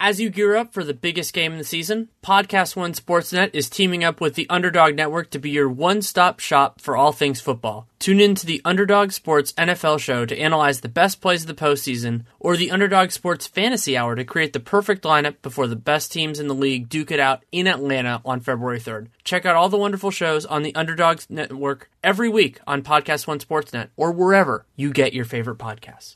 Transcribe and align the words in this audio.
As 0.00 0.20
you 0.20 0.30
gear 0.30 0.54
up 0.54 0.72
for 0.72 0.84
the 0.84 0.94
biggest 0.94 1.34
game 1.34 1.50
in 1.50 1.58
the 1.58 1.64
season, 1.64 2.08
Podcast 2.22 2.76
One 2.76 2.92
Sportsnet 2.92 3.50
is 3.52 3.68
teaming 3.68 4.04
up 4.04 4.20
with 4.20 4.36
the 4.36 4.48
Underdog 4.48 4.94
Network 4.94 5.28
to 5.30 5.40
be 5.40 5.50
your 5.50 5.68
one 5.68 6.02
stop 6.02 6.38
shop 6.38 6.80
for 6.80 6.96
all 6.96 7.10
things 7.10 7.40
football. 7.40 7.88
Tune 7.98 8.20
in 8.20 8.36
to 8.36 8.46
the 8.46 8.62
Underdog 8.64 9.10
Sports 9.10 9.52
NFL 9.54 9.98
show 9.98 10.24
to 10.24 10.38
analyze 10.38 10.82
the 10.82 10.88
best 10.88 11.20
plays 11.20 11.42
of 11.42 11.48
the 11.48 11.54
postseason, 11.54 12.22
or 12.38 12.56
the 12.56 12.70
Underdog 12.70 13.10
Sports 13.10 13.48
Fantasy 13.48 13.96
Hour 13.96 14.14
to 14.14 14.24
create 14.24 14.52
the 14.52 14.60
perfect 14.60 15.02
lineup 15.02 15.42
before 15.42 15.66
the 15.66 15.74
best 15.74 16.12
teams 16.12 16.38
in 16.38 16.46
the 16.46 16.54
league 16.54 16.88
duke 16.88 17.10
it 17.10 17.18
out 17.18 17.44
in 17.50 17.66
Atlanta 17.66 18.22
on 18.24 18.38
February 18.38 18.78
3rd. 18.78 19.08
Check 19.24 19.44
out 19.44 19.56
all 19.56 19.68
the 19.68 19.76
wonderful 19.76 20.12
shows 20.12 20.46
on 20.46 20.62
the 20.62 20.76
Underdog 20.76 21.22
Network 21.28 21.90
every 22.04 22.28
week 22.28 22.60
on 22.68 22.82
Podcast 22.82 23.26
One 23.26 23.40
Sportsnet 23.40 23.88
or 23.96 24.12
wherever 24.12 24.64
you 24.76 24.92
get 24.92 25.12
your 25.12 25.24
favorite 25.24 25.58
podcasts. 25.58 26.14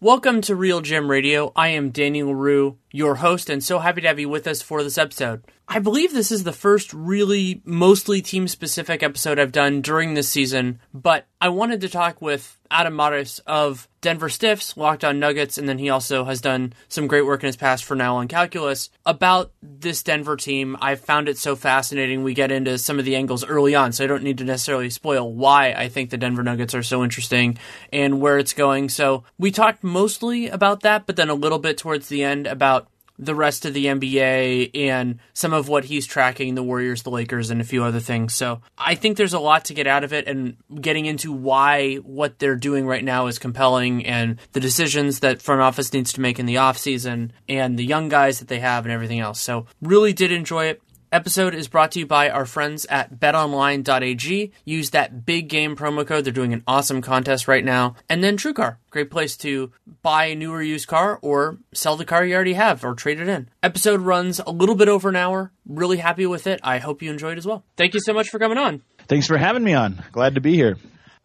Welcome 0.00 0.42
to 0.42 0.54
RealGM 0.54 1.08
Radio. 1.08 1.50
I 1.56 1.70
am 1.70 1.90
Danny 1.90 2.22
Leroux, 2.22 2.78
your 2.92 3.16
host, 3.16 3.50
and 3.50 3.64
so 3.64 3.80
happy 3.80 4.00
to 4.02 4.06
have 4.06 4.20
you 4.20 4.28
with 4.28 4.46
us 4.46 4.62
for 4.62 4.84
this 4.84 4.96
episode. 4.96 5.42
I 5.70 5.80
believe 5.80 6.14
this 6.14 6.32
is 6.32 6.44
the 6.44 6.52
first 6.52 6.94
really 6.94 7.60
mostly 7.62 8.22
team 8.22 8.48
specific 8.48 9.02
episode 9.02 9.38
I've 9.38 9.52
done 9.52 9.82
during 9.82 10.14
this 10.14 10.26
season, 10.26 10.80
but 10.94 11.26
I 11.42 11.50
wanted 11.50 11.82
to 11.82 11.90
talk 11.90 12.22
with 12.22 12.58
Adam 12.70 12.96
Mares 12.96 13.38
of 13.40 13.86
Denver 14.00 14.30
Stiffs, 14.30 14.78
Locked 14.78 15.04
On 15.04 15.20
Nuggets, 15.20 15.58
and 15.58 15.68
then 15.68 15.76
he 15.76 15.90
also 15.90 16.24
has 16.24 16.40
done 16.40 16.72
some 16.88 17.06
great 17.06 17.26
work 17.26 17.42
in 17.42 17.48
his 17.48 17.56
past 17.58 17.84
for 17.84 17.94
Nylon 17.94 18.28
Calculus 18.28 18.88
about 19.04 19.52
this 19.62 20.02
Denver 20.02 20.36
team. 20.36 20.74
I 20.80 20.94
found 20.94 21.28
it 21.28 21.36
so 21.36 21.54
fascinating. 21.54 22.22
We 22.22 22.32
get 22.32 22.50
into 22.50 22.78
some 22.78 22.98
of 22.98 23.04
the 23.04 23.16
angles 23.16 23.44
early 23.44 23.74
on, 23.74 23.92
so 23.92 24.04
I 24.04 24.06
don't 24.06 24.22
need 24.22 24.38
to 24.38 24.44
necessarily 24.44 24.88
spoil 24.88 25.30
why 25.30 25.72
I 25.72 25.90
think 25.90 26.08
the 26.08 26.16
Denver 26.16 26.42
Nuggets 26.42 26.74
are 26.74 26.82
so 26.82 27.04
interesting 27.04 27.58
and 27.92 28.22
where 28.22 28.38
it's 28.38 28.54
going. 28.54 28.88
So 28.88 29.24
we 29.36 29.50
talked 29.50 29.84
mostly 29.84 30.48
about 30.48 30.80
that, 30.80 31.04
but 31.04 31.16
then 31.16 31.28
a 31.28 31.34
little 31.34 31.58
bit 31.58 31.76
towards 31.76 32.08
the 32.08 32.24
end 32.24 32.46
about 32.46 32.88
the 33.18 33.34
rest 33.34 33.64
of 33.64 33.74
the 33.74 33.86
NBA 33.86 34.70
and 34.74 35.18
some 35.32 35.52
of 35.52 35.68
what 35.68 35.84
he's 35.84 36.06
tracking 36.06 36.54
the 36.54 36.62
Warriors, 36.62 37.02
the 37.02 37.10
Lakers, 37.10 37.50
and 37.50 37.60
a 37.60 37.64
few 37.64 37.82
other 37.82 38.00
things. 38.00 38.34
So 38.34 38.60
I 38.76 38.94
think 38.94 39.16
there's 39.16 39.34
a 39.34 39.40
lot 39.40 39.66
to 39.66 39.74
get 39.74 39.86
out 39.86 40.04
of 40.04 40.12
it, 40.12 40.26
and 40.28 40.56
getting 40.80 41.06
into 41.06 41.32
why 41.32 41.96
what 41.96 42.38
they're 42.38 42.56
doing 42.56 42.86
right 42.86 43.04
now 43.04 43.26
is 43.26 43.38
compelling 43.38 44.06
and 44.06 44.38
the 44.52 44.60
decisions 44.60 45.20
that 45.20 45.42
front 45.42 45.60
office 45.60 45.92
needs 45.92 46.12
to 46.14 46.20
make 46.20 46.38
in 46.38 46.46
the 46.46 46.56
offseason 46.56 47.30
and 47.48 47.78
the 47.78 47.84
young 47.84 48.08
guys 48.08 48.38
that 48.38 48.48
they 48.48 48.60
have 48.60 48.84
and 48.84 48.92
everything 48.92 49.20
else. 49.20 49.40
So 49.40 49.66
really 49.82 50.12
did 50.12 50.32
enjoy 50.32 50.66
it 50.66 50.82
episode 51.12 51.54
is 51.54 51.68
brought 51.68 51.92
to 51.92 52.00
you 52.00 52.06
by 52.06 52.30
our 52.30 52.46
friends 52.46 52.86
at 52.86 53.18
betonline.ag. 53.18 54.52
Use 54.64 54.90
that 54.90 55.24
big 55.24 55.48
game 55.48 55.76
promo 55.76 56.06
code. 56.06 56.24
They're 56.24 56.32
doing 56.32 56.52
an 56.52 56.62
awesome 56.66 57.02
contest 57.02 57.48
right 57.48 57.64
now. 57.64 57.96
And 58.08 58.22
then 58.22 58.36
TrueCar, 58.36 58.76
great 58.90 59.10
place 59.10 59.36
to 59.38 59.72
buy 60.02 60.26
a 60.26 60.34
new 60.34 60.52
or 60.52 60.62
used 60.62 60.88
car 60.88 61.18
or 61.22 61.58
sell 61.72 61.96
the 61.96 62.04
car 62.04 62.24
you 62.24 62.34
already 62.34 62.54
have 62.54 62.84
or 62.84 62.94
trade 62.94 63.20
it 63.20 63.28
in. 63.28 63.48
Episode 63.62 64.00
runs 64.00 64.40
a 64.40 64.50
little 64.50 64.74
bit 64.74 64.88
over 64.88 65.08
an 65.08 65.16
hour. 65.16 65.52
Really 65.66 65.98
happy 65.98 66.26
with 66.26 66.46
it. 66.46 66.60
I 66.62 66.78
hope 66.78 67.02
you 67.02 67.10
enjoyed 67.10 67.38
as 67.38 67.46
well. 67.46 67.64
Thank 67.76 67.94
you 67.94 68.00
so 68.00 68.12
much 68.12 68.28
for 68.28 68.38
coming 68.38 68.58
on. 68.58 68.82
Thanks 69.06 69.26
for 69.26 69.36
having 69.36 69.64
me 69.64 69.74
on. 69.74 70.02
Glad 70.12 70.34
to 70.34 70.40
be 70.40 70.54
here. 70.54 70.76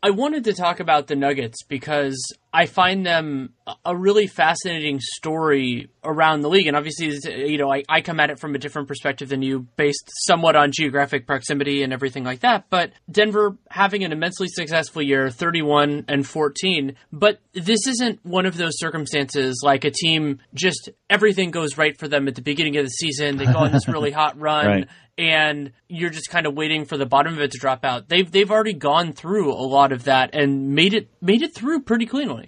I 0.02 0.10
wanted 0.10 0.44
to 0.46 0.54
talk 0.54 0.82
about 0.82 1.08
the 1.08 1.16
Nuggets 1.16 1.64
because 1.64 2.18
I 2.54 2.68
find 2.68 3.04
them 3.04 3.54
a 3.84 3.98
really 3.98 4.28
fascinating 4.28 5.00
story 5.00 5.90
around 6.04 6.42
the 6.42 6.50
league. 6.50 6.68
And 6.68 6.78
obviously, 6.78 7.18
you 7.50 7.58
know, 7.58 7.74
I, 7.74 7.84
I 7.90 8.02
come 8.02 8.20
at 8.20 8.30
it 8.30 8.40
from 8.40 8.54
a 8.54 8.60
different 8.60 8.88
perspective 8.88 9.30
than 9.30 9.42
you, 9.42 9.62
based 9.76 10.08
somewhat 10.26 10.56
on 10.56 10.72
geographic 10.72 11.26
proximity 11.26 11.82
and 11.82 11.92
everything 11.92 12.24
like 12.24 12.42
that. 12.42 12.66
But 12.70 12.92
Denver 13.10 13.58
having 13.72 14.04
an 14.04 14.12
immensely 14.12 14.48
successful 14.50 15.02
year, 15.02 15.32
31 15.32 16.06
and 16.08 16.28
14. 16.28 16.96
But 17.12 17.40
this 17.54 17.88
isn't 17.88 18.24
one 18.24 18.46
of 18.46 18.56
those 18.56 18.78
circumstances 18.78 19.62
like 19.64 19.84
a 19.84 19.92
team 19.92 20.40
just 20.54 20.90
everything 21.10 21.50
goes 21.50 21.78
right 21.78 21.98
for 21.98 22.08
them 22.08 22.28
at 22.28 22.36
the 22.36 22.42
beginning 22.42 22.78
of 22.78 22.86
the 22.86 22.90
season. 22.90 23.38
They 23.38 23.46
go 23.46 23.60
on 23.60 23.72
this 23.72 23.88
really 23.88 24.12
hot 24.12 24.40
run. 24.40 24.66
Right 24.66 24.88
and 25.18 25.72
you're 25.88 26.10
just 26.10 26.30
kind 26.30 26.46
of 26.46 26.56
waiting 26.56 26.86
for 26.86 26.98
the 26.98 27.06
bottom 27.06 27.34
of 27.34 27.40
it 27.40 27.52
to 27.52 27.60
drop 27.60 27.86
out. 27.86 28.10
They've 28.10 28.30
they've 28.30 28.50
already 28.50 28.74
gone 28.74 29.14
through 29.14 29.54
a 29.54 29.62
lot 29.62 29.92
of 29.92 30.06
that 30.06 30.32
and 30.34 30.74
made 30.74 30.94
it 30.94 31.10
made 31.22 31.42
it 31.42 31.54
through 31.54 31.82
pretty 31.82 32.06
cleanly. 32.06 32.43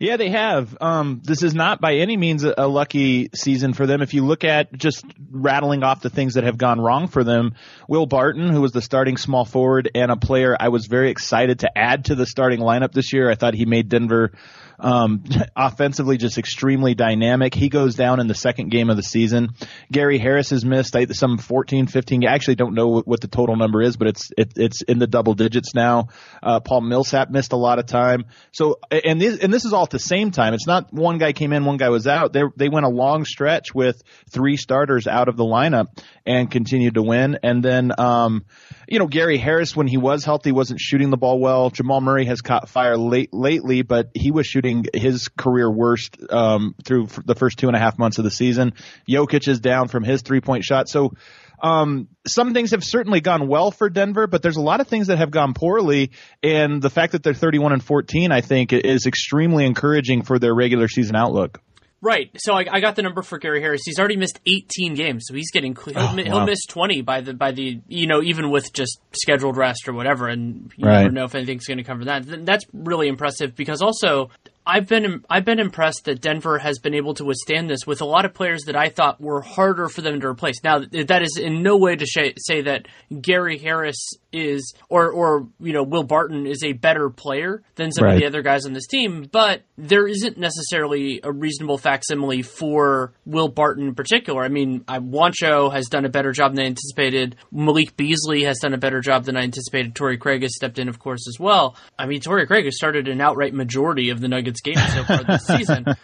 Yeah, 0.00 0.16
they 0.16 0.30
have. 0.30 0.76
Um, 0.80 1.22
this 1.24 1.42
is 1.42 1.54
not 1.54 1.80
by 1.80 1.96
any 1.96 2.16
means 2.16 2.44
a, 2.44 2.54
a, 2.56 2.68
lucky 2.68 3.30
season 3.34 3.72
for 3.72 3.84
them. 3.84 4.00
If 4.00 4.14
you 4.14 4.24
look 4.24 4.44
at 4.44 4.72
just 4.72 5.04
rattling 5.28 5.82
off 5.82 6.02
the 6.02 6.10
things 6.10 6.34
that 6.34 6.44
have 6.44 6.56
gone 6.56 6.80
wrong 6.80 7.08
for 7.08 7.24
them, 7.24 7.56
Will 7.88 8.06
Barton, 8.06 8.48
who 8.48 8.60
was 8.60 8.70
the 8.70 8.80
starting 8.80 9.16
small 9.16 9.44
forward 9.44 9.90
and 9.96 10.12
a 10.12 10.16
player 10.16 10.56
I 10.58 10.68
was 10.68 10.86
very 10.86 11.10
excited 11.10 11.60
to 11.60 11.76
add 11.76 12.06
to 12.06 12.14
the 12.14 12.26
starting 12.26 12.60
lineup 12.60 12.92
this 12.92 13.12
year, 13.12 13.28
I 13.28 13.34
thought 13.34 13.54
he 13.54 13.66
made 13.66 13.88
Denver 13.88 14.32
um, 14.78 15.24
offensively, 15.56 16.16
just 16.16 16.38
extremely 16.38 16.94
dynamic. 16.94 17.54
He 17.54 17.68
goes 17.68 17.94
down 17.94 18.20
in 18.20 18.26
the 18.26 18.34
second 18.34 18.70
game 18.70 18.90
of 18.90 18.96
the 18.96 19.02
season. 19.02 19.50
Gary 19.90 20.18
Harris 20.18 20.50
has 20.50 20.64
missed 20.64 20.96
some 21.12 21.38
14, 21.38 21.86
15. 21.86 22.26
I 22.26 22.32
actually 22.32 22.56
don't 22.56 22.74
know 22.74 23.02
what, 23.02 23.20
the 23.20 23.28
total 23.28 23.56
number 23.56 23.82
is, 23.82 23.96
but 23.96 24.08
it's 24.08 24.30
it, 24.36 24.52
it's 24.56 24.82
in 24.82 24.98
the 24.98 25.06
double 25.08 25.34
digits 25.34 25.74
now. 25.74 26.08
Uh, 26.40 26.60
Paul 26.60 26.82
Millsap 26.82 27.30
missed 27.30 27.52
a 27.52 27.56
lot 27.56 27.78
of 27.78 27.86
time. 27.86 28.26
So 28.52 28.78
and 28.90 29.20
this 29.20 29.40
and 29.40 29.52
this 29.52 29.64
is 29.64 29.72
all 29.72 29.82
at 29.82 29.90
the 29.90 29.98
same 29.98 30.30
time. 30.30 30.54
It's 30.54 30.66
not 30.66 30.92
one 30.92 31.18
guy 31.18 31.32
came 31.32 31.52
in, 31.52 31.64
one 31.64 31.78
guy 31.78 31.88
was 31.88 32.06
out. 32.06 32.32
They 32.32 32.42
they 32.56 32.68
went 32.68 32.86
a 32.86 32.90
long 32.90 33.24
stretch 33.24 33.74
with 33.74 34.02
three 34.30 34.56
starters 34.56 35.06
out 35.08 35.28
of 35.28 35.36
the 35.36 35.44
lineup 35.44 35.86
and 36.24 36.50
continued 36.50 36.94
to 36.94 37.02
win. 37.02 37.38
And 37.42 37.62
then 37.62 37.92
um, 37.98 38.44
you 38.88 38.98
know 38.98 39.06
Gary 39.06 39.38
Harris 39.38 39.76
when 39.76 39.86
he 39.86 39.96
was 39.96 40.24
healthy 40.24 40.52
wasn't 40.52 40.80
shooting 40.80 41.10
the 41.10 41.16
ball 41.16 41.38
well. 41.38 41.70
Jamal 41.70 42.00
Murray 42.00 42.24
has 42.24 42.40
caught 42.40 42.68
fire 42.68 42.96
late 42.96 43.32
lately, 43.32 43.82
but 43.82 44.10
he 44.14 44.30
was 44.30 44.46
shooting 44.46 44.86
his 44.94 45.28
career 45.28 45.70
worst 45.70 46.16
um, 46.30 46.74
through 46.84 47.08
the 47.24 47.34
first 47.34 47.58
two 47.58 47.68
and 47.68 47.76
a 47.76 47.78
half 47.78 47.98
months 47.98 48.18
of 48.18 48.24
the 48.24 48.30
season. 48.30 48.72
Jokic 49.08 49.46
is 49.46 49.60
down 49.60 49.88
from 49.88 50.04
his 50.04 50.22
three 50.22 50.40
point 50.40 50.64
shot. 50.64 50.88
So 50.88 51.12
um, 51.60 52.08
some 52.26 52.54
things 52.54 52.70
have 52.70 52.84
certainly 52.84 53.20
gone 53.20 53.48
well 53.48 53.70
for 53.70 53.90
Denver, 53.90 54.26
but 54.26 54.42
there's 54.42 54.56
a 54.56 54.62
lot 54.62 54.80
of 54.80 54.88
things 54.88 55.08
that 55.08 55.18
have 55.18 55.30
gone 55.30 55.54
poorly. 55.54 56.12
And 56.42 56.80
the 56.80 56.90
fact 56.90 57.12
that 57.12 57.22
they're 57.22 57.34
31 57.34 57.72
and 57.72 57.82
14, 57.82 58.32
I 58.32 58.40
think, 58.40 58.72
is 58.72 59.06
extremely 59.06 59.66
encouraging 59.66 60.22
for 60.22 60.38
their 60.38 60.54
regular 60.54 60.88
season 60.88 61.16
outlook. 61.16 61.60
Right. 62.00 62.30
So 62.36 62.54
I, 62.54 62.64
I, 62.70 62.80
got 62.80 62.94
the 62.94 63.02
number 63.02 63.22
for 63.22 63.38
Gary 63.38 63.60
Harris. 63.60 63.82
He's 63.84 63.98
already 63.98 64.16
missed 64.16 64.38
18 64.46 64.94
games, 64.94 65.24
so 65.26 65.34
he's 65.34 65.50
getting 65.50 65.74
he'll, 65.74 65.98
oh, 65.98 66.16
he'll 66.16 66.44
miss 66.44 66.64
20 66.66 67.02
by 67.02 67.22
the 67.22 67.34
by 67.34 67.50
the 67.50 67.80
you 67.88 68.06
know 68.06 68.22
even 68.22 68.50
with 68.50 68.72
just 68.72 69.00
scheduled 69.12 69.56
rest 69.56 69.88
or 69.88 69.92
whatever, 69.92 70.28
and 70.28 70.72
you 70.76 70.86
right. 70.86 71.02
never 71.02 71.10
know 71.10 71.24
if 71.24 71.34
anything's 71.34 71.66
going 71.66 71.78
to 71.78 71.84
come 71.84 71.98
from 71.98 72.06
that. 72.06 72.46
That's 72.46 72.64
really 72.72 73.08
impressive 73.08 73.56
because 73.56 73.82
also 73.82 74.30
I've 74.68 74.86
been 74.86 75.24
I've 75.30 75.46
been 75.46 75.60
impressed 75.60 76.04
that 76.04 76.20
Denver 76.20 76.58
has 76.58 76.78
been 76.78 76.92
able 76.92 77.14
to 77.14 77.24
withstand 77.24 77.70
this 77.70 77.86
with 77.86 78.02
a 78.02 78.04
lot 78.04 78.26
of 78.26 78.34
players 78.34 78.64
that 78.64 78.76
I 78.76 78.90
thought 78.90 79.18
were 79.18 79.40
harder 79.40 79.88
for 79.88 80.02
them 80.02 80.20
to 80.20 80.26
replace. 80.26 80.62
Now 80.62 80.80
that 80.80 81.22
is 81.22 81.38
in 81.38 81.62
no 81.62 81.78
way 81.78 81.96
to 81.96 82.04
sh- 82.04 82.34
say 82.36 82.60
that 82.60 82.86
Gary 83.18 83.56
Harris 83.56 83.96
is 84.30 84.74
or 84.90 85.10
or 85.10 85.48
you 85.58 85.72
know 85.72 85.82
Will 85.82 86.02
Barton 86.02 86.46
is 86.46 86.62
a 86.62 86.74
better 86.74 87.08
player 87.08 87.62
than 87.76 87.92
some 87.92 88.04
right. 88.04 88.14
of 88.14 88.20
the 88.20 88.26
other 88.26 88.42
guys 88.42 88.66
on 88.66 88.74
this 88.74 88.86
team, 88.86 89.26
but 89.32 89.62
there 89.78 90.06
isn't 90.06 90.36
necessarily 90.36 91.20
a 91.22 91.32
reasonable 91.32 91.78
facsimile 91.78 92.42
for 92.42 93.14
Will 93.24 93.48
Barton 93.48 93.88
in 93.88 93.94
particular. 93.94 94.42
I 94.42 94.48
mean, 94.48 94.84
I, 94.86 94.98
Juancho 94.98 95.72
has 95.72 95.86
done 95.86 96.04
a 96.04 96.10
better 96.10 96.32
job 96.32 96.54
than 96.54 96.64
I 96.64 96.66
anticipated. 96.66 97.36
Malik 97.50 97.96
Beasley 97.96 98.44
has 98.44 98.58
done 98.58 98.74
a 98.74 98.78
better 98.78 99.00
job 99.00 99.24
than 99.24 99.36
I 99.36 99.44
anticipated. 99.44 99.94
Torrey 99.94 100.18
Craig 100.18 100.42
has 100.42 100.54
stepped 100.54 100.78
in, 100.78 100.88
of 100.88 100.98
course, 100.98 101.26
as 101.26 101.40
well. 101.40 101.74
I 101.98 102.04
mean, 102.04 102.20
Torrey 102.20 102.46
Craig 102.46 102.66
has 102.66 102.76
started 102.76 103.08
an 103.08 103.22
outright 103.22 103.54
majority 103.54 104.10
of 104.10 104.20
the 104.20 104.28
Nuggets 104.28 104.57
games 104.60 104.82
so 104.92 105.04
far 105.04 105.24
this 105.24 105.46
season. 105.46 105.86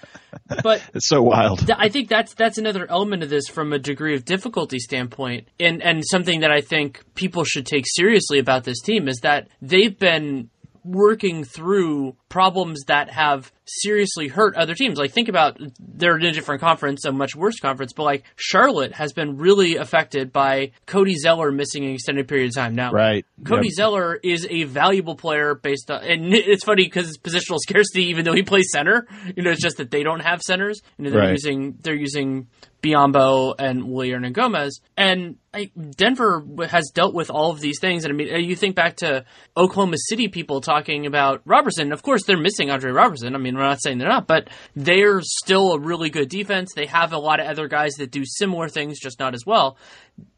But 0.63 0.83
it's 0.93 1.09
so 1.09 1.23
wild. 1.23 1.61
Th- 1.61 1.79
I 1.79 1.89
think 1.89 2.09
that's 2.09 2.35
that's 2.35 2.59
another 2.59 2.91
element 2.91 3.23
of 3.23 3.31
this 3.31 3.47
from 3.47 3.73
a 3.73 3.79
degree 3.79 4.15
of 4.15 4.25
difficulty 4.25 4.79
standpoint, 4.79 5.49
and 5.61 5.83
and 5.83 6.03
something 6.05 6.41
that 6.41 6.51
I 6.51 6.61
think 6.61 7.03
people 7.15 7.45
should 7.45 7.67
take 7.67 7.85
seriously 7.87 8.41
about 8.41 8.65
this 8.65 8.81
team 8.81 9.09
is 9.09 9.21
that 9.21 9.49
they've 9.63 9.97
been 9.97 10.51
working 10.85 11.45
through 11.45 12.15
problems 12.29 12.85
that 12.89 13.11
have 13.11 13.51
seriously 13.65 14.29
hurt 14.29 14.55
other 14.57 14.75
teams. 14.75 14.99
Like 14.99 15.13
think 15.13 15.29
about 15.29 15.59
they're 15.79 16.17
in 16.19 16.25
a 16.27 16.33
different 16.33 16.61
conference, 16.61 17.05
a 17.05 17.13
much 17.13 17.35
worse 17.35 17.59
conference, 17.59 17.93
but 17.95 18.03
like 18.03 18.25
Charlotte 18.37 18.93
has 18.93 19.13
been 19.13 19.39
really 19.39 19.77
affected 19.77 20.33
by 20.33 20.73
Cody 20.87 21.15
Zeller 21.17 21.51
missing 21.51 21.85
an 21.85 21.93
extended 21.93 22.29
period 22.29 22.49
of 22.49 22.55
time. 22.55 22.75
Now, 22.75 22.93
right, 22.93 23.25
Cody 23.45 23.69
yep. 23.69 23.75
Zeller 23.75 24.21
is 24.23 24.47
a 24.51 24.65
valuable 24.65 25.17
player 25.17 25.55
based 25.55 25.91
on, 25.91 26.05
and 26.05 26.35
it's 26.35 26.65
funny 26.65 26.85
because 26.85 27.09
it's 27.09 27.19
positional 27.19 27.59
scarcity, 27.59 28.05
even 28.07 28.25
though 28.25 28.35
he 28.35 28.43
plays 28.43 28.69
center. 28.71 29.07
You 29.35 29.43
know, 29.43 29.51
it's 29.51 29.63
just 29.63 29.79
that 29.79 29.91
they 29.91 30.03
don't 30.03 30.21
have 30.21 30.43
centers. 30.43 30.83
Know, 30.99 31.11
they're 31.11 31.21
Right. 31.21 31.31
using 31.31 31.79
they're 31.81 31.95
using 31.95 32.49
Biyombo 32.85 33.55
and 33.59 33.89
Willy 33.89 34.11
Hernangomez. 34.11 34.81
And 34.97 35.37
like, 35.53 35.73
Denver 35.97 36.45
has 36.69 36.91
dealt 36.93 37.15
with 37.15 37.31
all 37.31 37.51
of 37.51 37.61
these 37.61 37.81
things. 37.81 38.05
And 38.05 38.13
I 38.13 38.17
mean, 38.17 38.35
uh, 38.35 38.39
you 38.39 38.55
think 38.57 38.77
back 38.77 38.97
to 38.97 39.25
Oklahoma 39.57 39.97
City 40.09 40.29
people 40.29 40.61
talking 40.61 41.07
about 41.07 41.41
Robertson. 41.45 41.93
Of 41.93 42.03
course, 42.03 42.25
they're 42.25 42.37
missing 42.37 42.71
Andre 42.71 42.91
Robertson. 42.91 43.35
I 43.35 43.39
mean, 43.39 43.55
we're 43.55 43.63
not 43.63 43.83
saying 43.83 43.99
they're 43.99 44.09
not, 44.09 44.27
but 44.27 44.49
they're 44.77 45.21
still 45.23 45.73
a 45.73 45.79
really 45.79 46.11
good 46.11 46.29
defense. 46.29 46.73
They 46.75 46.87
have 46.87 47.13
a 47.13 47.19
lot 47.19 47.41
of 47.41 47.47
other 47.47 47.69
guys 47.69 47.95
that 47.95 48.11
do 48.11 48.25
similar 48.25 48.69
things, 48.69 49.01
just 49.01 49.19
not 49.19 49.35
as 49.35 49.45
well. 49.47 49.79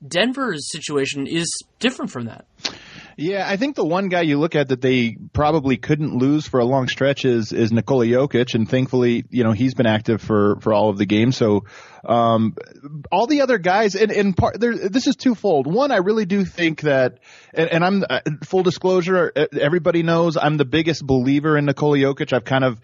Denver's 0.06 0.70
situation 0.70 1.26
is 1.26 1.50
different 1.81 2.10
from 2.10 2.26
that. 2.26 2.46
Yeah, 3.18 3.48
I 3.48 3.56
think 3.56 3.76
the 3.76 3.84
one 3.84 4.10
guy 4.10 4.20
you 4.20 4.38
look 4.38 4.54
at 4.54 4.68
that 4.68 4.82
they 4.82 5.16
probably 5.32 5.78
couldn't 5.78 6.14
lose 6.14 6.46
for 6.46 6.60
a 6.60 6.66
long 6.66 6.86
stretch 6.86 7.24
is 7.24 7.50
is 7.50 7.72
Nikola 7.72 8.04
Jokic, 8.04 8.54
and 8.54 8.68
thankfully, 8.68 9.24
you 9.30 9.42
know, 9.42 9.52
he's 9.52 9.72
been 9.72 9.86
active 9.86 10.20
for 10.20 10.58
for 10.60 10.74
all 10.74 10.90
of 10.90 10.98
the 10.98 11.06
games. 11.06 11.34
So, 11.34 11.64
um, 12.04 12.54
all 13.10 13.26
the 13.26 13.40
other 13.40 13.56
guys, 13.56 13.94
and, 13.94 14.12
and 14.12 14.36
part 14.36 14.60
there, 14.60 14.76
this 14.76 15.06
is 15.06 15.16
twofold. 15.16 15.66
One, 15.66 15.92
I 15.92 15.96
really 15.96 16.26
do 16.26 16.44
think 16.44 16.82
that, 16.82 17.20
and, 17.54 17.70
and 17.70 17.84
I'm 17.84 18.04
uh, 18.08 18.20
full 18.44 18.62
disclosure, 18.62 19.32
everybody 19.34 20.02
knows 20.02 20.36
I'm 20.36 20.58
the 20.58 20.66
biggest 20.66 21.02
believer 21.02 21.56
in 21.56 21.64
Nikola 21.64 21.96
Jokic. 21.96 22.34
I've 22.34 22.44
kind 22.44 22.64
of 22.64 22.78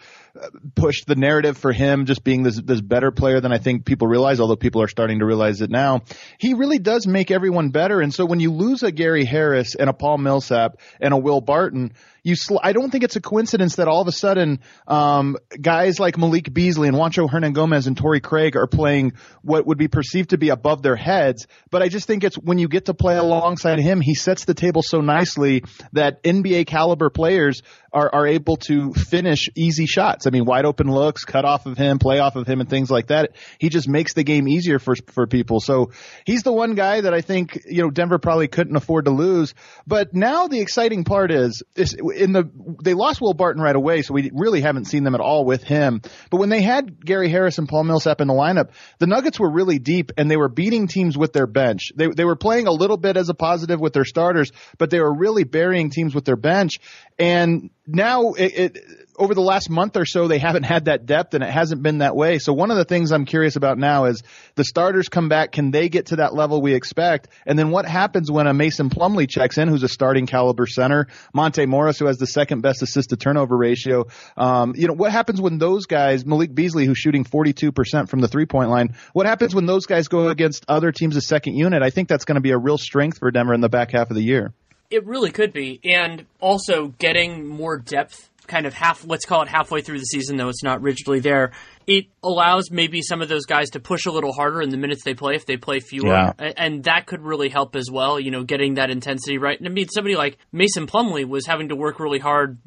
pushed 0.75 1.06
the 1.06 1.14
narrative 1.14 1.58
for 1.58 1.73
him 1.73 2.06
just 2.06 2.25
being 2.25 2.43
this 2.43 2.61
this 2.61 2.81
better 2.81 3.11
player 3.11 3.40
than 3.40 3.52
I 3.52 3.58
think 3.58 3.84
people 3.84 4.08
realize, 4.08 4.40
although 4.40 4.56
people 4.56 4.82
are 4.82 4.88
starting 4.88 5.19
to 5.19 5.26
realize 5.26 5.61
it 5.61 5.70
now. 5.70 6.02
He 6.38 6.55
really 6.55 6.79
does 6.79 7.06
make 7.06 7.31
everyone 7.31 7.70
better, 7.70 8.00
and 8.00 8.12
so 8.12 8.25
when 8.25 8.40
you 8.40 8.52
lose 8.52 8.82
a 8.82 8.93
Gary 8.93 9.25
Harris 9.25 9.75
and 9.75 9.90
a 9.90 9.93
Paul 9.93 10.19
Millsap 10.19 10.81
and 11.00 11.12
a 11.12 11.19
Will 11.19 11.40
Barton, 11.40 11.93
you 12.23 12.37
sl- 12.37 12.59
I 12.63 12.73
don't 12.73 12.91
think 12.91 13.05
it's 13.05 13.17
a 13.17 13.21
coincidence 13.21 13.77
that 13.77 13.89
all 13.89 14.01
of 14.01 14.09
a 14.09 14.13
sudden 14.13 14.61
um, 14.87 15.37
guys 15.61 15.99
like 15.99 16.17
Malik 16.17 16.53
Beasley 16.53 16.89
and 16.89 16.97
Juancho 16.97 17.29
Hernangomez 17.29 17.87
and 17.87 17.97
Torrey 17.97 18.21
Craig 18.21 18.57
are 18.57 18.67
playing 18.67 19.15
what 19.43 19.67
would 19.67 19.79
be 19.79 19.89
perceived 19.89 20.31
to 20.31 20.39
be 20.39 20.51
above 20.51 20.83
their 20.83 20.97
heads. 20.97 21.47
But 21.71 21.83
I 21.83 21.89
just 21.89 22.07
think 22.07 22.25
it's 22.25 22.37
when 22.37 22.59
you 22.59 22.69
get 22.69 22.87
to 22.87 22.95
play 22.95 23.17
alongside 23.17 23.81
him, 23.81 24.01
he 24.01 24.15
sets 24.15 24.45
the 24.45 24.55
table 24.55 24.83
so 24.83 25.01
nicely 25.01 25.65
that 25.93 26.23
NBA 26.23 26.67
caliber 26.67 27.11
players 27.11 27.63
are, 27.93 28.13
are 28.15 28.27
able 28.27 28.57
to 28.57 28.93
finish 28.95 29.49
easy 29.55 29.87
shots. 29.87 30.27
I 30.27 30.31
mean, 30.31 30.45
wide 30.45 30.65
open 30.65 30.91
looks, 30.91 31.25
cut 31.25 31.45
off 31.45 31.67
of 31.67 31.77
him, 31.77 31.99
play 31.99 32.19
off 32.21 32.37
of 32.37 32.47
him, 32.47 32.61
and 32.61 32.71
things 32.71 32.91
like 32.91 33.09
that. 33.09 33.33
He 33.59 33.69
just 33.69 33.89
makes 33.89 34.15
the 34.15 34.23
game 34.25 34.49
easier 34.49 34.79
for 34.79 34.95
for 35.13 35.27
people. 35.27 35.61
So 35.61 35.91
he's 36.25 36.43
the 36.43 36.53
one 36.53 36.75
guy 36.75 37.01
that 37.03 37.13
I 37.13 37.21
think 37.21 37.59
you 37.67 37.83
know 37.83 37.91
Denver 37.91 38.19
probably 38.19 38.49
couldn't 38.49 38.77
afford 38.77 39.05
to 39.07 39.11
lose. 39.11 39.55
But 39.87 40.15
now 40.15 40.47
the 40.49 40.61
exciting 40.61 41.05
part 41.05 41.31
is, 41.31 41.63
is 41.77 41.97
in 42.12 42.32
the 42.32 42.50
they 42.82 42.94
lost 42.94 43.20
Will 43.20 43.35
Barton 43.35 43.62
right 43.62 43.75
away, 43.75 44.03
so 44.03 44.14
we 44.14 44.31
really 44.32 44.61
haven't 44.61 44.87
seen 44.87 45.05
them 45.05 45.14
at 45.14 45.20
all 45.20 45.44
with 45.44 45.62
him. 45.62 46.00
But 46.31 46.38
when 46.38 46.49
they 46.49 46.62
had 46.62 47.05
Gary 47.05 47.29
Harris 47.29 47.59
and 47.59 47.69
Paul 47.69 47.85
Millsap 47.85 48.20
in 48.20 48.29
the 48.29 48.35
lineup, 48.35 48.70
the 48.99 49.06
Nuggets 49.06 49.38
were 49.41 49.50
really 49.50 49.79
deep 49.79 50.12
and 50.17 50.31
they 50.31 50.37
were 50.37 50.49
beating 50.49 50.87
teams 50.87 51.17
with 51.17 51.32
their 51.32 51.47
bench. 51.47 51.93
They 51.94 52.09
they 52.09 52.25
were 52.25 52.37
playing 52.37 52.67
a 52.67 52.73
little 52.73 52.97
bit 52.97 53.17
as 53.17 53.29
a 53.29 53.35
positive 53.35 53.81
with 53.81 53.93
their 53.93 54.05
starters, 54.05 54.53
but 54.79 54.91
they 54.91 55.00
were 55.00 55.14
really 55.14 55.44
burying 55.44 55.91
teams 55.91 56.14
with 56.14 56.25
their 56.25 56.37
bench. 56.37 56.79
And 57.19 57.70
now 57.87 58.32
it, 58.32 58.58
it 58.58 58.79
over 59.17 59.35
the 59.35 59.43
last 59.43 59.69
month 59.69 59.97
or 59.97 60.06
so, 60.06 60.26
they 60.26 60.38
haven't 60.38 60.62
had 60.62 60.87
that 60.87 61.06
depth 61.06 61.35
and 61.35 61.44
it 61.44 61.50
hasn't 61.50 61.82
been 61.82 61.99
that 61.99 62.17
way. 62.17 62.38
So 62.38 62.53
one 62.53 62.70
of 62.70 62.76
the 62.76 62.85
things 62.85 63.12
I'm 63.12 63.25
curious 63.25 63.56
about 63.56 63.79
now 63.79 64.06
is 64.06 64.23
the 64.55 64.64
starters 64.64 65.09
come 65.09 65.29
back. 65.29 65.53
Can 65.53 65.70
they 65.70 65.88
get 65.88 66.06
to 66.06 66.17
that 66.17 66.35
level 66.35 66.62
we 66.62 66.75
expect? 66.75 67.29
And 67.47 67.59
then 67.59 67.70
what 67.70 67.87
happens 67.87 68.31
when 68.31 68.47
a 68.47 68.55
Mason 68.55 68.91
Plumlee 68.91 69.29
checks 69.29 69.59
in, 69.59 69.69
who's 69.69 69.82
a 69.82 69.88
starting 69.88 70.26
caliber 70.26 70.67
center, 70.67 71.09
Monte 71.35 71.67
Morris, 71.67 71.99
who 71.99 72.06
has 72.06 72.19
the 72.19 72.26
second 72.26 72.62
best 72.62 72.82
assist 72.82 73.11
to 73.11 73.17
turnover 73.17 73.56
ratio? 73.56 74.06
Um, 74.37 74.75
you 74.76 74.88
know, 74.88 74.94
what 74.94 75.12
happens 75.12 75.41
when 75.41 75.58
those 75.58 75.87
guys, 75.87 76.25
Malik 76.25 76.55
Beasley, 76.55 76.87
who's 76.87 76.99
shooting 76.99 77.25
42% 77.25 78.08
from 78.08 78.20
the 78.20 78.29
three 78.29 78.47
point 78.47 78.70
line, 78.70 78.94
what 79.12 79.26
happens 79.26 79.55
when 79.55 79.67
those 79.67 79.87
guys 79.87 80.08
go 80.08 80.29
against 80.29 80.65
other 80.69 80.93
teams' 80.93 81.17
of 81.17 81.23
second 81.23 81.55
unit? 81.55 81.82
I 81.82 81.91
think 81.91 82.08
that's 82.08 82.25
going 82.25 82.37
to 82.37 82.41
be 82.41 82.50
a 82.50 82.58
real 82.58 82.79
strength 82.79 83.19
for 83.19 83.31
Denver 83.31 83.55
in 83.55 83.61
the 83.61 83.69
back 83.69 83.93
half 83.93 84.11
of 84.11 84.17
the 84.17 84.23
year. 84.23 84.53
It 84.91 85.06
really 85.06 85.31
could 85.31 85.55
be, 85.55 85.81
and 85.85 86.26
also 86.38 86.88
getting 86.99 87.47
more 87.47 87.79
depth, 87.79 88.29
kind 88.53 88.67
of 88.67 88.75
half. 88.75 89.05
Let's 89.07 89.25
call 89.25 89.43
it 89.43 89.49
halfway 89.49 89.81
through 89.81 89.99
the 89.99 90.05
season, 90.05 90.37
though 90.37 90.51
it's 90.51 90.63
not 90.63 90.83
rigidly 90.83 91.21
there. 91.21 91.53
It 91.87 92.05
allows 92.23 92.71
maybe 92.71 93.01
some 93.01 93.23
of 93.23 93.29
those 93.29 93.47
guys 93.47 93.71
to 93.71 93.81
push 93.81 94.05
a 94.07 94.13
little 94.13 94.33
harder 94.33 94.61
in 94.61 94.69
the 94.69 94.77
minutes 94.77 95.03
they 95.05 95.15
play 95.15 95.35
if 95.35 95.47
they 95.47 95.57
play 95.57 95.81
fewer, 95.81 96.09
Yeah. 96.09 96.33
And 96.39 96.85
that 96.85 97.07
could 97.07 97.23
really 97.23 97.49
help 97.49 97.75
as 97.75 97.91
well. 97.91 98.21
You 98.21 98.31
know, 98.31 98.45
getting 98.45 98.75
that 98.75 98.91
intensity 98.91 99.39
right. 99.39 99.59
And 99.59 99.67
I 99.67 99.71
mean, 99.73 99.89
somebody 99.89 100.15
like 100.15 100.37
Mason 100.53 100.87
Plumlee 100.87 101.27
was 101.27 101.47
having 101.47 101.71
to 101.71 101.77
work 101.77 101.99
really 101.99 102.19
hard, 102.19 102.59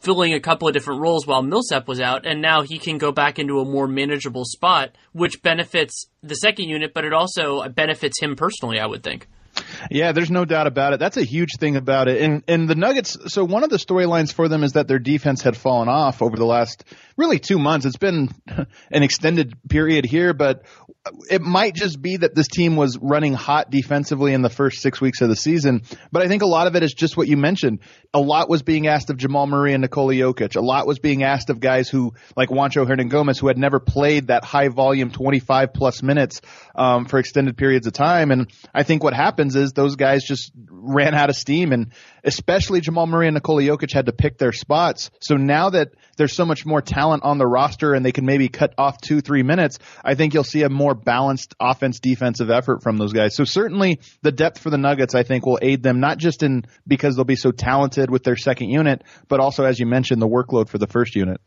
filling 0.00 0.32
a 0.32 0.40
couple 0.40 0.66
of 0.66 0.74
different 0.74 1.02
roles 1.02 1.26
while 1.26 1.42
Millsap 1.42 1.86
was 1.86 2.00
out, 2.00 2.26
and 2.26 2.40
now 2.40 2.62
he 2.62 2.78
can 2.78 2.96
go 2.96 3.12
back 3.12 3.38
into 3.38 3.60
a 3.60 3.64
more 3.64 3.86
manageable 3.86 4.44
spot, 4.46 4.96
which 5.12 5.42
benefits 5.42 6.06
the 6.22 6.34
second 6.34 6.68
unit, 6.68 6.94
but 6.94 7.04
it 7.04 7.12
also 7.12 7.58
uh, 7.58 7.68
benefits 7.68 8.20
him 8.20 8.34
personally. 8.36 8.80
I 8.80 8.86
would 8.86 9.02
think. 9.02 9.28
Yeah, 9.90 10.12
there's 10.12 10.30
no 10.30 10.44
doubt 10.44 10.66
about 10.66 10.92
it. 10.92 11.00
That's 11.00 11.16
a 11.16 11.24
huge 11.24 11.56
thing 11.58 11.76
about 11.76 12.08
it. 12.08 12.20
And 12.20 12.42
and 12.48 12.68
the 12.68 12.74
Nuggets. 12.74 13.16
So 13.32 13.44
one 13.44 13.64
of 13.64 13.70
the 13.70 13.76
storylines 13.76 14.32
for 14.32 14.48
them 14.48 14.64
is 14.64 14.72
that 14.72 14.88
their 14.88 14.98
defense 14.98 15.42
had 15.42 15.56
fallen 15.56 15.88
off 15.88 16.22
over 16.22 16.36
the 16.36 16.44
last 16.44 16.84
really 17.16 17.38
two 17.38 17.58
months. 17.58 17.86
It's 17.86 17.96
been 17.96 18.30
an 18.90 19.02
extended 19.02 19.54
period 19.68 20.04
here, 20.04 20.34
but 20.34 20.64
it 21.30 21.42
might 21.42 21.74
just 21.74 22.00
be 22.00 22.16
that 22.18 22.34
this 22.34 22.48
team 22.48 22.76
was 22.76 22.98
running 22.98 23.32
hot 23.32 23.70
defensively 23.70 24.32
in 24.32 24.42
the 24.42 24.50
first 24.50 24.80
six 24.80 25.00
weeks 25.00 25.20
of 25.20 25.28
the 25.28 25.36
season. 25.36 25.82
But 26.10 26.22
I 26.22 26.28
think 26.28 26.42
a 26.42 26.46
lot 26.46 26.66
of 26.66 26.76
it 26.76 26.82
is 26.82 26.92
just 26.92 27.16
what 27.16 27.28
you 27.28 27.36
mentioned. 27.36 27.80
A 28.12 28.20
lot 28.20 28.48
was 28.48 28.62
being 28.62 28.86
asked 28.86 29.10
of 29.10 29.16
Jamal 29.16 29.46
Murray 29.46 29.72
and 29.72 29.82
Nikola 29.82 30.14
Jokic. 30.14 30.56
A 30.56 30.60
lot 30.60 30.86
was 30.86 30.98
being 30.98 31.22
asked 31.22 31.50
of 31.50 31.60
guys 31.60 31.88
who, 31.88 32.14
like 32.36 32.48
Juancho 32.48 32.86
Hernangomez, 32.86 33.38
who 33.38 33.48
had 33.48 33.58
never 33.58 33.78
played 33.78 34.28
that 34.28 34.44
high 34.44 34.68
volume 34.68 35.10
25 35.10 35.72
plus 35.72 36.02
minutes 36.02 36.40
um, 36.74 37.06
for 37.06 37.18
extended 37.18 37.56
periods 37.56 37.86
of 37.86 37.92
time. 37.92 38.30
And 38.30 38.50
I 38.74 38.82
think 38.82 39.02
what 39.02 39.14
happens 39.46 39.56
is 39.56 39.72
those 39.72 39.96
guys 39.96 40.24
just 40.24 40.52
ran 40.68 41.14
out 41.14 41.30
of 41.30 41.36
steam, 41.36 41.72
and 41.72 41.92
especially 42.24 42.80
Jamal 42.80 43.06
Murray 43.06 43.28
and 43.28 43.34
Nikola 43.34 43.62
Jokic 43.62 43.92
had 43.92 44.06
to 44.06 44.12
pick 44.12 44.38
their 44.38 44.52
spots. 44.52 45.10
So 45.20 45.36
now 45.36 45.70
that 45.70 45.90
there's 46.16 46.34
so 46.34 46.44
much 46.44 46.66
more 46.66 46.82
talent 46.82 47.22
on 47.24 47.38
the 47.38 47.46
roster 47.46 47.94
and 47.94 48.04
they 48.04 48.12
can 48.12 48.26
maybe 48.26 48.48
cut 48.48 48.74
off 48.78 49.00
two, 49.00 49.20
three 49.20 49.42
minutes, 49.42 49.78
I 50.04 50.14
think 50.14 50.34
you'll 50.34 50.44
see 50.44 50.62
a 50.62 50.68
more 50.68 50.94
balanced 50.94 51.54
offense 51.60 52.00
defensive 52.00 52.50
effort 52.50 52.82
from 52.82 52.96
those 52.96 53.12
guys. 53.12 53.34
So 53.36 53.44
certainly 53.44 54.00
the 54.22 54.32
depth 54.32 54.58
for 54.58 54.70
the 54.70 54.78
Nuggets, 54.78 55.14
I 55.14 55.22
think, 55.22 55.46
will 55.46 55.58
aid 55.62 55.82
them 55.82 56.00
not 56.00 56.18
just 56.18 56.42
in 56.42 56.64
because 56.86 57.16
they'll 57.16 57.24
be 57.24 57.36
so 57.36 57.52
talented 57.52 58.10
with 58.10 58.24
their 58.24 58.36
second 58.36 58.70
unit, 58.70 59.02
but 59.28 59.40
also, 59.40 59.64
as 59.64 59.78
you 59.78 59.86
mentioned, 59.86 60.20
the 60.20 60.28
workload 60.28 60.68
for 60.68 60.78
the 60.78 60.86
first 60.86 61.14
unit. 61.14 61.40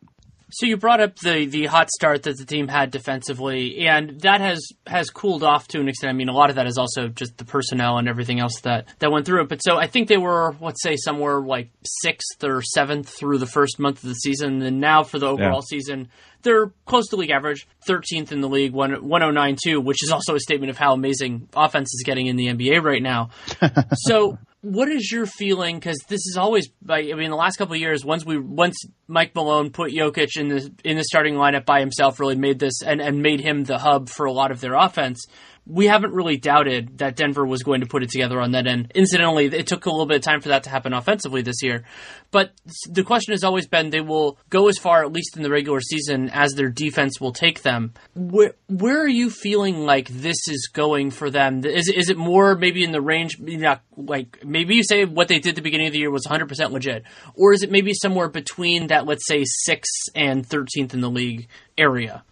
So 0.51 0.65
you 0.65 0.77
brought 0.77 0.99
up 0.99 1.15
the 1.17 1.45
the 1.45 1.65
hot 1.67 1.89
start 1.91 2.23
that 2.23 2.37
the 2.37 2.45
team 2.45 2.67
had 2.67 2.91
defensively, 2.91 3.87
and 3.87 4.19
that 4.21 4.41
has 4.41 4.67
has 4.87 5.09
cooled 5.09 5.43
off 5.43 5.67
to 5.69 5.79
an 5.79 5.87
extent. 5.87 6.09
I 6.09 6.13
mean, 6.13 6.29
a 6.29 6.33
lot 6.33 6.49
of 6.49 6.55
that 6.55 6.65
is 6.65 6.77
also 6.77 7.07
just 7.07 7.37
the 7.37 7.45
personnel 7.45 7.97
and 7.97 8.07
everything 8.07 8.39
else 8.39 8.61
that 8.61 8.87
that 8.99 9.11
went 9.11 9.25
through 9.25 9.43
it. 9.43 9.49
But 9.49 9.59
so 9.59 9.77
I 9.77 9.87
think 9.87 10.07
they 10.07 10.17
were, 10.17 10.55
let's 10.59 10.81
say, 10.81 10.95
somewhere 10.95 11.39
like 11.39 11.69
sixth 11.83 12.43
or 12.43 12.61
seventh 12.61 13.09
through 13.09 13.37
the 13.37 13.45
first 13.45 13.79
month 13.79 14.03
of 14.03 14.09
the 14.09 14.15
season, 14.15 14.61
and 14.61 14.79
now 14.79 15.03
for 15.03 15.19
the 15.19 15.27
overall 15.27 15.61
season, 15.61 16.09
they're 16.41 16.71
close 16.85 17.07
to 17.09 17.15
league 17.15 17.31
average, 17.31 17.67
13th 17.87 18.31
in 18.31 18.41
the 18.41 18.49
league, 18.49 18.73
one 18.73 18.91
109.2, 18.91 19.83
which 19.83 20.03
is 20.03 20.11
also 20.11 20.35
a 20.35 20.39
statement 20.39 20.69
of 20.69 20.77
how 20.77 20.93
amazing 20.93 21.49
offense 21.55 21.93
is 21.93 22.03
getting 22.05 22.27
in 22.27 22.35
the 22.35 22.47
NBA 22.47 22.81
right 22.83 23.03
now. 23.03 23.29
so 23.93 24.37
what 24.61 24.89
is 24.89 25.11
your 25.11 25.25
feeling? 25.25 25.77
Because 25.77 25.97
this 26.07 26.25
is 26.25 26.35
always, 26.37 26.69
I 26.87 27.01
mean, 27.01 27.29
the 27.29 27.35
last 27.35 27.57
couple 27.57 27.75
of 27.75 27.79
years, 27.79 28.03
once 28.03 28.25
we, 28.25 28.37
once 28.37 28.77
Mike 29.07 29.33
Malone 29.33 29.71
put 29.71 29.91
Jokic 29.91 30.37
in 30.37 30.49
the 30.49 30.71
in 30.83 30.97
the 30.97 31.03
starting 31.03 31.35
lineup 31.35 31.65
by 31.65 31.79
himself, 31.79 32.19
really 32.19 32.35
made 32.35 32.59
this 32.59 32.81
and 32.81 33.01
and 33.01 33.21
made 33.21 33.39
him 33.39 33.63
the 33.63 33.77
hub 33.77 34.09
for 34.09 34.25
a 34.25 34.33
lot 34.33 34.51
of 34.51 34.59
their 34.59 34.75
offense. 34.75 35.25
We 35.69 35.85
haven't 35.85 36.13
really 36.13 36.37
doubted 36.37 36.97
that 36.97 37.15
Denver 37.15 37.45
was 37.45 37.63
going 37.63 37.81
to 37.81 37.87
put 37.87 38.03
it 38.03 38.09
together 38.09 38.41
on 38.41 38.51
that 38.51 38.67
end. 38.67 38.91
Incidentally, 38.95 39.45
it 39.45 39.67
took 39.67 39.85
a 39.85 39.89
little 39.89 40.07
bit 40.07 40.17
of 40.17 40.23
time 40.23 40.41
for 40.41 40.49
that 40.49 40.63
to 40.63 40.69
happen 40.69 40.93
offensively 40.93 41.41
this 41.41 41.61
year. 41.61 41.85
But 42.31 42.53
the 42.89 43.03
question 43.03 43.33
has 43.33 43.43
always 43.43 43.67
been 43.67 43.89
they 43.89 44.01
will 44.01 44.37
go 44.49 44.67
as 44.67 44.77
far, 44.77 45.03
at 45.03 45.11
least 45.11 45.37
in 45.37 45.43
the 45.43 45.49
regular 45.49 45.79
season, 45.81 46.29
as 46.29 46.53
their 46.53 46.69
defense 46.69 47.21
will 47.21 47.31
take 47.31 47.61
them. 47.61 47.93
Where, 48.15 48.53
where 48.67 49.01
are 49.01 49.07
you 49.07 49.29
feeling 49.29 49.85
like 49.85 50.09
this 50.09 50.47
is 50.47 50.69
going 50.73 51.11
for 51.11 51.29
them? 51.29 51.63
Is, 51.65 51.87
is 51.87 52.09
it 52.09 52.17
more 52.17 52.55
maybe 52.55 52.83
in 52.83 52.91
the 52.91 53.01
range, 53.01 53.39
not 53.39 53.81
like 53.95 54.43
maybe 54.43 54.75
you 54.75 54.83
say 54.83 55.05
what 55.05 55.27
they 55.27 55.39
did 55.39 55.55
the 55.55 55.61
beginning 55.61 55.87
of 55.87 55.93
the 55.93 55.99
year 55.99 56.11
was 56.11 56.25
100% 56.25 56.71
legit? 56.71 57.03
Or 57.35 57.53
is 57.53 57.63
it 57.63 57.71
maybe 57.71 57.93
somewhere 57.93 58.29
between 58.29 58.87
that, 58.87 59.05
let's 59.05 59.27
say, 59.27 59.43
6th 59.69 59.83
and 60.15 60.47
13th 60.47 60.93
in 60.93 61.01
the 61.01 61.09
league 61.09 61.47
area? 61.77 62.23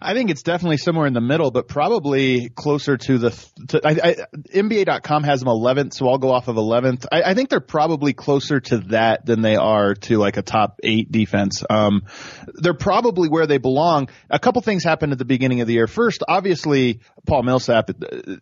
I 0.00 0.14
think 0.14 0.30
it's 0.30 0.42
definitely 0.42 0.76
somewhere 0.76 1.06
in 1.06 1.14
the 1.14 1.20
middle, 1.20 1.50
but 1.50 1.68
probably 1.68 2.48
closer 2.50 2.96
to 2.96 3.18
the. 3.18 3.30
To, 3.68 3.80
I, 3.84 3.90
I, 3.90 4.16
NBA.com 4.54 5.24
has 5.24 5.40
them 5.40 5.48
11th, 5.48 5.94
so 5.94 6.08
I'll 6.08 6.18
go 6.18 6.32
off 6.32 6.48
of 6.48 6.56
11th. 6.56 7.06
I, 7.10 7.22
I, 7.22 7.34
think 7.34 7.48
they're 7.48 7.60
probably 7.60 8.12
closer 8.12 8.60
to 8.60 8.78
that 8.90 9.26
than 9.26 9.42
they 9.42 9.56
are 9.56 9.94
to 9.94 10.18
like 10.18 10.36
a 10.36 10.42
top 10.42 10.80
eight 10.82 11.10
defense. 11.10 11.62
Um, 11.68 12.02
they're 12.54 12.74
probably 12.74 13.28
where 13.28 13.46
they 13.46 13.58
belong. 13.58 14.08
A 14.30 14.38
couple 14.38 14.62
things 14.62 14.84
happened 14.84 15.12
at 15.12 15.18
the 15.18 15.24
beginning 15.24 15.60
of 15.60 15.66
the 15.66 15.74
year. 15.74 15.86
First, 15.86 16.22
obviously, 16.26 17.00
Paul 17.26 17.42
Millsap, 17.42 17.90
uh, 17.90 18.34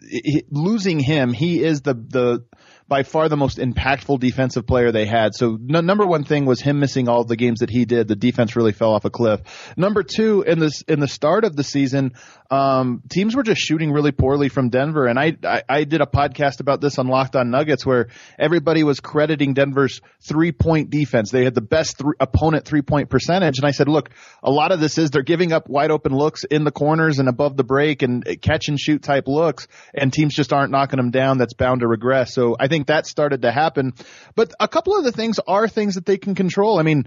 losing 0.50 1.00
him, 1.00 1.32
he 1.32 1.62
is 1.62 1.82
the 1.82 1.94
the 1.94 2.44
by 2.86 3.02
far 3.02 3.28
the 3.28 3.36
most 3.36 3.58
impactful 3.58 4.20
defensive 4.20 4.66
player 4.66 4.92
they 4.92 5.06
had. 5.06 5.34
So 5.34 5.56
number 5.58 6.06
one 6.06 6.24
thing 6.24 6.44
was 6.44 6.60
him 6.60 6.80
missing 6.80 7.08
all 7.08 7.24
the 7.24 7.36
games 7.36 7.60
that 7.60 7.70
he 7.70 7.84
did. 7.84 8.08
The 8.08 8.16
defense 8.16 8.56
really 8.56 8.72
fell 8.72 8.92
off 8.92 9.04
a 9.04 9.10
cliff. 9.10 9.40
Number 9.76 10.02
two, 10.02 10.42
in 10.42 10.58
this 10.58 10.82
in 10.82 11.00
the 11.00 11.08
start 11.08 11.44
of 11.44 11.56
the 11.56 11.64
season, 11.64 12.12
um, 12.50 13.02
teams 13.08 13.34
were 13.34 13.42
just 13.42 13.60
shooting 13.60 13.90
really 13.90 14.12
poorly 14.12 14.48
from 14.48 14.68
Denver. 14.68 15.06
And 15.06 15.18
I, 15.18 15.36
I, 15.42 15.62
I 15.68 15.84
did 15.84 16.02
a 16.02 16.06
podcast 16.06 16.60
about 16.60 16.80
this 16.80 16.98
on 16.98 17.08
Locked 17.08 17.36
On 17.36 17.50
Nuggets 17.50 17.86
where 17.86 18.08
everybody 18.38 18.84
was 18.84 19.00
crediting 19.00 19.54
Denver's 19.54 20.02
three 20.20 20.52
point 20.52 20.90
defense. 20.90 21.30
They 21.30 21.44
had 21.44 21.54
the 21.54 21.62
best 21.62 21.98
th- 21.98 22.14
opponent 22.20 22.66
three 22.66 22.82
point 22.82 23.08
percentage. 23.08 23.58
And 23.58 23.66
I 23.66 23.70
said, 23.70 23.88
look, 23.88 24.10
a 24.42 24.50
lot 24.50 24.72
of 24.72 24.80
this 24.80 24.98
is 24.98 25.10
they're 25.10 25.22
giving 25.22 25.52
up 25.52 25.68
wide 25.68 25.90
open 25.90 26.14
looks 26.14 26.44
in 26.44 26.64
the 26.64 26.70
corners 26.70 27.18
and 27.18 27.28
above 27.28 27.56
the 27.56 27.64
break 27.64 28.02
and 28.02 28.24
catch 28.42 28.68
and 28.68 28.78
shoot 28.78 29.02
type 29.02 29.26
looks, 29.26 29.66
and 29.94 30.12
teams 30.12 30.34
just 30.34 30.52
aren't 30.52 30.70
knocking 30.70 30.98
them 30.98 31.10
down. 31.10 31.38
That's 31.38 31.54
bound 31.54 31.80
to 31.80 31.88
regress. 31.88 32.34
So 32.34 32.56
I 32.60 32.68
think 32.68 32.74
think 32.75 32.88
that 32.88 33.07
started 33.07 33.43
to 33.43 33.52
happen. 33.52 33.93
But 34.35 34.52
a 34.59 34.66
couple 34.66 34.97
of 34.97 35.04
the 35.04 35.12
things 35.12 35.38
are 35.47 35.69
things 35.69 35.95
that 35.95 36.04
they 36.04 36.19
can 36.19 36.35
control. 36.35 36.81
I 36.81 36.83
mean, 36.83 37.07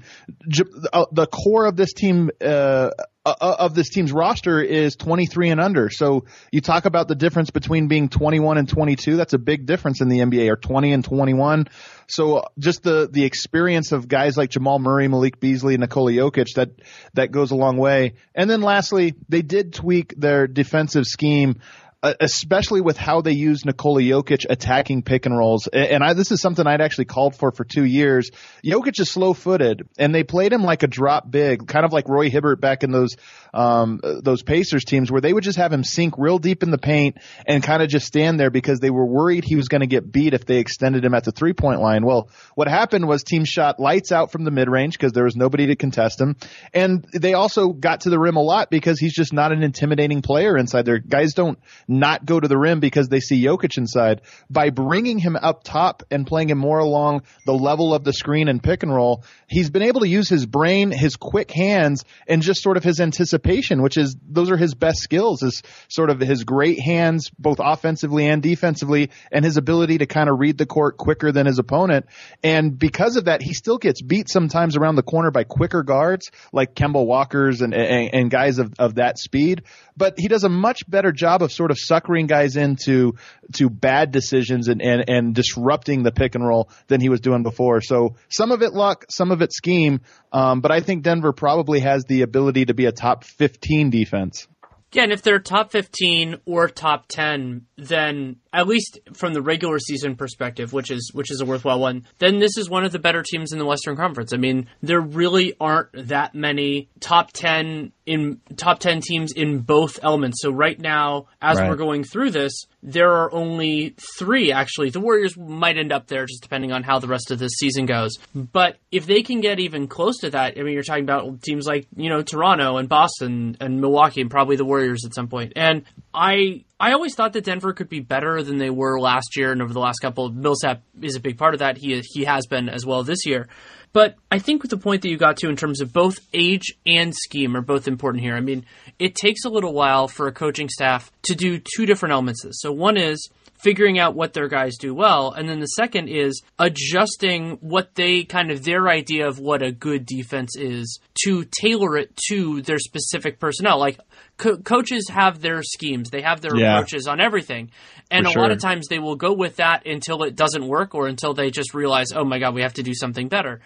uh, 0.93 1.05
the 1.11 1.27
core 1.27 1.65
of 1.65 1.75
this 1.75 1.91
team, 1.91 2.29
uh, 2.41 2.91
uh, 3.25 3.55
of 3.59 3.75
this 3.75 3.89
team's 3.89 4.13
roster 4.13 4.61
is 4.61 4.95
23 4.95 5.49
and 5.49 5.59
under. 5.59 5.89
So 5.89 6.23
you 6.53 6.61
talk 6.61 6.85
about 6.85 7.09
the 7.09 7.15
difference 7.15 7.49
between 7.49 7.89
being 7.89 8.07
21 8.07 8.57
and 8.57 8.69
22. 8.69 9.17
That's 9.17 9.33
a 9.33 9.37
big 9.37 9.65
difference 9.65 9.99
in 9.99 10.07
the 10.07 10.19
NBA 10.19 10.49
or 10.49 10.55
20 10.55 10.93
and 10.93 11.03
21. 11.03 11.67
So 12.07 12.45
just 12.57 12.83
the, 12.83 13.09
the 13.11 13.25
experience 13.25 13.91
of 13.91 14.07
guys 14.07 14.37
like 14.37 14.49
Jamal 14.49 14.79
Murray, 14.79 15.09
Malik 15.09 15.41
Beasley, 15.41 15.75
Nikola 15.75 16.13
Jokic, 16.13 16.53
that, 16.55 16.69
that 17.15 17.31
goes 17.31 17.51
a 17.51 17.55
long 17.55 17.75
way. 17.75 18.13
And 18.33 18.49
then 18.49 18.61
lastly, 18.61 19.15
they 19.27 19.41
did 19.41 19.73
tweak 19.73 20.13
their 20.15 20.47
defensive 20.47 21.05
scheme 21.05 21.59
especially 22.03 22.81
with 22.81 22.95
how 22.95 23.21
they 23.21 23.31
use 23.31 23.65
Nikola 23.65 24.01
Jokic 24.01 24.45
attacking 24.47 25.01
pick 25.01 25.25
and 25.25 25.35
rolls. 25.35 25.67
And 25.67 26.03
I, 26.03 26.13
this 26.13 26.31
is 26.31 26.41
something 26.41 26.65
I'd 26.65 26.81
actually 26.81 27.05
called 27.05 27.35
for 27.35 27.51
for 27.51 27.63
two 27.63 27.83
years. 27.83 28.29
Jokic 28.63 28.99
is 28.99 29.09
slow 29.09 29.33
footed 29.33 29.87
and 29.97 30.13
they 30.13 30.23
played 30.23 30.53
him 30.53 30.63
like 30.63 30.83
a 30.83 30.87
drop 30.87 31.29
big, 31.29 31.67
kind 31.67 31.85
of 31.85 31.91
like 31.91 32.07
Roy 32.07 32.29
Hibbert 32.29 32.61
back 32.61 32.83
in 32.83 32.91
those, 32.91 33.15
um, 33.51 33.99
those 34.03 34.43
Pacers 34.43 34.85
teams 34.85 35.11
where 35.11 35.21
they 35.21 35.33
would 35.33 35.43
just 35.43 35.57
have 35.57 35.73
him 35.73 35.83
sink 35.83 36.13
real 36.19 36.37
deep 36.37 36.61
in 36.61 36.69
the 36.69 36.77
paint 36.77 37.17
and 37.47 37.63
kind 37.63 37.81
of 37.81 37.89
just 37.89 38.05
stand 38.05 38.39
there 38.39 38.51
because 38.51 38.79
they 38.79 38.91
were 38.91 39.05
worried 39.05 39.43
he 39.43 39.55
was 39.55 39.67
going 39.67 39.81
to 39.81 39.87
get 39.87 40.11
beat 40.11 40.35
if 40.35 40.45
they 40.45 40.57
extended 40.57 41.03
him 41.03 41.15
at 41.15 41.23
the 41.23 41.31
three 41.31 41.53
point 41.53 41.81
line. 41.81 42.05
Well, 42.05 42.29
what 42.53 42.67
happened 42.67 43.07
was 43.07 43.23
teams 43.23 43.49
shot 43.49 43.79
lights 43.79 44.11
out 44.11 44.31
from 44.31 44.43
the 44.43 44.51
mid 44.51 44.69
range 44.69 44.93
because 44.93 45.13
there 45.13 45.23
was 45.23 45.35
nobody 45.35 45.67
to 45.67 45.75
contest 45.75 46.21
him. 46.21 46.35
And 46.73 47.07
they 47.11 47.33
also 47.33 47.69
got 47.69 48.01
to 48.01 48.11
the 48.11 48.19
rim 48.19 48.35
a 48.35 48.43
lot 48.43 48.69
because 48.69 48.99
he's 48.99 49.13
just 49.13 49.33
not 49.33 49.51
an 49.51 49.63
intimidating 49.63 50.21
player 50.21 50.55
inside 50.55 50.85
there. 50.85 50.99
Guys 50.99 51.33
don't 51.33 51.57
not 51.87 52.25
go 52.25 52.39
to 52.39 52.47
the 52.47 52.57
rim 52.57 52.79
because 52.79 53.07
they 53.09 53.19
see 53.19 53.43
Jokic 53.43 53.77
inside. 53.77 54.21
By 54.49 54.69
bringing 54.69 55.19
him 55.19 55.35
up 55.35 55.63
top 55.63 56.03
and 56.11 56.27
playing 56.27 56.49
him 56.49 56.57
more 56.57 56.79
along 56.79 57.23
the 57.45 57.53
level 57.53 57.93
of 57.93 58.03
the 58.03 58.13
screen 58.13 58.47
and 58.47 58.61
pick 58.61 58.83
and 58.83 58.93
roll, 58.93 59.23
he's 59.47 59.69
been 59.69 59.81
able 59.81 60.01
to 60.01 60.07
use 60.07 60.29
his 60.29 60.45
brain, 60.45 60.91
his 60.91 61.15
quick 61.15 61.51
hands, 61.51 62.03
and 62.27 62.41
just 62.41 62.61
sort 62.61 62.77
of 62.77 62.83
his 62.83 62.99
anticipation, 62.99 63.81
which 63.81 63.97
is 63.97 64.15
those 64.27 64.51
are 64.51 64.57
his 64.57 64.75
best 64.75 64.99
skills, 64.99 65.43
is 65.43 65.63
sort 65.87 66.09
of 66.09 66.19
his 66.19 66.43
great 66.43 66.79
hands, 66.79 67.29
both 67.39 67.57
offensively 67.59 68.27
and 68.27 68.41
defensively, 68.41 69.11
and 69.31 69.45
his 69.45 69.57
ability 69.57 69.99
to 69.99 70.05
kind 70.05 70.29
of 70.29 70.39
read 70.39 70.57
the 70.57 70.65
court 70.65 70.97
quicker 70.97 71.31
than 71.31 71.45
his 71.45 71.59
opponent. 71.59 72.05
And 72.43 72.77
because 72.77 73.15
of 73.15 73.25
that, 73.25 73.41
he 73.41 73.53
still 73.53 73.77
gets 73.77 74.01
beat 74.01 74.29
sometimes 74.29 74.75
around 74.75 74.95
the 74.95 75.03
corner 75.03 75.31
by 75.31 75.43
quicker 75.43 75.83
guards 75.83 76.31
like 76.51 76.75
Kemba 76.75 77.05
Walkers 77.05 77.61
and, 77.61 77.73
and, 77.73 78.13
and 78.13 78.31
guys 78.31 78.57
of, 78.59 78.73
of 78.79 78.95
that 78.95 79.17
speed. 79.17 79.63
But 79.95 80.19
he 80.19 80.27
does 80.27 80.43
a 80.43 80.49
much 80.49 80.87
better 80.87 81.11
job 81.11 81.41
of 81.41 81.51
sort 81.51 81.71
of 81.71 81.76
suckering 81.77 82.27
guys 82.27 82.57
into 82.57 83.15
to 83.53 83.69
bad 83.69 84.11
decisions 84.11 84.67
and, 84.67 84.81
and, 84.81 85.05
and 85.07 85.35
disrupting 85.35 86.03
the 86.03 86.11
pick 86.11 86.35
and 86.35 86.45
roll 86.45 86.69
than 86.87 86.99
he 87.01 87.09
was 87.09 87.21
doing 87.21 87.43
before. 87.43 87.81
So 87.81 88.15
some 88.29 88.51
of 88.51 88.61
it 88.61 88.73
luck, 88.73 89.05
some 89.09 89.31
of 89.31 89.41
it 89.41 89.53
scheme. 89.53 90.01
Um, 90.33 90.61
but 90.61 90.71
I 90.71 90.81
think 90.81 91.03
Denver 91.03 91.33
probably 91.33 91.79
has 91.79 92.03
the 92.05 92.21
ability 92.23 92.65
to 92.65 92.73
be 92.73 92.85
a 92.85 92.91
top 92.91 93.23
15 93.23 93.89
defense. 93.89 94.47
Yeah, 94.93 95.03
and 95.03 95.11
if 95.11 95.21
they're 95.21 95.39
top 95.39 95.71
15 95.71 96.37
or 96.45 96.69
top 96.69 97.07
10, 97.09 97.65
then 97.77 98.37
at 98.53 98.67
least 98.67 98.99
from 99.13 99.33
the 99.33 99.41
regular 99.41 99.79
season 99.79 100.15
perspective, 100.15 100.71
which 100.71 100.91
is 100.91 101.11
which 101.13 101.29
is 101.29 101.41
a 101.41 101.45
worthwhile 101.45 101.79
one, 101.79 102.05
then 102.19 102.39
this 102.39 102.57
is 102.57 102.69
one 102.69 102.85
of 102.85 102.93
the 102.93 102.99
better 102.99 103.21
teams 103.21 103.51
in 103.51 103.59
the 103.59 103.65
Western 103.65 103.97
Conference. 103.97 104.33
I 104.33 104.37
mean, 104.37 104.67
there 104.81 105.01
really 105.01 105.55
aren't 105.59 105.89
that 106.07 106.35
many 106.35 106.89
top 107.01 107.33
10 107.33 107.91
in 108.05 108.39
top 108.55 108.79
10 108.79 109.01
teams 109.01 109.33
in 109.33 109.59
both 109.59 109.99
elements. 110.01 110.41
So 110.41 110.51
right 110.51 110.79
now 110.79 111.27
as 111.41 111.57
right. 111.57 111.69
we're 111.69 111.75
going 111.75 112.05
through 112.05 112.31
this, 112.31 112.65
there 112.87 113.11
are 113.11 113.33
only 113.33 113.95
3 114.17 114.53
actually. 114.53 114.91
The 114.91 115.01
Warriors 115.01 115.35
might 115.35 115.77
end 115.77 115.91
up 115.91 116.07
there 116.07 116.25
just 116.25 116.41
depending 116.41 116.71
on 116.71 116.83
how 116.83 116.99
the 116.99 117.07
rest 117.07 117.31
of 117.31 117.37
this 117.37 117.51
season 117.57 117.85
goes. 117.85 118.17
But 118.33 118.77
if 118.93 119.05
they 119.05 119.23
can 119.23 119.41
get 119.41 119.59
even 119.59 119.87
close 119.87 120.19
to 120.19 120.29
that, 120.29 120.57
I 120.57 120.63
mean, 120.63 120.73
you're 120.73 120.83
talking 120.83 121.03
about 121.03 121.41
teams 121.41 121.67
like, 121.67 121.85
you 121.97 122.09
know, 122.09 122.21
Toronto 122.21 122.77
and 122.77 122.87
Boston 122.87 123.57
and 123.59 123.81
Milwaukee 123.81 124.21
and 124.21 124.31
probably 124.31 124.55
the 124.55 124.63
Warriors 124.63 125.03
at 125.05 125.13
some 125.13 125.27
point. 125.27 125.51
And 125.57 125.83
I 126.13 126.63
I 126.79 126.93
always 126.93 127.13
thought 127.13 127.33
that 127.33 127.43
Denver 127.43 127.73
could 127.73 127.89
be 127.89 127.99
better 127.99 128.41
than 128.41 128.57
they 128.57 128.69
were 128.69 129.01
last 129.01 129.35
year 129.35 129.51
and 129.51 129.61
over 129.61 129.73
the 129.73 129.81
last 129.81 129.99
couple. 129.99 130.29
Millsap 130.29 130.81
is 131.01 131.17
a 131.17 131.19
big 131.19 131.37
part 131.37 131.55
of 131.55 131.59
that. 131.59 131.77
He 131.77 132.01
he 132.13 132.23
has 132.23 132.47
been 132.47 132.69
as 132.69 132.85
well 132.85 133.03
this 133.03 133.25
year. 133.25 133.49
But 133.93 134.15
I 134.31 134.39
think 134.39 134.61
with 134.61 134.71
the 134.71 134.77
point 134.77 135.01
that 135.01 135.09
you 135.09 135.17
got 135.17 135.37
to 135.37 135.49
in 135.49 135.55
terms 135.55 135.81
of 135.81 135.93
both 135.93 136.19
age 136.33 136.75
and 136.85 137.15
scheme 137.15 137.55
are 137.55 137.61
both 137.61 137.87
important 137.87 138.23
here. 138.23 138.35
I 138.35 138.41
mean, 138.41 138.65
it 138.99 139.15
takes 139.15 139.45
a 139.45 139.49
little 139.49 139.73
while 139.73 140.07
for 140.07 140.27
a 140.27 140.31
coaching 140.31 140.69
staff 140.69 141.11
to 141.23 141.35
do 141.35 141.59
two 141.59 141.85
different 141.85 142.13
elements 142.13 142.43
of 142.43 142.49
this. 142.49 142.61
So 142.61 142.71
one 142.71 142.97
is 142.97 143.29
figuring 143.57 143.97
out 143.99 144.15
what 144.15 144.33
their 144.33 144.47
guys 144.47 144.77
do 144.77 144.93
well. 144.93 145.31
And 145.31 145.49
then 145.49 145.59
the 145.59 145.65
second 145.65 146.09
is 146.09 146.41
adjusting 146.59 147.57
what 147.61 147.95
they 147.95 148.23
kind 148.23 148.51
of 148.51 148.63
their 148.63 148.87
idea 148.87 149.27
of 149.27 149.39
what 149.39 149.63
a 149.63 149.71
good 149.71 150.05
defense 150.05 150.55
is 150.55 150.99
to 151.25 151.45
tailor 151.45 151.97
it 151.97 152.15
to 152.29 152.61
their 152.61 152.79
specific 152.79 153.39
personnel. 153.39 153.79
Like 153.79 153.99
co- 154.37 154.57
coaches 154.57 155.09
have 155.09 155.41
their 155.41 155.61
schemes, 155.63 156.09
they 156.09 156.21
have 156.21 156.41
their 156.41 156.55
yeah. 156.55 156.73
approaches 156.73 157.07
on 157.07 157.19
everything. 157.19 157.71
And 158.09 158.25
For 158.25 158.29
a 158.29 158.33
sure. 158.33 158.41
lot 158.43 158.51
of 158.51 158.59
times 158.59 158.87
they 158.87 158.99
will 158.99 159.15
go 159.15 159.33
with 159.33 159.57
that 159.57 159.85
until 159.85 160.23
it 160.23 160.35
doesn't 160.35 160.65
work 160.65 160.95
or 160.95 161.07
until 161.07 161.33
they 161.33 161.51
just 161.51 161.73
realize, 161.73 162.07
oh 162.15 162.23
my 162.23 162.39
God, 162.39 162.55
we 162.55 162.61
have 162.61 162.75
to 162.75 162.83
do 162.83 162.93
something 162.93 163.27
better 163.27 163.61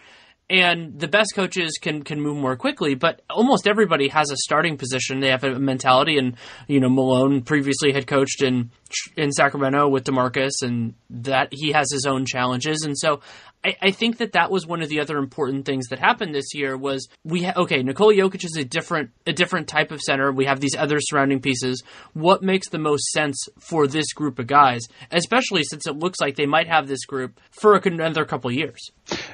and 0.52 1.00
the 1.00 1.08
best 1.08 1.34
coaches 1.34 1.80
can 1.82 2.04
can 2.04 2.20
move 2.20 2.36
more 2.36 2.58
quickly. 2.58 2.94
But 2.94 3.22
almost 3.30 3.68
everybody 3.68 4.10
has 4.10 4.32
a 4.32 4.36
starting 4.36 4.78
position. 4.78 5.22
They 5.22 5.30
have 5.30 5.46
a 5.46 5.58
mentality, 5.58 6.18
and 6.18 6.36
you 6.68 6.82
know 6.82 6.90
Malone 6.90 7.42
previously 7.42 7.94
had 7.94 8.06
coached 8.06 8.44
in 8.44 8.70
in 9.16 9.32
Sacramento 9.32 9.88
with 9.88 10.04
Demarcus, 10.04 10.62
and 10.62 10.94
that 11.10 11.48
he 11.52 11.72
has 11.72 11.90
his 11.92 12.06
own 12.06 12.26
challenges. 12.26 12.84
And 12.84 12.98
so 12.98 13.22
I, 13.64 13.76
I, 13.82 13.92
think 13.92 14.18
that 14.18 14.32
that 14.32 14.50
was 14.50 14.66
one 14.66 14.82
of 14.82 14.90
the 14.90 15.02
other 15.02 15.18
important 15.18 15.66
things 15.66 15.88
that 15.90 16.00
happened 16.00 16.34
this 16.34 16.54
year 16.56 16.76
was 16.76 17.08
we 17.24 17.44
ha- 17.44 17.54
okay 17.58 17.84
Nikola 17.84 18.14
Jokic 18.14 18.44
is 18.44 18.58
a 18.58 18.64
different 18.64 19.12
a 19.28 19.34
different 19.34 19.68
type 19.68 19.92
of 19.92 20.02
center. 20.02 20.32
We 20.32 20.46
have 20.46 20.60
these 20.60 20.76
other 20.76 20.98
surrounding 21.00 21.42
pieces. 21.42 21.84
What 22.14 22.42
makes 22.42 22.70
the 22.70 22.80
most 22.80 23.06
sense 23.12 23.48
for 23.60 23.88
this 23.88 24.14
group 24.14 24.40
of 24.40 24.48
guys, 24.48 24.82
especially 25.12 25.64
since 25.64 25.86
it 25.88 25.96
looks 25.96 26.20
like 26.20 26.36
they 26.36 26.46
might 26.46 26.68
have 26.68 26.88
this 26.88 27.06
group 27.06 27.40
for 27.52 27.76
another 27.76 28.26
couple 28.26 28.52
years? 28.52 28.92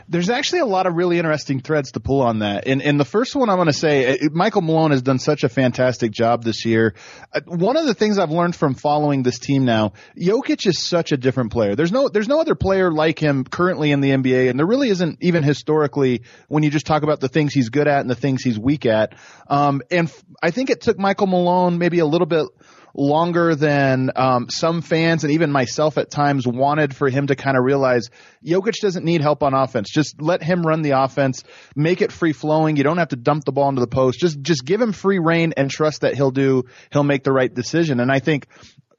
There's 0.10 0.29
actually 0.29 0.60
a 0.60 0.65
lot 0.65 0.88
of 0.88 0.96
really 0.96 1.17
interesting 1.17 1.60
threads 1.60 1.91
to 1.91 2.00
pull 2.00 2.22
on 2.22 2.39
that. 2.39 2.67
And, 2.67 2.81
and 2.81 3.00
the 3.00 3.05
first 3.05 3.36
one 3.36 3.50
I'm 3.50 3.57
going 3.57 3.67
to 3.67 3.74
say, 3.74 4.19
Michael 4.31 4.62
Malone 4.62 4.91
has 4.91 5.01
done 5.01 5.19
such 5.19 5.43
a 5.43 5.50
fantastic 5.50 6.12
job 6.12 6.43
this 6.43 6.65
year. 6.65 6.96
Uh, 7.34 7.41
one 7.46 7.77
of 7.77 7.86
the 7.86 7.93
things 7.93 8.17
I've 8.17 8.31
learned 8.31 8.55
from 8.55 8.74
following 8.74 9.24
this 9.24 9.38
team 9.38 9.65
now, 9.65 9.93
Jokic 10.17 10.65
is 10.65 10.81
such 10.81 11.12
a 11.12 11.17
different 11.17 11.51
player. 11.51 11.75
There's 11.75 11.91
no 11.91 12.10
there's 12.10 12.27
no 12.27 12.39
other 12.39 12.55
player 12.55 12.91
like 12.91 13.19
him 13.19 13.43
currently 13.43 13.91
in 13.91 14.01
the 14.01 14.12
NBA, 14.24 14.50
and 14.50 14.60
there 14.60 14.66
really 14.66 14.90
isn't 14.90 15.20
even 15.22 15.44
historically 15.44 16.24
when 16.48 16.64
you 16.64 16.70
just 16.70 16.86
talk 16.86 17.04
about 17.04 17.20
the 17.20 17.30
things 17.30 17.54
he's 17.54 17.70
good 17.70 17.88
at 17.88 18.02
and 18.02 18.10
the 18.10 18.16
things 18.16 18.44
he's 18.44 18.60
weak 18.60 18.86
at. 18.86 19.16
Um, 19.48 19.82
and 19.92 20.08
f- 20.08 20.24
I 20.42 20.52
think 20.52 20.70
it 20.70 20.82
took 20.82 20.98
Michael 20.98 21.28
Malone 21.28 21.78
maybe 21.78 22.00
a 22.00 22.06
little 22.06 22.28
bit 22.28 22.48
longer 22.98 23.56
than 23.56 24.12
um, 24.16 24.50
some 24.50 24.82
fans 24.82 25.24
and 25.24 25.32
even 25.32 25.52
myself 25.52 25.98
at 25.98 26.10
times 26.10 26.48
wanted 26.48 26.96
for 26.96 27.10
him 27.10 27.28
to 27.28 27.36
kind 27.36 27.56
of 27.56 27.64
realize 27.64 28.10
Jokic 28.44 28.80
doesn't 28.82 29.06
need 29.06 29.22
help 29.22 29.44
on 29.44 29.54
offense. 29.54 29.90
Just 29.92 30.22
let 30.22 30.42
him 30.42 30.66
run 30.66 30.82
the 30.82 30.92
offense, 30.92 31.44
make 31.76 32.02
it 32.02 32.12
free 32.12 32.34
flowing. 32.34 32.76
You 32.76 32.84
don't 32.84 32.98
have 32.98 33.10
to 33.10 33.16
dump 33.16 33.46
the 33.46 33.52
ball 33.52 33.70
into 33.70 33.82
the 33.82 33.88
post. 33.88 34.20
Just 34.20 34.42
just 34.42 34.66
give 34.66 34.82
him 34.82 34.92
free 34.92 35.20
reign 35.20 35.54
and 35.56 35.70
trust 35.70 36.02
that 36.02 36.16
he'll 36.16 36.32
do 36.32 36.64
he'll 36.92 37.04
make 37.04 37.24
the 37.24 37.32
right 37.32 37.54
decision. 37.54 38.00
And 38.00 38.12
I 38.12 38.20
think 38.20 38.48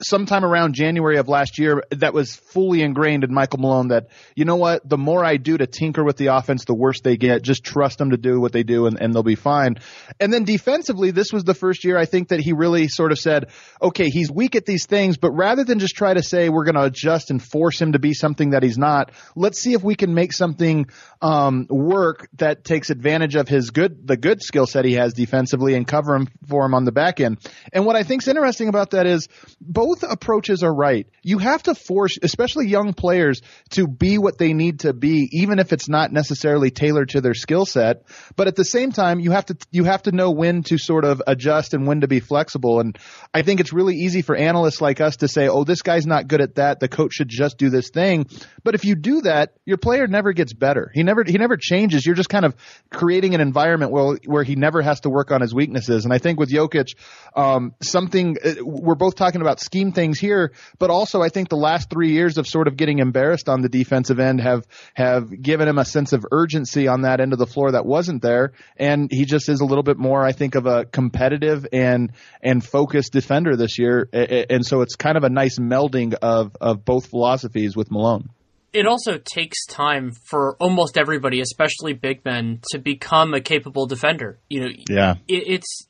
sometime 0.00 0.45
around 0.45 0.75
January 0.75 1.17
of 1.17 1.28
last 1.28 1.59
year 1.59 1.83
that 1.90 2.14
was 2.14 2.37
fully 2.37 2.83
ingrained 2.83 3.25
in 3.25 3.35
Michael 3.35 3.59
Malone 3.59 3.88
that, 3.88 4.09
you 4.37 4.45
know 4.45 4.57
what, 4.57 4.88
the 4.88 4.99
more 4.99 5.25
I 5.25 5.38
do 5.38 5.57
to 5.57 5.67
tinker 5.67 6.05
with 6.05 6.17
the 6.17 6.28
offense, 6.28 6.64
the 6.64 6.75
worse 6.75 7.00
they 7.00 7.17
get. 7.17 7.43
Just 7.43 7.64
trust 7.64 7.99
them 7.99 8.11
to 8.11 8.17
do 8.17 8.40
what 8.40 8.52
they 8.52 8.62
do 8.62 8.87
and, 8.87 9.00
and 9.00 9.12
they'll 9.12 9.25
be 9.25 9.35
fine. 9.35 9.76
And 10.21 10.33
then 10.33 10.45
defensively, 10.45 11.11
this 11.11 11.33
was 11.33 11.43
the 11.43 11.55
first 11.55 11.85
year 11.85 11.99
I 11.99 12.05
think 12.05 12.28
that 12.28 12.40
he 12.40 12.52
really 12.52 12.87
sort 12.87 13.11
of 13.11 13.19
said, 13.19 13.50
okay, 13.83 14.07
he's 14.07 14.31
weak 14.31 14.55
at 14.55 14.67
these 14.67 14.87
things, 14.87 15.17
but 15.17 15.33
rather 15.33 15.64
than 15.64 15.81
just 15.81 15.97
try 15.97 16.14
to 16.14 16.23
say 16.23 16.49
we're 16.49 16.64
going 16.64 16.76
to 16.76 16.85
adjust 16.85 17.31
and 17.31 17.43
force 17.43 17.81
him 17.81 17.93
to 17.93 17.99
be 17.99 18.14
something 18.14 18.50
that 18.50 18.62
he's 18.62 18.78
not, 18.78 19.11
let's 19.35 19.61
see 19.61 19.73
if 19.73 19.83
we 19.83 19.97
can 19.97 20.14
make 20.14 20.33
something 20.33 20.87
um, 21.21 21.67
work 21.69 22.28
that 22.35 22.62
takes 22.62 22.90
advantage 22.90 23.35
of 23.35 23.49
his 23.49 23.71
good, 23.71 24.07
the 24.07 24.17
good 24.17 24.43
skill 24.43 24.67
set 24.67 24.85
he 24.85 24.95
has 24.95 25.12
defensively 25.12 25.75
and 25.75 25.88
cover 25.88 26.14
him 26.14 26.28
for 26.47 26.64
him 26.64 26.75
on 26.75 26.85
the 26.85 26.93
back 26.93 27.21
end. 27.21 27.38
And 27.73 27.85
what 27.85 27.97
I 27.97 28.05
think 28.05 28.23
is 28.23 28.28
interesting 28.28 28.69
about 28.69 28.90
that 28.90 29.07
is 29.07 29.28
both 29.61 29.88
approaches 30.02 30.62
are 30.62 30.75
right. 30.75 31.07
You 31.23 31.38
have 31.38 31.62
to 31.64 31.75
force, 31.75 32.18
especially 32.23 32.66
young 32.66 32.92
players, 32.92 33.42
to 33.71 33.87
be 33.87 34.18
what 34.18 34.38
they 34.38 34.52
need 34.52 34.80
to 34.80 34.92
be, 34.92 35.28
even 35.33 35.59
if 35.59 35.73
it's 35.73 35.88
not 35.88 36.12
necessarily 36.12 36.71
tailored 36.71 37.11
to 37.11 37.21
their 37.21 37.35
skill 37.35 37.66
set. 37.66 38.04
But 38.37 38.49
at 38.49 38.57
the 38.57 38.64
same 38.64 38.92
time, 38.92 39.21
you 39.21 39.30
have 39.30 39.47
to 39.47 39.57
you 39.71 39.85
have 39.85 40.02
to 40.04 40.12
know 40.12 40.30
when 40.30 40.62
to 40.64 40.78
sort 40.78 41.04
of 41.04 41.23
adjust 41.26 41.75
and 41.75 41.87
when 41.87 42.00
to 42.00 42.09
be 42.09 42.21
flexible. 42.21 42.80
And 42.80 42.99
I 43.33 43.42
think 43.42 43.61
it's 43.61 43.73
really 43.73 43.97
easy 43.97 44.23
for 44.23 44.37
analysts 44.37 44.80
like 44.80 45.00
us 45.00 45.16
to 45.16 45.28
say, 45.28 45.49
"Oh, 45.49 45.64
this 45.64 45.83
guy's 45.83 46.07
not 46.07 46.28
good 46.28 46.40
at 46.40 46.57
that. 46.57 46.80
The 46.80 46.88
coach 46.88 47.14
should 47.14 47.28
just 47.28 47.59
do 47.59 47.71
this 47.71 47.90
thing." 47.90 48.26
But 48.64 48.75
if 48.75 48.85
you 48.85 48.95
do 48.95 49.23
that, 49.23 49.54
your 49.64 49.78
player 49.78 50.07
never 50.07 50.33
gets 50.33 50.52
better. 50.52 50.90
He 50.95 51.02
never 51.02 51.25
he 51.25 51.38
never 51.38 51.57
changes. 51.57 52.04
You're 52.04 52.14
just 52.14 52.28
kind 52.28 52.45
of 52.45 52.54
creating 52.90 53.35
an 53.35 53.40
environment 53.40 53.92
where 53.92 54.18
where 54.26 54.42
he 54.42 54.57
never 54.57 54.83
has 54.83 55.00
to 55.00 55.11
work 55.11 55.30
on 55.30 55.40
his 55.40 55.54
weaknesses. 55.54 56.04
And 56.04 56.12
I 56.12 56.18
think 56.18 56.38
with 56.38 56.50
Jokic, 56.50 56.95
um, 57.37 57.75
something 57.80 58.37
uh, 58.45 58.54
we're 58.62 58.95
both 58.95 59.14
talking 59.14 59.40
about 59.40 59.61
scheme 59.61 59.77
things 59.92 60.18
here, 60.18 60.52
but 60.78 60.90
also 60.90 61.23
I 61.23 61.28
think 61.28 61.49
the 61.49 61.56
last 61.56 61.90
three 61.90 62.12
years 62.12 62.38
of 62.38 62.47
sort 62.47 62.68
of 62.68 62.76
getting 62.76 62.99
embarrassed 62.99 63.49
on 63.49 63.62
the 63.62 63.68
defensive 63.68 64.18
end 64.18 64.40
have 64.40 64.66
have 64.94 65.42
given 65.42 65.68
him 65.68 65.78
a 65.78 65.85
sense 65.85 66.12
of 66.12 66.26
urgency 66.30 66.88
on 66.88 67.02
that 67.02 67.20
end 67.20 67.32
of 67.32 67.38
the 67.38 67.47
floor 67.47 67.73
that 67.73 67.87
wasn't 67.87 68.23
there, 68.23 68.52
and 68.76 69.08
he 69.11 69.25
just 69.25 69.49
is 69.49 69.61
a 69.61 69.64
little 69.64 69.85
bit 69.85 69.97
more, 69.97 70.25
I 70.25 70.32
think, 70.32 70.54
of 70.54 70.66
a 70.66 70.85
competitive 70.85 71.66
and 71.73 72.12
and 72.42 72.64
focused 72.64 73.12
defender 73.12 73.56
this 73.56 73.78
year, 73.78 74.08
and 74.12 74.64
so 74.66 74.82
it's 74.82 74.97
kind 74.97 75.16
of 75.16 75.25
a 75.25 75.30
nice 75.30 75.58
melding 75.58 76.14
of 76.14 76.56
of 76.61 76.85
both 76.85 77.06
philosophies 77.06 77.76
with 77.76 77.90
Malone 77.90 78.30
it 78.73 78.87
also 78.87 79.19
takes 79.19 79.65
time 79.67 80.13
for 80.13 80.57
almost 80.61 80.99
everybody, 80.99 81.41
especially 81.41 81.95
big 81.95 82.25
men, 82.25 82.61
to 82.71 82.79
become 82.79 83.33
a 83.33 83.41
capable 83.41 83.87
defender. 83.87 84.39
You 84.51 84.61
know, 84.61 84.69
yeah, 84.91 85.15
it, 85.27 85.45
it's. 85.47 85.89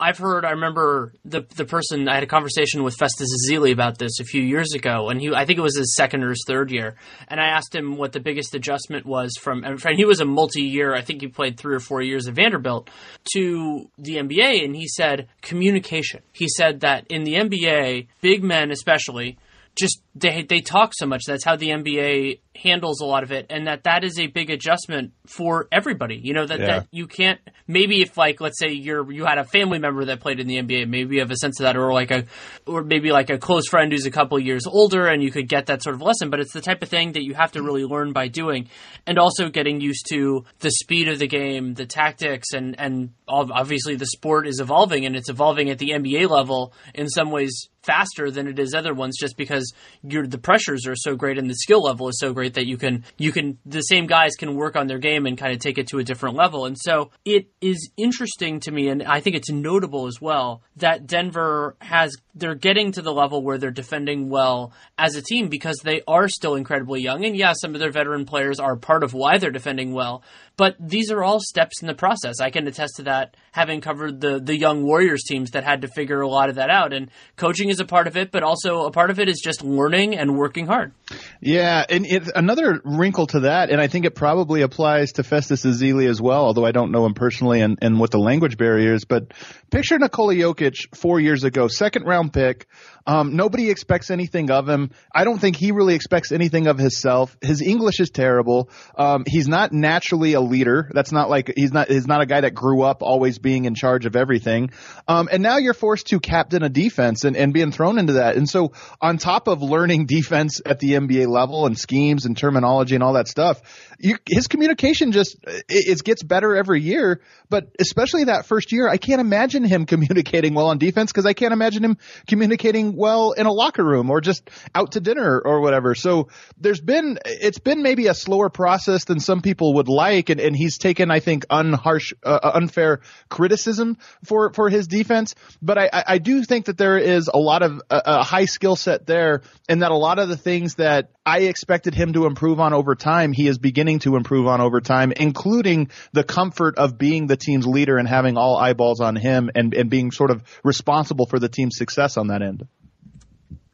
I've 0.00 0.18
heard. 0.18 0.44
I 0.44 0.50
remember 0.50 1.12
the 1.24 1.42
the 1.54 1.64
person 1.64 2.08
I 2.08 2.14
had 2.14 2.24
a 2.24 2.26
conversation 2.26 2.82
with 2.82 2.96
Festus 2.96 3.28
Ezeli 3.48 3.72
about 3.72 3.98
this 3.98 4.18
a 4.18 4.24
few 4.24 4.42
years 4.42 4.72
ago, 4.74 5.08
and 5.08 5.20
he 5.20 5.32
I 5.32 5.44
think 5.44 5.58
it 5.58 5.62
was 5.62 5.76
his 5.76 5.94
second 5.94 6.24
or 6.24 6.30
his 6.30 6.44
third 6.46 6.72
year, 6.72 6.96
and 7.28 7.40
I 7.40 7.46
asked 7.46 7.74
him 7.74 7.96
what 7.96 8.12
the 8.12 8.20
biggest 8.20 8.54
adjustment 8.54 9.06
was 9.06 9.32
from. 9.40 9.62
And 9.62 9.80
he 9.96 10.04
was 10.04 10.20
a 10.20 10.24
multi 10.24 10.62
year. 10.62 10.94
I 10.94 11.02
think 11.02 11.20
he 11.20 11.28
played 11.28 11.56
three 11.56 11.76
or 11.76 11.80
four 11.80 12.02
years 12.02 12.26
at 12.26 12.34
Vanderbilt 12.34 12.90
to 13.34 13.88
the 13.98 14.16
NBA, 14.16 14.64
and 14.64 14.74
he 14.74 14.88
said 14.88 15.28
communication. 15.42 16.22
He 16.32 16.48
said 16.48 16.80
that 16.80 17.06
in 17.08 17.22
the 17.22 17.34
NBA, 17.34 18.08
big 18.20 18.42
men 18.42 18.72
especially 18.72 19.38
just 19.76 20.00
they 20.18 20.42
they 20.42 20.60
talk 20.60 20.92
so 20.94 21.06
much. 21.06 21.24
That's 21.26 21.44
how 21.44 21.56
the 21.56 21.68
NBA 21.68 22.40
handles 22.56 23.00
a 23.00 23.04
lot 23.04 23.22
of 23.22 23.32
it, 23.32 23.46
and 23.50 23.66
that 23.66 23.84
that 23.84 24.02
is 24.02 24.18
a 24.18 24.26
big 24.26 24.50
adjustment 24.50 25.12
for 25.26 25.68
everybody. 25.70 26.18
You 26.22 26.32
know 26.32 26.46
that, 26.46 26.58
yeah. 26.58 26.66
that 26.66 26.88
you 26.90 27.06
can't 27.06 27.38
maybe 27.66 28.00
if 28.00 28.16
like 28.16 28.40
let's 28.40 28.58
say 28.58 28.72
you're 28.72 29.10
you 29.12 29.26
had 29.26 29.38
a 29.38 29.44
family 29.44 29.78
member 29.78 30.06
that 30.06 30.20
played 30.20 30.40
in 30.40 30.46
the 30.46 30.56
NBA, 30.56 30.88
maybe 30.88 31.16
you 31.16 31.20
have 31.20 31.30
a 31.30 31.36
sense 31.36 31.60
of 31.60 31.64
that, 31.64 31.76
or 31.76 31.92
like 31.92 32.10
a 32.10 32.24
or 32.66 32.82
maybe 32.82 33.12
like 33.12 33.28
a 33.28 33.36
close 33.38 33.68
friend 33.68 33.92
who's 33.92 34.06
a 34.06 34.10
couple 34.10 34.38
years 34.38 34.66
older, 34.66 35.06
and 35.06 35.22
you 35.22 35.30
could 35.30 35.48
get 35.48 35.66
that 35.66 35.82
sort 35.82 35.94
of 35.94 36.02
lesson. 36.02 36.30
But 36.30 36.40
it's 36.40 36.52
the 36.52 36.62
type 36.62 36.82
of 36.82 36.88
thing 36.88 37.12
that 37.12 37.22
you 37.22 37.34
have 37.34 37.52
to 37.52 37.62
really 37.62 37.84
learn 37.84 38.12
by 38.12 38.28
doing, 38.28 38.68
and 39.06 39.18
also 39.18 39.50
getting 39.50 39.80
used 39.80 40.06
to 40.10 40.44
the 40.60 40.70
speed 40.70 41.08
of 41.08 41.18
the 41.18 41.28
game, 41.28 41.74
the 41.74 41.86
tactics, 41.86 42.52
and 42.54 42.78
and 42.78 43.10
obviously 43.28 43.96
the 43.96 44.06
sport 44.06 44.46
is 44.46 44.60
evolving, 44.60 45.04
and 45.04 45.14
it's 45.14 45.28
evolving 45.28 45.68
at 45.68 45.78
the 45.78 45.90
NBA 45.90 46.30
level 46.30 46.72
in 46.94 47.08
some 47.08 47.30
ways 47.30 47.68
faster 47.82 48.30
than 48.30 48.48
it 48.48 48.58
is 48.58 48.74
other 48.74 48.92
ones, 48.92 49.16
just 49.18 49.36
because 49.36 49.72
the 50.08 50.38
pressures 50.38 50.86
are 50.86 50.96
so 50.96 51.16
great 51.16 51.38
and 51.38 51.48
the 51.48 51.54
skill 51.54 51.82
level 51.82 52.08
is 52.08 52.18
so 52.18 52.32
great 52.32 52.54
that 52.54 52.66
you 52.66 52.76
can 52.76 53.04
you 53.18 53.32
can 53.32 53.58
the 53.66 53.80
same 53.80 54.06
guys 54.06 54.34
can 54.36 54.54
work 54.54 54.76
on 54.76 54.86
their 54.86 54.98
game 54.98 55.26
and 55.26 55.36
kind 55.36 55.52
of 55.52 55.58
take 55.58 55.78
it 55.78 55.88
to 55.88 55.98
a 55.98 56.04
different 56.04 56.36
level. 56.36 56.66
And 56.66 56.76
so 56.78 57.10
it 57.24 57.48
is 57.60 57.90
interesting 57.96 58.60
to 58.60 58.70
me, 58.70 58.88
and 58.88 59.02
I 59.02 59.20
think 59.20 59.36
it's 59.36 59.50
notable 59.50 60.06
as 60.06 60.20
well 60.20 60.62
that 60.76 61.06
Denver 61.06 61.76
has 61.80 62.16
they're 62.34 62.54
getting 62.54 62.92
to 62.92 63.02
the 63.02 63.12
level 63.12 63.42
where 63.42 63.58
they're 63.58 63.70
defending 63.70 64.28
well 64.28 64.72
as 64.98 65.16
a 65.16 65.22
team 65.22 65.48
because 65.48 65.78
they 65.82 66.02
are 66.06 66.28
still 66.28 66.54
incredibly 66.54 67.00
young. 67.00 67.24
And 67.24 67.36
yeah, 67.36 67.54
some 67.54 67.74
of 67.74 67.80
their 67.80 67.90
veteran 67.90 68.26
players 68.26 68.60
are 68.60 68.76
part 68.76 69.02
of 69.02 69.14
why 69.14 69.38
they're 69.38 69.50
defending 69.50 69.92
well. 69.92 70.22
But 70.56 70.76
these 70.80 71.10
are 71.10 71.22
all 71.22 71.38
steps 71.40 71.82
in 71.82 71.86
the 71.86 71.94
process. 71.94 72.40
I 72.40 72.50
can 72.50 72.66
attest 72.66 72.96
to 72.96 73.02
that 73.02 73.36
having 73.52 73.80
covered 73.80 74.20
the 74.20 74.40
the 74.40 74.56
young 74.56 74.84
Warriors 74.84 75.22
teams 75.24 75.50
that 75.50 75.64
had 75.64 75.82
to 75.82 75.88
figure 75.88 76.20
a 76.20 76.28
lot 76.28 76.48
of 76.48 76.54
that 76.54 76.70
out. 76.70 76.94
And 76.94 77.10
coaching 77.36 77.68
is 77.68 77.78
a 77.78 77.84
part 77.84 78.06
of 78.06 78.16
it, 78.16 78.30
but 78.30 78.42
also 78.42 78.86
a 78.86 78.90
part 78.90 79.10
of 79.10 79.18
it 79.18 79.28
is 79.28 79.40
just 79.42 79.62
learning 79.62 80.16
and 80.16 80.36
working 80.36 80.66
hard. 80.66 80.92
Yeah, 81.40 81.84
and 81.88 82.06
it, 82.06 82.30
another 82.34 82.80
wrinkle 82.84 83.26
to 83.28 83.40
that, 83.40 83.70
and 83.70 83.80
I 83.80 83.88
think 83.88 84.06
it 84.06 84.14
probably 84.14 84.62
applies 84.62 85.12
to 85.12 85.22
Festus 85.22 85.64
Ezeli 85.64 86.08
as 86.08 86.20
well, 86.20 86.44
although 86.44 86.64
I 86.64 86.72
don't 86.72 86.90
know 86.90 87.04
him 87.04 87.14
personally 87.14 87.60
and, 87.60 87.78
and 87.82 88.00
what 88.00 88.10
the 88.10 88.18
language 88.18 88.56
barrier 88.56 88.94
is. 88.94 89.04
But 89.04 89.32
picture 89.70 89.98
Nikola 89.98 90.34
Jokic 90.34 90.94
four 90.94 91.20
years 91.20 91.44
ago, 91.44 91.68
second 91.68 92.04
round 92.04 92.32
pick. 92.32 92.66
Um, 93.06 93.36
nobody 93.36 93.70
expects 93.70 94.10
anything 94.10 94.50
of 94.50 94.68
him. 94.68 94.90
I 95.14 95.24
don't 95.24 95.38
think 95.38 95.56
he 95.56 95.70
really 95.70 95.94
expects 95.94 96.32
anything 96.32 96.66
of 96.66 96.76
himself. 96.76 97.36
His 97.40 97.62
English 97.62 98.00
is 98.00 98.10
terrible. 98.10 98.68
Um, 98.96 99.24
he's 99.26 99.46
not 99.46 99.72
naturally 99.72 100.32
a 100.32 100.40
leader. 100.40 100.90
That's 100.92 101.12
not 101.12 101.30
like 101.30 101.52
he's 101.56 101.72
not 101.72 101.88
he's 101.88 102.08
not 102.08 102.20
a 102.20 102.26
guy 102.26 102.40
that 102.40 102.54
grew 102.54 102.82
up 102.82 103.02
always 103.02 103.38
being 103.38 103.64
in 103.64 103.76
charge 103.76 104.06
of 104.06 104.16
everything. 104.16 104.70
Um, 105.06 105.28
and 105.30 105.42
now 105.42 105.58
you're 105.58 105.74
forced 105.74 106.08
to 106.08 106.18
captain 106.18 106.64
a 106.64 106.68
defense 106.68 107.24
and, 107.24 107.36
and 107.36 107.52
being 107.52 107.70
thrown 107.70 107.98
into 107.98 108.14
that. 108.14 108.36
And 108.36 108.48
so 108.48 108.72
on 109.00 109.18
top 109.18 109.46
of 109.46 109.62
learning 109.62 110.06
defense 110.16 110.60
at 110.66 110.80
the 110.80 110.92
NBA 110.92 111.28
level 111.28 111.66
and 111.66 111.78
schemes 111.78 112.26
and 112.26 112.36
terminology 112.36 112.96
and 112.96 113.04
all 113.04 113.12
that 113.12 113.28
stuff, 113.28 113.62
you, 113.98 114.16
his 114.28 114.48
communication 114.48 115.12
just 115.12 115.36
it, 115.44 115.64
it, 115.68 116.04
gets 116.04 116.22
better 116.22 116.56
every 116.56 116.82
year. 116.82 117.20
But 117.48 117.74
especially 117.78 118.24
that 118.24 118.46
first 118.46 118.72
year, 118.72 118.88
I 118.88 118.96
can't 118.96 119.20
imagine 119.20 119.55
him 119.64 119.86
communicating 119.96 120.54
well 120.54 120.66
on 120.66 120.78
defense 120.78 121.12
because 121.12 121.26
I 121.26 121.32
can't 121.32 121.52
imagine 121.52 121.84
him 121.84 121.98
communicating 122.26 122.96
well 122.96 123.32
in 123.32 123.46
a 123.46 123.52
locker 123.52 123.84
room 123.84 124.10
or 124.10 124.20
just 124.20 124.48
out 124.74 124.92
to 124.92 125.00
dinner 125.00 125.40
or 125.44 125.60
whatever. 125.60 125.94
So 125.94 126.28
there's 126.58 126.80
been 126.80 127.18
it's 127.24 127.58
been 127.58 127.82
maybe 127.82 128.06
a 128.06 128.14
slower 128.14 128.50
process 128.50 129.04
than 129.04 129.20
some 129.20 129.42
people 129.42 129.74
would 129.74 129.88
like, 129.88 130.30
and, 130.30 130.40
and 130.40 130.56
he's 130.56 130.78
taken 130.78 131.10
I 131.10 131.20
think 131.20 131.46
unharsh 131.48 132.12
uh, 132.24 132.40
uh 132.42 132.50
unfair 132.54 133.00
criticism 133.28 133.98
for 134.24 134.52
for 134.52 134.68
his 134.68 134.86
defense. 134.86 135.34
But 135.62 135.78
I, 135.78 136.04
I 136.06 136.18
do 136.18 136.44
think 136.44 136.66
that 136.66 136.78
there 136.78 136.98
is 136.98 137.28
a 137.32 137.38
lot 137.38 137.62
of 137.62 137.82
uh, 137.90 138.00
a 138.04 138.22
high 138.22 138.46
skill 138.46 138.76
set 138.76 139.06
there, 139.06 139.42
and 139.68 139.82
that 139.82 139.90
a 139.90 139.96
lot 139.96 140.18
of 140.18 140.28
the 140.28 140.36
things 140.36 140.76
that 140.76 141.10
I 141.26 141.40
expected 141.40 141.94
him 141.94 142.12
to 142.12 142.26
improve 142.26 142.60
on 142.60 142.72
over 142.72 142.94
time, 142.94 143.32
he 143.32 143.48
is 143.48 143.58
beginning 143.58 143.98
to 144.00 144.14
improve 144.14 144.46
on 144.46 144.60
over 144.60 144.80
time, 144.80 145.10
including 145.10 145.90
the 146.12 146.22
comfort 146.22 146.78
of 146.78 146.96
being 146.96 147.26
the 147.26 147.36
team's 147.36 147.66
leader 147.66 147.98
and 147.98 148.08
having 148.08 148.36
all 148.38 148.56
eyeballs 148.56 149.00
on 149.00 149.16
him 149.16 149.50
and, 149.54 149.74
and 149.74 149.90
being 149.90 150.12
sort 150.12 150.30
of 150.30 150.44
responsible 150.62 151.26
for 151.26 151.40
the 151.40 151.48
team's 151.48 151.76
success 151.76 152.16
on 152.16 152.28
that 152.28 152.42
end 152.42 152.68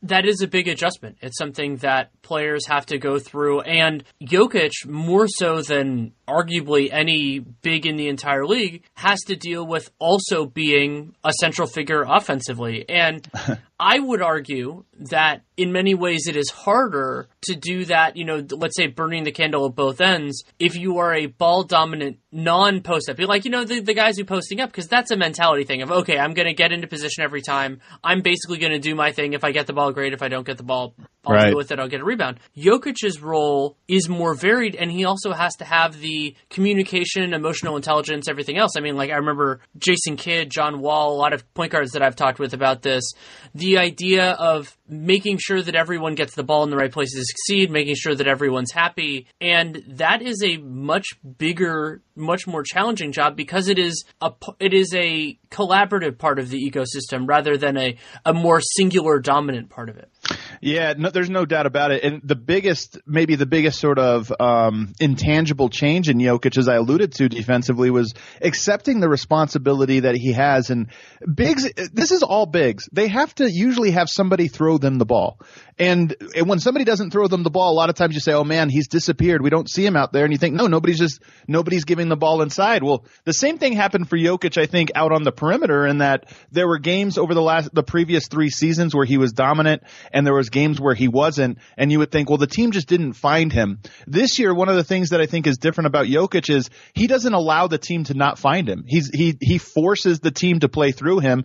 that 0.02 0.26
is 0.26 0.42
a 0.42 0.48
big 0.48 0.68
adjustment. 0.68 1.16
It's 1.22 1.38
something 1.38 1.76
that 1.76 2.10
players 2.22 2.66
have 2.66 2.86
to 2.86 2.98
go 2.98 3.18
through. 3.18 3.60
And 3.60 4.02
Jokic, 4.20 4.72
more 4.86 5.28
so 5.28 5.62
than 5.62 6.12
arguably 6.32 6.88
any 6.90 7.38
big 7.38 7.86
in 7.86 7.96
the 7.96 8.08
entire 8.08 8.46
league, 8.46 8.82
has 8.94 9.20
to 9.26 9.36
deal 9.36 9.66
with 9.66 9.90
also 9.98 10.46
being 10.46 11.14
a 11.24 11.32
central 11.40 11.68
figure 11.68 12.04
offensively. 12.08 12.88
And 12.88 13.28
I 13.80 13.98
would 13.98 14.22
argue 14.22 14.84
that 15.10 15.42
in 15.56 15.72
many 15.72 15.94
ways 15.94 16.26
it 16.28 16.36
is 16.36 16.50
harder 16.50 17.28
to 17.42 17.56
do 17.56 17.84
that, 17.86 18.16
you 18.16 18.24
know, 18.24 18.44
let's 18.50 18.76
say 18.76 18.86
burning 18.86 19.24
the 19.24 19.32
candle 19.32 19.66
at 19.66 19.74
both 19.74 20.00
ends 20.00 20.44
if 20.58 20.76
you 20.76 20.98
are 20.98 21.12
a 21.12 21.26
ball 21.26 21.64
dominant 21.64 22.18
non 22.30 22.80
post 22.80 23.08
up. 23.08 23.18
You're 23.18 23.28
like, 23.28 23.44
you 23.44 23.50
know, 23.50 23.64
the, 23.64 23.80
the 23.80 23.94
guys 23.94 24.16
who 24.16 24.24
posting 24.24 24.60
up, 24.60 24.70
because 24.70 24.86
that's 24.88 25.10
a 25.10 25.16
mentality 25.16 25.64
thing 25.64 25.82
of, 25.82 25.90
okay, 25.90 26.18
I'm 26.18 26.32
going 26.34 26.46
to 26.46 26.54
get 26.54 26.72
into 26.72 26.86
position 26.86 27.24
every 27.24 27.42
time. 27.42 27.80
I'm 28.02 28.22
basically 28.22 28.58
going 28.58 28.72
to 28.72 28.78
do 28.78 28.94
my 28.94 29.12
thing. 29.12 29.32
If 29.32 29.44
I 29.44 29.52
get 29.52 29.66
the 29.66 29.72
ball, 29.72 29.92
great. 29.92 30.12
If 30.12 30.22
I 30.22 30.28
don't 30.28 30.46
get 30.46 30.56
the 30.56 30.62
ball, 30.62 30.94
I'll 31.24 31.34
Right. 31.34 31.48
deal 31.50 31.56
with 31.56 31.70
it. 31.70 31.78
I'll 31.78 31.88
get 31.88 32.00
a 32.00 32.04
rebound. 32.04 32.40
Jokic's 32.56 33.20
role 33.20 33.76
is 33.86 34.08
more 34.08 34.34
varied, 34.34 34.74
and 34.74 34.90
he 34.90 35.04
also 35.04 35.32
has 35.32 35.54
to 35.56 35.64
have 35.64 36.00
the 36.00 36.34
communication, 36.50 37.32
emotional 37.32 37.76
intelligence, 37.76 38.28
everything 38.28 38.56
else. 38.58 38.72
I 38.76 38.80
mean, 38.80 38.96
like 38.96 39.10
I 39.10 39.16
remember 39.16 39.60
Jason 39.78 40.16
Kidd, 40.16 40.50
John 40.50 40.80
Wall, 40.80 41.12
a 41.14 41.18
lot 41.18 41.32
of 41.32 41.44
point 41.54 41.70
guards 41.70 41.92
that 41.92 42.02
I've 42.02 42.16
talked 42.16 42.40
with 42.40 42.54
about 42.54 42.82
this. 42.82 43.04
The 43.54 43.78
idea 43.78 44.32
of 44.32 44.76
making 44.88 45.38
sure 45.38 45.62
that 45.62 45.74
everyone 45.76 46.14
gets 46.16 46.34
the 46.34 46.42
ball 46.42 46.64
in 46.64 46.70
the 46.70 46.76
right 46.76 46.90
places 46.92 47.14
to 47.14 47.24
succeed, 47.24 47.70
making 47.70 47.94
sure 47.94 48.14
that 48.16 48.26
everyone's 48.26 48.72
happy, 48.72 49.26
and 49.40 49.82
that 49.90 50.22
is 50.22 50.42
a 50.44 50.56
much 50.56 51.06
bigger, 51.38 52.02
much 52.16 52.46
more 52.48 52.62
challenging 52.64 53.12
job 53.12 53.36
because 53.36 53.68
it 53.68 53.78
is 53.78 54.04
a 54.20 54.32
it 54.58 54.74
is 54.74 54.92
a 54.94 55.38
collaborative 55.50 56.18
part 56.18 56.38
of 56.38 56.50
the 56.50 56.58
ecosystem 56.68 57.28
rather 57.28 57.56
than 57.56 57.76
a 57.76 57.96
a 58.26 58.34
more 58.34 58.60
singular 58.60 59.18
dominant 59.20 59.70
part 59.70 59.88
of 59.88 59.96
it. 59.96 60.10
Yeah, 60.64 60.94
no, 60.96 61.10
there's 61.10 61.28
no 61.28 61.44
doubt 61.44 61.66
about 61.66 61.90
it. 61.90 62.04
And 62.04 62.20
the 62.22 62.36
biggest, 62.36 62.96
maybe 63.04 63.34
the 63.34 63.46
biggest 63.46 63.80
sort 63.80 63.98
of 63.98 64.32
um, 64.38 64.92
intangible 65.00 65.68
change 65.68 66.08
in 66.08 66.18
Jokic, 66.18 66.56
as 66.56 66.68
I 66.68 66.76
alluded 66.76 67.14
to 67.14 67.28
defensively, 67.28 67.90
was 67.90 68.14
accepting 68.40 69.00
the 69.00 69.08
responsibility 69.08 70.00
that 70.00 70.14
he 70.14 70.32
has. 70.34 70.70
And 70.70 70.92
bigs, 71.34 71.68
this 71.92 72.12
is 72.12 72.22
all 72.22 72.46
bigs. 72.46 72.88
They 72.92 73.08
have 73.08 73.34
to 73.36 73.50
usually 73.50 73.90
have 73.90 74.08
somebody 74.08 74.46
throw 74.46 74.78
them 74.78 74.98
the 74.98 75.04
ball. 75.04 75.40
And, 75.82 76.14
and 76.36 76.48
when 76.48 76.60
somebody 76.60 76.84
doesn't 76.84 77.10
throw 77.10 77.26
them 77.26 77.42
the 77.42 77.50
ball, 77.50 77.72
a 77.72 77.74
lot 77.74 77.90
of 77.90 77.96
times 77.96 78.14
you 78.14 78.20
say, 78.20 78.32
"Oh 78.32 78.44
man, 78.44 78.68
he's 78.68 78.86
disappeared. 78.86 79.42
We 79.42 79.50
don't 79.50 79.68
see 79.68 79.84
him 79.84 79.96
out 79.96 80.12
there." 80.12 80.22
And 80.22 80.32
you 80.32 80.38
think, 80.38 80.54
"No, 80.54 80.68
nobody's 80.68 80.98
just 80.98 81.20
nobody's 81.48 81.84
giving 81.84 82.08
the 82.08 82.16
ball 82.16 82.40
inside." 82.42 82.84
Well, 82.84 83.04
the 83.24 83.32
same 83.32 83.58
thing 83.58 83.72
happened 83.72 84.08
for 84.08 84.16
Jokic, 84.16 84.62
I 84.62 84.66
think, 84.66 84.92
out 84.94 85.10
on 85.10 85.24
the 85.24 85.32
perimeter, 85.32 85.84
in 85.84 85.98
that 85.98 86.32
there 86.52 86.68
were 86.68 86.78
games 86.78 87.18
over 87.18 87.34
the 87.34 87.42
last 87.42 87.74
the 87.74 87.82
previous 87.82 88.28
three 88.28 88.48
seasons 88.48 88.94
where 88.94 89.04
he 89.04 89.18
was 89.18 89.32
dominant, 89.32 89.82
and 90.12 90.24
there 90.24 90.34
was 90.34 90.50
games 90.50 90.80
where 90.80 90.94
he 90.94 91.08
wasn't. 91.08 91.58
And 91.76 91.90
you 91.90 91.98
would 91.98 92.12
think, 92.12 92.28
well, 92.28 92.38
the 92.38 92.46
team 92.46 92.70
just 92.70 92.86
didn't 92.86 93.14
find 93.14 93.52
him. 93.52 93.80
This 94.06 94.38
year, 94.38 94.54
one 94.54 94.68
of 94.68 94.76
the 94.76 94.84
things 94.84 95.08
that 95.08 95.20
I 95.20 95.26
think 95.26 95.48
is 95.48 95.58
different 95.58 95.88
about 95.88 96.06
Jokic 96.06 96.48
is 96.48 96.70
he 96.94 97.08
doesn't 97.08 97.34
allow 97.34 97.66
the 97.66 97.78
team 97.78 98.04
to 98.04 98.14
not 98.14 98.38
find 98.38 98.68
him. 98.68 98.84
He's 98.86 99.10
he 99.12 99.36
he 99.40 99.58
forces 99.58 100.20
the 100.20 100.30
team 100.30 100.60
to 100.60 100.68
play 100.68 100.92
through 100.92 101.18
him, 101.18 101.44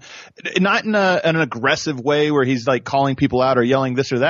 not 0.59 0.85
in 0.85 0.93
a, 0.93 1.21
an 1.23 1.37
aggressive 1.37 1.99
way 1.99 2.29
where 2.29 2.45
he's 2.45 2.67
like 2.67 2.83
calling 2.83 3.15
people 3.15 3.41
out 3.41 3.57
or 3.57 3.63
yelling 3.63 3.95
this 3.95 4.11
or 4.11 4.19
that, 4.19 4.26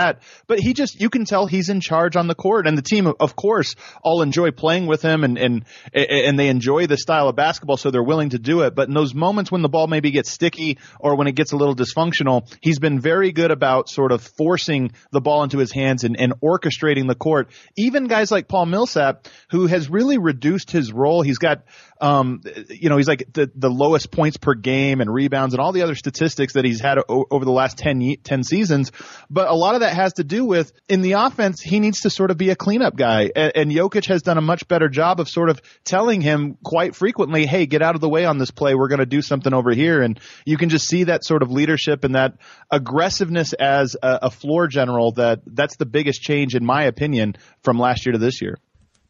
but 0.48 0.60
he 0.60 0.74
just 0.74 1.00
you 1.00 1.10
can 1.10 1.26
tell 1.26 1.48
he's 1.48 1.70
in 1.70 1.82
charge 1.82 2.16
on 2.16 2.28
the 2.28 2.36
court, 2.36 2.68
and 2.68 2.78
the 2.78 2.82
team, 2.82 3.08
of 3.20 3.36
course, 3.36 3.76
all 4.04 4.22
enjoy 4.22 4.52
playing 4.52 4.88
with 4.88 5.02
him, 5.02 5.24
and 5.24 5.38
and 5.38 5.66
and 5.94 6.40
they 6.40 6.50
enjoy 6.50 6.88
the 6.88 6.98
style 6.98 7.28
of 7.28 7.36
basketball, 7.36 7.78
so 7.78 7.92
they're 7.92 8.04
willing 8.04 8.30
to 8.30 8.40
do 8.40 8.62
it. 8.62 8.76
But 8.76 8.88
in 8.88 8.94
those 8.94 9.14
moments 9.14 9.52
when 9.52 9.62
the 9.62 9.70
ball 9.70 9.88
maybe 9.88 10.12
gets 10.12 10.32
sticky 10.32 10.78
or 11.00 11.16
when 11.16 11.28
it 11.28 11.36
gets 11.36 11.52
a 11.52 11.58
little 11.58 11.76
dysfunctional, 11.76 12.52
he's 12.62 12.80
been 12.80 13.00
very 13.00 13.32
good 13.32 13.52
about 13.52 13.90
sort 13.90 14.12
of 14.12 14.22
forcing 14.22 14.92
the 15.12 15.22
ball 15.22 15.44
into 15.44 15.58
his 15.58 15.72
hands 15.72 16.04
and, 16.04 16.20
and 16.20 16.34
orchestrating 16.42 17.08
the 17.08 17.16
court. 17.16 17.50
Even 17.76 18.08
guys 18.08 18.32
like 18.32 18.48
Paul 18.48 18.66
Millsap, 18.66 19.28
who 19.50 19.68
has 19.68 19.90
really 19.90 20.18
reduced 20.18 20.72
his 20.72 20.92
role, 20.92 21.22
he's 21.22 21.38
got 21.38 21.64
um, 22.02 22.42
you 22.70 22.90
know, 22.90 22.98
he's 22.98 23.08
like 23.08 23.32
the, 23.34 23.52
the 23.56 23.70
lowest 23.70 24.12
points 24.12 24.38
per 24.38 24.54
game 24.54 25.02
and 25.02 25.12
rebounds 25.12 25.54
and 25.54 25.62
all 25.62 25.72
the 25.72 25.82
other 25.82 25.96
statistics 25.96 26.54
that 26.54 26.66
he's 26.66 26.80
had 26.80 27.00
o- 27.10 27.26
over 27.32 27.46
the 27.46 27.52
last 27.52 27.78
10, 27.78 28.02
ye- 28.02 28.18
10 28.18 28.44
seasons. 28.44 28.92
But 29.30 29.48
a 29.48 29.56
lot 29.56 29.76
of 29.76 29.82
that 29.82 29.96
has 29.96 30.14
to 30.14 30.24
do 30.24 30.46
with 30.46 30.72
in 30.88 31.02
the 31.02 31.14
offense, 31.14 31.62
he 31.62 31.80
needs 31.80 32.02
to 32.02 32.10
sort 32.10 32.32
of 32.32 32.38
be 32.38 32.50
a 32.50 32.56
cleanup 32.56 32.96
guy. 32.96 33.32
And, 33.36 33.52
and 33.56 33.72
Jokic 33.72 34.06
has 34.08 34.22
done 34.22 34.38
a 34.38 34.42
much 34.42 34.68
better 34.68 34.90
job 34.90 35.20
of 35.20 35.30
sort 35.30 35.50
of 35.50 35.62
telling 35.84 36.22
him 36.22 36.58
quite 36.64 36.96
frequently, 36.96 37.46
Hey, 37.46 37.66
get 37.66 37.82
out 37.82 37.96
of 37.96 38.02
the 38.02 38.10
way 38.10 38.26
on 38.26 38.38
this 38.38 38.52
play. 38.52 38.76
We're 38.76 38.90
going 38.90 39.00
to 39.00 39.06
do 39.06 39.22
something 39.22 39.54
over 39.54 39.72
here. 39.72 40.02
And 40.02 40.20
you 40.46 40.58
can 40.58 40.70
just 40.70 40.88
see 40.88 41.06
that 41.06 41.24
sort 41.24 41.42
of 41.44 41.52
leadership 41.52 42.04
and 42.04 42.16
that 42.16 42.34
aggressiveness 42.72 43.54
as 43.54 43.96
a, 44.02 44.20
a 44.24 44.32
floor 44.32 44.68
general 44.68 45.12
that 45.14 45.42
that's 45.46 45.78
the 45.78 45.86
biggest 45.86 46.22
change 46.22 46.56
in 46.56 46.66
my 46.66 46.84
opinion 46.84 47.36
from 47.62 47.80
last 47.80 48.06
year 48.06 48.14
to 48.14 48.20
this 48.20 48.42
year. 48.42 48.58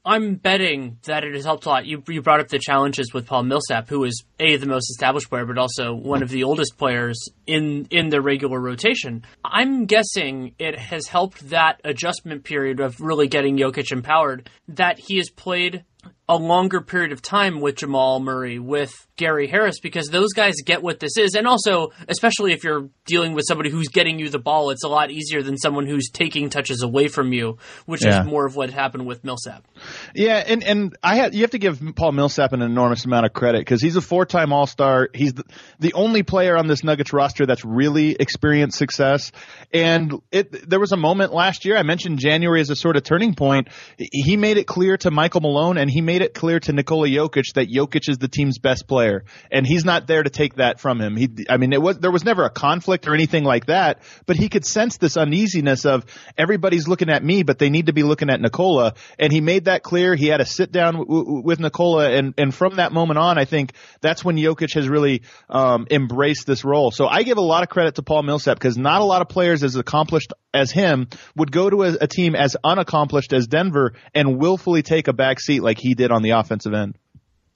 I'm 0.07 0.35
betting 0.35 0.99
that 1.03 1.25
it 1.25 1.35
has 1.35 1.43
helped 1.43 1.65
a 1.65 1.69
lot. 1.69 1.85
You, 1.85 2.01
you 2.07 2.21
brought 2.21 2.39
up 2.39 2.47
the 2.47 2.59
challenges 2.59 3.13
with 3.13 3.27
Paul 3.27 3.43
Millsap, 3.43 3.89
who 3.89 4.05
is 4.05 4.23
a 4.39 4.55
the 4.55 4.65
most 4.65 4.89
established 4.89 5.29
player, 5.29 5.45
but 5.45 5.57
also 5.57 5.93
one 5.93 6.23
of 6.23 6.29
the 6.29 6.45
oldest 6.45 6.77
players 6.77 7.27
in 7.45 7.87
in 7.91 8.07
the 8.07 8.21
regular 8.21 8.57
rotation. 8.57 9.25
I'm 9.43 9.85
guessing 9.85 10.55
it 10.59 10.79
has 10.79 11.07
helped 11.07 11.49
that 11.49 11.81
adjustment 11.83 12.45
period 12.45 12.79
of 12.79 13.01
really 13.01 13.27
getting 13.27 13.57
Jokic 13.57 13.91
empowered. 13.91 14.49
That 14.69 14.97
he 14.97 15.17
has 15.17 15.29
played 15.29 15.83
a 16.29 16.35
longer 16.35 16.81
period 16.81 17.11
of 17.13 17.21
time 17.21 17.61
with 17.61 17.75
Jamal 17.77 18.19
Murray, 18.19 18.59
with 18.59 18.91
Gary 19.15 19.47
Harris, 19.47 19.79
because 19.79 20.09
those 20.09 20.33
guys 20.33 20.55
get 20.65 20.83
what 20.83 20.99
this 20.99 21.17
is. 21.17 21.35
And 21.35 21.47
also, 21.47 21.91
especially 22.07 22.51
if 22.53 22.63
you're 22.63 22.89
dealing 23.05 23.33
with 23.33 23.45
somebody 23.47 23.69
who's 23.69 23.87
getting 23.87 24.19
you 24.19 24.29
the 24.29 24.37
ball, 24.37 24.69
it's 24.69 24.83
a 24.83 24.89
lot 24.89 25.09
easier 25.09 25.41
than 25.41 25.57
someone 25.57 25.87
who's 25.87 26.09
taking 26.11 26.49
touches 26.49 26.83
away 26.83 27.07
from 27.07 27.31
you, 27.33 27.57
which 27.85 28.03
Yeah. 28.03 28.21
is 28.21 28.27
more 28.27 28.45
of 28.45 28.55
what 28.55 28.69
happened 28.69 29.05
with 29.07 29.23
Millsap. 29.23 29.65
Yeah, 30.13 30.43
and 30.45 30.63
and 30.63 30.95
I 31.01 31.15
had 31.15 31.33
you 31.33 31.41
have 31.41 31.51
to 31.51 31.59
give 31.59 31.81
Paul 31.95 32.11
Millsap 32.11 32.51
an 32.53 32.61
enormous 32.61 33.05
amount 33.05 33.25
of 33.25 33.33
credit 33.33 33.61
because 33.61 33.81
he's 33.81 33.95
a 33.95 34.01
four-time 34.01 34.51
All-Star. 34.51 35.09
He's 35.13 35.33
the, 35.33 35.45
the 35.79 35.93
only 35.93 36.23
player 36.23 36.57
on 36.57 36.67
this 36.67 36.83
Nuggets 36.83 37.13
roster 37.13 37.45
that's 37.45 37.63
really 37.63 38.15
experienced 38.19 38.77
success. 38.77 39.31
And 39.73 40.13
it 40.31 40.69
there 40.69 40.79
was 40.79 40.91
a 40.91 40.97
moment 40.97 41.33
last 41.33 41.63
year 41.65 41.77
I 41.77 41.83
mentioned 41.83 42.19
January 42.19 42.59
as 42.61 42.69
a 42.69 42.75
sort 42.75 42.97
of 42.97 43.03
turning 43.03 43.33
point. 43.33 43.69
He 43.97 44.35
made 44.37 44.57
it 44.57 44.67
clear 44.67 44.97
to 44.97 45.09
Michael 45.09 45.41
Malone 45.41 45.77
and 45.77 45.89
he 45.89 46.01
made 46.01 46.16
it 46.21 46.33
clear 46.33 46.59
to 46.59 46.73
Nikola 46.73 47.07
Jokic 47.07 47.53
that 47.55 47.69
Jokic 47.69 48.09
is 48.09 48.17
the 48.17 48.27
team's 48.27 48.59
best 48.59 48.87
player, 48.87 49.25
and 49.51 49.65
he's 49.65 49.85
not 49.85 50.07
there 50.07 50.23
to 50.23 50.29
take 50.29 50.55
that 50.55 50.79
from 50.79 50.99
him. 51.01 51.15
He, 51.15 51.29
I 51.49 51.57
mean, 51.57 51.73
it 51.73 51.81
was 51.81 51.99
there 51.99 52.11
was 52.11 52.23
never 52.23 52.43
a 52.43 52.49
conflict 52.49 53.07
or 53.07 53.13
anything 53.13 53.43
like 53.43 53.67
that, 53.67 54.01
but 54.25 54.35
he 54.35 54.49
could 54.49 54.65
sense 54.65 54.97
this 54.97 55.17
uneasiness 55.17 55.85
of 55.85 56.05
everybody's 56.37 56.87
looking 56.87 57.09
at 57.09 57.23
me, 57.23 57.43
but 57.43 57.59
they 57.59 57.69
need 57.69 57.87
to 57.87 57.93
be 57.93 58.03
looking 58.03 58.29
at 58.29 58.41
Nikola, 58.41 58.93
and 59.19 59.31
he 59.31 59.41
made 59.41 59.65
that 59.65 59.83
clear. 59.83 60.15
He 60.15 60.27
had 60.27 60.41
a 60.41 60.45
sit 60.45 60.71
down 60.71 60.95
w- 60.95 61.23
w- 61.23 61.41
with 61.43 61.59
Nikola, 61.59 62.11
and 62.11 62.33
and 62.37 62.53
from 62.53 62.75
that 62.75 62.91
moment 62.91 63.17
on, 63.19 63.37
I 63.37 63.45
think 63.45 63.73
that's 64.01 64.23
when 64.23 64.37
Jokic 64.37 64.73
has 64.73 64.87
really 64.87 65.23
um, 65.49 65.87
embraced 65.91 66.45
this 66.45 66.63
role. 66.63 66.91
So 66.91 67.07
I 67.07 67.23
give 67.23 67.37
a 67.37 67.41
lot 67.41 67.63
of 67.63 67.69
credit 67.69 67.95
to 67.95 68.03
Paul 68.03 68.23
Millsap 68.23 68.57
because 68.57 68.77
not 68.77 69.01
a 69.01 69.05
lot 69.05 69.21
of 69.21 69.29
players 69.29 69.63
as 69.63 69.75
accomplished 69.75 70.33
as 70.57 70.71
him 70.71 71.07
would 71.35 71.51
go 71.51 71.69
to 71.69 71.83
a, 71.83 71.97
a 72.01 72.07
team 72.07 72.35
as 72.35 72.57
unaccomplished 72.63 73.31
as 73.31 73.47
Denver 73.47 73.93
and 74.13 74.37
willfully 74.37 74.81
take 74.81 75.07
a 75.07 75.13
back 75.13 75.39
seat 75.39 75.61
like 75.61 75.77
he 75.79 75.93
did 75.93 76.11
on 76.11 76.21
the 76.23 76.31
offensive 76.31 76.73
end. 76.73 76.97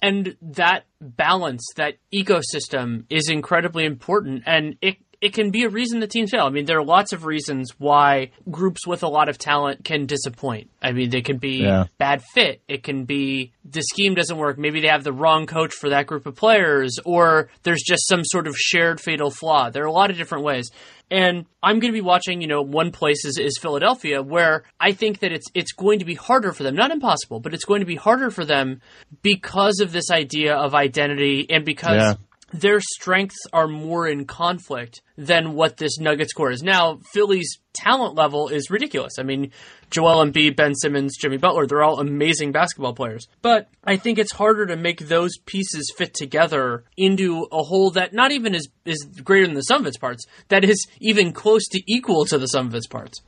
and 0.01 0.35
that 0.41 0.85
balance, 0.99 1.63
that 1.75 1.95
ecosystem 2.13 3.05
is 3.09 3.29
incredibly 3.29 3.85
important 3.85 4.43
and 4.45 4.77
it 4.81 4.97
it 5.21 5.33
can 5.33 5.51
be 5.51 5.63
a 5.63 5.69
reason 5.69 5.99
the 5.99 6.07
teams 6.07 6.31
fail. 6.31 6.45
I 6.45 6.49
mean, 6.49 6.65
there 6.65 6.79
are 6.79 6.83
lots 6.83 7.13
of 7.13 7.25
reasons 7.25 7.71
why 7.77 8.31
groups 8.49 8.87
with 8.87 9.03
a 9.03 9.07
lot 9.07 9.29
of 9.29 9.37
talent 9.37 9.83
can 9.85 10.07
disappoint. 10.07 10.69
I 10.81 10.91
mean, 10.93 11.11
they 11.11 11.21
can 11.21 11.37
be 11.37 11.57
Yeah. 11.63 11.85
bad 11.99 12.23
fit. 12.33 12.61
It 12.67 12.81
can 12.83 13.05
be 13.05 13.51
the 13.63 13.83
scheme 13.83 14.15
doesn't 14.15 14.37
work. 14.37 14.57
Maybe 14.57 14.81
they 14.81 14.87
have 14.87 15.03
the 15.03 15.13
wrong 15.13 15.45
coach 15.45 15.73
for 15.73 15.89
that 15.89 16.07
group 16.07 16.25
of 16.25 16.35
players, 16.35 16.97
or 17.05 17.49
there's 17.63 17.83
just 17.85 18.07
some 18.07 18.21
sort 18.25 18.47
of 18.47 18.55
shared 18.57 18.99
fatal 18.99 19.29
flaw. 19.29 19.69
There 19.69 19.83
are 19.83 19.87
a 19.87 19.91
lot 19.91 20.09
of 20.09 20.17
different 20.17 20.43
ways. 20.43 20.69
And 21.11 21.45
I'm 21.61 21.79
going 21.79 21.91
to 21.93 21.97
be 21.97 22.01
watching, 22.01 22.41
you 22.41 22.47
know, 22.47 22.61
one 22.61 22.91
place 22.91 23.23
is, 23.25 23.37
is 23.37 23.57
Philadelphia, 23.61 24.23
where 24.23 24.63
I 24.79 24.93
think 24.93 25.19
that 25.19 25.31
it's 25.31 25.45
it's 25.53 25.73
going 25.73 25.99
to 25.99 26.05
be 26.05 26.15
harder 26.15 26.51
for 26.53 26.63
them, 26.63 26.73
not 26.73 26.89
impossible, 26.89 27.39
but 27.41 27.53
it's 27.53 27.65
going 27.65 27.81
to 27.81 27.85
be 27.85 27.97
harder 27.97 28.31
for 28.31 28.45
them 28.45 28.81
because 29.21 29.79
of 29.81 29.91
this 29.91 30.09
idea 30.09 30.55
of 30.55 30.73
identity 30.73 31.45
and 31.49 31.65
because 31.65 31.97
Yeah. 31.97 32.13
their 32.53 32.79
strengths 32.79 33.39
are 33.53 33.67
more 33.67 34.07
in 34.07 34.25
conflict 34.25 35.01
than 35.21 35.53
what 35.53 35.77
this 35.77 35.99
Nuggets 35.99 36.33
core 36.33 36.51
is. 36.51 36.63
Now, 36.63 36.99
Philly's 37.13 37.59
talent 37.73 38.15
level 38.15 38.49
is 38.49 38.69
ridiculous. 38.69 39.13
I 39.19 39.23
mean, 39.23 39.51
Joel 39.89 40.25
Embiid, 40.25 40.55
Ben 40.55 40.73
Simmons, 40.75 41.17
Jimmy 41.19 41.37
Butler, 41.37 41.67
they're 41.67 41.83
all 41.83 41.99
amazing 41.99 42.51
basketball 42.51 42.93
players. 42.93 43.27
But 43.41 43.69
I 43.83 43.97
think 43.97 44.17
it's 44.17 44.31
harder 44.31 44.65
to 44.67 44.77
make 44.77 44.99
those 44.99 45.37
pieces 45.45 45.93
fit 45.97 46.13
together 46.13 46.85
into 46.97 47.47
a 47.51 47.63
whole 47.63 47.91
that 47.91 48.13
not 48.13 48.31
even 48.31 48.55
is, 48.55 48.69
is 48.85 49.05
greater 49.23 49.45
than 49.45 49.55
the 49.55 49.61
sum 49.61 49.81
of 49.81 49.87
its 49.87 49.97
parts, 49.97 50.25
that 50.47 50.63
is 50.63 50.87
even 50.99 51.33
close 51.33 51.67
to 51.69 51.81
equal 51.87 52.25
to 52.25 52.37
the 52.37 52.47
sum 52.47 52.67
of 52.67 52.75
its 52.75 52.87
parts. 52.87 53.21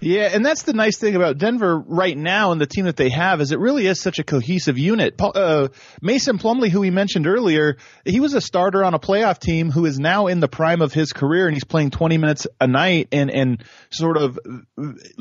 Yeah, 0.00 0.30
and 0.32 0.44
that's 0.44 0.62
the 0.62 0.72
nice 0.72 0.98
thing 0.98 1.16
about 1.16 1.38
Denver 1.38 1.78
right 1.78 2.16
now 2.16 2.52
and 2.52 2.60
the 2.60 2.66
team 2.66 2.84
that 2.84 2.96
they 2.96 3.10
have 3.10 3.40
is 3.40 3.52
it 3.52 3.58
really 3.58 3.86
is 3.86 4.00
such 4.00 4.18
a 4.18 4.24
cohesive 4.24 4.78
unit. 4.78 5.14
Uh, 5.20 5.68
Mason 6.00 6.38
Plumlee, 6.38 6.70
who 6.70 6.80
we 6.80 6.90
mentioned 6.90 7.26
earlier, 7.26 7.76
he 8.04 8.20
was 8.20 8.34
a 8.34 8.40
starter 8.40 8.84
on 8.84 8.94
a 8.94 8.98
playoff 8.98 9.38
team 9.38 9.70
who 9.70 9.86
is 9.86 9.98
now 9.98 10.26
in 10.26 10.40
the 10.40 10.48
prime 10.48 10.82
of 10.82 10.92
his 10.92 11.12
career 11.12 11.25
and 11.34 11.54
he's 11.54 11.64
playing 11.64 11.90
20 11.90 12.18
minutes 12.18 12.46
a 12.60 12.66
night 12.66 13.08
and 13.12 13.30
and 13.30 13.64
sort 13.90 14.16
of 14.16 14.38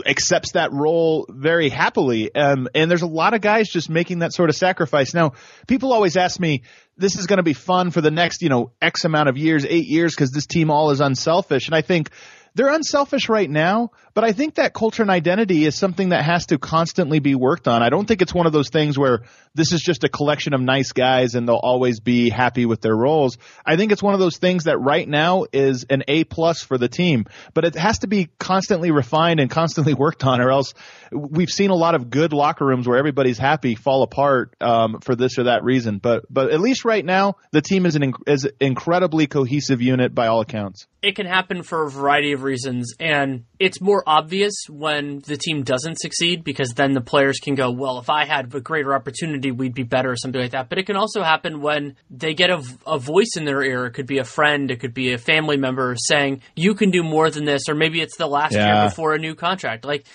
accepts 0.06 0.54
that 0.54 0.72
role 0.72 1.26
very 1.30 1.70
happily. 1.70 2.34
Um, 2.34 2.68
and 2.74 2.89
there's 2.89 3.02
a 3.02 3.08
lot 3.08 3.34
of 3.34 3.41
guys 3.41 3.70
just 3.70 3.89
making 3.89 4.20
that 4.20 4.34
sort 4.34 4.50
of 4.50 4.56
sacrifice. 4.56 5.13
Now, 5.13 5.34
people 5.68 5.94
always 5.94 6.18
ask 6.18 6.39
me, 6.39 6.63
this 6.98 7.18
is 7.18 7.28
going 7.28 7.38
to 7.38 7.44
be 7.44 7.54
fun 7.54 7.91
for 7.91 8.02
the 8.02 8.12
next, 8.12 8.41
you 8.41 8.50
know, 8.50 8.72
X 8.82 9.06
amount 9.06 9.30
of 9.30 9.38
years, 9.38 9.65
eight 9.68 9.88
years, 9.88 10.13
because 10.15 10.32
this 10.32 10.46
team 10.46 10.72
all 10.72 10.91
is 10.91 11.02
unselfish. 11.02 11.68
And 11.68 11.76
I 11.76 11.82
think 11.82 12.10
they're 12.56 12.74
unselfish 12.74 13.28
right 13.28 13.50
now, 13.50 13.91
but 14.13 14.24
I 14.24 14.32
think 14.32 14.56
that 14.56 14.74
culture 14.74 15.02
and 15.02 15.12
identity 15.12 15.65
is 15.65 15.76
something 15.76 16.10
that 16.10 16.24
has 16.24 16.46
to 16.48 16.58
constantly 16.58 17.20
be 17.20 17.36
worked 17.36 17.68
on. 17.68 17.84
I 17.84 17.89
don't 17.89 18.08
think 18.08 18.22
it's 18.22 18.34
one 18.34 18.48
of 18.48 18.54
those 18.54 18.70
things 18.70 18.98
where 18.98 19.24
this 19.54 19.74
is 19.74 19.82
just 19.82 20.06
a 20.06 20.10
collection 20.10 20.54
of 20.54 20.62
nice 20.62 20.94
guys 20.94 21.36
and 21.36 21.46
they'll 21.48 21.56
always 21.58 22.00
be 22.00 22.30
happy 22.30 22.65
with 22.65 22.80
their 22.80 22.96
roles. 22.96 23.38
I 23.65 23.76
think 23.76 23.91
it's 23.91 24.02
one 24.02 24.13
of 24.13 24.22
those 24.22 24.38
things 24.38 24.63
that 24.63 24.78
right 24.78 25.08
now 25.08 25.46
is 25.52 25.86
an 25.89 26.04
A 26.08 26.24
plus 26.24 26.62
for 26.62 26.78
the 26.78 26.88
team, 26.88 27.26
but 27.54 27.65
it 27.65 27.76
has 27.76 28.00
to 28.00 28.08
be 28.08 28.30
constantly 28.39 28.91
refined 28.91 29.41
and 29.41 29.52
constantly 29.52 29.94
worked 30.06 30.24
on 30.24 30.39
or 30.39 30.50
else 30.50 30.74
we've 31.12 31.50
seen 31.50 31.70
a 31.70 31.76
lot 31.76 31.94
of 31.94 32.10
good 32.10 32.32
locker 32.32 32.65
rooms 32.65 32.88
where 32.88 32.98
everybody's 32.98 33.38
happy 33.38 33.76
fall 33.76 34.02
apart, 34.02 34.56
um, 34.62 35.02
for 35.02 35.15
this 35.15 35.38
or 35.38 35.44
that 35.44 35.65
reason. 35.65 35.98
But, 35.98 36.24
but 36.30 36.52
at 36.52 36.62
least 36.62 36.86
right 36.86 37.04
now, 37.04 37.36
the 37.52 37.62
team 37.62 37.86
is 37.86 37.98
an, 37.98 38.13
is 38.28 38.46
an 38.46 38.52
incredibly 38.62 39.28
cohesive 39.28 39.82
unit 39.82 40.15
by 40.15 40.28
all 40.28 40.39
accounts 40.39 40.88
it 41.06 41.15
can 41.15 41.28
happen 41.28 41.62
for 41.62 41.86
a 41.86 41.89
variety 41.89 42.32
of 42.32 42.41
reasons, 42.41 42.96
and 43.00 43.46
it's 43.60 43.80
more 43.80 44.04
obvious 44.08 44.54
when 44.68 45.20
the 45.20 45.38
team 45.38 45.62
doesn't 45.62 46.00
succeed 46.00 46.44
because 46.44 46.74
then 46.74 46.94
the 46.94 47.02
players 47.02 47.38
can 47.39 47.54
go, 47.54 47.70
well, 47.70 48.00
if 48.00 48.10
I 48.10 48.26
had 48.26 48.54
a 48.56 48.60
greater 48.60 48.96
opportunity, 48.96 49.52
we'd 49.52 49.76
be 49.76 49.84
better 49.84 50.12
or 50.12 50.15
something 50.15 50.41
like 50.41 50.52
that. 50.52 50.68
But 50.68 50.80
it 50.80 50.88
can 50.88 50.96
also 50.96 51.22
happen 51.22 51.62
when 51.62 51.96
they 52.10 52.34
get 52.34 52.50
a, 52.50 52.63
a 52.88 52.98
voice 52.98 53.34
in 53.38 53.46
their 53.46 53.62
ear. 53.62 53.86
It 53.86 53.91
could 53.91 54.08
be 54.08 54.18
a 54.18 54.24
friend, 54.24 54.72
it 54.72 54.80
could 54.80 54.96
be 54.96 55.13
a 55.13 55.20
family 55.20 55.58
member 55.58 55.96
saying, 55.96 56.41
you 56.56 56.74
can 56.74 56.89
do 56.89 57.04
more 57.04 57.30
than 57.30 57.46
this, 57.46 57.70
or 57.70 57.76
maybe 57.76 58.02
it's 58.02 58.18
the 58.18 58.28
last 58.28 58.54
yeah. 58.54 58.82
year 58.82 58.89
before 58.89 59.13
a 59.13 59.20
new 59.20 59.36
contract. 59.36 59.86
Like, 59.86 60.08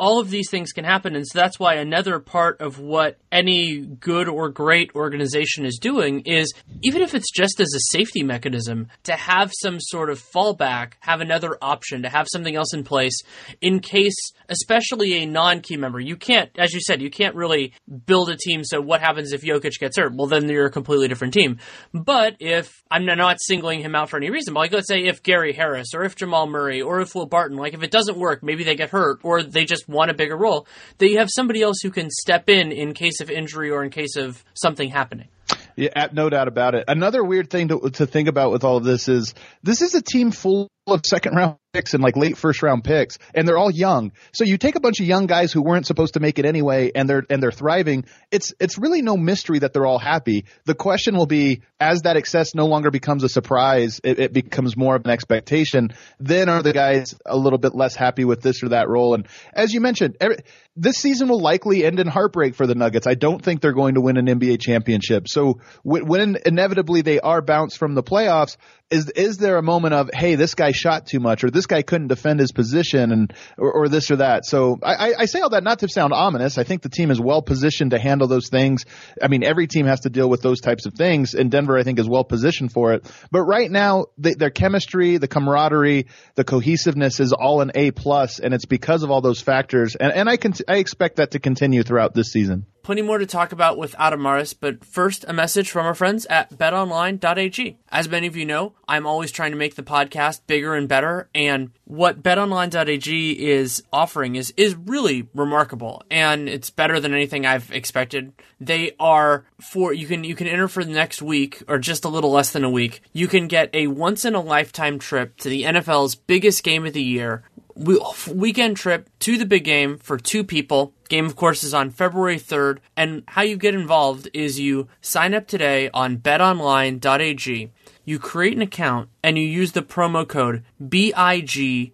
all 0.00 0.18
of 0.18 0.30
these 0.30 0.48
things 0.50 0.72
can 0.72 0.84
happen. 0.84 1.14
And 1.14 1.26
so 1.26 1.38
that's 1.38 1.60
why 1.60 1.74
another 1.74 2.18
part 2.20 2.62
of 2.62 2.80
what 2.80 3.18
any 3.30 3.80
good 3.80 4.28
or 4.28 4.48
great 4.48 4.90
organization 4.94 5.66
is 5.66 5.78
doing 5.78 6.20
is 6.20 6.54
even 6.80 7.02
if 7.02 7.14
it's 7.14 7.30
just 7.30 7.60
as 7.60 7.68
a 7.76 7.96
safety 7.96 8.22
mechanism 8.22 8.88
to 9.02 9.12
have 9.12 9.52
some 9.60 9.78
sort 9.78 10.08
of 10.08 10.18
fallback, 10.34 10.94
have 11.00 11.20
another 11.20 11.58
option, 11.60 12.02
to 12.02 12.08
have 12.08 12.26
something 12.32 12.56
else 12.56 12.72
in 12.72 12.82
place 12.82 13.20
in 13.60 13.80
case, 13.80 14.16
especially 14.48 15.22
a 15.22 15.26
non 15.26 15.60
key 15.60 15.76
member, 15.76 16.00
you 16.00 16.16
can't, 16.16 16.50
as 16.58 16.72
you 16.72 16.80
said, 16.80 17.02
you 17.02 17.10
can't 17.10 17.34
really 17.34 17.74
build 18.06 18.30
a 18.30 18.36
team. 18.38 18.64
So 18.64 18.80
what 18.80 19.02
happens 19.02 19.34
if 19.34 19.42
Jokic 19.42 19.78
gets 19.78 19.98
hurt? 19.98 20.14
Well, 20.14 20.28
then 20.28 20.48
you're 20.48 20.64
a 20.64 20.70
completely 20.70 21.08
different 21.08 21.34
team. 21.34 21.58
But 21.92 22.36
if 22.40 22.82
I'm 22.90 23.04
not 23.04 23.36
singling 23.42 23.80
him 23.80 23.94
out 23.94 24.08
for 24.08 24.16
any 24.16 24.30
reason, 24.30 24.54
but 24.54 24.60
like 24.60 24.72
let's 24.72 24.88
say 24.88 25.04
if 25.04 25.22
Gary 25.22 25.52
Harris 25.52 25.92
or 25.94 26.04
if 26.04 26.16
Jamal 26.16 26.46
Murray 26.46 26.80
or 26.80 27.02
if 27.02 27.14
Will 27.14 27.26
Barton, 27.26 27.58
like 27.58 27.74
if 27.74 27.82
it 27.82 27.90
doesn't 27.90 28.16
work, 28.16 28.42
maybe 28.42 28.64
they 28.64 28.76
get 28.76 28.88
hurt 28.88 29.20
or 29.22 29.42
they 29.42 29.66
just 29.66 29.89
want 29.90 30.10
a 30.10 30.14
bigger 30.14 30.36
role, 30.36 30.66
that 30.98 31.08
you 31.08 31.18
have 31.18 31.28
somebody 31.30 31.62
else 31.62 31.78
who 31.82 31.90
can 31.90 32.08
step 32.10 32.48
in 32.48 32.72
in 32.72 32.94
case 32.94 33.20
of 33.20 33.30
injury 33.30 33.70
or 33.70 33.84
in 33.84 33.90
case 33.90 34.16
of 34.16 34.42
something 34.54 34.88
happening. 34.88 35.28
Yeah, 35.76 36.08
no 36.12 36.28
doubt 36.28 36.48
about 36.48 36.74
it. 36.74 36.84
Another 36.88 37.24
weird 37.24 37.48
thing 37.50 37.68
to, 37.68 37.90
to 37.90 38.06
think 38.06 38.28
about 38.28 38.52
with 38.52 38.64
all 38.64 38.76
of 38.76 38.84
this 38.84 39.08
is 39.08 39.34
this 39.62 39.82
is 39.82 39.94
a 39.94 40.02
team 40.02 40.30
full 40.30 40.68
of 40.86 41.02
second 41.06 41.34
round 41.34 41.56
picks 41.72 41.94
and 41.94 42.02
like 42.02 42.16
late 42.16 42.36
first 42.36 42.62
round 42.62 42.84
picks, 42.84 43.18
and 43.34 43.46
they're 43.46 43.58
all 43.58 43.70
young. 43.70 44.12
So 44.32 44.44
you 44.44 44.58
take 44.58 44.74
a 44.74 44.80
bunch 44.80 45.00
of 45.00 45.06
young 45.06 45.26
guys 45.26 45.52
who 45.52 45.62
weren't 45.62 45.86
supposed 45.86 46.14
to 46.14 46.20
make 46.20 46.38
it 46.38 46.44
anyway, 46.44 46.90
and 46.94 47.08
they're 47.08 47.24
and 47.30 47.42
they're 47.42 47.52
thriving. 47.52 48.04
It's 48.30 48.52
it's 48.60 48.78
really 48.78 49.02
no 49.02 49.16
mystery 49.16 49.60
that 49.60 49.72
they're 49.72 49.86
all 49.86 49.98
happy. 49.98 50.46
The 50.64 50.74
question 50.74 51.16
will 51.16 51.26
be 51.26 51.62
as 51.78 52.02
that 52.02 52.16
excess 52.16 52.54
no 52.54 52.66
longer 52.66 52.90
becomes 52.90 53.24
a 53.24 53.28
surprise, 53.28 54.00
it, 54.04 54.18
it 54.18 54.32
becomes 54.32 54.76
more 54.76 54.96
of 54.96 55.04
an 55.04 55.10
expectation. 55.10 55.90
Then 56.18 56.48
are 56.48 56.62
the 56.62 56.72
guys 56.72 57.14
a 57.24 57.36
little 57.36 57.58
bit 57.58 57.74
less 57.74 57.94
happy 57.94 58.24
with 58.24 58.42
this 58.42 58.62
or 58.62 58.70
that 58.70 58.88
role? 58.88 59.14
And 59.14 59.26
as 59.54 59.72
you 59.72 59.80
mentioned, 59.80 60.16
every, 60.20 60.38
this 60.76 60.96
season 60.96 61.28
will 61.28 61.40
likely 61.40 61.84
end 61.84 61.98
in 61.98 62.06
heartbreak 62.06 62.54
for 62.54 62.66
the 62.66 62.74
Nuggets. 62.74 63.06
I 63.06 63.14
don't 63.14 63.42
think 63.42 63.60
they're 63.60 63.72
going 63.72 63.94
to 63.94 64.00
win 64.00 64.18
an 64.18 64.26
NBA 64.26 64.60
championship. 64.60 65.26
So 65.28 65.60
when, 65.82 66.06
when 66.06 66.36
inevitably 66.44 67.00
they 67.02 67.18
are 67.20 67.40
bounced 67.40 67.78
from 67.78 67.94
the 67.94 68.02
playoffs, 68.02 68.56
is 68.90 69.08
is 69.10 69.38
there 69.38 69.56
a 69.56 69.62
moment 69.62 69.94
of 69.94 70.10
hey 70.12 70.34
this 70.34 70.54
guy 70.54 70.69
shot 70.72 71.06
too 71.06 71.20
much 71.20 71.44
or 71.44 71.50
this 71.50 71.66
guy 71.66 71.82
couldn't 71.82 72.08
defend 72.08 72.40
his 72.40 72.52
position 72.52 73.12
and 73.12 73.32
or, 73.56 73.72
or 73.72 73.88
this 73.88 74.10
or 74.10 74.16
that. 74.16 74.44
So 74.44 74.78
I, 74.82 75.14
I 75.18 75.24
say 75.26 75.40
all 75.40 75.50
that 75.50 75.64
not 75.64 75.80
to 75.80 75.88
sound 75.88 76.12
ominous. 76.12 76.58
I 76.58 76.64
think 76.64 76.82
the 76.82 76.88
team 76.88 77.10
is 77.10 77.20
well 77.20 77.42
positioned 77.42 77.92
to 77.92 77.98
handle 77.98 78.28
those 78.28 78.48
things. 78.48 78.84
I 79.20 79.28
mean 79.28 79.42
every 79.42 79.66
team 79.66 79.86
has 79.86 80.00
to 80.00 80.10
deal 80.10 80.28
with 80.28 80.42
those 80.42 80.60
types 80.60 80.86
of 80.86 80.94
things 80.94 81.34
and 81.34 81.50
denver 81.50 81.76
i 81.76 81.82
think 81.82 81.98
is 81.98 82.08
well 82.08 82.24
positioned 82.24 82.72
for 82.72 82.94
it. 82.94 83.10
But 83.30 83.42
right 83.42 83.70
now 83.70 84.06
their 84.18 84.50
chemistry 84.50 85.16
the 85.18 85.28
camaraderie 85.28 86.06
the 86.34 86.44
cohesiveness 86.44 87.20
is 87.20 87.32
all 87.32 87.60
an 87.60 87.72
a 87.74 87.90
plus 87.90 88.38
and 88.38 88.54
it's 88.54 88.66
because 88.66 89.02
of 89.02 89.10
all 89.10 89.20
those 89.20 89.40
factors. 89.40 89.96
And, 89.96 90.12
and 90.12 90.28
i 90.28 90.36
can 90.36 90.54
i 90.68 90.76
expect 90.76 91.16
that 91.16 91.32
to 91.32 91.38
continue 91.38 91.82
throughout 91.82 92.14
this 92.14 92.32
season 92.32 92.66
Plenty 92.82 93.02
more 93.02 93.18
to 93.18 93.26
talk 93.26 93.52
about 93.52 93.76
with 93.76 93.94
Adam 93.98 94.22
Mares, 94.22 94.54
but 94.54 94.84
first, 94.84 95.24
a 95.28 95.32
message 95.32 95.70
from 95.70 95.84
our 95.84 95.94
friends 95.94 96.24
at 96.26 96.50
betonline.ag. 96.50 97.78
As 97.90 98.08
many 98.08 98.26
of 98.26 98.36
you 98.36 98.46
know, 98.46 98.74
I'm 98.88 99.06
always 99.06 99.30
trying 99.30 99.50
to 99.50 99.58
make 99.58 99.74
the 99.74 99.82
podcast 99.82 100.40
bigger 100.46 100.74
and 100.74 100.88
better, 100.88 101.28
and 101.34 101.72
what 101.84 102.22
betonline.ag 102.22 103.38
is 103.38 103.82
offering 103.92 104.36
is, 104.36 104.54
is 104.56 104.74
really 104.74 105.28
remarkable, 105.34 106.02
and 106.10 106.48
it's 106.48 106.70
better 106.70 106.98
than 107.00 107.12
anything 107.12 107.44
I've 107.44 107.70
expected. 107.70 108.32
They 108.60 108.92
are 108.98 109.44
for, 109.60 109.92
you 109.92 110.06
can, 110.06 110.24
you 110.24 110.34
can 110.34 110.46
enter 110.46 110.68
for 110.68 110.82
the 110.82 110.92
next 110.92 111.20
week, 111.20 111.62
or 111.68 111.78
just 111.78 112.04
a 112.04 112.08
little 112.08 112.30
less 112.30 112.50
than 112.50 112.64
a 112.64 112.70
week. 112.70 113.02
You 113.12 113.28
can 113.28 113.46
get 113.46 113.70
a 113.74 113.88
once 113.88 114.24
in 114.24 114.34
a 114.34 114.40
lifetime 114.40 114.98
trip 114.98 115.36
to 115.38 115.48
the 115.48 115.64
NFL's 115.64 116.14
biggest 116.14 116.62
game 116.62 116.86
of 116.86 116.94
the 116.94 117.02
year, 117.02 117.42
weekend 117.80 118.76
trip 118.76 119.08
to 119.20 119.38
the 119.38 119.46
big 119.46 119.64
game 119.64 119.98
for 119.98 120.18
two 120.18 120.44
people. 120.44 120.92
Game, 121.08 121.26
of 121.26 121.34
course, 121.36 121.64
is 121.64 121.74
on 121.74 121.90
February 121.90 122.36
3rd. 122.36 122.78
And 122.96 123.24
how 123.28 123.42
you 123.42 123.56
get 123.56 123.74
involved 123.74 124.28
is 124.32 124.60
you 124.60 124.88
sign 125.00 125.34
up 125.34 125.46
today 125.46 125.90
on 125.92 126.18
betonline.ag. 126.18 127.70
You 128.04 128.18
create 128.18 128.54
an 128.56 128.62
account 128.62 129.08
and 129.22 129.38
you 129.38 129.44
use 129.44 129.72
the 129.72 129.82
promo 129.82 130.26
code 130.26 130.64
BIGGAME 130.82 131.92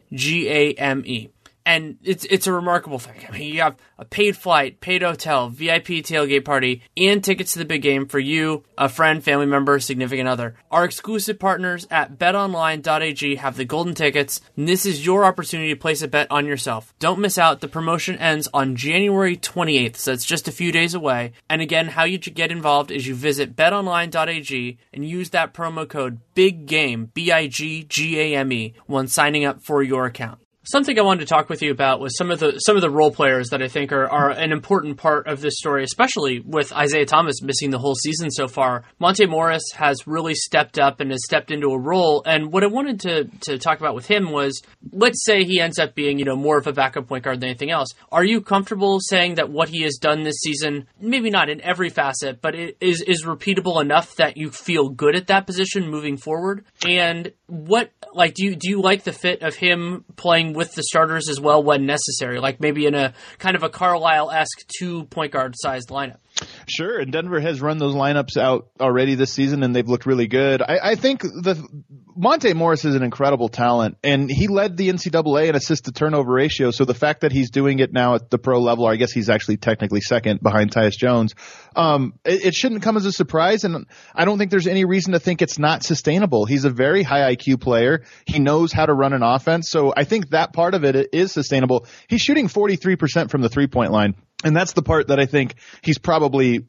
and 1.66 1.98
it's 2.04 2.24
it's 2.30 2.46
a 2.46 2.52
remarkable 2.52 3.00
thing. 3.00 3.26
I 3.28 3.32
mean, 3.32 3.52
you 3.52 3.60
have 3.60 3.76
a 3.98 4.04
paid 4.04 4.36
flight, 4.36 4.80
paid 4.80 5.02
hotel, 5.02 5.50
VIP 5.50 5.88
tailgate 6.06 6.44
party, 6.44 6.82
and 6.96 7.22
tickets 7.22 7.52
to 7.52 7.58
the 7.58 7.64
big 7.64 7.82
game 7.82 8.06
for 8.06 8.20
you, 8.20 8.62
a 8.78 8.88
friend, 8.88 9.22
family 9.22 9.46
member, 9.46 9.80
significant 9.80 10.28
other. 10.28 10.54
Our 10.70 10.84
exclusive 10.84 11.40
partners 11.40 11.86
at 11.90 12.18
betonline.ag 12.18 13.34
have 13.36 13.56
the 13.56 13.64
golden 13.64 13.94
tickets, 13.94 14.40
and 14.56 14.68
this 14.68 14.86
is 14.86 15.04
your 15.04 15.24
opportunity 15.24 15.70
to 15.70 15.80
place 15.80 16.02
a 16.02 16.08
bet 16.08 16.30
on 16.30 16.46
yourself. 16.46 16.94
Don't 17.00 17.18
miss 17.18 17.36
out. 17.36 17.60
The 17.60 17.68
promotion 17.68 18.16
ends 18.18 18.48
on 18.54 18.76
January 18.76 19.36
28th, 19.36 19.96
so 19.96 20.12
it's 20.12 20.24
just 20.24 20.46
a 20.46 20.52
few 20.52 20.70
days 20.70 20.94
away. 20.94 21.32
And 21.50 21.60
again, 21.60 21.88
how 21.88 22.04
you 22.04 22.18
get 22.18 22.52
involved 22.52 22.92
is 22.92 23.08
you 23.08 23.16
visit 23.16 23.56
betonline.ag 23.56 24.78
and 24.92 25.08
use 25.08 25.30
that 25.30 25.52
promo 25.52 25.88
code 25.88 26.20
BIG 26.34 26.66
GAME, 26.66 27.10
B 27.12 27.32
I 27.32 27.48
G 27.48 27.82
G 27.82 28.20
A 28.20 28.36
M 28.36 28.52
E, 28.52 28.74
when 28.86 29.08
signing 29.08 29.44
up 29.44 29.62
for 29.62 29.82
your 29.82 30.06
account. 30.06 30.38
Something 30.68 30.98
I 30.98 31.02
wanted 31.02 31.20
to 31.20 31.26
talk 31.26 31.48
with 31.48 31.62
you 31.62 31.70
about 31.70 32.00
was 32.00 32.18
some 32.18 32.32
of 32.32 32.40
the 32.40 32.58
some 32.58 32.74
of 32.74 32.82
the 32.82 32.90
role 32.90 33.12
players 33.12 33.50
that 33.50 33.62
I 33.62 33.68
think 33.68 33.92
are, 33.92 34.08
are 34.08 34.30
an 34.30 34.50
important 34.50 34.96
part 34.96 35.28
of 35.28 35.40
this 35.40 35.58
story, 35.58 35.84
especially 35.84 36.40
with 36.40 36.72
Isaiah 36.72 37.06
Thomas 37.06 37.40
missing 37.40 37.70
the 37.70 37.78
whole 37.78 37.94
season 37.94 38.32
so 38.32 38.48
far. 38.48 38.82
Monte 38.98 39.26
Morris 39.26 39.62
has 39.76 40.08
really 40.08 40.34
stepped 40.34 40.76
up 40.76 40.98
and 40.98 41.12
has 41.12 41.24
stepped 41.24 41.52
into 41.52 41.68
a 41.68 41.78
role. 41.78 42.24
And 42.26 42.50
what 42.50 42.64
I 42.64 42.66
wanted 42.66 42.98
to, 43.02 43.24
to 43.42 43.58
talk 43.58 43.78
about 43.78 43.94
with 43.94 44.06
him 44.06 44.32
was 44.32 44.60
let's 44.90 45.24
say 45.24 45.44
he 45.44 45.60
ends 45.60 45.78
up 45.78 45.94
being, 45.94 46.18
you 46.18 46.24
know, 46.24 46.34
more 46.34 46.58
of 46.58 46.66
a 46.66 46.72
backup 46.72 47.06
point 47.06 47.22
guard 47.22 47.38
than 47.38 47.50
anything 47.50 47.70
else. 47.70 47.90
Are 48.10 48.24
you 48.24 48.40
comfortable 48.40 48.98
saying 48.98 49.36
that 49.36 49.50
what 49.50 49.68
he 49.68 49.82
has 49.82 49.98
done 49.98 50.24
this 50.24 50.40
season, 50.40 50.88
maybe 51.00 51.30
not 51.30 51.48
in 51.48 51.60
every 51.60 51.90
facet, 51.90 52.40
but 52.40 52.56
it 52.56 52.76
is 52.80 53.02
is 53.02 53.24
repeatable 53.24 53.80
enough 53.80 54.16
that 54.16 54.36
you 54.36 54.50
feel 54.50 54.88
good 54.88 55.14
at 55.14 55.28
that 55.28 55.46
position 55.46 55.88
moving 55.88 56.16
forward? 56.16 56.64
And 56.84 57.30
what 57.46 57.92
like 58.12 58.34
do 58.34 58.44
you 58.44 58.56
do 58.56 58.68
you 58.68 58.82
like 58.82 59.04
the 59.04 59.12
fit 59.12 59.42
of 59.42 59.54
him 59.54 60.04
playing 60.16 60.55
with 60.56 60.74
the 60.74 60.82
starters 60.82 61.28
as 61.28 61.40
well 61.40 61.62
when 61.62 61.86
necessary, 61.86 62.40
like 62.40 62.60
maybe 62.60 62.86
in 62.86 62.94
a 62.94 63.12
kind 63.38 63.54
of 63.54 63.62
a 63.62 63.68
Carlisle 63.68 64.30
esque 64.32 64.66
two 64.78 65.04
point 65.04 65.32
guard 65.32 65.54
sized 65.56 65.90
lineup. 65.90 66.18
Sure, 66.68 66.98
and 66.98 67.12
Denver 67.12 67.40
has 67.40 67.60
run 67.60 67.78
those 67.78 67.94
lineups 67.94 68.36
out 68.36 68.68
already 68.80 69.14
this 69.14 69.32
season, 69.32 69.62
and 69.62 69.74
they've 69.74 69.88
looked 69.88 70.04
really 70.04 70.26
good. 70.26 70.60
I, 70.60 70.78
I 70.82 70.94
think 70.94 71.22
the 71.22 71.66
Monte 72.14 72.52
Morris 72.54 72.84
is 72.84 72.94
an 72.94 73.02
incredible 73.02 73.48
talent, 73.48 73.96
and 74.02 74.30
he 74.30 74.48
led 74.48 74.76
the 74.76 74.88
NCAA 74.88 75.48
in 75.48 75.54
assist 75.54 75.84
to 75.84 75.92
turnover 75.92 76.32
ratio. 76.32 76.70
So 76.70 76.84
the 76.84 76.94
fact 76.94 77.20
that 77.22 77.32
he's 77.32 77.50
doing 77.50 77.78
it 77.78 77.92
now 77.92 78.16
at 78.16 78.30
the 78.30 78.38
pro 78.38 78.60
level, 78.60 78.86
I 78.86 78.96
guess 78.96 79.12
he's 79.12 79.30
actually 79.30 79.58
technically 79.58 80.00
second 80.00 80.42
behind 80.42 80.72
Tyus 80.72 80.96
Jones. 80.96 81.34
Um, 81.74 82.14
it, 82.24 82.46
it 82.46 82.54
shouldn't 82.54 82.82
come 82.82 82.96
as 82.96 83.06
a 83.06 83.12
surprise, 83.12 83.64
and 83.64 83.86
I 84.14 84.24
don't 84.24 84.36
think 84.36 84.50
there's 84.50 84.66
any 84.66 84.84
reason 84.84 85.12
to 85.12 85.20
think 85.20 85.40
it's 85.40 85.58
not 85.58 85.84
sustainable. 85.84 86.44
He's 86.44 86.64
a 86.64 86.70
very 86.70 87.02
high 87.02 87.34
IQ 87.34 87.60
player. 87.60 88.02
He 88.26 88.40
knows 88.40 88.72
how 88.72 88.86
to 88.86 88.92
run 88.92 89.12
an 89.12 89.22
offense, 89.22 89.70
so 89.70 89.92
I 89.96 90.04
think 90.04 90.30
that 90.30 90.52
part 90.52 90.74
of 90.74 90.84
it 90.84 91.10
is 91.12 91.32
sustainable. 91.32 91.86
He's 92.08 92.20
shooting 92.20 92.48
43% 92.48 93.30
from 93.30 93.40
the 93.40 93.48
three 93.48 93.68
point 93.68 93.92
line 93.92 94.16
And 94.44 94.54
that's 94.54 94.74
the 94.74 94.82
part 94.82 95.08
that 95.08 95.18
I 95.18 95.24
think 95.24 95.54
he's 95.82 95.96
probably 95.96 96.66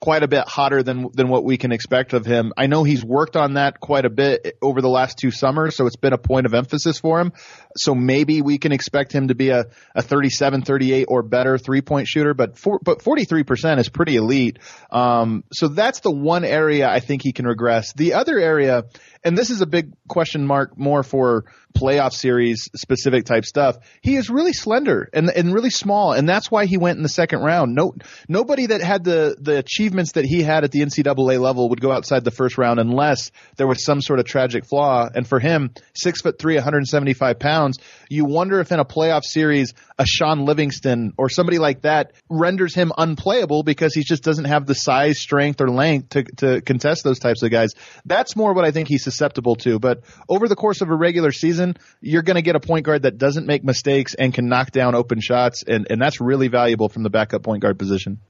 quite 0.00 0.22
a 0.22 0.28
bit 0.28 0.48
hotter 0.48 0.82
than 0.82 1.08
than 1.12 1.28
what 1.28 1.44
we 1.44 1.58
can 1.58 1.70
expect 1.70 2.14
of 2.14 2.24
him. 2.24 2.54
I 2.56 2.66
know 2.66 2.82
he's 2.82 3.04
worked 3.04 3.36
on 3.36 3.54
that 3.54 3.78
quite 3.78 4.06
a 4.06 4.10
bit 4.10 4.56
over 4.62 4.80
the 4.80 4.88
last 4.88 5.18
two 5.18 5.30
summers, 5.30 5.76
so 5.76 5.86
it's 5.86 5.96
been 5.96 6.14
a 6.14 6.18
point 6.18 6.46
of 6.46 6.54
emphasis 6.54 6.98
for 6.98 7.20
him. 7.20 7.32
So 7.76 7.94
maybe 7.94 8.40
we 8.40 8.56
can 8.56 8.72
expect 8.72 9.12
him 9.12 9.28
to 9.28 9.34
be 9.34 9.50
a, 9.50 9.66
a 9.94 10.00
37, 10.00 10.62
38 10.62 11.04
or 11.08 11.22
better 11.22 11.58
three 11.58 11.82
point 11.82 12.08
shooter, 12.08 12.32
but 12.32 12.56
for, 12.56 12.78
but 12.82 13.00
43% 13.00 13.78
is 13.78 13.90
pretty 13.90 14.16
elite. 14.16 14.58
Um, 14.90 15.44
so 15.52 15.68
that's 15.68 16.00
the 16.00 16.10
one 16.10 16.44
area 16.44 16.88
I 16.88 17.00
think 17.00 17.20
he 17.22 17.32
can 17.32 17.46
regress. 17.46 17.92
The 17.92 18.14
other 18.14 18.38
area, 18.38 18.84
and 19.22 19.36
this 19.36 19.50
is 19.50 19.60
a 19.60 19.66
big 19.66 19.92
question 20.08 20.46
mark 20.46 20.78
more 20.78 21.02
for 21.02 21.44
playoff 21.72 22.12
series 22.12 22.68
specific 22.74 23.24
type 23.24 23.44
stuff. 23.44 23.78
He 24.00 24.16
is 24.16 24.30
really 24.30 24.52
slender 24.52 25.08
and 25.12 25.30
and 25.30 25.54
really 25.54 25.70
small, 25.70 26.12
and 26.12 26.28
that's 26.28 26.50
why 26.50 26.66
he 26.66 26.76
went 26.76 26.96
in 26.96 27.02
the 27.02 27.08
second 27.08 27.40
round. 27.40 27.74
No, 27.74 27.94
nobody 28.28 28.66
that 28.66 28.80
had 28.80 29.04
the 29.04 29.36
the 29.40 29.58
achievements 29.58 30.12
that 30.12 30.24
he 30.24 30.42
had 30.42 30.64
at 30.64 30.72
the 30.72 30.80
NCAA 30.80 31.40
level 31.40 31.68
would 31.70 31.80
go 31.80 31.92
outside 31.92 32.24
the 32.24 32.30
first 32.30 32.58
round 32.58 32.80
unless 32.80 33.30
there 33.56 33.66
was 33.66 33.84
some 33.84 34.00
sort 34.00 34.18
of 34.18 34.26
tragic 34.26 34.66
flaw. 34.66 35.08
And 35.12 35.26
for 35.26 35.38
him, 35.38 35.72
six 35.94 36.20
foot 36.20 36.38
three, 36.38 36.54
175 36.54 37.38
pounds, 37.38 37.78
you 38.08 38.24
wonder 38.24 38.60
if 38.60 38.72
in 38.72 38.80
a 38.80 38.84
playoff 38.84 39.24
series, 39.24 39.74
a 40.00 40.06
Shaun 40.06 40.46
Livingston 40.46 41.12
or 41.18 41.28
somebody 41.28 41.58
like 41.58 41.82
that 41.82 42.12
renders 42.30 42.74
him 42.74 42.90
unplayable 42.96 43.62
because 43.62 43.92
he 43.92 44.02
just 44.02 44.22
doesn't 44.22 44.46
have 44.46 44.64
the 44.64 44.74
size, 44.74 45.20
strength, 45.20 45.60
or 45.60 45.68
length 45.68 46.08
to 46.10 46.24
to 46.38 46.60
contest 46.62 47.04
those 47.04 47.18
types 47.18 47.42
of 47.42 47.50
guys. 47.50 47.74
That's 48.06 48.34
more 48.34 48.54
what 48.54 48.64
I 48.64 48.70
think 48.70 48.88
he's 48.88 49.04
susceptible 49.04 49.56
to. 49.56 49.78
But 49.78 50.02
over 50.26 50.48
the 50.48 50.56
course 50.56 50.80
of 50.80 50.88
a 50.88 50.94
regular 50.94 51.32
season, 51.32 51.76
you're 52.00 52.22
going 52.22 52.36
to 52.36 52.42
get 52.42 52.56
a 52.56 52.60
point 52.60 52.86
guard 52.86 53.02
that 53.02 53.18
doesn't 53.18 53.46
make 53.46 53.62
mistakes 53.62 54.14
and 54.14 54.32
can 54.32 54.48
knock 54.48 54.70
down 54.70 54.94
open 54.94 55.20
shots, 55.20 55.64
and, 55.66 55.86
and 55.90 56.00
that's 56.00 56.18
really 56.18 56.48
valuable 56.48 56.88
from 56.88 57.02
the 57.02 57.10
backup 57.10 57.42
point 57.42 57.60
guard 57.60 57.78
position. 57.78 58.20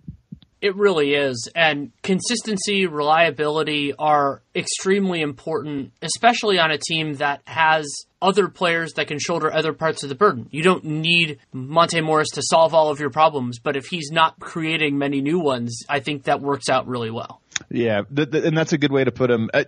It 0.61 0.77
really 0.77 1.15
is. 1.15 1.49
And 1.55 1.91
consistency, 2.03 2.87
reliability 2.87 3.95
are 3.95 4.43
extremely 4.55 5.23
important, 5.23 5.93
especially 6.03 6.59
on 6.59 6.71
a 6.71 6.79
team 6.79 7.15
that 7.15 7.41
has 7.47 7.87
other 8.21 8.49
players 8.49 8.93
that 8.95 9.07
can 9.09 9.19
shoulder 9.19 9.51
other 9.51 9.73
parts 9.73 10.03
of 10.03 10.11
the 10.11 10.15
burden. 10.15 10.49
You 10.51 10.63
don't 10.63 10.85
need 10.85 11.39
Monte 11.53 12.01
Morris 12.03 12.29
to 12.35 12.43
solve 12.45 12.75
all 12.75 12.91
of 12.91 13.01
your 13.01 13.09
problems, 13.09 13.59
but 13.59 13.77
if 13.77 13.87
he's 13.87 14.11
not 14.11 14.39
creating 14.39 14.99
many 14.99 15.23
new 15.23 15.39
ones, 15.39 15.85
I 15.89 16.01
think 16.01 16.25
that 16.25 16.43
works 16.43 16.69
out 16.69 16.87
really 16.87 17.11
well. 17.11 17.41
Yeah, 17.71 18.03
th- 18.15 18.31
th- 18.31 18.45
and 18.45 18.57
that's 18.57 18.73
a 18.73 18.79
good 18.79 18.93
way 18.93 19.05
to 19.05 19.13
put 19.13 19.31
him, 19.31 19.51
uh, 19.53 19.65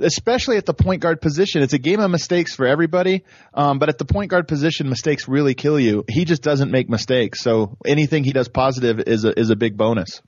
especially 0.00 0.56
at 0.56 0.66
the 0.66 0.74
point 0.74 1.00
guard 1.00 1.20
position. 1.20 1.62
It's 1.62 1.72
a 1.72 1.78
game 1.78 2.00
of 2.00 2.10
mistakes 2.10 2.54
for 2.54 2.66
everybody, 2.66 3.24
um, 3.54 3.78
but 3.78 3.88
at 3.88 3.98
the 3.98 4.04
point 4.04 4.30
guard 4.30 4.48
position, 4.48 4.88
mistakes 4.88 5.28
really 5.28 5.54
kill 5.54 5.78
you. 5.78 6.04
He 6.08 6.24
just 6.24 6.42
doesn't 6.42 6.70
make 6.70 6.88
mistakes, 6.88 7.40
so 7.40 7.76
anything 7.84 8.24
he 8.24 8.32
does 8.32 8.48
positive 8.48 9.00
is 9.06 9.24
a 9.24 9.38
is 9.38 9.50
a 9.50 9.56
big 9.56 9.76
bonus. 9.76 10.20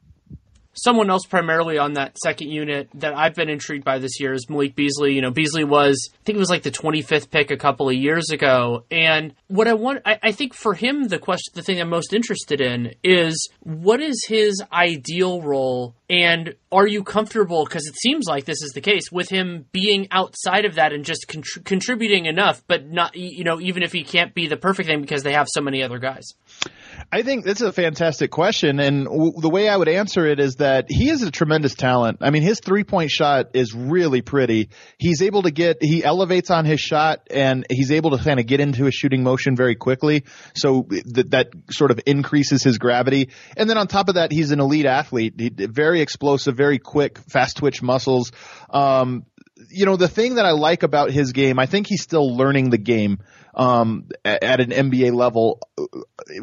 Someone 0.82 1.10
else 1.10 1.26
primarily 1.26 1.76
on 1.76 1.94
that 1.94 2.16
second 2.18 2.50
unit 2.50 2.88
that 2.94 3.16
I've 3.16 3.34
been 3.34 3.48
intrigued 3.48 3.84
by 3.84 3.98
this 3.98 4.20
year 4.20 4.32
is 4.32 4.48
Malik 4.48 4.76
Beasley. 4.76 5.14
You 5.14 5.22
know, 5.22 5.30
Beasley 5.30 5.64
was, 5.64 6.10
I 6.14 6.18
think 6.24 6.36
it 6.36 6.38
was 6.38 6.50
like 6.50 6.62
the 6.62 6.70
25th 6.70 7.30
pick 7.30 7.50
a 7.50 7.56
couple 7.56 7.88
of 7.88 7.94
years 7.94 8.30
ago. 8.30 8.84
And 8.90 9.34
what 9.48 9.66
I 9.66 9.74
want, 9.74 10.02
I, 10.06 10.18
I 10.22 10.32
think 10.32 10.54
for 10.54 10.74
him, 10.74 11.08
the 11.08 11.18
question, 11.18 11.52
the 11.54 11.62
thing 11.62 11.80
I'm 11.80 11.88
most 11.88 12.12
interested 12.12 12.60
in 12.60 12.94
is 13.02 13.48
what 13.62 14.00
is 14.00 14.24
his 14.28 14.62
ideal 14.72 15.42
role 15.42 15.94
and 16.10 16.54
are 16.72 16.86
you 16.86 17.04
comfortable, 17.04 17.64
because 17.64 17.86
it 17.86 17.94
seems 17.96 18.26
like 18.26 18.46
this 18.46 18.62
is 18.62 18.72
the 18.72 18.80
case, 18.80 19.12
with 19.12 19.28
him 19.28 19.66
being 19.72 20.08
outside 20.10 20.64
of 20.64 20.76
that 20.76 20.92
and 20.92 21.04
just 21.04 21.26
contr- 21.28 21.62
contributing 21.64 22.26
enough, 22.26 22.62
but 22.66 22.88
not, 22.88 23.14
you 23.14 23.44
know, 23.44 23.60
even 23.60 23.82
if 23.82 23.92
he 23.92 24.04
can't 24.04 24.34
be 24.34 24.46
the 24.46 24.56
perfect 24.56 24.88
thing 24.88 25.02
because 25.02 25.22
they 25.22 25.32
have 25.32 25.48
so 25.50 25.60
many 25.60 25.82
other 25.82 25.98
guys? 25.98 26.24
I 27.10 27.22
think 27.22 27.44
this 27.44 27.60
is 27.62 27.66
a 27.66 27.72
fantastic 27.72 28.30
question, 28.30 28.80
and 28.80 29.06
w- 29.06 29.32
the 29.40 29.48
way 29.48 29.66
I 29.66 29.76
would 29.76 29.88
answer 29.88 30.26
it 30.26 30.38
is 30.40 30.56
that 30.56 30.90
he 30.90 31.08
is 31.08 31.22
a 31.22 31.30
tremendous 31.30 31.74
talent. 31.74 32.18
I 32.20 32.28
mean, 32.28 32.42
his 32.42 32.60
three 32.60 32.84
point 32.84 33.10
shot 33.10 33.50
is 33.54 33.74
really 33.74 34.20
pretty. 34.20 34.68
He's 34.98 35.22
able 35.22 35.42
to 35.42 35.50
get, 35.50 35.78
he 35.80 36.04
elevates 36.04 36.50
on 36.50 36.66
his 36.66 36.80
shot, 36.80 37.26
and 37.30 37.64
he's 37.70 37.92
able 37.92 38.10
to 38.10 38.22
kind 38.22 38.38
of 38.38 38.46
get 38.46 38.60
into 38.60 38.86
a 38.86 38.90
shooting 38.90 39.22
motion 39.22 39.56
very 39.56 39.74
quickly. 39.74 40.24
So 40.54 40.86
that 40.88 41.30
that 41.30 41.48
sort 41.70 41.92
of 41.92 42.00
increases 42.04 42.62
his 42.62 42.76
gravity. 42.76 43.30
And 43.56 43.70
then 43.70 43.78
on 43.78 43.86
top 43.86 44.10
of 44.10 44.16
that, 44.16 44.30
he's 44.30 44.50
an 44.50 44.60
elite 44.60 44.86
athlete. 44.86 45.34
He, 45.38 45.48
very 45.48 46.02
explosive, 46.02 46.56
very 46.58 46.78
quick, 46.78 47.18
fast 47.30 47.56
twitch 47.56 47.80
muscles. 47.80 48.32
Um, 48.68 49.24
you 49.70 49.86
know, 49.86 49.96
the 49.96 50.08
thing 50.08 50.34
that 50.34 50.44
I 50.44 50.50
like 50.52 50.82
about 50.82 51.10
his 51.10 51.32
game, 51.32 51.58
I 51.58 51.66
think 51.66 51.86
he's 51.88 52.02
still 52.02 52.36
learning 52.36 52.70
the 52.70 52.78
game 52.78 53.18
um, 53.54 54.08
at, 54.24 54.60
an 54.60 54.70
NBA 54.70 55.14
level. 55.14 55.60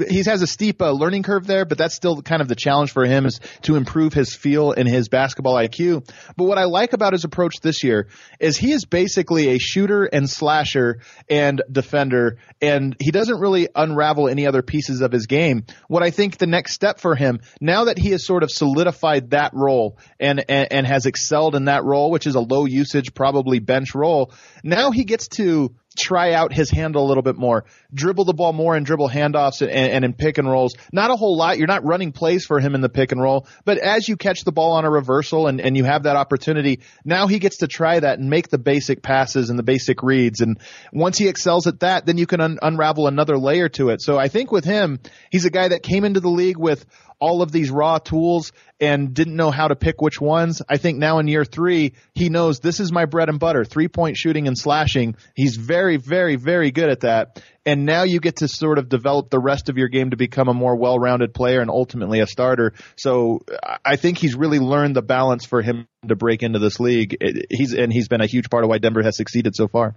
He 0.09 0.23
has 0.23 0.41
a 0.41 0.47
steep 0.47 0.81
uh, 0.81 0.91
learning 0.91 1.23
curve 1.23 1.45
there, 1.47 1.65
but 1.65 1.77
that's 1.77 1.95
still 1.95 2.21
kind 2.21 2.41
of 2.41 2.47
the 2.47 2.55
challenge 2.55 2.91
for 2.91 3.05
him 3.05 3.25
is 3.25 3.39
to 3.63 3.75
improve 3.75 4.13
his 4.13 4.35
feel 4.35 4.71
and 4.71 4.87
his 4.87 5.09
basketball 5.09 5.55
IQ. 5.55 6.09
But 6.35 6.45
what 6.45 6.57
I 6.57 6.65
like 6.65 6.93
about 6.93 7.13
his 7.13 7.23
approach 7.23 7.55
this 7.61 7.83
year 7.83 8.07
is 8.39 8.57
he 8.57 8.71
is 8.71 8.85
basically 8.85 9.49
a 9.49 9.59
shooter 9.59 10.05
and 10.05 10.29
slasher 10.29 10.99
and 11.29 11.61
defender, 11.71 12.37
and 12.61 12.95
he 12.99 13.11
doesn't 13.11 13.39
really 13.39 13.67
unravel 13.75 14.27
any 14.27 14.47
other 14.47 14.61
pieces 14.61 15.01
of 15.01 15.11
his 15.11 15.27
game. 15.27 15.65
What 15.87 16.03
I 16.03 16.11
think 16.11 16.37
the 16.37 16.47
next 16.47 16.73
step 16.73 16.99
for 16.99 17.15
him, 17.15 17.39
now 17.61 17.85
that 17.85 17.97
he 17.97 18.09
has 18.11 18.25
sort 18.25 18.43
of 18.43 18.51
solidified 18.51 19.31
that 19.31 19.53
role 19.53 19.97
and, 20.19 20.43
and, 20.49 20.67
and 20.71 20.87
has 20.87 21.05
excelled 21.05 21.55
in 21.55 21.65
that 21.65 21.83
role, 21.83 22.11
which 22.11 22.27
is 22.27 22.35
a 22.35 22.39
low 22.39 22.65
usage, 22.65 23.13
probably 23.13 23.59
bench 23.59 23.95
role, 23.95 24.33
now 24.63 24.91
he 24.91 25.03
gets 25.03 25.27
to 25.27 25.75
try 25.95 26.33
out 26.33 26.53
his 26.53 26.69
handle 26.69 27.05
a 27.05 27.07
little 27.07 27.23
bit 27.23 27.35
more, 27.35 27.65
dribble 27.93 28.25
the 28.25 28.33
ball 28.33 28.53
more 28.53 28.75
and 28.75 28.85
dribble 28.85 29.09
handoffs 29.09 29.61
and, 29.61 29.71
and 29.71 30.05
in 30.05 30.13
pick 30.13 30.37
and 30.37 30.49
rolls. 30.49 30.75
Not 30.91 31.11
a 31.11 31.15
whole 31.15 31.37
lot. 31.37 31.57
You're 31.57 31.67
not 31.67 31.83
running 31.85 32.11
plays 32.11 32.45
for 32.45 32.59
him 32.59 32.75
in 32.75 32.81
the 32.81 32.89
pick 32.89 33.11
and 33.11 33.21
roll, 33.21 33.47
but 33.63 33.77
as 33.77 34.07
you 34.07 34.17
catch 34.17 34.43
the 34.43 34.51
ball 34.51 34.73
on 34.73 34.85
a 34.85 34.89
reversal 34.89 35.47
and, 35.47 35.59
and 35.61 35.75
you 35.75 35.83
have 35.83 36.03
that 36.03 36.15
opportunity, 36.15 36.81
now 37.03 37.27
he 37.27 37.39
gets 37.39 37.57
to 37.57 37.67
try 37.67 37.99
that 37.99 38.19
and 38.19 38.29
make 38.29 38.49
the 38.49 38.57
basic 38.57 39.01
passes 39.01 39.49
and 39.49 39.57
the 39.57 39.63
basic 39.63 40.03
reads. 40.03 40.41
And 40.41 40.59
once 40.91 41.17
he 41.17 41.27
excels 41.27 41.67
at 41.67 41.79
that, 41.79 42.05
then 42.05 42.17
you 42.17 42.27
can 42.27 42.41
un- 42.41 42.59
unravel 42.61 43.07
another 43.07 43.37
layer 43.37 43.69
to 43.69 43.89
it. 43.89 44.01
So 44.01 44.17
I 44.17 44.27
think 44.27 44.51
with 44.51 44.65
him, 44.65 44.99
he's 45.31 45.45
a 45.45 45.49
guy 45.49 45.69
that 45.69 45.83
came 45.83 46.03
into 46.03 46.19
the 46.19 46.29
league 46.29 46.57
with 46.57 46.85
all 47.25 47.41
of 47.41 47.51
these 47.51 47.71
raw 47.71 47.97
tools 47.97 48.51
and 48.79 49.15
didn't 49.15 49.35
know 49.35 49.49
how 49.49 49.67
to 49.67 49.75
pick 49.75 49.99
which 49.99 50.21
ones. 50.21 50.61
I 50.69 50.77
think 50.77 50.99
now 50.99 51.17
in 51.17 51.27
year 51.27 51.43
three, 51.43 51.93
he 52.13 52.29
knows 52.29 52.59
this 52.59 52.79
is 52.79 52.91
my 52.91 53.05
bread 53.05 53.29
and 53.29 53.39
butter, 53.39 53.65
three 53.65 53.87
point 53.87 54.15
shooting 54.15 54.47
and 54.47 54.55
slashing. 54.55 55.15
He's 55.33 55.55
very, 55.55 55.97
very, 55.97 56.35
very 56.35 56.69
good 56.69 56.89
at 56.89 56.99
that. 56.99 57.41
And 57.65 57.87
now 57.87 58.03
you 58.03 58.19
get 58.19 58.37
to 58.37 58.47
sort 58.47 58.77
of 58.77 58.89
develop 58.89 59.31
the 59.31 59.39
rest 59.39 59.69
of 59.69 59.77
your 59.77 59.87
game 59.87 60.11
to 60.11 60.17
become 60.17 60.49
a 60.49 60.53
more 60.53 60.75
well 60.75 60.99
rounded 60.99 61.33
player 61.33 61.61
and 61.61 61.71
ultimately 61.71 62.19
a 62.19 62.27
starter. 62.27 62.73
So 62.95 63.43
I 63.83 63.95
think 63.95 64.19
he's 64.19 64.35
really 64.35 64.59
learned 64.59 64.95
the 64.95 65.01
balance 65.01 65.45
for 65.45 65.63
him 65.63 65.87
to 66.07 66.15
break 66.15 66.43
into 66.43 66.59
this 66.59 66.79
league. 66.79 67.17
He's, 67.49 67.73
and 67.73 67.91
he's 67.91 68.07
been 68.07 68.21
a 68.21 68.27
huge 68.27 68.51
part 68.51 68.63
of 68.63 68.69
why 68.69 68.77
Denver 68.77 69.01
has 69.01 69.17
succeeded 69.17 69.55
so 69.55 69.67
far 69.67 69.95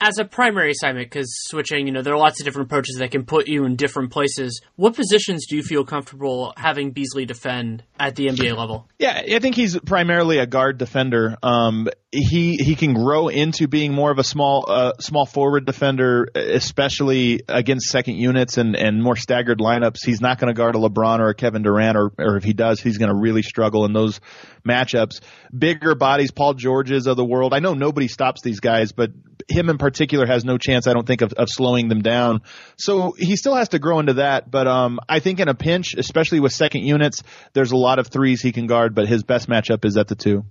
as 0.00 0.18
a 0.18 0.24
primary 0.24 0.70
assignment, 0.70 1.10
because 1.10 1.26
switching, 1.46 1.86
you 1.86 1.92
know, 1.92 2.02
there 2.02 2.14
are 2.14 2.18
lots 2.18 2.40
of 2.40 2.44
different 2.44 2.68
approaches 2.68 2.96
that 2.98 3.10
can 3.10 3.24
put 3.24 3.48
you 3.48 3.64
in 3.64 3.76
different 3.76 4.10
places. 4.10 4.60
What 4.76 4.94
positions 4.94 5.46
do 5.46 5.56
you 5.56 5.62
feel 5.62 5.84
comfortable 5.84 6.52
having 6.56 6.90
Beasley 6.90 7.26
defend 7.26 7.82
at 7.98 8.16
the 8.16 8.26
NBA 8.26 8.56
level? 8.56 8.88
Yeah, 8.98 9.22
I 9.34 9.38
think 9.38 9.54
he's 9.54 9.78
primarily 9.80 10.38
a 10.38 10.46
guard 10.46 10.78
defender. 10.78 11.36
Um, 11.42 11.88
he 12.14 12.56
he 12.56 12.76
can 12.76 12.94
grow 12.94 13.26
into 13.26 13.66
being 13.66 13.92
more 13.92 14.12
of 14.12 14.18
a 14.18 14.24
small 14.24 14.64
uh, 14.68 14.92
small 15.00 15.26
forward 15.26 15.66
defender, 15.66 16.28
especially 16.34 17.40
against 17.48 17.86
second 17.86 18.14
units 18.14 18.56
and, 18.56 18.76
and 18.76 19.02
more 19.02 19.16
staggered 19.16 19.58
lineups. 19.58 20.04
He's 20.04 20.20
not 20.20 20.38
going 20.38 20.48
to 20.48 20.56
guard 20.56 20.76
a 20.76 20.78
LeBron 20.78 21.18
or 21.18 21.30
a 21.30 21.34
Kevin 21.34 21.62
Durant, 21.62 21.96
or 21.96 22.12
or 22.18 22.36
if 22.36 22.44
he 22.44 22.52
does, 22.52 22.80
he's 22.80 22.98
going 22.98 23.10
to 23.10 23.16
really 23.16 23.42
struggle 23.42 23.84
in 23.84 23.92
those 23.92 24.20
matchups. 24.66 25.20
Bigger 25.56 25.96
bodies, 25.96 26.30
Paul 26.30 26.54
Georges 26.54 27.08
of 27.08 27.16
the 27.16 27.24
world. 27.24 27.52
I 27.52 27.58
know 27.58 27.74
nobody 27.74 28.06
stops 28.06 28.42
these 28.42 28.60
guys, 28.60 28.92
but 28.92 29.10
him 29.48 29.68
in 29.68 29.78
particular 29.78 30.26
has 30.26 30.44
no 30.44 30.56
chance, 30.56 30.86
I 30.86 30.92
don't 30.92 31.06
think, 31.06 31.20
of, 31.20 31.32
of 31.34 31.48
slowing 31.50 31.88
them 31.88 32.00
down. 32.00 32.42
So 32.76 33.14
he 33.18 33.36
still 33.36 33.56
has 33.56 33.70
to 33.70 33.78
grow 33.78 33.98
into 33.98 34.14
that. 34.14 34.50
But 34.50 34.66
um, 34.66 35.00
I 35.08 35.18
think 35.18 35.40
in 35.40 35.48
a 35.48 35.54
pinch, 35.54 35.94
especially 35.94 36.40
with 36.40 36.52
second 36.52 36.82
units, 36.82 37.22
there's 37.52 37.72
a 37.72 37.76
lot 37.76 37.98
of 37.98 38.06
threes 38.06 38.40
he 38.40 38.52
can 38.52 38.66
guard, 38.66 38.94
but 38.94 39.08
his 39.08 39.22
best 39.22 39.48
matchup 39.48 39.84
is 39.84 39.96
at 39.96 40.08
the 40.08 40.14
two. 40.14 40.44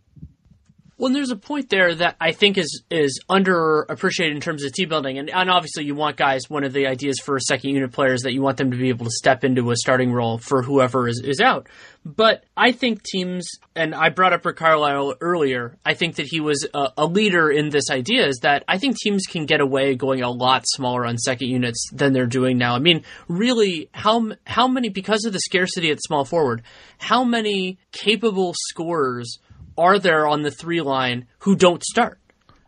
Well, 1.04 1.12
there's 1.12 1.32
a 1.32 1.36
point 1.36 1.70
there 1.70 1.94
that 1.96 2.16
I 2.22 2.32
think 2.32 2.58
is 2.58 2.82
is 2.90 3.20
underappreciated 3.30 4.32
in 4.32 4.40
terms 4.40 4.64
of 4.64 4.72
team 4.72 4.88
building, 4.88 5.18
and, 5.18 5.30
and 5.30 5.50
obviously 5.50 5.84
you 5.84 5.96
want 5.96 6.16
guys. 6.16 6.50
One 6.50 6.64
of 6.64 6.72
the 6.72 6.88
ideas 6.88 7.20
for 7.20 7.38
second 7.42 7.72
unit 7.72 7.92
players 7.92 8.22
that 8.22 8.32
you 8.32 8.42
want 8.42 8.56
them 8.56 8.72
to 8.72 8.78
be 8.78 8.88
able 8.88 9.08
to 9.08 9.12
step 9.12 9.44
into 9.44 9.70
a 9.72 9.76
starting 9.76 10.14
role 10.14 10.38
for 10.38 10.62
whoever 10.64 11.10
is, 11.10 11.20
is 11.20 11.42
out. 11.42 11.68
But 12.06 12.46
I 12.56 12.72
think 12.72 13.04
teams, 13.04 13.50
and 13.76 13.94
I 13.94 14.12
brought 14.12 14.32
up 14.32 14.46
Rick 14.46 14.56
Carlisle 14.56 15.16
earlier. 15.20 15.78
I 15.86 15.94
think 15.94 16.16
that 16.16 16.28
he 16.28 16.40
was 16.40 16.66
a, 16.74 16.94
a 16.98 17.06
leader 17.06 17.52
in 17.52 17.68
this 17.68 17.90
idea. 17.92 18.26
Is 18.26 18.40
that 18.44 18.64
I 18.70 18.78
think 18.78 18.96
teams 18.96 19.26
can 19.26 19.46
get 19.46 19.60
away 19.60 19.96
going 19.96 20.22
a 20.22 20.32
lot 20.32 20.64
smaller 20.66 21.06
on 21.06 21.18
second 21.18 21.50
units 21.50 21.86
than 21.92 22.14
they're 22.14 22.26
doing 22.28 22.58
now. 22.58 22.76
I 22.76 22.80
mean, 22.80 23.04
really, 23.28 23.90
how 23.92 24.32
how 24.46 24.70
many 24.70 24.88
because 24.88 25.26
of 25.26 25.34
the 25.34 25.42
scarcity 25.42 25.92
at 25.92 26.02
small 26.02 26.24
forward, 26.24 26.64
how 26.98 27.26
many 27.26 27.78
capable 27.92 28.54
scorers 28.70 29.40
are 29.78 30.00
there 30.00 30.28
on 30.28 30.42
the 30.42 30.52
three 30.52 30.82
line 30.82 31.28
who 31.40 31.56
don't 31.56 31.84
start? 31.84 32.20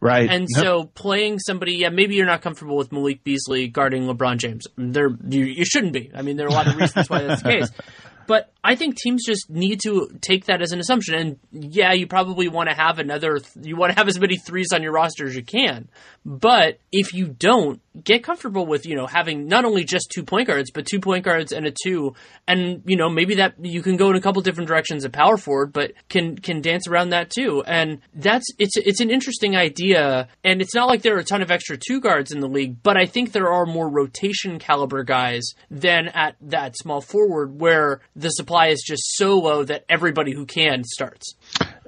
Right. 0.01 0.29
And 0.29 0.47
so 0.49 0.85
playing 0.93 1.39
somebody, 1.39 1.77
yeah, 1.77 1.89
maybe 1.89 2.15
you're 2.15 2.27
not 2.27 2.41
comfortable 2.41 2.77
with 2.77 2.91
Malik 2.91 3.23
Beasley 3.23 3.67
guarding 3.67 4.03
LeBron 4.03 4.37
James. 4.37 4.67
There, 4.75 5.09
you, 5.27 5.45
you 5.45 5.65
shouldn't 5.65 5.93
be. 5.93 6.11
I 6.13 6.21
mean, 6.21 6.37
there 6.37 6.45
are 6.45 6.49
a 6.49 6.53
lot 6.53 6.67
of 6.67 6.75
reasons 6.75 7.09
why 7.09 7.23
that's 7.23 7.41
the 7.41 7.49
case. 7.49 7.71
But 8.27 8.51
I 8.63 8.75
think 8.75 8.97
teams 8.97 9.23
just 9.23 9.49
need 9.49 9.81
to 9.81 10.09
take 10.21 10.45
that 10.45 10.61
as 10.61 10.71
an 10.71 10.79
assumption. 10.79 11.15
And 11.15 11.39
yeah, 11.51 11.93
you 11.93 12.07
probably 12.07 12.47
want 12.47 12.67
to 12.69 12.75
have 12.75 12.97
another, 12.97 13.39
you 13.61 13.75
want 13.75 13.91
to 13.91 13.97
have 13.97 14.07
as 14.07 14.19
many 14.19 14.37
threes 14.37 14.69
on 14.73 14.81
your 14.81 14.91
roster 14.91 15.27
as 15.27 15.35
you 15.35 15.43
can. 15.43 15.87
But 16.25 16.79
if 16.91 17.13
you 17.13 17.27
don't, 17.27 17.79
get 18.03 18.23
comfortable 18.23 18.65
with, 18.65 18.85
you 18.85 18.95
know, 18.95 19.05
having 19.05 19.47
not 19.47 19.63
only 19.63 19.83
just 19.83 20.11
two 20.13 20.23
point 20.23 20.47
guards, 20.47 20.71
but 20.71 20.85
two 20.85 20.99
point 20.99 21.23
guards 21.23 21.51
and 21.51 21.67
a 21.67 21.73
two. 21.83 22.15
And, 22.47 22.81
you 22.85 22.97
know, 22.97 23.09
maybe 23.09 23.35
that 23.35 23.53
you 23.63 23.81
can 23.81 23.95
go 23.97 24.09
in 24.09 24.15
a 24.15 24.21
couple 24.21 24.41
different 24.41 24.67
directions 24.67 25.05
at 25.05 25.11
power 25.11 25.37
forward, 25.37 25.71
but 25.71 25.93
can, 26.09 26.35
can 26.37 26.61
dance 26.61 26.87
around 26.87 27.09
that 27.09 27.29
too. 27.29 27.63
And 27.65 27.99
that's, 28.15 28.45
it's, 28.57 28.75
it's 28.77 28.99
an 28.99 29.11
interesting 29.11 29.55
idea. 29.55 30.27
And 30.43 30.61
it's 30.61 30.73
not 30.73 30.87
like 30.87 31.03
there 31.03 31.15
are 31.15 31.19
a 31.19 31.23
ton 31.23 31.43
of 31.43 31.51
extra 31.51 31.77
two 31.77 32.01
guards 32.01 32.31
in 32.31 32.39
the 32.39 32.47
league, 32.47 32.81
but 32.81 32.97
I 32.97 33.05
think 33.05 33.31
there 33.31 33.53
are 33.53 33.65
more 33.65 33.87
rotation 33.87 34.57
caliber 34.57 35.03
guys 35.03 35.53
than 35.69 36.07
at 36.09 36.35
that 36.41 36.75
small 36.77 37.01
forward 37.01 37.59
where 37.59 38.01
the 38.15 38.29
supply 38.29 38.67
is 38.67 38.81
just 38.85 39.15
so 39.15 39.37
low 39.37 39.63
that 39.63 39.85
everybody 39.89 40.33
who 40.33 40.45
can 40.45 40.83
starts. 40.83 41.35